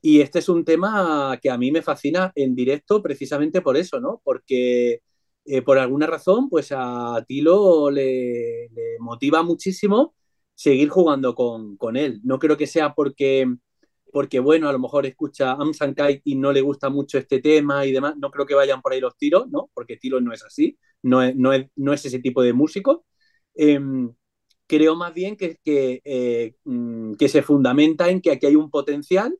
[0.00, 4.00] Y este es un tema que a mí me fascina en directo precisamente por eso,
[4.00, 4.20] ¿no?
[4.24, 5.02] Porque
[5.44, 10.14] eh, por alguna razón, pues a Tilo le, le motiva muchísimo
[10.54, 12.20] seguir jugando con, con, él.
[12.24, 13.46] No creo que sea porque
[14.12, 17.84] porque bueno, a lo mejor escucha Amsan Kai y no le gusta mucho este tema
[17.86, 19.70] y demás, no creo que vayan por ahí los tiros, ¿no?
[19.74, 23.04] Porque Tilo no es así, no es, no no es ese tipo de músico.
[23.54, 23.78] Eh,
[24.68, 28.70] creo más bien que, que, eh, mm, que, se fundamenta en que aquí hay un
[28.70, 29.36] potencial,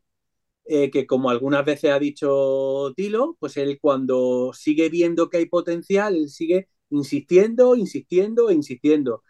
[0.70, 5.46] eh, que como algunas veces ha dicho Tilo, pues él cuando sigue viendo que hay
[5.46, 9.22] potencial, él sigue insistiendo, insistiendo e insistiendo.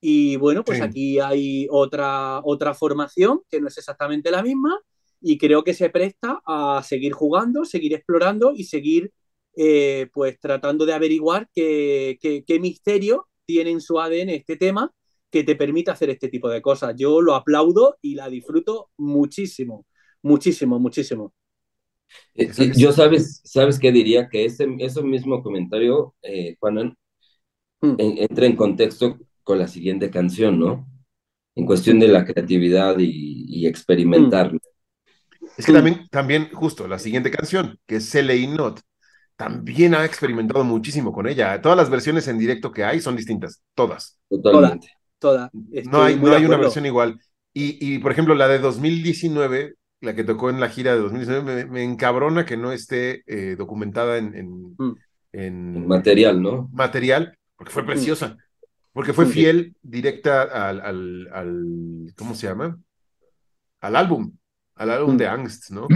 [0.00, 0.84] Y bueno, pues sí.
[0.84, 4.80] aquí hay otra, otra formación que no es exactamente la misma
[5.20, 9.12] y creo que se presta a seguir jugando, seguir explorando y seguir
[9.56, 14.92] eh, pues tratando de averiguar qué, qué, qué, misterio tiene en su ADN este tema
[15.30, 16.94] que te permite hacer este tipo de cosas.
[16.96, 19.86] Yo lo aplaudo y la disfruto muchísimo,
[20.26, 21.32] muchísimo, muchísimo.
[22.34, 26.96] Eh, yo sabes, sabes qué diría que ese, ese mismo comentario, eh, Juan,
[27.80, 27.94] mm.
[27.98, 30.86] en, entra en contexto con la siguiente canción, ¿no?
[31.54, 34.52] En cuestión de la creatividad y, y experimentar.
[34.52, 34.58] Mm.
[35.56, 38.80] Es que también, también, justo, la siguiente canción, que es Celei Not,
[39.36, 41.60] también ha experimentado muchísimo con ella.
[41.60, 44.18] Todas las versiones en directo que hay son distintas, todas.
[44.28, 44.88] Totalmente.
[45.18, 45.84] Toda, toda.
[45.90, 47.18] No hay, no hay una versión igual.
[47.52, 51.64] Y, y, por ejemplo, la de 2019, la que tocó en la gira de 2019,
[51.64, 54.96] me, me encabrona que no esté eh, documentada en, en, mm.
[55.32, 56.68] en, en, material, ¿no?
[56.72, 58.28] Material, porque fue preciosa.
[58.28, 58.36] Mm.
[58.92, 62.78] Porque fue fiel directa al, al, al, ¿cómo se llama?
[63.80, 64.32] Al álbum,
[64.74, 65.18] al álbum mm.
[65.18, 65.86] de Angst, ¿no?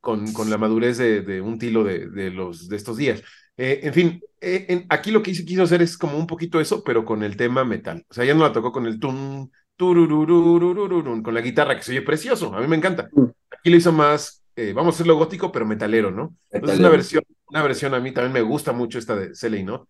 [0.00, 3.22] Con, con la madurez de, de un tilo de, de, los, de estos días.
[3.56, 6.60] Eh, en fin, eh, en, aquí lo que hizo, quiso hacer es como un poquito
[6.60, 8.06] eso, pero con el tema metal.
[8.08, 12.02] O sea, ya no la tocó con el tum, con la guitarra, que se oye
[12.02, 13.08] precioso, a mí me encanta.
[13.50, 16.34] Aquí lo hizo más, eh, vamos a hacerlo gótico, pero metalero, ¿no?
[16.50, 19.86] Entonces, una versión, una versión a mí también me gusta mucho esta de Celey, ¿no?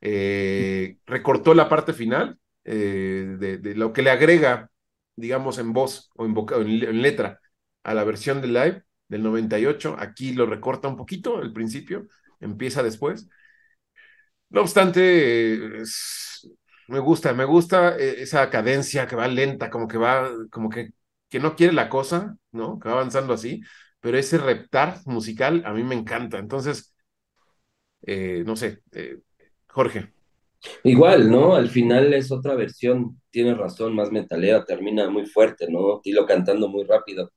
[0.00, 4.70] Eh, recortó la parte final eh, de, de, lo que le agrega,
[5.16, 7.40] digamos, en voz o en, o en, en, letra
[7.84, 9.96] a la versión de live del 98.
[9.98, 12.08] Aquí lo recorta un poquito al principio,
[12.40, 13.28] empieza después.
[14.50, 16.37] No obstante, es,
[16.88, 20.90] me gusta, me gusta eh, esa cadencia que va lenta, como que va, como que,
[21.28, 22.78] que no quiere la cosa, ¿no?
[22.78, 23.60] Que va avanzando así,
[24.00, 26.38] pero ese reptar musical a mí me encanta.
[26.38, 26.94] Entonces,
[28.02, 29.18] eh, no sé, eh,
[29.68, 30.12] Jorge.
[30.82, 31.54] Igual, ¿no?
[31.54, 36.00] Al final es otra versión, tiene razón, más metalera, termina muy fuerte, ¿no?
[36.00, 37.30] Tilo cantando muy rápido.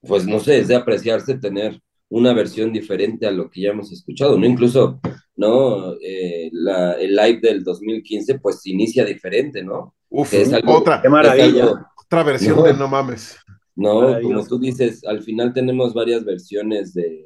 [0.00, 1.80] Pues no sé, es de apreciarse tener
[2.12, 4.44] una versión diferente a lo que ya hemos escuchado, ¿no?
[4.44, 5.00] Incluso,
[5.34, 5.94] ¿no?
[5.94, 9.94] Eh, la, el live del 2015, pues inicia diferente, ¿no?
[10.10, 11.62] Uf, es algo, otra, qué maravilla.
[11.62, 13.38] Algo, otra versión no, de No Mames.
[13.74, 17.24] No, como tú dices, al final tenemos varias versiones de,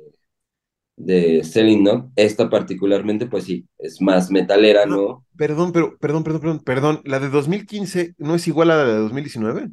[0.95, 2.11] de Selling Not.
[2.15, 4.97] Esta particularmente, pues sí, es más metalera, ¿no?
[4.97, 5.27] ¿no?
[5.37, 8.99] Perdón, pero, perdón, perdón, perdón, perdón, ¿la de 2015 no es igual a la de
[8.99, 9.69] 2019?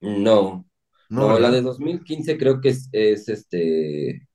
[0.00, 0.66] No,
[1.08, 4.26] no, no la de 2015 creo que es, es, este,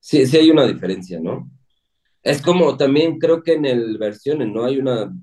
[0.00, 1.50] sí, sí hay una diferencia, ¿no?
[2.22, 4.64] Es como también creo que en el versiones, ¿no?
[4.64, 5.14] Hay una,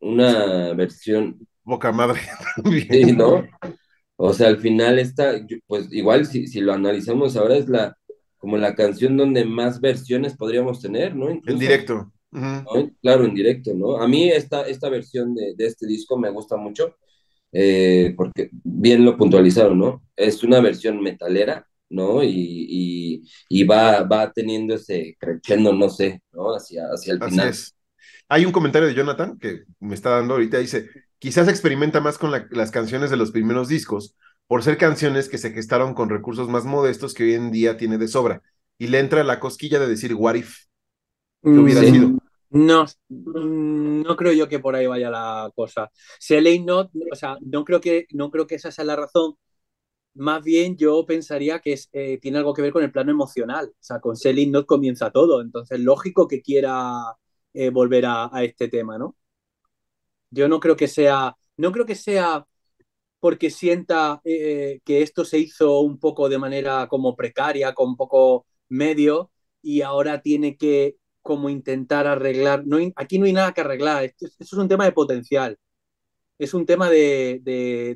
[0.00, 1.38] una versión.
[1.62, 2.20] Boca madre
[2.56, 2.88] también.
[2.90, 3.46] Sí, ¿no?
[4.16, 5.34] O sea, al final está,
[5.66, 7.96] pues igual si, si lo analizamos ahora es la,
[8.36, 11.30] como la canción donde más versiones podríamos tener, ¿no?
[11.30, 12.12] Incluso, en directo.
[12.32, 12.64] Uh -huh.
[12.64, 12.90] ¿no?
[13.00, 13.96] Claro, en directo, ¿no?
[13.96, 16.96] A mí esta, esta versión de, de este disco me gusta mucho,
[17.52, 20.02] eh, porque bien lo puntualizaron, ¿no?
[20.16, 22.22] Es una versión metalera, ¿no?
[22.22, 26.54] Y, y, y va, va teniendo ese creciendo, no sé, ¿no?
[26.54, 27.48] Hacia, hacia el final.
[27.48, 27.74] Es.
[28.28, 32.30] Hay un comentario de Jonathan que me está dando ahorita, dice, quizás experimenta más con
[32.30, 36.48] la, las canciones de los primeros discos, por ser canciones que se gestaron con recursos
[36.48, 38.42] más modestos que hoy en día tiene de sobra.
[38.78, 40.56] Y le entra la cosquilla de decir, what if?
[41.42, 41.90] ¿Qué hubiera sí.
[41.90, 42.18] sido?
[42.50, 45.90] No, no creo yo que por ahí vaya la cosa.
[46.64, 49.36] No, o sea, no creo que, no creo que esa sea la razón
[50.14, 53.68] más bien yo pensaría que es, eh, tiene algo que ver con el plano emocional.
[53.70, 57.16] O sea, con Selin no comienza todo, entonces lógico que quiera
[57.54, 59.16] eh, volver a, a, este tema, ¿no?
[60.30, 62.46] Yo no creo que sea, no creo que sea
[63.20, 68.46] porque sienta eh, que esto se hizo un poco de manera como precaria, con poco
[68.68, 70.96] medio, y ahora tiene que
[71.28, 72.66] como intentar arreglar.
[72.66, 75.58] No, aquí no hay nada que arreglar, esto, es un tema de potencial
[76.38, 77.40] es un tema de,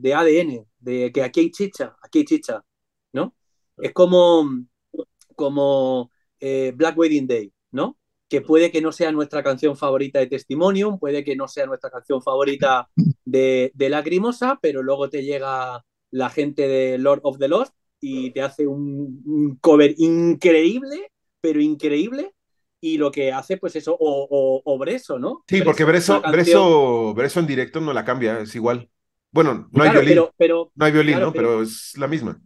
[0.03, 2.65] de, ADN, de que aquí hay chicha, aquí hay chicha,
[3.13, 3.35] ¿no?
[3.79, 4.49] Es como,
[5.37, 7.97] como eh, Black Wedding Day, ¿no?
[8.29, 11.91] Que puede que no sea nuestra canción favorita de Testimonium, puede que no sea nuestra
[11.91, 12.89] canción favorita
[13.25, 18.33] de, de Lacrimosa, pero luego te llega la gente de Lord of the Lost y
[18.33, 22.35] te hace un cover increíble, pero increíble,
[22.83, 25.47] y lo que hace, pues eso, o, o, o Breso, ¿no?
[25.47, 26.27] Sí, Breso porque Breso.
[26.27, 28.91] Breso, Breso en directo no la cambia, es igual.
[29.31, 31.33] Bueno, no hay violín, pero, pero, no hay violín, claro, ¿no?
[31.33, 32.41] pero, Pero es la misma.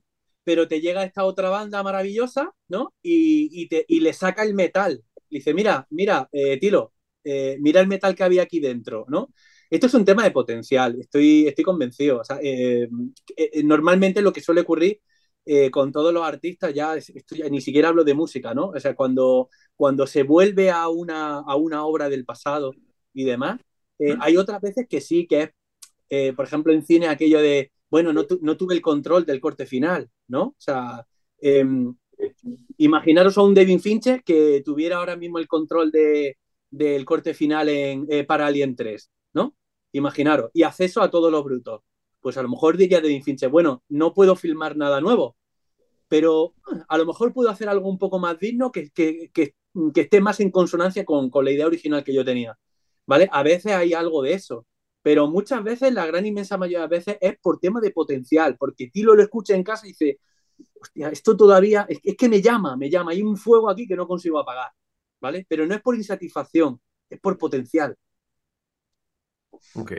[0.45, 2.95] pero te llega esta otra banda maravillosa, ¿no?
[3.03, 5.03] Y, y, te, y le saca el metal.
[5.29, 6.93] Dice, mira, mira, eh, Tilo,
[7.25, 9.33] eh, mira el metal que había aquí dentro, ¿no?
[9.71, 12.21] Esto es un tema de potencial, estoy, estoy convencido.
[12.21, 12.89] O sea, eh,
[13.65, 15.01] normalmente lo que suele ocurrir
[15.47, 18.71] eh, con todos los artistas, ya, esto ya, ni siquiera hablo de música, ¿no?
[18.71, 22.73] O sea, cuando, cuando se vuelve a una, a una obra del pasado
[23.15, 23.61] y demás,
[24.01, 25.51] eh, hay otras veces que sí, que es,
[26.11, 29.41] eh, por ejemplo, en cine aquello de, bueno, no, tu, no, tuve el control del
[29.41, 30.43] corte final, ¿no?
[30.43, 31.07] O sea,
[31.41, 31.95] em,
[32.79, 36.39] imaginaros a un David Fincher que tuviera ahora mismo el control de,
[36.71, 39.55] del corte final en, eh, para Alien 3, ¿no?
[39.93, 41.83] Imaginaros, y acceso a todos los brutos
[42.27, 45.37] pues a lo mejor diría David Fincher, bueno, no puedo filmar nada nuevo,
[46.09, 46.55] pero
[46.89, 49.55] a lo mejor puedo hacer algo un poco más digno que, que, que,
[49.95, 52.59] que esté más en consonancia con, con, la idea original que yo tenía,
[53.07, 53.29] ¿vale?
[53.31, 54.67] A veces hay algo de eso,
[55.03, 58.91] pero muchas veces, la gran inmensa mayoría de veces, es por tema de potencial, porque
[58.91, 60.19] Tilo lo escucha en casa y dice,
[60.83, 63.95] hostia, esto todavía, es, es que me llama, me llama, hay un fuego aquí que
[63.95, 64.73] no consigo apagar,
[65.21, 65.47] ¿vale?
[65.49, 67.97] Pero no es por insatisfacción, es por potencial.
[69.77, 69.93] Ok.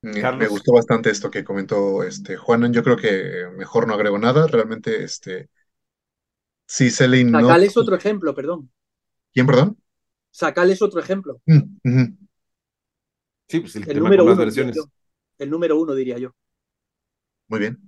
[0.00, 0.40] Carlos.
[0.40, 2.72] Me gustó bastante esto que comentó este Juanan.
[2.72, 4.46] Yo creo que mejor no agrego nada.
[4.46, 5.48] Realmente, este.
[6.66, 7.48] Sí, Celine no.
[7.48, 8.70] Sacal es otro ejemplo, perdón.
[9.32, 9.78] ¿Quién, perdón?
[10.30, 11.42] Sacal es otro ejemplo.
[11.46, 12.28] Mm -hmm.
[13.48, 14.76] Sí, pues el, el tema número con uno, las versiones.
[14.76, 14.84] Yo.
[15.38, 16.32] El número uno, diría yo.
[17.48, 17.78] Muy bien.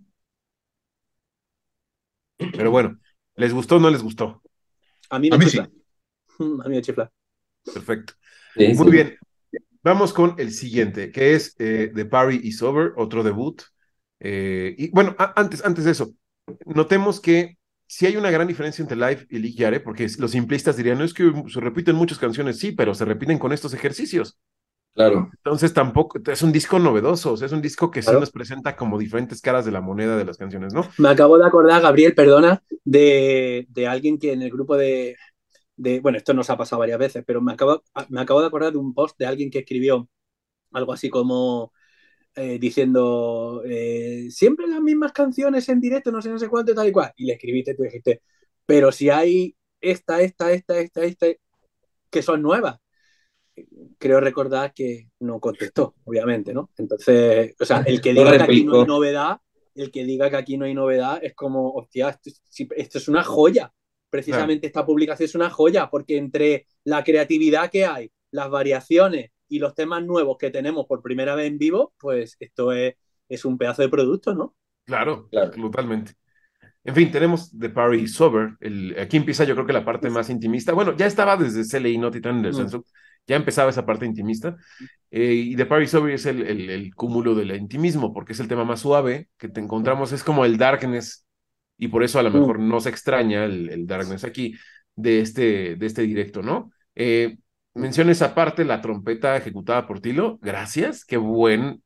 [2.38, 2.98] Pero bueno,
[3.36, 4.42] ¿les gustó o no les gustó?
[5.10, 5.64] A mí me A mí chifla.
[5.64, 5.72] sí.
[6.64, 7.10] A mí me chifla.
[7.64, 8.14] Perfecto.
[8.54, 8.90] Sí, Muy sí.
[8.90, 9.18] bien.
[9.82, 13.62] Vamos con el siguiente, que es eh, The Party is Over, otro debut.
[14.20, 16.12] Eh, y bueno, a, antes, antes de eso,
[16.66, 20.76] notemos que sí hay una gran diferencia entre Live y Lick Yare, porque los simplistas
[20.76, 24.38] dirían, no es que se repiten muchas canciones, sí, pero se repiten con estos ejercicios.
[24.94, 25.30] Claro.
[25.32, 28.18] Entonces tampoco, es un disco novedoso, o sea, es un disco que Claro.
[28.18, 30.84] sí nos presenta como diferentes caras de la moneda de las canciones, ¿no?
[30.98, 35.16] Me acabo de acordar, Gabriel, perdona, de, de alguien que en el grupo de,
[35.80, 38.72] de, bueno, esto nos ha pasado varias veces, pero me acabo, me acabo de acordar
[38.72, 40.08] de un post de alguien que escribió
[40.72, 41.72] algo así como
[42.36, 46.88] eh, diciendo eh, siempre las mismas canciones en directo, no sé, no sé cuánto, tal
[46.88, 47.12] y cual.
[47.16, 48.22] Y le escribiste, tú dijiste,
[48.66, 51.26] pero si hay esta, esta, esta, esta, esta,
[52.10, 52.78] que son nuevas.
[53.98, 56.70] Creo recordar que no contestó, obviamente, ¿no?
[56.76, 59.40] Entonces, o sea, el que diga que aquí no hay novedad,
[59.74, 62.30] el que diga que aquí no hay novedad es como, hostia, esto,
[62.76, 63.72] esto es una joya
[64.10, 64.68] precisamente claro.
[64.68, 69.74] esta publicación es una joya, porque entre la creatividad que hay, las variaciones y los
[69.74, 72.94] temas nuevos que tenemos por primera vez en vivo, pues esto es,
[73.28, 74.54] es un pedazo de producto, ¿no?
[74.84, 76.12] Claro, claro, totalmente.
[76.82, 78.56] En fin, tenemos The Party Sober.
[78.60, 80.72] El, aquí empieza, yo creo que la parte más intimista.
[80.72, 82.84] Bueno, ya estaba desde CLI No Titan en el censo,
[83.26, 84.56] ya empezaba esa parte intimista.
[85.10, 88.48] Eh, y The Party Sober es el, el, el cúmulo del intimismo, porque es el
[88.48, 91.26] tema más suave que te encontramos, es como el darkness
[91.80, 94.54] y por eso a lo mejor no se extraña el, el darkness aquí
[94.94, 96.70] de este, de este directo, ¿no?
[96.94, 97.38] Eh,
[97.74, 101.82] menciona esa parte, la trompeta ejecutada por Tilo, gracias, qué buen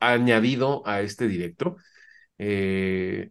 [0.00, 1.76] añadido a este directo.
[2.36, 3.30] Eh,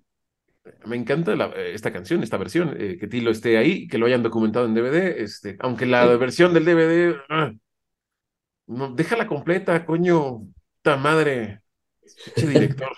[0.85, 4.23] me encanta la, esta canción, esta versión, eh, que Tilo esté ahí, que lo hayan
[4.23, 6.17] documentado en DVD, este, aunque la sí.
[6.17, 7.51] versión del DVD, ah,
[8.65, 10.47] no, déjala completa, coño,
[10.81, 11.61] ta madre,
[12.35, 12.97] director.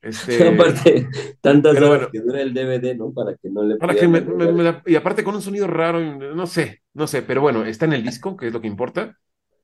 [0.00, 1.08] Este, aparte,
[1.40, 3.12] tantas horas bueno, que dura el DVD, ¿no?
[3.12, 5.66] Para que no le para que me, me, me la, Y aparte con un sonido
[5.66, 8.68] raro, no sé, no sé, pero bueno, está en el disco, que es lo que
[8.68, 9.16] importa.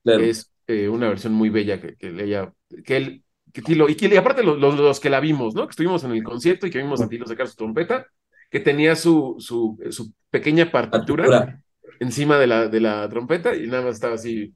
[0.03, 0.23] Claro.
[0.23, 4.07] Es eh, una versión muy bella que, que ella, que él, que Tilo, y, que,
[4.07, 5.65] y aparte los, los, los, que la vimos, ¿no?
[5.65, 8.05] Que estuvimos en el concierto y que vimos a Tilo sacar su trompeta,
[8.49, 11.61] que tenía su, su, su pequeña partitura, partitura,
[11.99, 14.53] encima de la, de la trompeta y nada más estaba así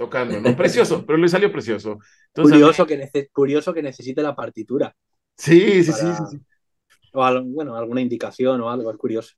[0.00, 0.56] tocando, ¿no?
[0.56, 1.98] Precioso, pero le salió precioso.
[2.28, 4.96] Entonces, curioso, que curioso que necesite la partitura.
[5.36, 6.40] Sí, sí, sí, sí, sí.
[7.12, 9.34] O bueno, alguna indicación o algo, es curioso.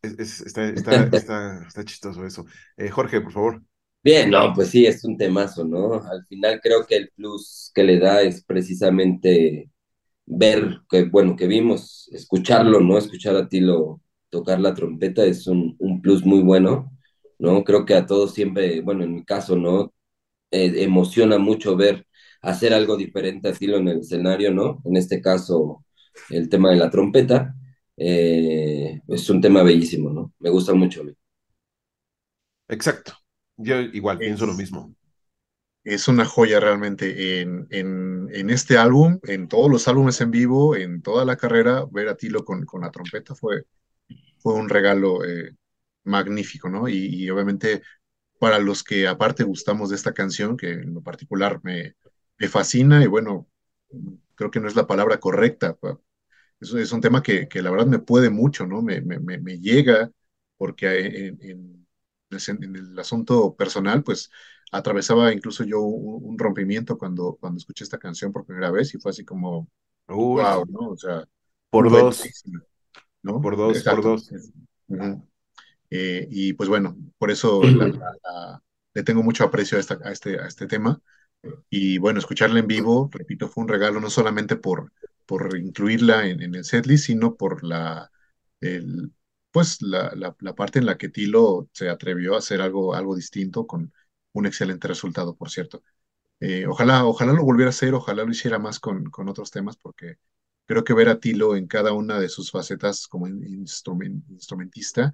[0.00, 2.46] está, está, está, está, chistoso eso.
[2.78, 3.62] Eh, Jorge, por favor.
[4.02, 6.02] Bien, no, pues sí, es un temazo, ¿no?
[6.02, 9.68] Al final creo que el plus que le da es precisamente
[10.24, 12.96] ver que, bueno, que vimos, escucharlo, ¿no?
[12.96, 16.90] Escuchar a Tilo tocar la trompeta es un, un plus muy bueno,
[17.40, 17.64] ¿no?
[17.64, 19.92] Creo que a todos siempre, bueno, en mi caso, ¿no?
[20.50, 22.06] Eh, emociona mucho ver
[22.42, 24.80] hacer algo diferente a Tilo en el escenario, ¿no?
[24.84, 25.84] En este caso,
[26.30, 27.54] el tema de la trompeta.
[27.96, 30.32] Eh, es un tema bellísimo, ¿no?
[30.38, 31.12] Me gusta mucho a mí.
[32.68, 33.14] Exacto.
[33.56, 34.94] Yo igual pienso lo mismo
[35.84, 41.02] es una joya realmente en, en, este álbum, en todos los álbumes en vivo, en
[41.02, 43.64] toda la carrera, ver a Tilo con, con la trompeta fue,
[44.38, 45.56] fue un regalo eh,
[46.04, 46.88] magnífico, ¿no?
[46.88, 47.82] Y, obviamente
[48.38, 51.94] para los que aparte gustamos de esta canción, que en lo particular me,
[52.38, 53.48] me fascina y bueno,
[54.34, 55.76] creo que no es la palabra correcta,
[56.60, 58.82] es, es un tema que, que, la verdad me puede mucho, ¿no?
[58.82, 60.10] Me, me, me llega
[60.56, 61.86] porque en, en,
[62.30, 64.30] en el asunto personal, pues
[64.72, 69.10] atravesaba incluso yo un, rompimiento cuando, cuando escuché esta canción por primera vez y fue
[69.10, 69.68] así como,
[70.06, 70.90] wow, ¿no?
[70.90, 71.24] O sea,
[71.70, 72.22] por dos.
[73.22, 73.40] ¿no?
[73.40, 74.30] Por dos, por dos.
[75.90, 77.60] Eh, y pues bueno, por eso
[78.94, 81.00] le tengo mucho aprecio a, esta, a, este, a este tema.
[81.70, 84.92] Y bueno, escucharla en vivo, repito, fue un regalo no solamente por,
[85.26, 88.10] por incluirla en, en el setlist, sino por la,
[88.60, 89.12] el,
[89.50, 93.16] pues la, la, la, parte en la que Tilo se atrevió a hacer algo, algo
[93.16, 93.92] distinto con,
[94.32, 95.82] un excelente resultado, por cierto.
[96.40, 99.76] Eh, ojalá, ojalá lo volviera a hacer, ojalá lo hiciera más con, con otros temas,
[99.76, 100.16] porque
[100.66, 105.12] creo que ver a Tilo en cada una de sus facetas como instrumentista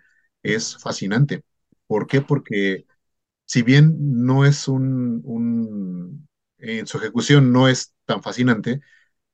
[0.55, 1.43] es fascinante.
[1.87, 2.21] ¿Por qué?
[2.21, 2.87] Porque
[3.45, 8.81] si bien no es un, un, en su ejecución no es tan fascinante,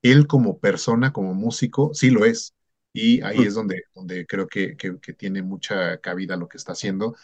[0.02, 2.54] él como persona, como músico, sí lo es.
[2.92, 3.42] Y ahí mm.
[3.42, 7.16] es donde, donde creo que, que, que tiene mucha cabida lo que está haciendo.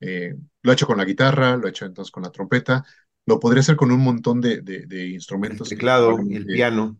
[0.00, 2.84] Eh, lo ha hecho con la guitarra, lo ha hecho entonces con la trompeta,
[3.24, 5.70] lo podría hacer con un montón de, de, instrumentos.
[5.70, 6.98] El teclado el piano.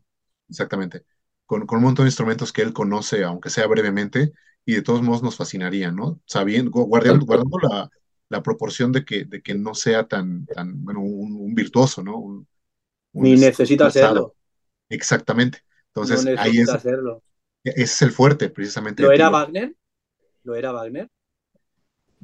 [0.49, 1.05] Exactamente.
[1.47, 4.33] Con, con, un montón de instrumentos que él conoce, aunque sea brevemente,
[4.65, 6.21] y de todos modos nos fascinaría, ¿no?
[6.27, 7.91] Sabiendo, guardando, guardando la,
[8.29, 12.47] la, proporción de que, de que no sea tan, tan bueno, un, virtuoso, ¿no?
[13.13, 14.35] Ni necesita hacerlo.
[14.89, 15.61] Exactamente.
[15.89, 17.23] Entonces, ahí es, hacerlo.
[17.65, 19.03] ese es el fuerte, precisamente.
[19.03, 19.75] ¿Lo era Wagner?
[20.45, 21.11] ¿Lo era Wagner?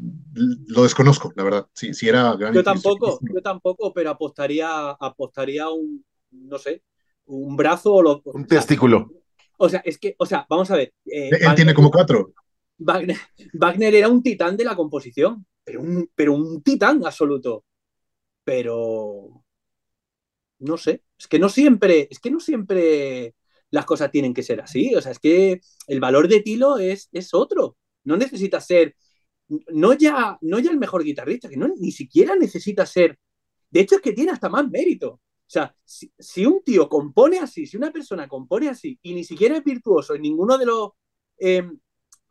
[0.01, 1.69] lo desconozco, la verdad.
[1.73, 6.83] Si, si era Yo tampoco, yo tampoco, pero apostaría, apostaría un, no sé,
[7.27, 9.11] un brazo o un testículo.
[9.59, 10.93] O sea, es que, o sea, vamos a ver.
[11.07, 12.33] Eh, Él tiene como cuatro.
[12.79, 17.65] Wagner, era un titán de la composición, pero un, pero un titán absoluto.
[18.45, 19.45] Pero
[20.61, 23.35] no sé, es que no siempre, es que no siempre
[23.71, 24.95] las cosas tienen que ser así.
[24.95, 27.77] O sea, es que el valor de Tilo es, es otro.
[28.05, 28.95] No necesita ser
[29.49, 33.19] no ya, no ya el mejor guitarrista, que no, ni siquiera necesita ser.
[33.71, 35.21] De hecho, es que tiene hasta más mérito.
[35.49, 39.57] O sea, si, un tío compone así, si una persona compone así y ni siquiera
[39.57, 40.91] es virtuoso en ninguno de los
[41.39, 41.79] em,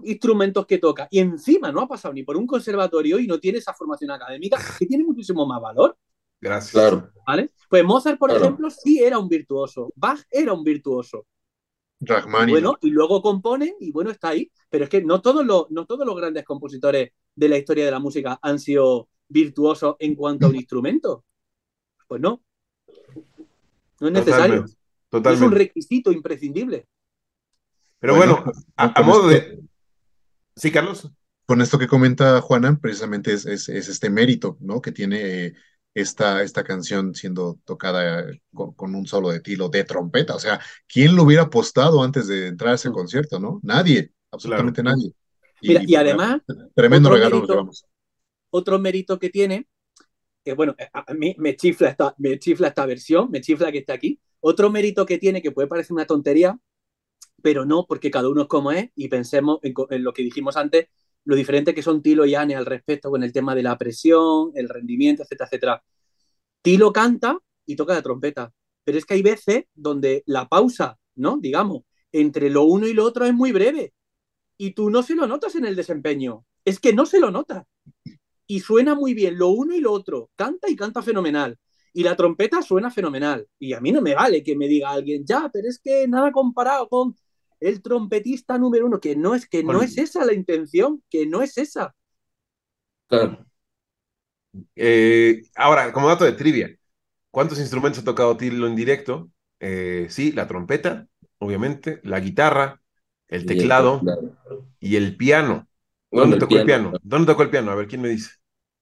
[0.03, 3.57] instrumentos que toca y encima no ha pasado ni por un conservatorio y no tiene
[3.57, 5.97] esa formación académica, que tiene muchísimo más valor.
[6.39, 6.71] Gracias.
[6.71, 7.11] Claro.
[7.25, 7.51] ¿Vale?
[7.67, 9.91] Pues Mozart, por ejemplo, sí era un virtuoso.
[9.95, 11.25] Bach era un virtuoso.
[11.99, 14.51] Bueno, y luego componen y bueno, está ahí.
[14.69, 17.91] Pero es que no todos, los, no todos los grandes compositores de la historia de
[17.91, 21.25] la música han sido virtuosos en cuanto a un instrumento.
[22.07, 22.43] Pues no.
[23.99, 24.65] No es necesario.
[25.11, 26.87] Es un requisito imprescindible.
[27.99, 28.43] Pero bueno,
[28.75, 29.59] a, modo de...
[30.55, 31.09] Sí, Carlos.
[31.45, 34.81] Con esto que comenta Juana, precisamente es, es, este mérito, ¿no?
[34.81, 35.53] Que tiene eh,
[35.93, 40.35] esta, esta canción siendo tocada con, un solo de tilo de trompeta.
[40.35, 42.93] O sea, ¿quién lo hubiera apostado antes de entrar a ese mm.
[42.93, 43.59] concierto, no?
[43.63, 45.11] Nadie, absolutamente nadie.
[45.61, 46.41] Y, Mira, y además,
[46.75, 47.69] tremendo regalo mérito,
[48.51, 49.67] Otro mérito que tiene,
[50.47, 53.91] que bueno, a mí me chifla, esta, me chifla esta versión, me chifla que esté
[53.91, 54.21] aquí.
[54.39, 56.57] Otro mérito que tiene, que puede parecer una tontería,
[57.41, 59.73] pero no, porque cada uno es como es, y pensemos en,
[60.05, 60.87] lo que dijimos antes,
[61.25, 64.51] lo diferente que son Tilo y Anne al respecto con el tema de la presión,
[64.55, 65.83] el rendimiento, etcétera, etcétera.
[66.61, 68.53] Tilo canta y toca la trompeta,
[68.85, 71.39] pero es que hay veces donde la pausa, ¿no?
[71.39, 71.81] Digamos,
[72.13, 73.93] entre lo uno y lo otro es muy breve
[74.57, 77.67] y tú no se lo notas en el desempeño, es que no se lo nota.
[78.47, 81.57] Y suena muy bien lo uno y lo otro, canta y canta fenomenal.
[81.93, 83.47] Y la trompeta suena fenomenal.
[83.59, 86.31] Y a mí no me vale que me diga alguien, ya, pero es que nada
[86.31, 87.15] comparado con
[87.59, 91.41] el trompetista número uno, que no es que no es esa la intención, que no
[91.41, 91.95] es esa.
[93.07, 93.45] Claro.
[94.75, 96.75] Eh, ahora, como dato de trivia,
[97.31, 99.31] ¿cuántos instrumentos ha tocado Tilo en directo?
[99.59, 101.07] Eh, sí, la trompeta,
[101.39, 102.81] obviamente, la guitarra,
[103.27, 104.67] el Y el teclado teclado.
[104.79, 105.66] y el piano.
[106.11, 106.91] Bueno, ¿Dónde tocó el piano?
[106.91, 106.99] ¿no?
[107.03, 107.71] ¿Dónde tocó el piano?
[107.71, 108.31] A ver, ¿quién me dice?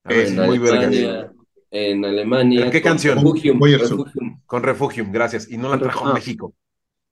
[0.04, 0.58] A ver, En si En muy.
[0.58, 1.32] Alemania,
[1.72, 2.60] en Alemania.
[2.62, 3.16] ¿Pero qué con canción?
[3.18, 3.60] Refugium.
[3.62, 4.42] Refugium.
[4.46, 5.50] Con Refugium, gracias.
[5.50, 6.14] Y no la trajo a Ah.
[6.14, 6.54] México.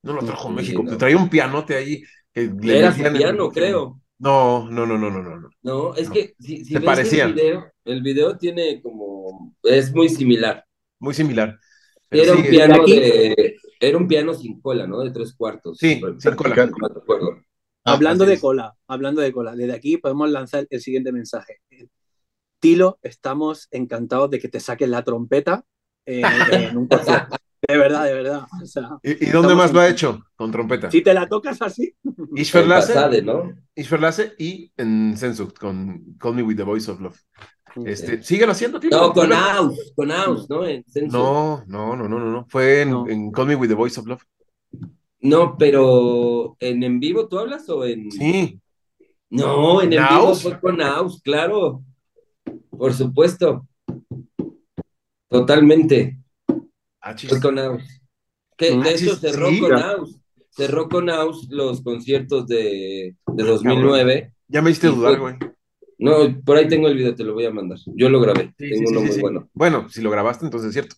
[0.03, 0.83] No la trajo a Sí, México.
[0.83, 0.97] no.
[0.97, 2.03] Traía un pianote ahí.
[2.31, 3.99] Que le Era su en piano, creo.
[4.19, 5.49] No, no, no, no, no, no.
[5.63, 5.95] no.
[5.95, 6.13] Es No.
[6.13, 7.29] que si, ves parecían.
[7.29, 10.63] el video, el video tiene como, es muy similar.
[10.99, 11.59] Muy similar.
[12.09, 14.99] Pero Era un piano de, era un piano sin cola, ¿no?
[15.01, 15.77] De tres cuartos.
[15.79, 16.55] Sí, sin cola.
[16.55, 16.71] Vertical.
[16.71, 17.41] no me acuerdo.
[17.85, 21.61] Ah, hablando así de cola, hablando de cola, desde aquí podemos lanzar el siguiente mensaje.
[22.59, 25.65] Tilo, estamos encantados de que te saques la trompeta
[26.05, 27.35] en, en un concierto.
[27.67, 28.45] De verdad, de verdad.
[28.61, 30.21] O sea, ¿Y, y dónde más lo ha hecho?
[30.35, 30.91] Con trompeta.
[30.91, 31.95] si te la tocas así,
[32.53, 33.53] Pasade, ¿no?
[34.37, 37.19] Y en Sensu con Call Me With The Voice of Love.
[37.85, 38.35] Este, Sí.
[38.35, 38.89] síguelo haciendo, tío.
[38.91, 40.65] No, con Aus, con Aus, ¿no?
[40.65, 40.83] En.
[41.09, 42.45] No, no, no, no, no, no.
[42.47, 43.07] Fue en, No.
[43.07, 44.21] en Call Me With The Voice of Love.
[45.23, 48.11] No, pero ¿en en vivo tú hablas o en...?
[48.11, 48.59] Sí.
[49.29, 51.81] No, en en vivo fue con Aus, claro.
[52.69, 53.65] Por supuesto.
[55.29, 56.19] Totalmente.
[57.01, 57.15] Ah.
[57.17, 57.83] Fue con Aus.
[58.57, 59.59] Que Ah, de hecho cerró sí.
[59.59, 60.19] con Aus.
[60.49, 64.33] Cerró con Aus los conciertos de, de 2009.
[64.49, 65.35] Ya me hiciste dudar, güey.
[65.97, 67.79] No, por ahí tengo el video, te lo voy a mandar.
[67.95, 68.53] Yo lo grabé.
[68.59, 69.49] Sí, tengo sí, uno muy bueno.
[69.53, 70.95] Bueno, si lo grabaste, entonces es cierto.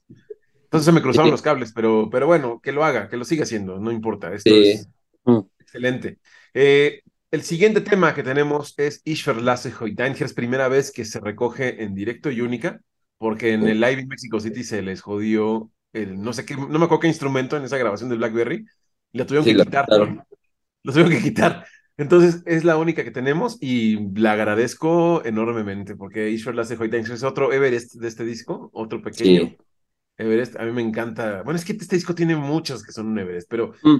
[0.75, 1.31] Entonces se me cruzaron Sí.
[1.31, 4.33] los cables, pero, pero bueno, que lo haga, que lo siga haciendo, no importa.
[4.33, 4.71] Esto Sí.
[4.71, 4.89] es
[5.25, 5.39] Mm.
[5.59, 6.19] excelente.
[6.53, 11.19] Eh, el siguiente tema que tenemos es Ishver Lasse Hoytanger, es primera vez que se
[11.19, 12.79] recoge en directo y única,
[13.17, 16.67] porque en el live en Mexico City se les jodió el, no sé qué, no
[16.67, 18.65] me acuerdo qué instrumento en esa grabación de Blackberry,
[19.11, 19.85] y la tuvieron Sí, que la quitar.
[19.85, 20.23] quitaron.
[20.83, 21.65] Lo tuvieron que quitar.
[21.97, 27.23] Entonces es la única que tenemos y la agradezco enormemente porque Ishver Lasse Hoytanger es
[27.23, 29.41] otro Everest de este disco, otro pequeño.
[29.47, 29.57] Sí.
[30.17, 31.43] Everest, a mí me encanta.
[31.43, 33.97] Bueno, es que este disco tiene muchos que son un Everest, pero Mm.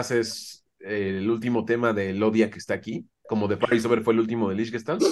[0.00, 4.14] Es eh, el último tema de Lodia que está aquí, como The Paris Over fue
[4.14, 5.02] el último de Lich Gestalt.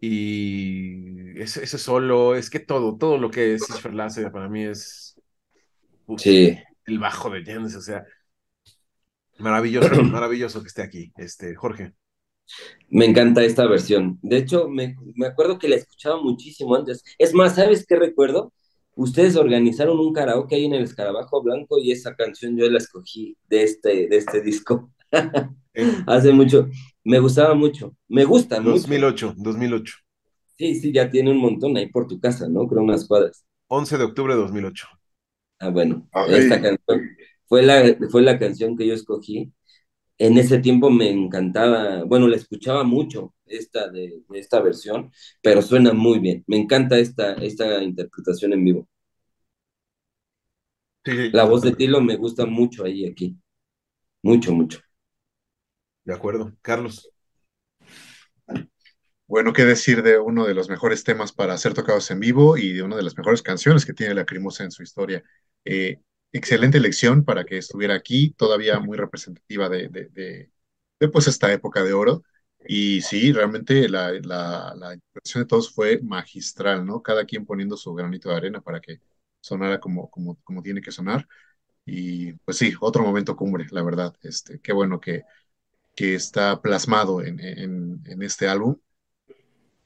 [0.00, 5.20] Y ese, ese solo, es que todo, todo lo que es Ishverlas para mí es
[6.06, 6.58] uf, Sí.
[6.86, 8.04] el bajo de Jens, o sea,
[9.38, 11.94] maravilloso, maravilloso que esté aquí, este, Jorge.
[12.88, 14.18] Me encanta esta versión.
[14.22, 17.04] De hecho, me, me acuerdo que la escuchaba muchísimo antes.
[17.18, 18.52] Es más, ¿sabes qué recuerdo?
[18.94, 23.36] Ustedes organizaron un karaoke ahí en el Escarabajo Blanco y esa canción yo la escogí
[23.48, 24.92] de este, de este disco.
[25.74, 26.68] En Hace mucho.
[27.04, 27.96] Me gustaba mucho.
[28.08, 28.72] Me gusta mucho.
[28.72, 29.94] 2008, 2008,
[30.58, 32.66] Sí, sí, ya tiene un montón ahí por tu casa, ¿no?
[32.68, 33.46] Creo unas cuadras.
[33.68, 34.86] 11 de octubre de 2008.
[35.58, 36.34] Ah, bueno, Ay.
[36.34, 37.08] esta canción
[37.46, 39.52] fue la, fue la canción que yo escogí.
[40.20, 45.10] En ese tiempo me encantaba, bueno, la escuchaba mucho esta de, de esta versión,
[45.42, 46.44] pero suena muy bien.
[46.46, 48.88] Me encanta esta, esta interpretación en vivo.
[51.04, 51.30] Sí, sí.
[51.32, 53.36] La voz de Tilo me gusta mucho ahí, aquí.
[54.22, 54.80] Mucho, mucho.
[56.04, 56.52] De acuerdo.
[56.60, 57.10] Carlos.
[59.26, 62.72] Bueno, qué decir de uno de los mejores temas para ser tocados en vivo y
[62.72, 65.22] de una de las mejores canciones que tiene Lacrimosa en su historia.
[65.64, 66.00] Eh,
[66.32, 70.52] excelente elección para que estuviera aquí, todavía muy representativa de, de, de,
[71.00, 72.22] de, pues esta época de oro.
[72.68, 77.02] Y sí, realmente la, la, la interpretación de todos fue magistral, ¿no?
[77.02, 79.00] Cada quien poniendo su granito de arena para que
[79.40, 81.26] sonara como, como, como tiene que sonar.
[81.86, 84.14] Y pues sí, otro momento cumbre, la verdad.
[84.22, 85.24] Este, qué bueno que,
[85.96, 88.76] que está plasmado en, en, en este álbum.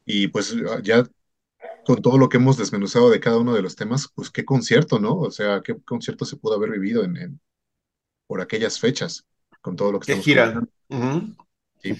[0.05, 1.05] Y pues ya
[1.85, 4.99] con todo lo que hemos desmenuzado de cada uno de los temas, pues qué concierto,
[4.99, 5.17] ¿no?
[5.17, 7.41] O sea, qué concierto se pudo haber vivido en, en
[8.27, 9.27] por aquellas fechas,
[9.61, 10.63] con todo lo que ¿Qué estamos gira?
[10.89, 11.35] Ujú.
[11.83, 11.95] Sí.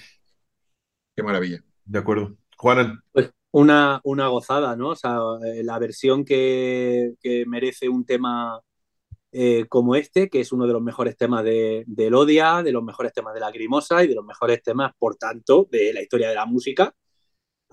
[1.15, 1.63] Qué maravilla.
[1.85, 2.35] De acuerdo.
[2.57, 3.01] Juanan.
[3.11, 4.89] Pues una, una gozada, ¿no?
[4.89, 8.59] O sea, eh, la versión que, que merece un tema
[9.31, 12.83] eh, como este, que es uno de los mejores temas de, de Elodia, de los
[12.83, 16.35] mejores temas de Lacrimosa y de los mejores temas, por tanto, de la historia de
[16.35, 16.93] la música.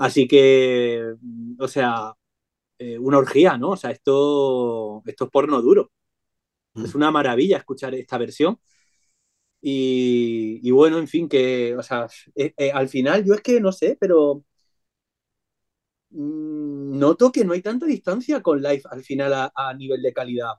[0.03, 1.15] Así que,
[1.59, 2.13] o sea,
[2.79, 3.71] eh, una orgía, ¿no?
[3.73, 5.93] O sea, esto, esto es porno duro.
[6.75, 6.87] Mm.
[6.87, 8.59] Es una maravilla escuchar esta versión.
[9.61, 13.61] Y, y bueno, en fin, que, o sea, eh, eh, al final yo es que
[13.61, 14.45] no sé, pero
[16.11, 20.13] mm, noto que no hay tanta distancia con live al final a, a nivel de
[20.13, 20.55] calidad.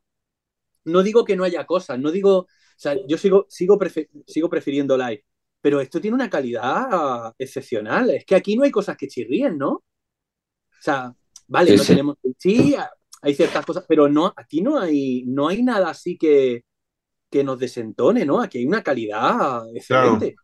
[0.85, 2.47] No digo que no haya cosas, no digo, o
[2.77, 3.80] sea, yo sigo, sigo,
[4.27, 5.25] sigo prefiriendo live,
[5.64, 8.11] pero esto tiene una calidad excepcional.
[8.11, 9.72] Es que aquí no hay cosas que chirríen, ¿no?
[9.75, 9.83] O
[10.80, 11.14] sea,
[11.48, 11.85] vale, Sí, no sí.
[11.85, 12.17] tenemos.
[12.38, 12.75] Sí,
[13.22, 16.64] hay ciertas cosas, pero no, aquí no hay, no hay nada así que,
[17.32, 18.42] que nos desentone, ¿no?
[18.42, 20.35] Aquí hay una calidad excelente.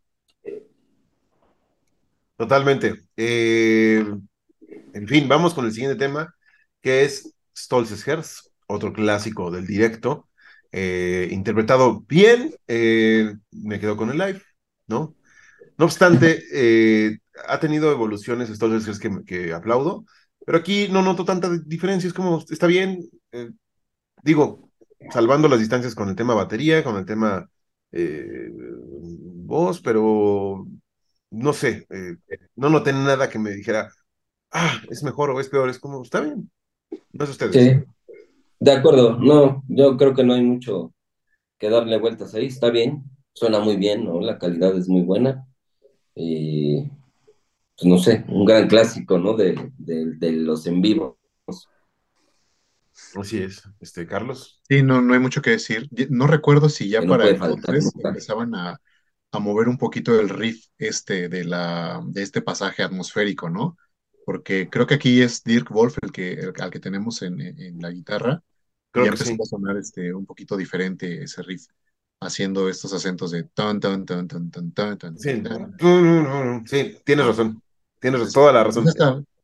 [2.38, 2.95] Totalmente.
[3.17, 4.06] Eh,
[4.93, 6.35] en fin, vamos con el siguiente tema,
[6.81, 10.30] que es Stolzes Herz, otro clásico del directo.
[10.72, 14.41] eh, interpretado bien, eh, me quedo con el live,
[14.89, 15.15] ¿no?
[15.77, 20.03] No obstante, eh, ha tenido evoluciones estos veces que, que aplaudo,
[20.45, 23.07] pero aquí no noto tanta diferencia, es como, está bien,
[24.23, 24.69] digo,
[25.11, 27.49] salvando las distancias con el tema batería, con el tema
[29.45, 30.65] voz, pero
[31.31, 31.87] no sé,
[32.55, 33.89] no noté nada que me dijera,
[34.51, 36.51] ah, es mejor o es peor, es como, está bien,
[37.13, 37.55] no sé ustedes.
[37.55, 37.83] Sí,
[38.59, 40.93] de acuerdo, no, yo creo que no hay mucho
[41.57, 43.03] que darle vueltas ahí, está bien,
[43.33, 44.19] suena muy bien, ¿no?
[44.22, 45.45] La calidad es muy buena.
[46.16, 46.82] Y,
[47.77, 49.35] pues no sé, un gran clásico, ¿no?
[49.35, 51.17] De, de, los en vivo.
[53.16, 54.61] Así es, este, Carlos.
[54.67, 55.88] Sí, no, no hay mucho que decir.
[56.09, 58.82] No recuerdo si ya para entonces empezaban a,
[59.32, 63.77] a, mover un poquito el riff este de la de este pasaje atmosférico, ¿no?
[64.25, 67.90] Porque creo que aquí es Dirk Wolf el que al que tenemos en, en la
[67.90, 68.43] guitarra
[68.91, 71.67] Creo ya empezó a sonar este, un poquito diferente ese riff,
[72.22, 75.17] haciendo estos acentos de ton, ton, ton, ton, ton, ton, ton.
[75.17, 75.41] Sí,
[76.65, 77.61] sí tienes razón.
[77.99, 78.85] Tienes toda la razón.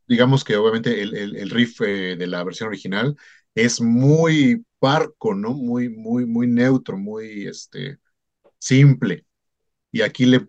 [0.07, 3.15] digamos que obviamente el, el, el riff eh, de la versión original
[3.53, 5.53] es muy parco, ¿no?
[5.53, 7.99] Muy, muy, muy neutro, muy este,
[8.59, 9.25] simple.
[9.91, 10.47] Y aquí le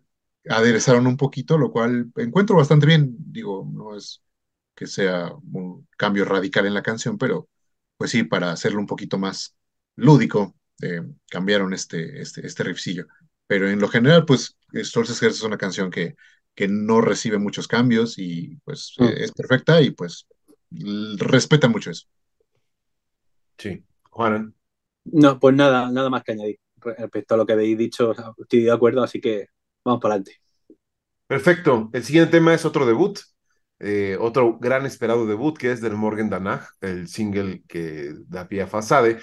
[0.48, 3.16] aderezaron un poquito, lo cual encuentro bastante bien.
[3.18, 4.22] Digo, no es
[4.74, 7.48] que sea un cambio radical en la canción, pero
[7.96, 9.56] pues sí, para hacerlo un poquito más
[9.96, 13.06] lúdico, eh, cambiaron este, este, este riffcillo.
[13.46, 16.16] Pero en lo general, pues, Stolz's es una canción que,
[16.56, 19.04] que no recibe muchos cambios y pues mm.
[19.04, 20.26] eh, es perfecta y pues
[20.70, 22.06] respeta mucho eso.
[23.58, 24.54] Sí, Juan.
[25.04, 28.72] No, pues nada, nada más que añadir respecto a lo que habéis dicho, estoy de
[28.72, 29.48] acuerdo, así que
[29.84, 30.40] vamos para adelante.
[31.26, 31.90] Perfecto.
[31.92, 33.18] El siguiente tema es otro debut,
[33.78, 38.62] eh, otro gran esperado debut que es del Morgan Danach, el single que da pie
[38.62, 39.18] a Fasade,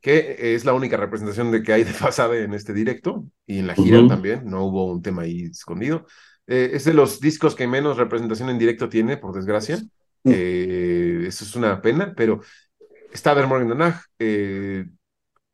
[0.00, 3.66] que es la única representación de que hay de Fasade en este directo y en
[3.66, 6.06] la gira también, no hubo un tema ahí escondido.
[6.46, 9.78] Eh, es de los discos que menos representación en directo tiene, por desgracia.
[10.24, 10.30] Mm.
[10.32, 12.40] Eh, eso es una pena, pero
[13.12, 14.04] está Der Morgan Danach,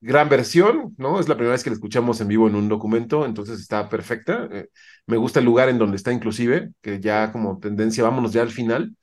[0.04, 1.18] gran versión, ¿no?
[1.18, 4.46] Es la primera vez que la escuchamos en vivo en un documento, entonces está perfecta.
[4.52, 4.68] Eh,
[5.06, 8.50] me gusta el lugar en donde está inclusive, que ya como tendencia, vámonos ya al
[8.50, 8.94] final.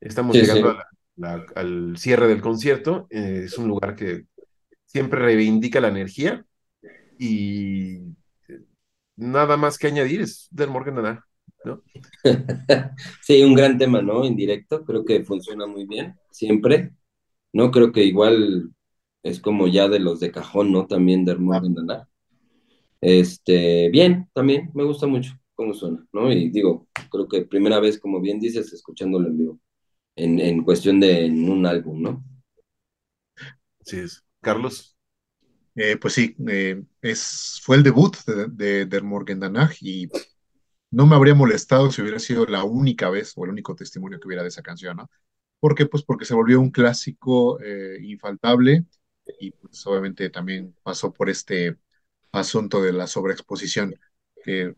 [0.00, 0.78] Estamos llegando
[1.56, 3.08] al cierre del concierto.
[3.10, 4.26] Eh, es un lugar que
[4.96, 6.44] siempre reivindica la energía
[7.18, 8.00] y
[9.16, 11.20] nada más que añadir es del Morgan
[11.64, 11.82] ¿no?
[13.22, 14.24] sí, un gran tema, ¿no?
[14.24, 16.92] En directo, creo que funciona muy bien, siempre.
[17.52, 18.72] No creo que igual
[19.22, 20.86] es como ya de los de cajón, ¿no?
[20.86, 21.74] También de Morgan
[23.00, 26.32] Este, bien, también me gusta mucho cómo suena, ¿no?
[26.32, 29.60] Y digo, creo que primera vez, como bien dices, escuchándolo en vivo,
[30.16, 32.24] en, en cuestión de un álbum, ¿no?
[33.84, 34.25] Sí, es.
[34.46, 34.96] Carlos.
[35.74, 39.40] Eh, pues sí, eh, es, fue el debut de, de, Morgan
[39.80, 40.08] y
[40.92, 44.28] no me habría molestado si hubiera sido la única vez o el único testimonio que
[44.28, 45.10] hubiera de esa canción, ¿no?
[45.58, 45.86] ¿Por qué?
[45.86, 48.84] Pues porque se volvió un clásico eh, infaltable
[49.40, 51.76] y pues obviamente también pasó por este
[52.30, 53.96] asunto de la sobreexposición,
[54.44, 54.76] que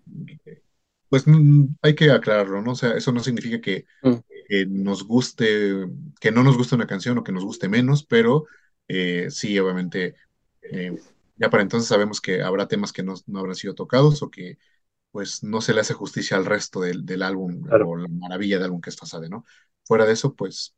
[1.10, 2.72] pues mm, hay que aclararlo, ¿no?
[2.72, 4.82] O sea, eso no significa que, mm.
[4.82, 5.74] nos guste,
[6.20, 8.46] que no nos guste una canción o que nos guste menos, pero
[8.88, 10.16] eh, sí, obviamente,
[10.62, 10.96] eh,
[11.36, 14.58] ya para entonces sabemos que habrá temas que no, no, habrán sido tocados o que
[15.12, 18.66] pues no se le hace justicia al resto del, del álbum o la maravilla del
[18.66, 19.44] álbum que es Fasade, ¿no?
[19.84, 20.76] Fuera de eso, pues,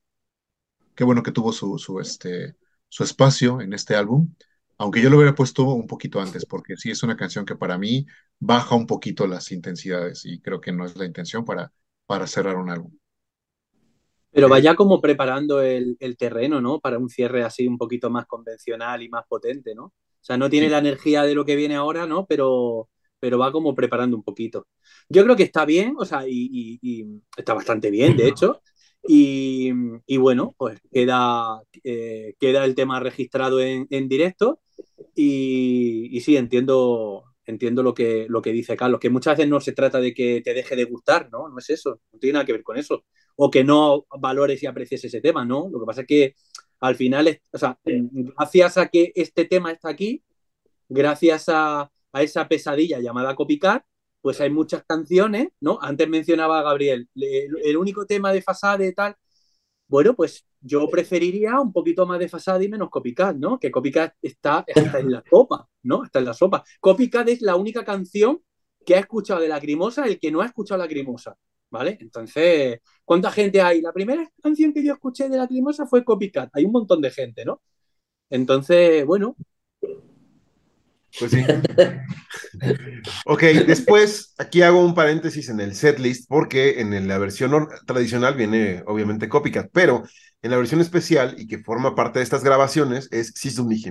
[0.95, 2.57] qué bueno que tuvo su, su, este,
[2.89, 4.35] su espacio en este álbum,
[4.79, 7.79] aunque yo lo hubiera puesto un poquito antes, porque sí es una canción que para
[7.79, 8.07] mí
[8.39, 11.73] baja un poquito las intensidades y creo que no es la intención para,
[12.07, 12.93] para cerrar un álbum.
[14.33, 16.81] Pero vaya como preparando el, terreno, ¿no?
[16.81, 19.85] Para un cierre así un poquito más convencional y más potente, ¿no?
[19.85, 22.27] O sea, no tiene la energía de lo que viene ahora, ¿no?
[22.27, 24.67] Pero, pero va como preparando un poquito.
[25.09, 28.61] Yo creo que está bien, o sea, y está bastante bien, de hecho.
[29.07, 29.73] Y,
[30.19, 34.61] bueno, pues queda, eh, queda el tema registrado en, directo
[35.15, 39.61] y, y, sí, entiendo, entiendo lo que, lo que dice Carlos, que muchas veces no
[39.61, 41.49] se trata de que te deje de gustar, ¿no?
[41.49, 43.05] No es eso, no tiene nada que ver con eso.
[43.37, 45.69] O que no valores y aprecies ese tema, ¿no?
[45.71, 46.35] Lo que pasa es que
[46.81, 50.23] al final, o sea, gracias a que este tema está aquí,
[50.89, 53.85] gracias a, a esa pesadilla llamada Copycat,
[54.21, 55.79] pues hay muchas canciones, ¿no?
[55.81, 59.17] Antes mencionaba a Gabriel, el único tema de Fasade y tal.
[59.89, 63.59] Bueno, pues yo preferiría un poquito más de Fasade y menos Copycat, ¿no?
[63.59, 66.05] Que Copycat está, en la sopa, ¿no?
[66.05, 66.63] Está en la sopa.
[66.81, 68.43] Copycat es la única canción
[68.85, 71.37] que ha escuchado de Lacrimosa el que no ha escuchado Lacrimosa,
[71.71, 71.99] ¿vale?
[72.01, 73.81] Entonces, ¿cuánta gente hay?
[73.81, 76.51] La primera canción que yo escuché de Lacrimosa fue Copycat.
[76.55, 77.63] Hay un montón de gente, ¿no?
[78.31, 79.37] Entonces, bueno,
[81.19, 81.45] Pues sí.
[83.27, 88.83] ok, después aquí hago un paréntesis en el setlist porque en la versión tradicional viene
[88.87, 90.05] obviamente Copycat, pero
[90.43, 93.89] en la versión especial y que forma parte de estas grabaciones es Sisu mich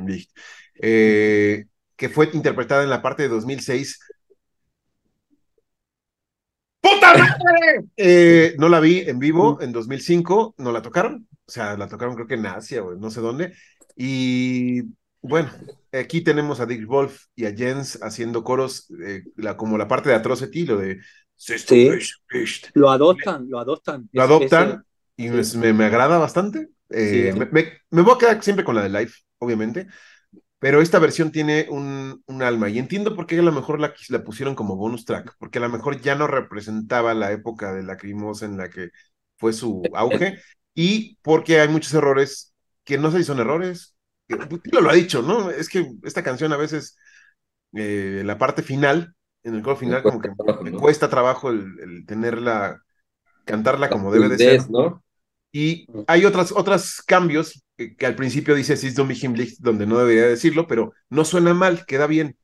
[0.82, 4.00] eh, que fue interpretada en la parte de 2006.
[6.82, 7.86] ¡Puta madre!
[7.98, 12.16] Eh, no la vi en vivo en 2005, no la tocaron, o sea, la tocaron
[12.16, 13.54] creo que en Asia o no sé dónde,
[13.96, 14.84] y
[15.22, 15.50] bueno,
[15.92, 20.10] aquí tenemos a Dick Wolf y a Jens haciendo coros eh, la, como la parte
[20.10, 21.00] de Atrocity, lo de...
[21.36, 21.56] Sí,
[22.74, 24.10] lo adoptan, lo adoptan.
[24.12, 24.84] Lo adoptan
[25.16, 26.70] y me, me, agrada bastante.
[26.90, 29.88] Eh, me, me, voy a quedar siempre con la de Live, obviamente,
[30.60, 33.94] pero esta versión tiene un, un, alma y entiendo por qué a lo mejor la,
[34.10, 37.82] la pusieron como bonus track, porque a lo mejor ya no representaba la época de
[37.82, 38.90] la Lacrimosa en la que
[39.38, 40.40] fue su auge
[40.74, 43.96] y porque hay muchos errores que no sé si son errores,
[44.28, 45.50] lo ha dicho, ¿no?
[45.50, 46.98] Es que esta canción a veces,
[47.74, 50.30] eh, la parte final, en el coro final, como que
[50.64, 52.82] me cuesta trabajo el, tenerla,
[53.46, 54.70] cantarla como debe de ser.
[54.70, 55.04] ¿no?
[55.52, 60.94] Y hay otros otras cambios que, al principio dice Sis donde no debería decirlo, pero
[61.10, 62.38] no suena mal, queda bien.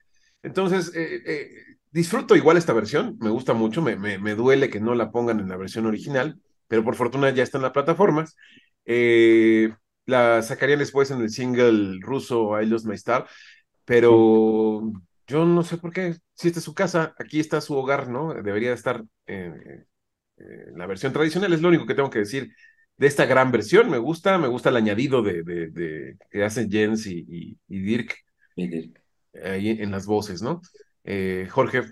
[0.43, 1.49] Entonces, eh, eh,
[1.91, 5.39] disfruto igual esta versión, me gusta mucho, me, me, me, duele que no la pongan
[5.39, 8.35] en la versión original, pero por fortuna ya está en las plataformas.
[8.85, 9.73] Eh,
[10.05, 13.27] la sacarían después en el single ruso I Lost My Star,
[13.85, 14.91] pero
[15.27, 18.33] yo no sé por qué, si esta es su casa, aquí está su hogar, ¿no?
[18.33, 19.87] Debería estar en,
[20.75, 22.51] la versión tradicional, es lo único que tengo que decir
[22.97, 27.05] de esta gran versión, me gusta, me gusta el añadido de, de, que hacen Jens
[27.07, 28.15] y, Dirk,
[29.43, 30.61] ahí en las voces, ¿no?
[31.03, 31.83] Eh, Jorge.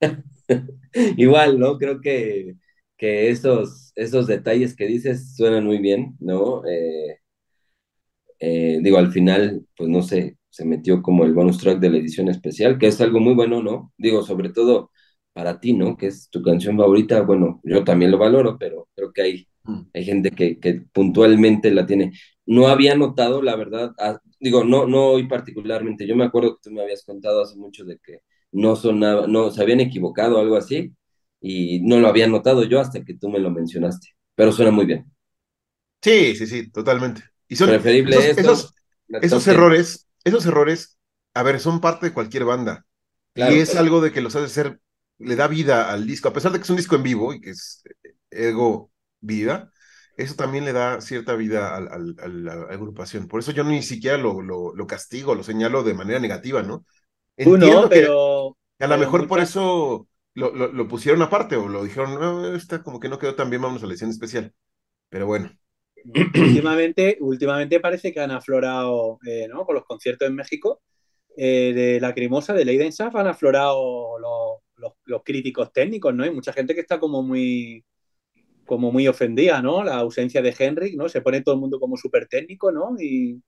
[1.16, 1.78] Igual, ¿no?
[1.78, 2.54] Creo que,
[2.96, 6.64] que esos, esos detalles que dices suenan muy bien, ¿no?
[6.66, 7.18] Eh,
[8.40, 11.98] eh, digo, al final, pues no sé, se metió como el bonus track de la
[11.98, 13.92] edición especial, que es algo muy bueno, ¿no?
[13.96, 14.90] Digo, sobre todo
[15.32, 15.96] para ti, ¿no?
[15.96, 19.48] Que es tu canción favorita, bueno, yo también lo valoro, pero creo que hay.
[19.92, 22.12] Hay gente que, que puntualmente la tiene.
[22.46, 26.68] No había notado, la verdad, ah, digo, no, no hoy particularmente, yo me acuerdo que
[26.68, 30.40] tú me habías contado hace mucho de que no sonaba, no, se habían equivocado o
[30.40, 30.92] algo así,
[31.40, 34.86] y no lo había notado yo hasta que tú me lo mencionaste, pero suena muy
[34.86, 35.10] bien.
[36.02, 37.22] Sí, sí, sí, totalmente.
[37.48, 38.74] Y son esos,
[39.20, 40.98] esos, errores, esos errores,
[41.34, 42.84] a ver, son parte de cualquier banda.
[43.34, 44.80] y es algo de que los hace ser,
[45.18, 47.40] le da vida al disco, a pesar de que es un disco en vivo y
[47.40, 48.91] que es eh, ego
[49.22, 49.72] vida,
[50.16, 53.28] eso también le da cierta vida a, la agrupación.
[53.28, 56.84] Por eso yo ni siquiera lo, lo, castigo, lo señalo de manera negativa, ¿no?
[57.36, 58.58] Entiendo pero...
[58.78, 62.82] Que a lo mejor por eso lo, lo, pusieron aparte o lo dijeron, no, esta
[62.82, 64.52] como que no quedó tan bien, vamos a la edición especial.
[65.08, 65.50] Pero bueno
[66.04, 69.64] últimamente, últimamente parece que han aflorado, eh, ¿no?
[69.64, 70.82] Con los conciertos en México
[71.36, 76.24] eh, de Lacrimosa, de Leiden Saf, han aflorado los, los, críticos técnicos, ¿no?
[76.24, 77.84] Hay mucha gente que está como muy
[78.66, 79.82] como muy ofendida, ¿no?
[79.82, 81.08] La ausencia de Henrik, ¿no?
[81.08, 82.96] Se pone todo el mundo como súper técnico, ¿no?
[82.98, 83.42] Y...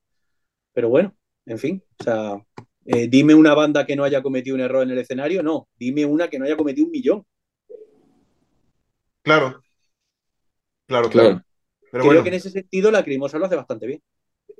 [0.73, 2.45] Pero bueno, en fin, o sea,
[2.85, 6.05] eh, dime una banda que no haya cometido un error en el escenario, no, dime
[6.05, 7.25] una que no haya cometido un millón.
[9.21, 9.61] Claro,
[10.85, 11.41] claro, claro.
[11.91, 14.03] Creo que en ese sentido la Crimosa lo hace bastante bien.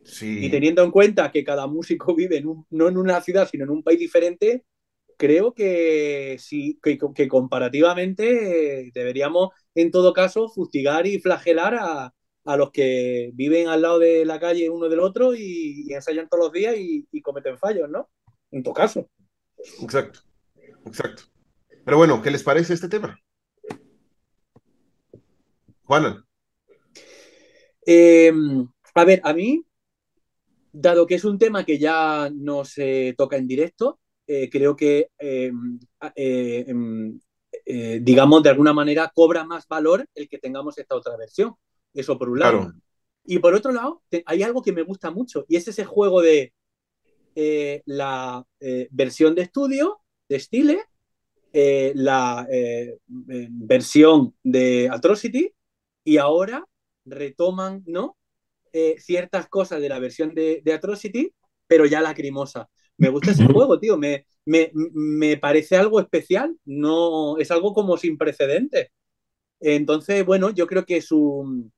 [0.04, 0.46] Sí.
[0.46, 3.84] Y teniendo en cuenta que cada músico vive no en una ciudad, sino en un
[3.84, 4.64] país diferente,
[5.18, 12.14] creo que sí, que, comparativamente deberíamos, en todo caso, fustigar y flagelar a,
[12.58, 16.54] los que viven al lado de la calle uno del otro y, ensayan todos los
[16.54, 18.10] días y, y, cometen fallos, ¿no?
[18.52, 19.10] En todo caso.
[19.82, 20.20] Exacto,
[20.86, 21.24] exacto.
[21.84, 23.20] Pero bueno, ¿qué les parece este tema?
[25.84, 26.26] Juana.
[27.86, 29.64] Em, a ver, a mí,
[30.72, 35.10] dado que es un tema que ya no se toca en directo, eh, creo que,
[35.18, 35.80] em,
[36.16, 37.20] eh, em,
[37.66, 41.54] eh, digamos, de alguna manera cobra más valor el que tengamos esta otra versión.
[41.94, 42.74] Eso por un lado.
[43.26, 46.54] Y por otro lado, hay algo que me gusta mucho y es ese juego de
[47.86, 48.46] la
[48.92, 50.84] versión de estudio de Stile,
[51.96, 52.48] la
[53.08, 55.52] versión de Atrocity
[56.04, 56.68] y ahora
[57.06, 58.18] retoman, ¿no?
[58.78, 61.34] Eh, ciertas cosas de la versión de, Atrocity,
[61.66, 62.70] pero ya lacrimosa.
[62.98, 63.98] Me gusta ese juego, tío.
[63.98, 66.58] Me, me, parece algo especial.
[66.66, 68.90] No, es algo como sin precedentes.
[69.60, 71.72] Entonces, bueno, yo creo que su,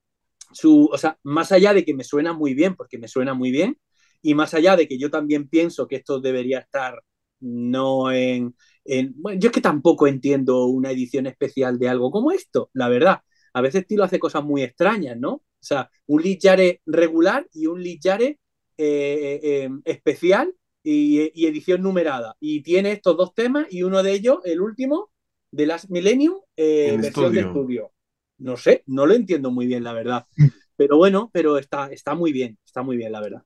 [0.52, 3.50] su, o sea, más allá de que me suena muy bien, porque me suena muy
[3.50, 3.78] bien,
[4.22, 7.02] y más allá de que yo también pienso que esto debería estar
[7.40, 12.32] no en, en bueno, yo es que tampoco entiendo una edición especial de algo como
[12.32, 13.22] esto, la verdad
[13.52, 15.32] a veces Tilo hace cosas muy extrañas, ¿no?
[15.32, 18.38] O sea, un Lichare regular y un Lichare
[18.76, 22.36] eh, eh, especial y, edición numerada.
[22.40, 25.10] Y tiene estos dos temas y uno de ellos, el último,
[25.50, 27.92] de Last Millennium, eh, versión de estudio.
[28.38, 30.26] No sé, no lo entiendo muy bien, la verdad.
[30.76, 33.42] Pero bueno, pero está, está muy bien, está muy bien, la verdad.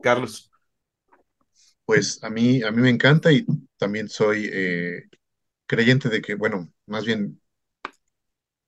[0.00, 0.48] Carlos.
[1.84, 3.44] Pues a mí, a mí me encanta y
[3.76, 5.08] también soy eh,
[5.66, 7.40] creyente de que, bueno, más bien,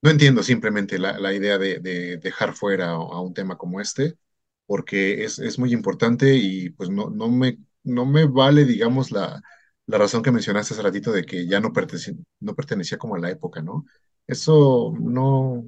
[0.03, 4.17] no entiendo simplemente la, idea de, dejar fuera a, un tema como este,
[4.67, 7.59] porque es, es muy importante y pues no, no, me,
[7.89, 9.43] no me vale, digamos, la,
[9.89, 13.19] la razón que mencionaste hace ratito de que ya no pertenecía, no pertenecía como a
[13.19, 13.87] la época, ¿no?
[14.27, 15.67] Eso no,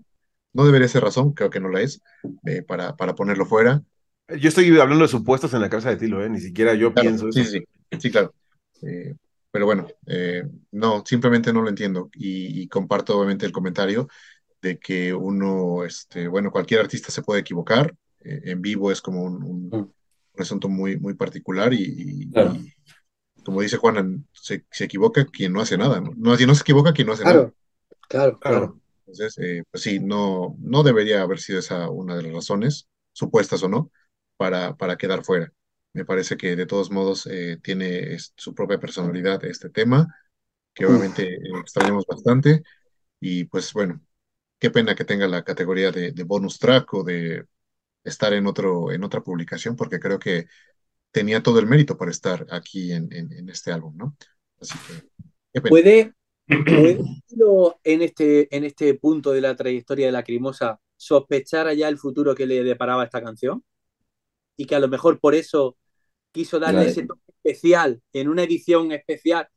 [0.53, 2.03] no debería ser razón, creo que no la es,
[2.45, 3.83] eh, para, para ponerlo fuera.
[4.29, 6.29] Yo estoy hablando de supuestos en la casa de Tilo, ¿eh?
[6.29, 7.43] ni siquiera yo pienso eso.
[7.43, 7.65] Sí, sí,
[7.99, 8.35] sí, claro.
[8.83, 9.15] Eh,
[9.51, 14.07] pero bueno, eh, no, simplemente no lo entiendo y, comparto obviamente el comentario
[14.61, 19.93] de que uno, este, bueno, cualquier artista se puede equivocar, en vivo es como un,
[20.41, 20.43] mm.
[20.43, 22.31] asunto muy, muy particular y,
[23.45, 26.13] como dice Juan, se, se, equivoca quien no hace nada, ¿no?
[26.17, 27.53] No, no se equivoca quien no hace nada.
[28.09, 28.81] Claro, claro.
[29.07, 33.69] Entonces, pues sí, no, no debería haber sido esa una de las razones, supuestas o
[33.69, 33.91] no,
[34.37, 35.53] para, para quedar fuera.
[35.93, 40.07] Me parece que de todos modos eh, tiene su propia personalidad este tema,
[40.73, 42.63] que obviamente extrañamos bastante.
[43.19, 44.01] Y pues bueno,
[44.59, 47.47] qué pena que tenga la categoría de, bonus track o de
[48.05, 50.47] estar en, otro, en otra publicación, porque creo que
[51.11, 54.17] tenía todo el mérito para estar aquí en, en, este álbum, ¿no?
[54.61, 55.09] Así que,
[55.53, 55.71] qué pena.
[55.71, 56.15] ¿Puede,
[57.85, 62.35] en, este, en este punto de la trayectoria de la Crimosa sospechar allá el futuro
[62.35, 63.65] que le deparaba esta canción?
[64.61, 65.79] y que a lo mejor por eso
[66.33, 69.49] quiso darle ese toque especial en una edición especial,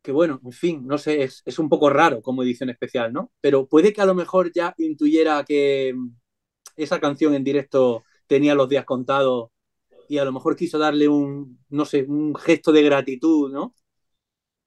[0.00, 3.30] que bueno, en fin, no sé, es, un poco raro como edición especial, ¿no?
[3.42, 5.94] Pero puede que a lo mejor ya intuyera que
[6.76, 9.50] esa canción en directo tenía los días contados
[10.08, 13.74] y a lo mejor quiso darle un, no sé, un gesto de gratitud, ¿no?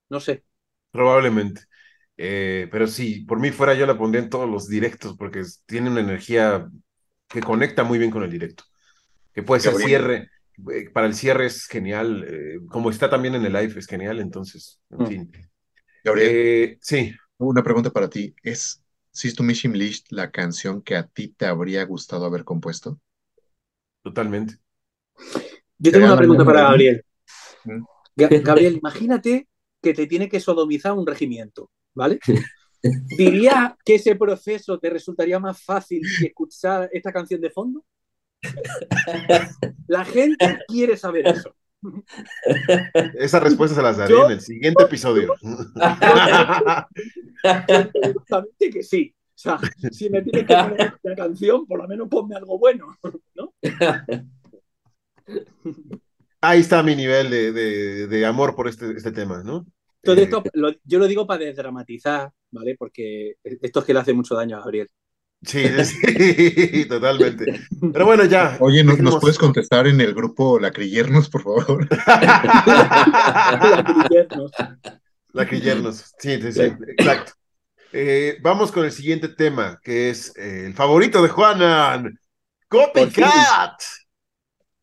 [0.10, 0.44] No sé.
[0.92, 1.62] Probablemente.
[2.18, 5.90] Eh, pero sí, por mí fuera yo la pondría en todos los directos porque tiene
[5.90, 6.70] una energía
[7.28, 8.64] que conecta muy bien con el directo
[9.36, 10.30] que puede ser cierre.
[10.72, 14.22] Eh, para el cierre es genial, eh, como está también en el live es genial,
[14.22, 15.08] entonces, en mm.
[15.08, 15.32] fin.
[16.04, 17.14] Gabriel, eh, sí.
[17.38, 18.34] Una pregunta para ti.
[18.42, 18.82] ¿Es
[19.40, 23.00] Mishim Licht la canción que a ti te habría gustado haber compuesto?
[24.04, 24.58] Totalmente.
[25.78, 27.04] Yo tengo una pregunta para Gabriel.
[27.64, 27.84] ¿Mm?
[28.16, 29.48] Gabriel, imagínate
[29.82, 32.20] que te tiene que sodomizar un regimiento, ¿vale?
[33.18, 37.84] ¿Diría que ese proceso te resultaría más fácil si escuchar esta canción de fondo?
[39.88, 41.56] La gente quiere saber eso.
[43.16, 45.34] Esa respuesta se las daré en el siguiente episodio.
[48.58, 49.14] Que sí.
[49.18, 49.60] O sea,
[49.92, 52.88] si me tienes que poner una canción, por lo menos ponme algo bueno,
[53.36, 53.54] ¿no?
[56.42, 59.68] Ahí está mi nivel de, de, amor por este, este tema, ¿no?
[60.02, 62.76] Todo esto eh, yo lo digo para desdramatizar, ¿vale?
[62.78, 64.90] Porque esto es que le hace mucho daño a Gabriel.
[65.46, 67.62] Sí, sí, totalmente.
[67.94, 68.58] Pero bueno, ya.
[68.60, 71.88] Oye, ¿nos, puedes contestar en el grupo Lacrillernos, por favor?
[73.68, 74.52] Lacrillernos.
[75.34, 76.62] Lacrillernos, sí, sí, sí,
[76.98, 77.34] exacto.
[77.92, 82.20] Eh, vamos con el siguiente tema, que es eh, el favorito de Juanan,
[82.68, 83.82] Copycat.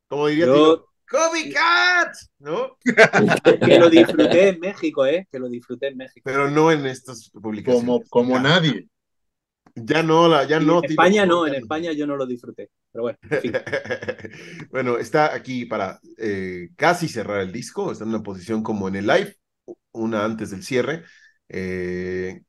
[0.09, 0.87] Como diría Yo...
[1.13, 2.79] Copycat, ¿no?
[3.67, 5.29] que lo disfruté en México, ¿eh?
[5.31, 6.23] Que lo disfruté en México.
[6.25, 7.85] Pero no en estas publicaciones.
[7.85, 8.89] Como, como nadie.
[9.75, 10.79] Ya no, la, ya no.
[10.79, 12.71] En España no, en España yo no lo disfruté.
[12.93, 13.19] Pero bueno.
[14.71, 17.91] bueno, está aquí para eh, casi cerrar el disco.
[17.91, 19.37] Está en una posición como en el live,
[19.93, 21.05] una antes del cierre.
[21.49, 22.43] Eh,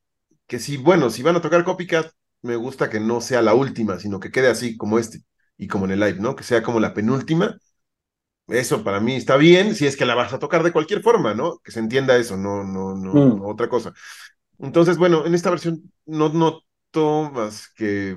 [0.46, 2.10] que si, bueno, si van a tocar Copycat,
[2.42, 5.20] me gusta que no sea la última, sino que quede así como este
[5.56, 6.36] y como en el live, ¿no?
[6.36, 7.56] Que sea como la penúltima.
[8.46, 11.32] Eso para mí está bien, si es que la vas a tocar de cualquier forma,
[11.32, 11.58] ¿no?
[11.60, 13.42] Que se entienda eso, no, no, no, mm.
[13.46, 13.94] otra cosa.
[14.58, 16.60] Entonces, bueno, en esta versión no, no
[17.32, 18.16] más que...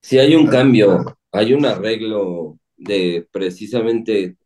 [0.00, 4.36] Si hay un cambio, hay un arreglo de precisamente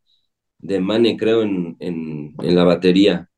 [0.57, 3.29] de Mane, creo, en, en, la batería,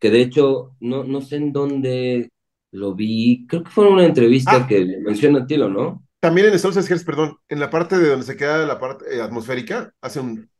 [0.00, 2.30] que de hecho no, no sé en dónde
[2.72, 4.66] lo vi, creo que fue en una entrevista ah.
[4.66, 6.04] que menciona Tilo, ¿no?
[6.20, 9.20] También en Estados Unidos, perdón, en la parte de donde se queda la parte eh,
[9.20, 10.50] atmosférica, hace un...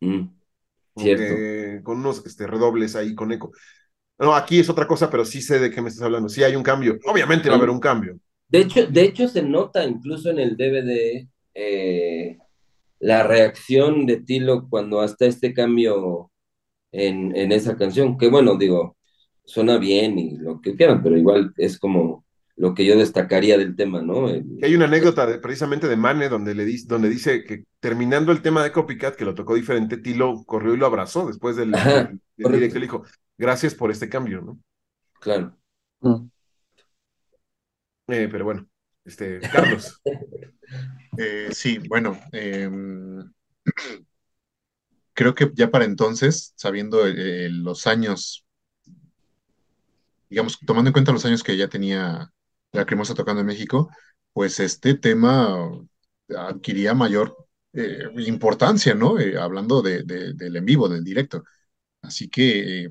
[0.00, 0.28] Mm,
[0.96, 1.82] cierto.
[1.82, 3.52] con unos este, redobles ahí con eco.
[4.18, 6.28] No, aquí es otra cosa, pero sí sé de qué me estás hablando.
[6.28, 6.98] Sí hay un cambio.
[7.04, 8.18] Obviamente va a haber un cambio.
[8.48, 12.38] De hecho, de hecho se nota incluso en el DVD eh,
[13.00, 16.30] la reacción de Tilo cuando hasta este cambio
[16.92, 18.96] en, en, esa canción, que bueno, digo,
[19.44, 22.24] suena bien y lo que quieran, pero igual es como
[22.56, 24.28] lo que yo destacaría del tema, ¿no?
[24.62, 28.64] Hay una anécdota precisamente de Mane donde, le dice, donde dice que terminando el tema
[28.64, 31.72] de Copycat, que lo tocó diferente, Tilo corrió y lo abrazó después del,
[32.36, 33.04] directo y le dijo,
[33.38, 34.60] gracias por este cambio, ¿no?
[35.20, 35.56] Claro.
[36.00, 36.28] Mm.
[38.08, 38.68] Eh, pero bueno,
[39.04, 40.00] este, Carlos.
[41.18, 43.32] Eh, sí, bueno, em,
[45.14, 48.44] creo que ya para entonces, sabiendo eh, los años,
[50.28, 52.30] digamos, tomando en cuenta los años que ya tenía
[52.72, 53.88] la cremosa tocando en México,
[54.32, 55.56] pues este tema
[56.36, 57.34] adquiría mayor
[57.72, 59.16] importancia, ¿no?
[59.40, 61.44] hablando de, del en vivo, del directo.
[62.02, 62.90] Así que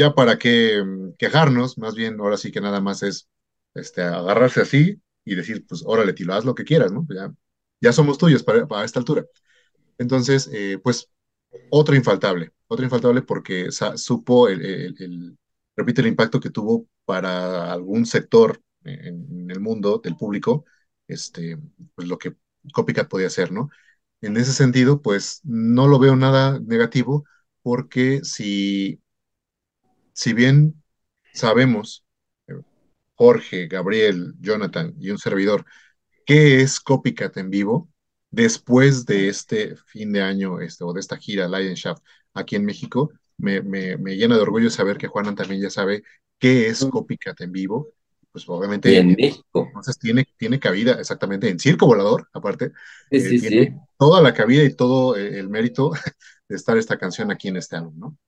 [0.00, 3.28] ya para qué mm, quejarnos, más bien ahora sí que nada más es
[3.74, 7.06] este, agarrarse así y decir, pues órale, tilo, haz lo que quieras, ¿no?
[7.10, 7.32] Ya,
[7.80, 9.26] ya somos tuyos para, para esta altura.
[9.98, 11.10] Entonces, eh, pues,
[11.70, 15.38] otro infaltable, otro infaltable porque supo, el, el,
[15.76, 20.64] repite, el impacto que tuvo para algún sector en, el mundo del público,
[21.08, 21.58] este,
[21.94, 22.36] pues lo que
[22.72, 23.70] Copycat podía hacer, ¿no?
[24.22, 27.24] En ese sentido, pues, no lo veo nada negativo
[27.62, 29.00] porque si
[30.12, 30.82] si bien
[31.32, 32.04] sabemos,
[32.48, 32.54] eh,
[33.14, 35.64] Jorge, Gabriel, Jonathan y un servidor,
[36.26, 37.88] qué es Copycat en vivo,
[38.30, 42.02] después de este fin de año este, o de esta gira Leidenschaft
[42.34, 43.60] aquí en México, me,
[44.16, 46.02] llena de orgullo saber que Juanan también ya sabe
[46.38, 47.88] qué es Copycat en vivo.
[48.32, 48.96] Pues obviamente.
[48.96, 49.64] en México.
[49.66, 52.72] Entonces tiene, tiene cabida exactamente en Circo Volador, aparte.
[53.10, 55.90] Eh, tiene toda la cabida y todo eh, el mérito
[56.48, 58.18] de estar esta canción aquí en este álbum, ¿no?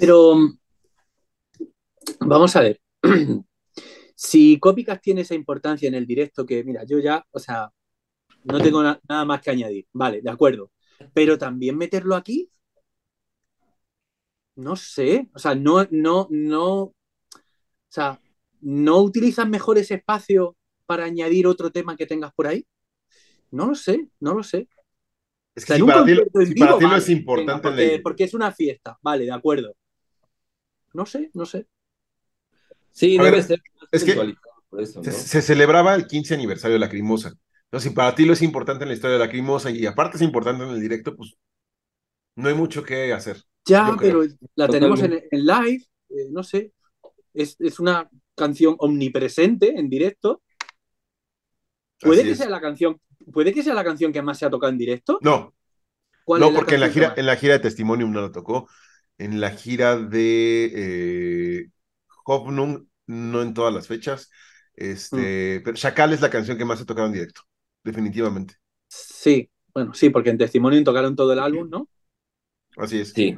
[0.00, 0.36] Pero
[2.20, 2.80] vamos a ver.
[4.14, 7.70] si Copycat tiene esa importancia en el directo, que mira, yo ya, o sea,
[8.44, 9.86] no tengo nada más que añadir.
[9.92, 10.70] Vale, de acuerdo.
[11.14, 12.50] Pero también meterlo aquí,
[14.56, 15.28] no sé.
[15.34, 16.82] O sea, no, no, no.
[16.82, 16.94] O
[17.88, 18.20] sea,
[18.60, 22.66] ¿no utilizas mejor ese espacio para añadir otro tema que tengas por ahí?
[23.50, 24.68] No lo sé, no lo sé.
[25.54, 29.74] Es que si para, ti, lo es importante porque, es una fiesta, vale, de acuerdo.
[30.94, 31.66] No sé, no sé.
[32.90, 33.60] Sí, debe ser
[33.92, 34.34] es que
[35.10, 37.34] se, celebraba el 15 aniversario de la Crimosa.
[37.64, 40.16] Entonces, si para ti lo es importante en la historia de la Crimosa y aparte
[40.16, 41.36] es importante en el directo, pues
[42.36, 43.42] no hay mucho que hacer.
[43.66, 44.22] Ya, pero
[44.54, 46.72] la tenemos en, live, eh, no sé.
[47.34, 50.42] Es, es, una canción omnipresente en directo.
[52.00, 53.00] Puede que sea la canción
[53.32, 55.18] ¿Puede que sea la canción que más se ha tocado en directo?
[55.22, 55.54] No.
[56.26, 58.68] no, porque en la, gira, en la gira de Testimonium no la tocó.
[59.18, 61.66] En la gira de eh,
[63.06, 64.30] no en todas las fechas.
[64.74, 65.62] Este, mm.
[65.64, 67.42] Pero Chacal es la canción que más se ha tocado en directo,
[67.84, 68.54] definitivamente.
[68.88, 71.88] Sí, bueno, sí, porque en Testimonium tocaron todo el álbum, ¿no?
[72.76, 73.12] Así es.
[73.12, 73.36] Sí.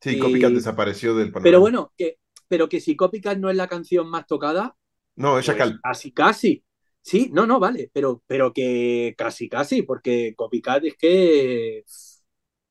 [0.00, 1.44] Sí, Copycat desapareció del panorama.
[1.44, 4.76] Pero bueno, que, pero que si Copycat no es la canción más tocada.
[5.16, 5.80] No, es pues Chacal.
[5.82, 6.64] casi, casi.
[7.02, 11.84] Sí, no, no, vale, pero, pero que casi, casi, porque Copycat es que.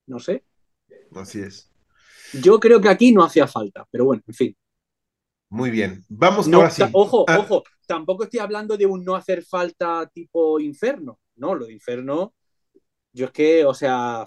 [0.06, 0.44] No sé.
[1.16, 1.72] Así es.
[2.42, 4.58] Yo creo que aquí no hacía falta, pero bueno, en fin.
[5.50, 6.04] Muy bien.
[6.10, 6.84] Vamos ahora sí.
[6.92, 7.40] Ojo, ah.
[7.40, 11.20] ojo, tampoco estoy hablando de un no hacer falta tipo inferno.
[11.36, 12.34] No, lo de inferno,
[13.14, 14.26] yo es que, o sea,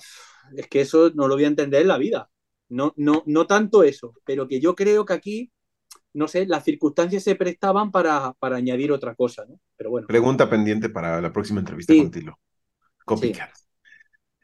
[0.56, 2.30] es que eso no lo voy a entender en la vida.
[2.68, 5.52] No, no, no tanto eso, pero que yo creo que aquí
[6.12, 9.60] no sé, las circunstancias se prestaban para, para añadir otra cosa, ¿no?
[9.76, 10.06] Pero bueno.
[10.06, 12.39] Pregunta pendiente para la próxima entrevista contigo.
[13.05, 13.50] Copycat.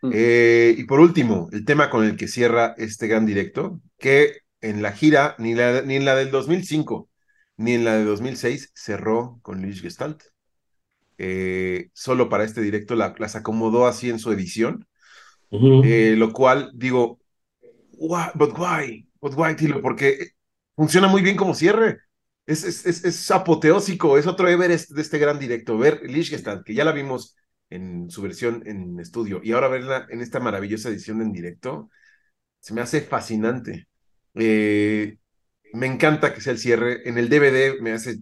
[0.02, 0.10] Mm.
[0.12, 4.82] Eh, y por último, el tema con el que cierra este gran directo, que en
[4.82, 7.08] la gira, ni, la, ni en la del 2005,
[7.56, 10.22] ni en la de 2006, cerró con Lich Gestalt.
[11.18, 14.86] Eh, solo para este directo la, las acomodó así en su edición,
[15.50, 17.18] eh, lo cual digo,
[17.98, 20.32] but why, but why, Tilo, porque
[20.76, 22.00] funciona muy bien como cierre.
[22.46, 25.78] Es, es, es, apoteósico, es otro Everest de este gran directo.
[25.78, 27.36] Ver Lichtenstein, que ya la vimos
[27.70, 31.90] en su versión en estudio, y ahora verla en esta maravillosa edición en directo,
[32.60, 33.88] se me hace fascinante.
[34.34, 35.18] Eh,
[35.72, 37.08] me encanta que sea el cierre.
[37.08, 38.18] En el DVD me hace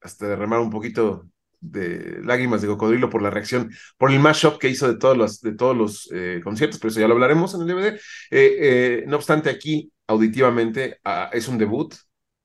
[0.00, 1.28] hasta derramar un poquito
[1.60, 5.40] de lágrimas de cocodrilo por la reacción, por el mashup que hizo de todos los,
[5.40, 8.00] de todos los eh, conciertos, pero eso ya lo hablaremos en el DVD.
[8.30, 11.94] Eh, no obstante, aquí auditivamente ah, es un debut.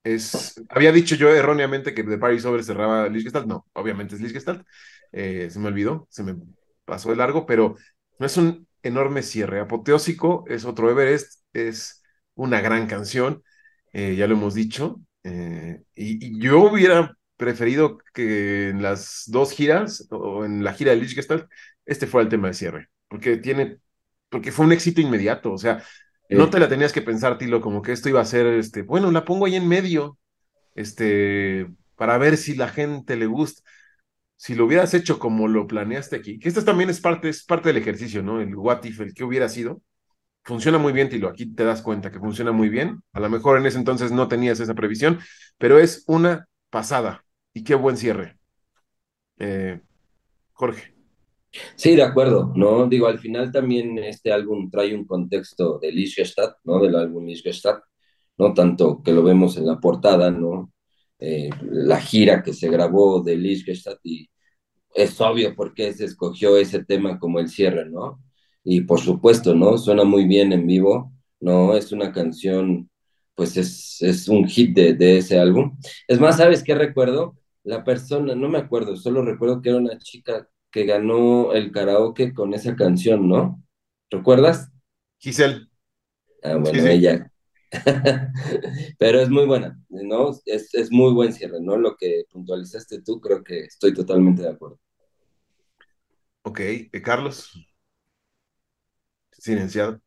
[0.04, 3.48] Es, había dicho yo erróneamente que The Paris Over cerraba Lich Gestalt.
[3.48, 4.66] No, obviamente es Lich Gestalt.
[5.12, 6.36] Eh, se me olvidó, se me
[6.86, 7.76] pasó de largo, pero
[8.20, 9.60] no es un enorme cierre.
[9.60, 12.04] Apoteósico es otro Everest, es
[12.36, 13.44] una gran canción,
[13.94, 15.00] eh, ya lo hemos dicho.
[15.24, 20.98] Eh, y, yo hubiera preferido que en las dos giras o en la gira de
[20.98, 21.48] Lich Gestalt,
[21.86, 23.80] este fuera el tema de cierre, porque tiene,
[24.30, 25.54] porque fue un éxito inmediato.
[25.54, 25.84] O sea,
[26.34, 29.12] no te la tenías que pensar, Tilo, como que esto iba a ser, este, bueno,
[29.12, 30.18] la pongo ahí en medio,
[30.76, 33.62] este, para ver si la gente le gusta.
[34.36, 37.70] Si lo hubieras hecho como lo planeaste aquí, que esto también es parte, es parte
[37.70, 38.42] del ejercicio, ¿no?
[38.42, 39.82] El what if, el que hubiera sido,
[40.44, 41.30] funciona muy bien, Tilo.
[41.30, 43.02] Aquí te das cuenta que funciona muy bien.
[43.14, 45.20] A lo mejor en ese entonces no tenías esa previsión,
[45.58, 47.26] pero es una pasada.
[47.54, 48.38] Y qué buen cierre.
[49.40, 49.82] Eh,
[50.54, 50.93] Jorge.
[51.76, 52.88] Sí, de acuerdo, ¿no?
[52.88, 56.80] Digo, al final también este álbum trae un contexto de Lichtenstein, ¿no?
[56.82, 57.76] Del álbum Lichtenstein,
[58.38, 58.54] ¿no?
[58.54, 60.72] Tanto que lo vemos en la portada, ¿no?
[61.20, 64.30] Eh, la gira que se grabó de Lichtenstein y
[64.96, 68.22] es obvio por qué se escogió ese tema como el cierre, ¿no?
[68.64, 69.78] Y por supuesto, ¿no?
[69.78, 71.76] Suena muy bien en vivo, ¿no?
[71.76, 72.90] Es una canción,
[73.36, 75.78] pues es, es un hit de, de ese álbum.
[76.08, 77.36] Es más, ¿sabes qué recuerdo?
[77.64, 82.34] La persona, no me acuerdo, solo recuerdo que era una chica que ganó el karaoke
[82.34, 83.64] con esa canción, ¿no?
[84.10, 84.72] ¿Recuerdas?
[85.20, 85.68] Giselle.
[86.42, 87.32] Ah, bueno, ella.
[88.98, 90.32] Pero es muy buena, ¿no?
[90.46, 91.78] Es, es muy buen cierre, ¿no?
[91.78, 94.80] Lo que puntualizaste tú, creo que estoy totalmente de acuerdo.
[96.42, 97.54] Ok, eh, Carlos.
[99.32, 100.02] Silenciado.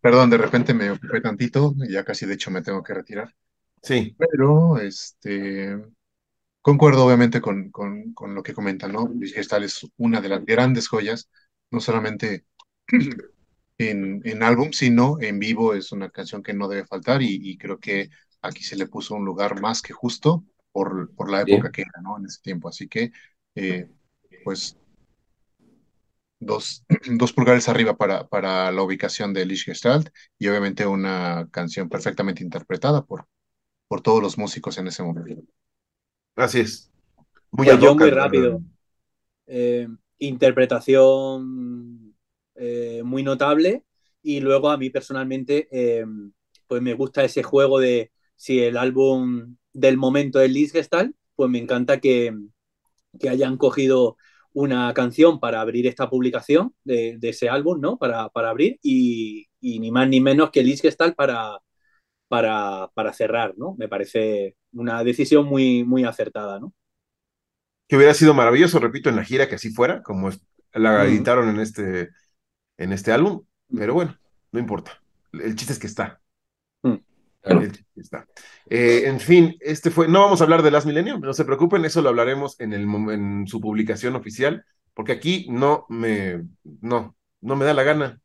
[0.00, 3.34] Perdón, de repente me ocupé tantito, ya casi de hecho me tengo que retirar.
[3.82, 4.14] Sí.
[4.16, 5.82] Pero, este,
[6.64, 9.08] concuerdo obviamente con, con, con lo que comentan, ¿no?
[9.08, 11.30] Luis Gestal es una de las grandes joyas,
[11.70, 12.46] no solamente
[13.78, 17.58] en, en álbum, sino en vivo es una canción que no debe faltar y, y
[17.58, 18.10] creo que
[18.42, 22.02] aquí se le puso un lugar más que justo por, por la época que era,
[22.02, 22.18] ¿no?
[22.18, 22.68] En ese tiempo.
[22.68, 23.12] Así que,
[23.56, 23.88] eh,
[24.44, 24.78] pues,
[26.40, 26.84] dos,
[27.18, 32.42] dos pulgares arriba para, para la ubicación de Lich Gestalt y obviamente una canción perfectamente
[32.42, 33.28] interpretada por,
[33.88, 35.40] por todos los músicos en ese momento.
[36.36, 36.90] Así es.
[37.50, 38.60] Muy, pues yo muy rápido.
[39.46, 39.86] Eh,
[40.18, 42.14] interpretación
[42.54, 43.84] eh, muy notable
[44.22, 46.04] y luego a mí personalmente eh,
[46.66, 51.50] pues me gusta ese juego de si el álbum del momento es Lich Gestalt, pues
[51.50, 52.34] me encanta que,
[53.20, 54.16] que hayan cogido
[54.52, 57.98] una canción para abrir esta publicación de, de ese álbum, ¿no?
[57.98, 61.58] Para, para abrir y, y, ni más ni menos que Liz Gestal para,
[62.28, 63.74] para, para cerrar, ¿no?
[63.78, 66.72] Me parece una decisión muy, muy acertada, ¿no?
[67.86, 70.30] Que hubiera sido maravilloso, repito, en la gira que así fuera, como
[70.72, 72.10] la editaron en este,
[72.78, 73.44] en este álbum,
[73.74, 74.18] pero bueno,
[74.52, 75.02] no importa.
[75.32, 76.20] El chiste es que está.
[77.96, 78.26] Está.
[78.70, 80.08] Eh, en fin, este fue.
[80.08, 82.82] No vamos a hablar de Last Millennium, no se preocupen, eso lo hablaremos en, el,
[83.12, 86.42] en su publicación oficial, porque aquí no me,
[86.80, 88.20] no, no me da la gana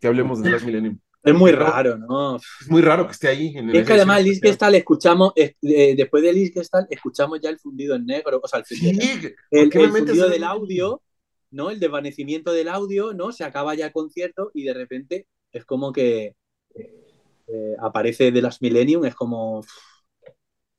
[0.00, 1.00] que hablemos de Last Millennium.
[1.22, 2.36] Es muy raro, ¿no?
[2.36, 3.56] Es muy raro que esté ahí.
[3.56, 5.54] En el es que además Gestal escuchamos, eh,
[5.94, 9.90] después de Gestal, escuchamos ya el fundido en negro, o sea, el fundido, el, el
[9.90, 11.02] fundido del audio,
[11.50, 11.70] ¿no?
[11.70, 13.32] El desvanecimiento del audio, ¿no?
[13.32, 16.36] Se acaba ya el concierto y de repente es como que
[16.74, 19.64] eh, aparece de las Millennium, es como,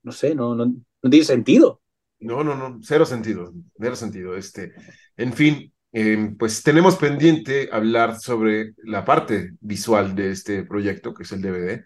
[0.04, 1.82] no sé, no, no, no, tiene sentido.
[2.20, 4.36] No, no, no, cero sentido, cero sentido.
[4.36, 4.74] Este,
[5.18, 11.24] en fin, eh, pues tenemos pendiente hablar sobre la parte visual de este proyecto, que
[11.24, 11.86] es el DVD,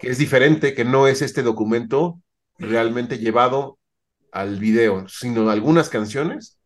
[0.00, 2.20] que es diferente, que no es este documento
[2.58, 3.78] realmente llevado
[4.32, 6.58] al video, sino algunas canciones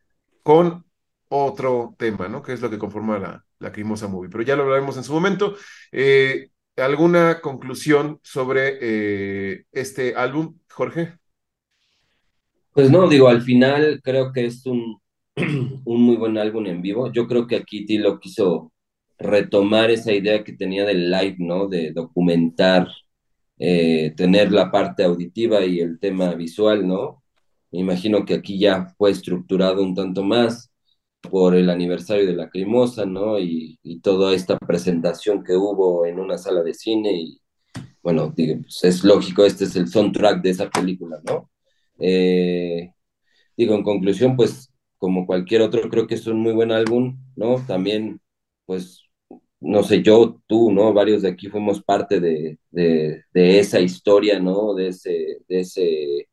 [0.43, 0.85] con
[1.29, 2.43] otro tema, ¿no?
[2.43, 4.31] Que es lo que conforma la, la Crimosa Movie.
[4.31, 5.57] Pero ya lo hablaremos en su momento.
[5.91, 11.15] Eh, ¿Alguna conclusión sobre eh, este álbum, Jorge?
[12.73, 15.02] Pues no, digo, al final creo que es un,
[15.85, 17.13] un muy buen álbum en vivo.
[17.13, 18.73] Yo creo que aquí Tilo quiso
[19.19, 21.69] retomar esa idea que tenía del live, ¿no?
[21.69, 22.89] De documentar,
[23.59, 27.23] eh, tener la parte auditiva y el tema visual, ¿no?
[27.71, 30.71] Me imagino que aquí ya fue estructurado un tanto más
[31.23, 33.39] por el aniversario de la Crimosa, ¿no?
[33.39, 37.41] Y, y, toda esta presentación que hubo en una sala de cine y,
[38.03, 41.51] bueno, digo, pues es lógico, este es el soundtrack de esa película, ¿no?
[41.99, 42.93] Eh,
[43.57, 44.72] digo, en conclusión, pues,
[45.03, 47.57] como cualquier otro, creo que es un muy buen álbum, ¿no?
[47.67, 48.21] También,
[48.67, 49.03] pues,
[49.59, 50.93] no sé, yo, tú, ¿no?
[50.93, 54.75] Varios de aquí fuimos parte de, de, de esa historia, ¿no?
[54.75, 56.29] De, ese, de, ese,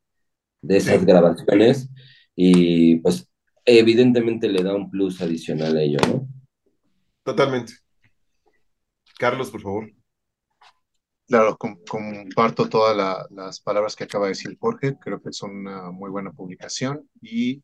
[0.62, 1.90] de esas grabaciones.
[2.36, 3.28] Y pues
[3.66, 6.28] evidentemente le da un plus adicional a ello, ¿no?
[7.24, 7.74] Totalmente.
[9.18, 9.92] Carlos, por favor.
[11.26, 14.96] Claro, comparto todas la, las palabras que acaba de decir Jorge.
[15.02, 17.64] Creo que es una muy buena publicación y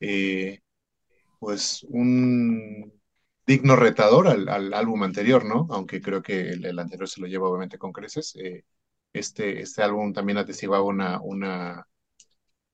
[0.00, 0.60] eh,
[1.38, 2.92] pues un
[3.46, 5.66] digno retador al, al, álbum anterior, ¿no?
[5.70, 8.36] Aunque creo que el, anterior se lo lleva obviamente con creces.
[8.36, 8.64] Eh,
[9.12, 11.86] este, este álbum también atestiguaba una, una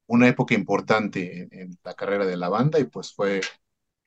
[0.06, 3.40] una época importante en, la carrera de la banda y pues fue,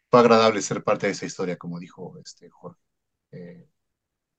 [0.09, 2.79] fue agradable ser parte de esa historia, como dijo este Jorge.
[3.31, 3.67] Eh,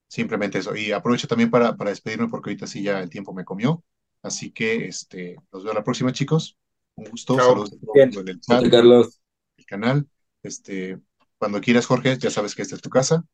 [0.09, 0.77] simplemente eso.
[0.77, 3.85] Y aprovecho también para, para despedirme porque ahorita sí ya el tiempo me comió.
[4.23, 6.59] Así que este, nos vemos la próxima, chicos.
[6.99, 7.37] Un gusto.
[7.37, 7.49] Chao.
[7.51, 9.21] Saludos a todo el mundo en el chat, Carlos,
[9.57, 10.09] el canal.
[10.43, 10.99] Este,
[11.39, 13.25] cuando quieras, Jorge, ya sabes que esta es tu casa.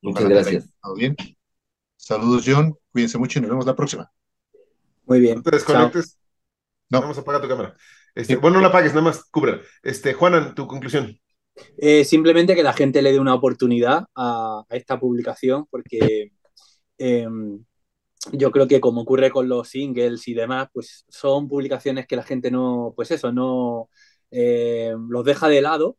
[0.00, 0.68] muchas Ojalá gracias.
[0.80, 1.16] pasado bien.
[1.96, 2.74] Saludos, John.
[2.90, 4.10] Cuídense mucho y nos vemos la próxima.
[5.06, 5.36] Muy bien.
[5.36, 6.18] No te desconectes.
[6.90, 7.00] No.
[7.00, 7.76] Vamos a apagar tu cámara.
[8.14, 8.40] Este, Sí.
[8.40, 9.60] Bueno, no la apagues, nada más cúbrela.
[9.82, 11.18] Este, Juanan, tu conclusión.
[11.78, 16.32] Eh, simplemente que la gente le dé una oportunidad a, a esta publicación, porque
[16.98, 17.28] eh,
[18.32, 22.22] yo creo que como ocurre con los singles y demás, pues son publicaciones que la
[22.22, 23.88] gente no, pues eso, no
[24.30, 25.98] eh, los deja de lado.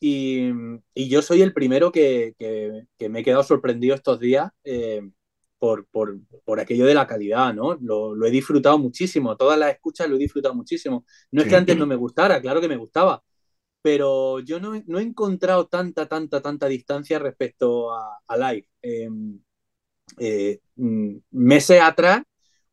[0.00, 0.50] Y,
[0.94, 5.02] y yo soy el primero que, que- que me he quedado sorprendido estos días eh,
[5.58, 7.74] por, por- por aquello de la calidad, ¿no?
[7.76, 11.04] Lo, lo he disfrutado muchísimo, todas las escuchas lo he disfrutado muchísimo.
[11.32, 13.22] No es que antes no me gustara, claro que me gustaba,
[13.82, 18.68] pero yo no, no he encontrado tanta, tanta, tanta distancia respecto a, a live.
[18.82, 19.08] Eh,
[20.18, 22.22] eh, mm, meses atrás,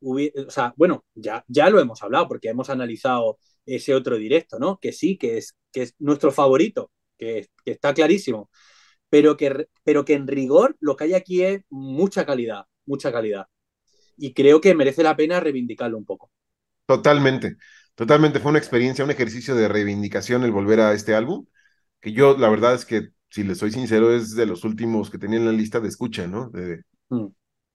[0.01, 0.17] o
[0.49, 4.79] sea, bueno, ya, ya lo hemos hablado porque hemos analizado ese otro directo, ¿no?
[4.79, 8.49] Que sí, que es, que es nuestro favorito, que, que está clarísimo,
[9.09, 13.47] pero que, pero que en rigor lo que hay aquí es mucha calidad, mucha calidad.
[14.17, 16.31] Y creo que merece la pena reivindicarlo un poco.
[16.85, 17.57] Totalmente,
[17.95, 18.39] totalmente.
[18.39, 21.45] Fue una experiencia, un ejercicio de reivindicación el volver a este álbum,
[21.99, 25.17] que yo la verdad es que, si les soy sincero, es de los últimos que
[25.17, 26.49] tenía en la lista de escucha, ¿no?
[27.09, 27.27] Mm.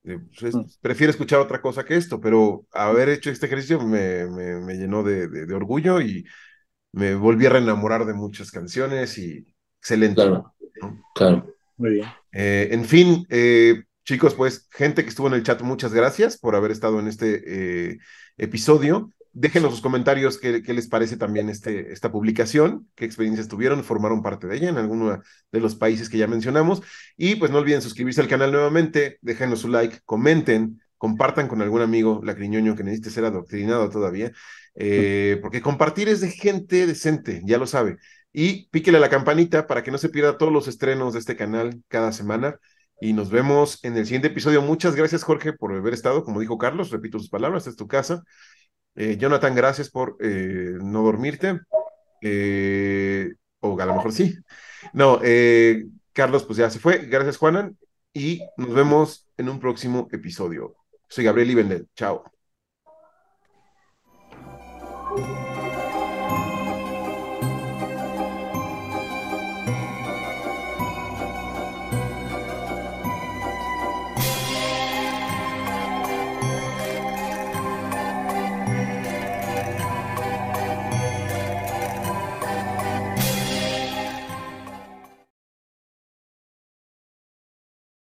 [0.05, 0.65] de, pues, es- Mm.
[0.81, 5.03] prefiero escuchar otra cosa que esto, pero haber hecho este ejercicio me, me, me llenó
[5.03, 6.25] de, de- de orgullo y
[6.93, 9.47] me volví a reenamorar de muchas canciones y
[9.79, 10.17] excelente.
[10.17, 11.03] Claro, ¿no?
[11.15, 11.55] claro.
[11.77, 12.09] Muy bien.
[12.33, 16.57] Eh, en fin, eh, chicos, pues gente que estuvo en el chat, muchas gracias por
[16.57, 17.99] haber estado en este eh,
[18.37, 19.13] episodio.
[19.35, 24.47] Déjenos sus comentarios qué, les parece también este, esta publicación, qué experiencias tuvieron, formaron parte
[24.47, 26.83] de ella en alguno de los países que ya mencionamos.
[27.17, 31.81] Y pues no olviden suscribirse al canal nuevamente, déjenos su like, comenten, compartan con algún
[31.81, 34.33] amigo lacriñoño que necesite ser adoctrinado todavía,
[34.75, 37.97] eh, porque compartir es de gente decente, ya lo sabe.
[38.33, 41.37] Y píquele a la campanita para que no se pierda todos los estrenos de este
[41.37, 42.59] canal cada semana.
[43.01, 44.63] Y nos vemos en el siguiente episodio.
[44.63, 46.23] Muchas gracias, Jorge, por haber estado.
[46.23, 48.23] Como dijo Carlos, repito sus palabras, es tu casa.
[48.95, 51.61] Eh, Jonathan, gracias por eh, no dormirte.
[52.21, 54.37] Eh, o a lo mejor sí.
[54.93, 55.21] No,
[56.13, 56.99] Carlos, pues ya se fue.
[57.07, 57.77] Gracias, Juanan.
[58.13, 60.75] Y nos vemos en un próximo episodio.
[61.09, 61.89] Soy Gabriel Ibendel.
[61.95, 62.25] Chao.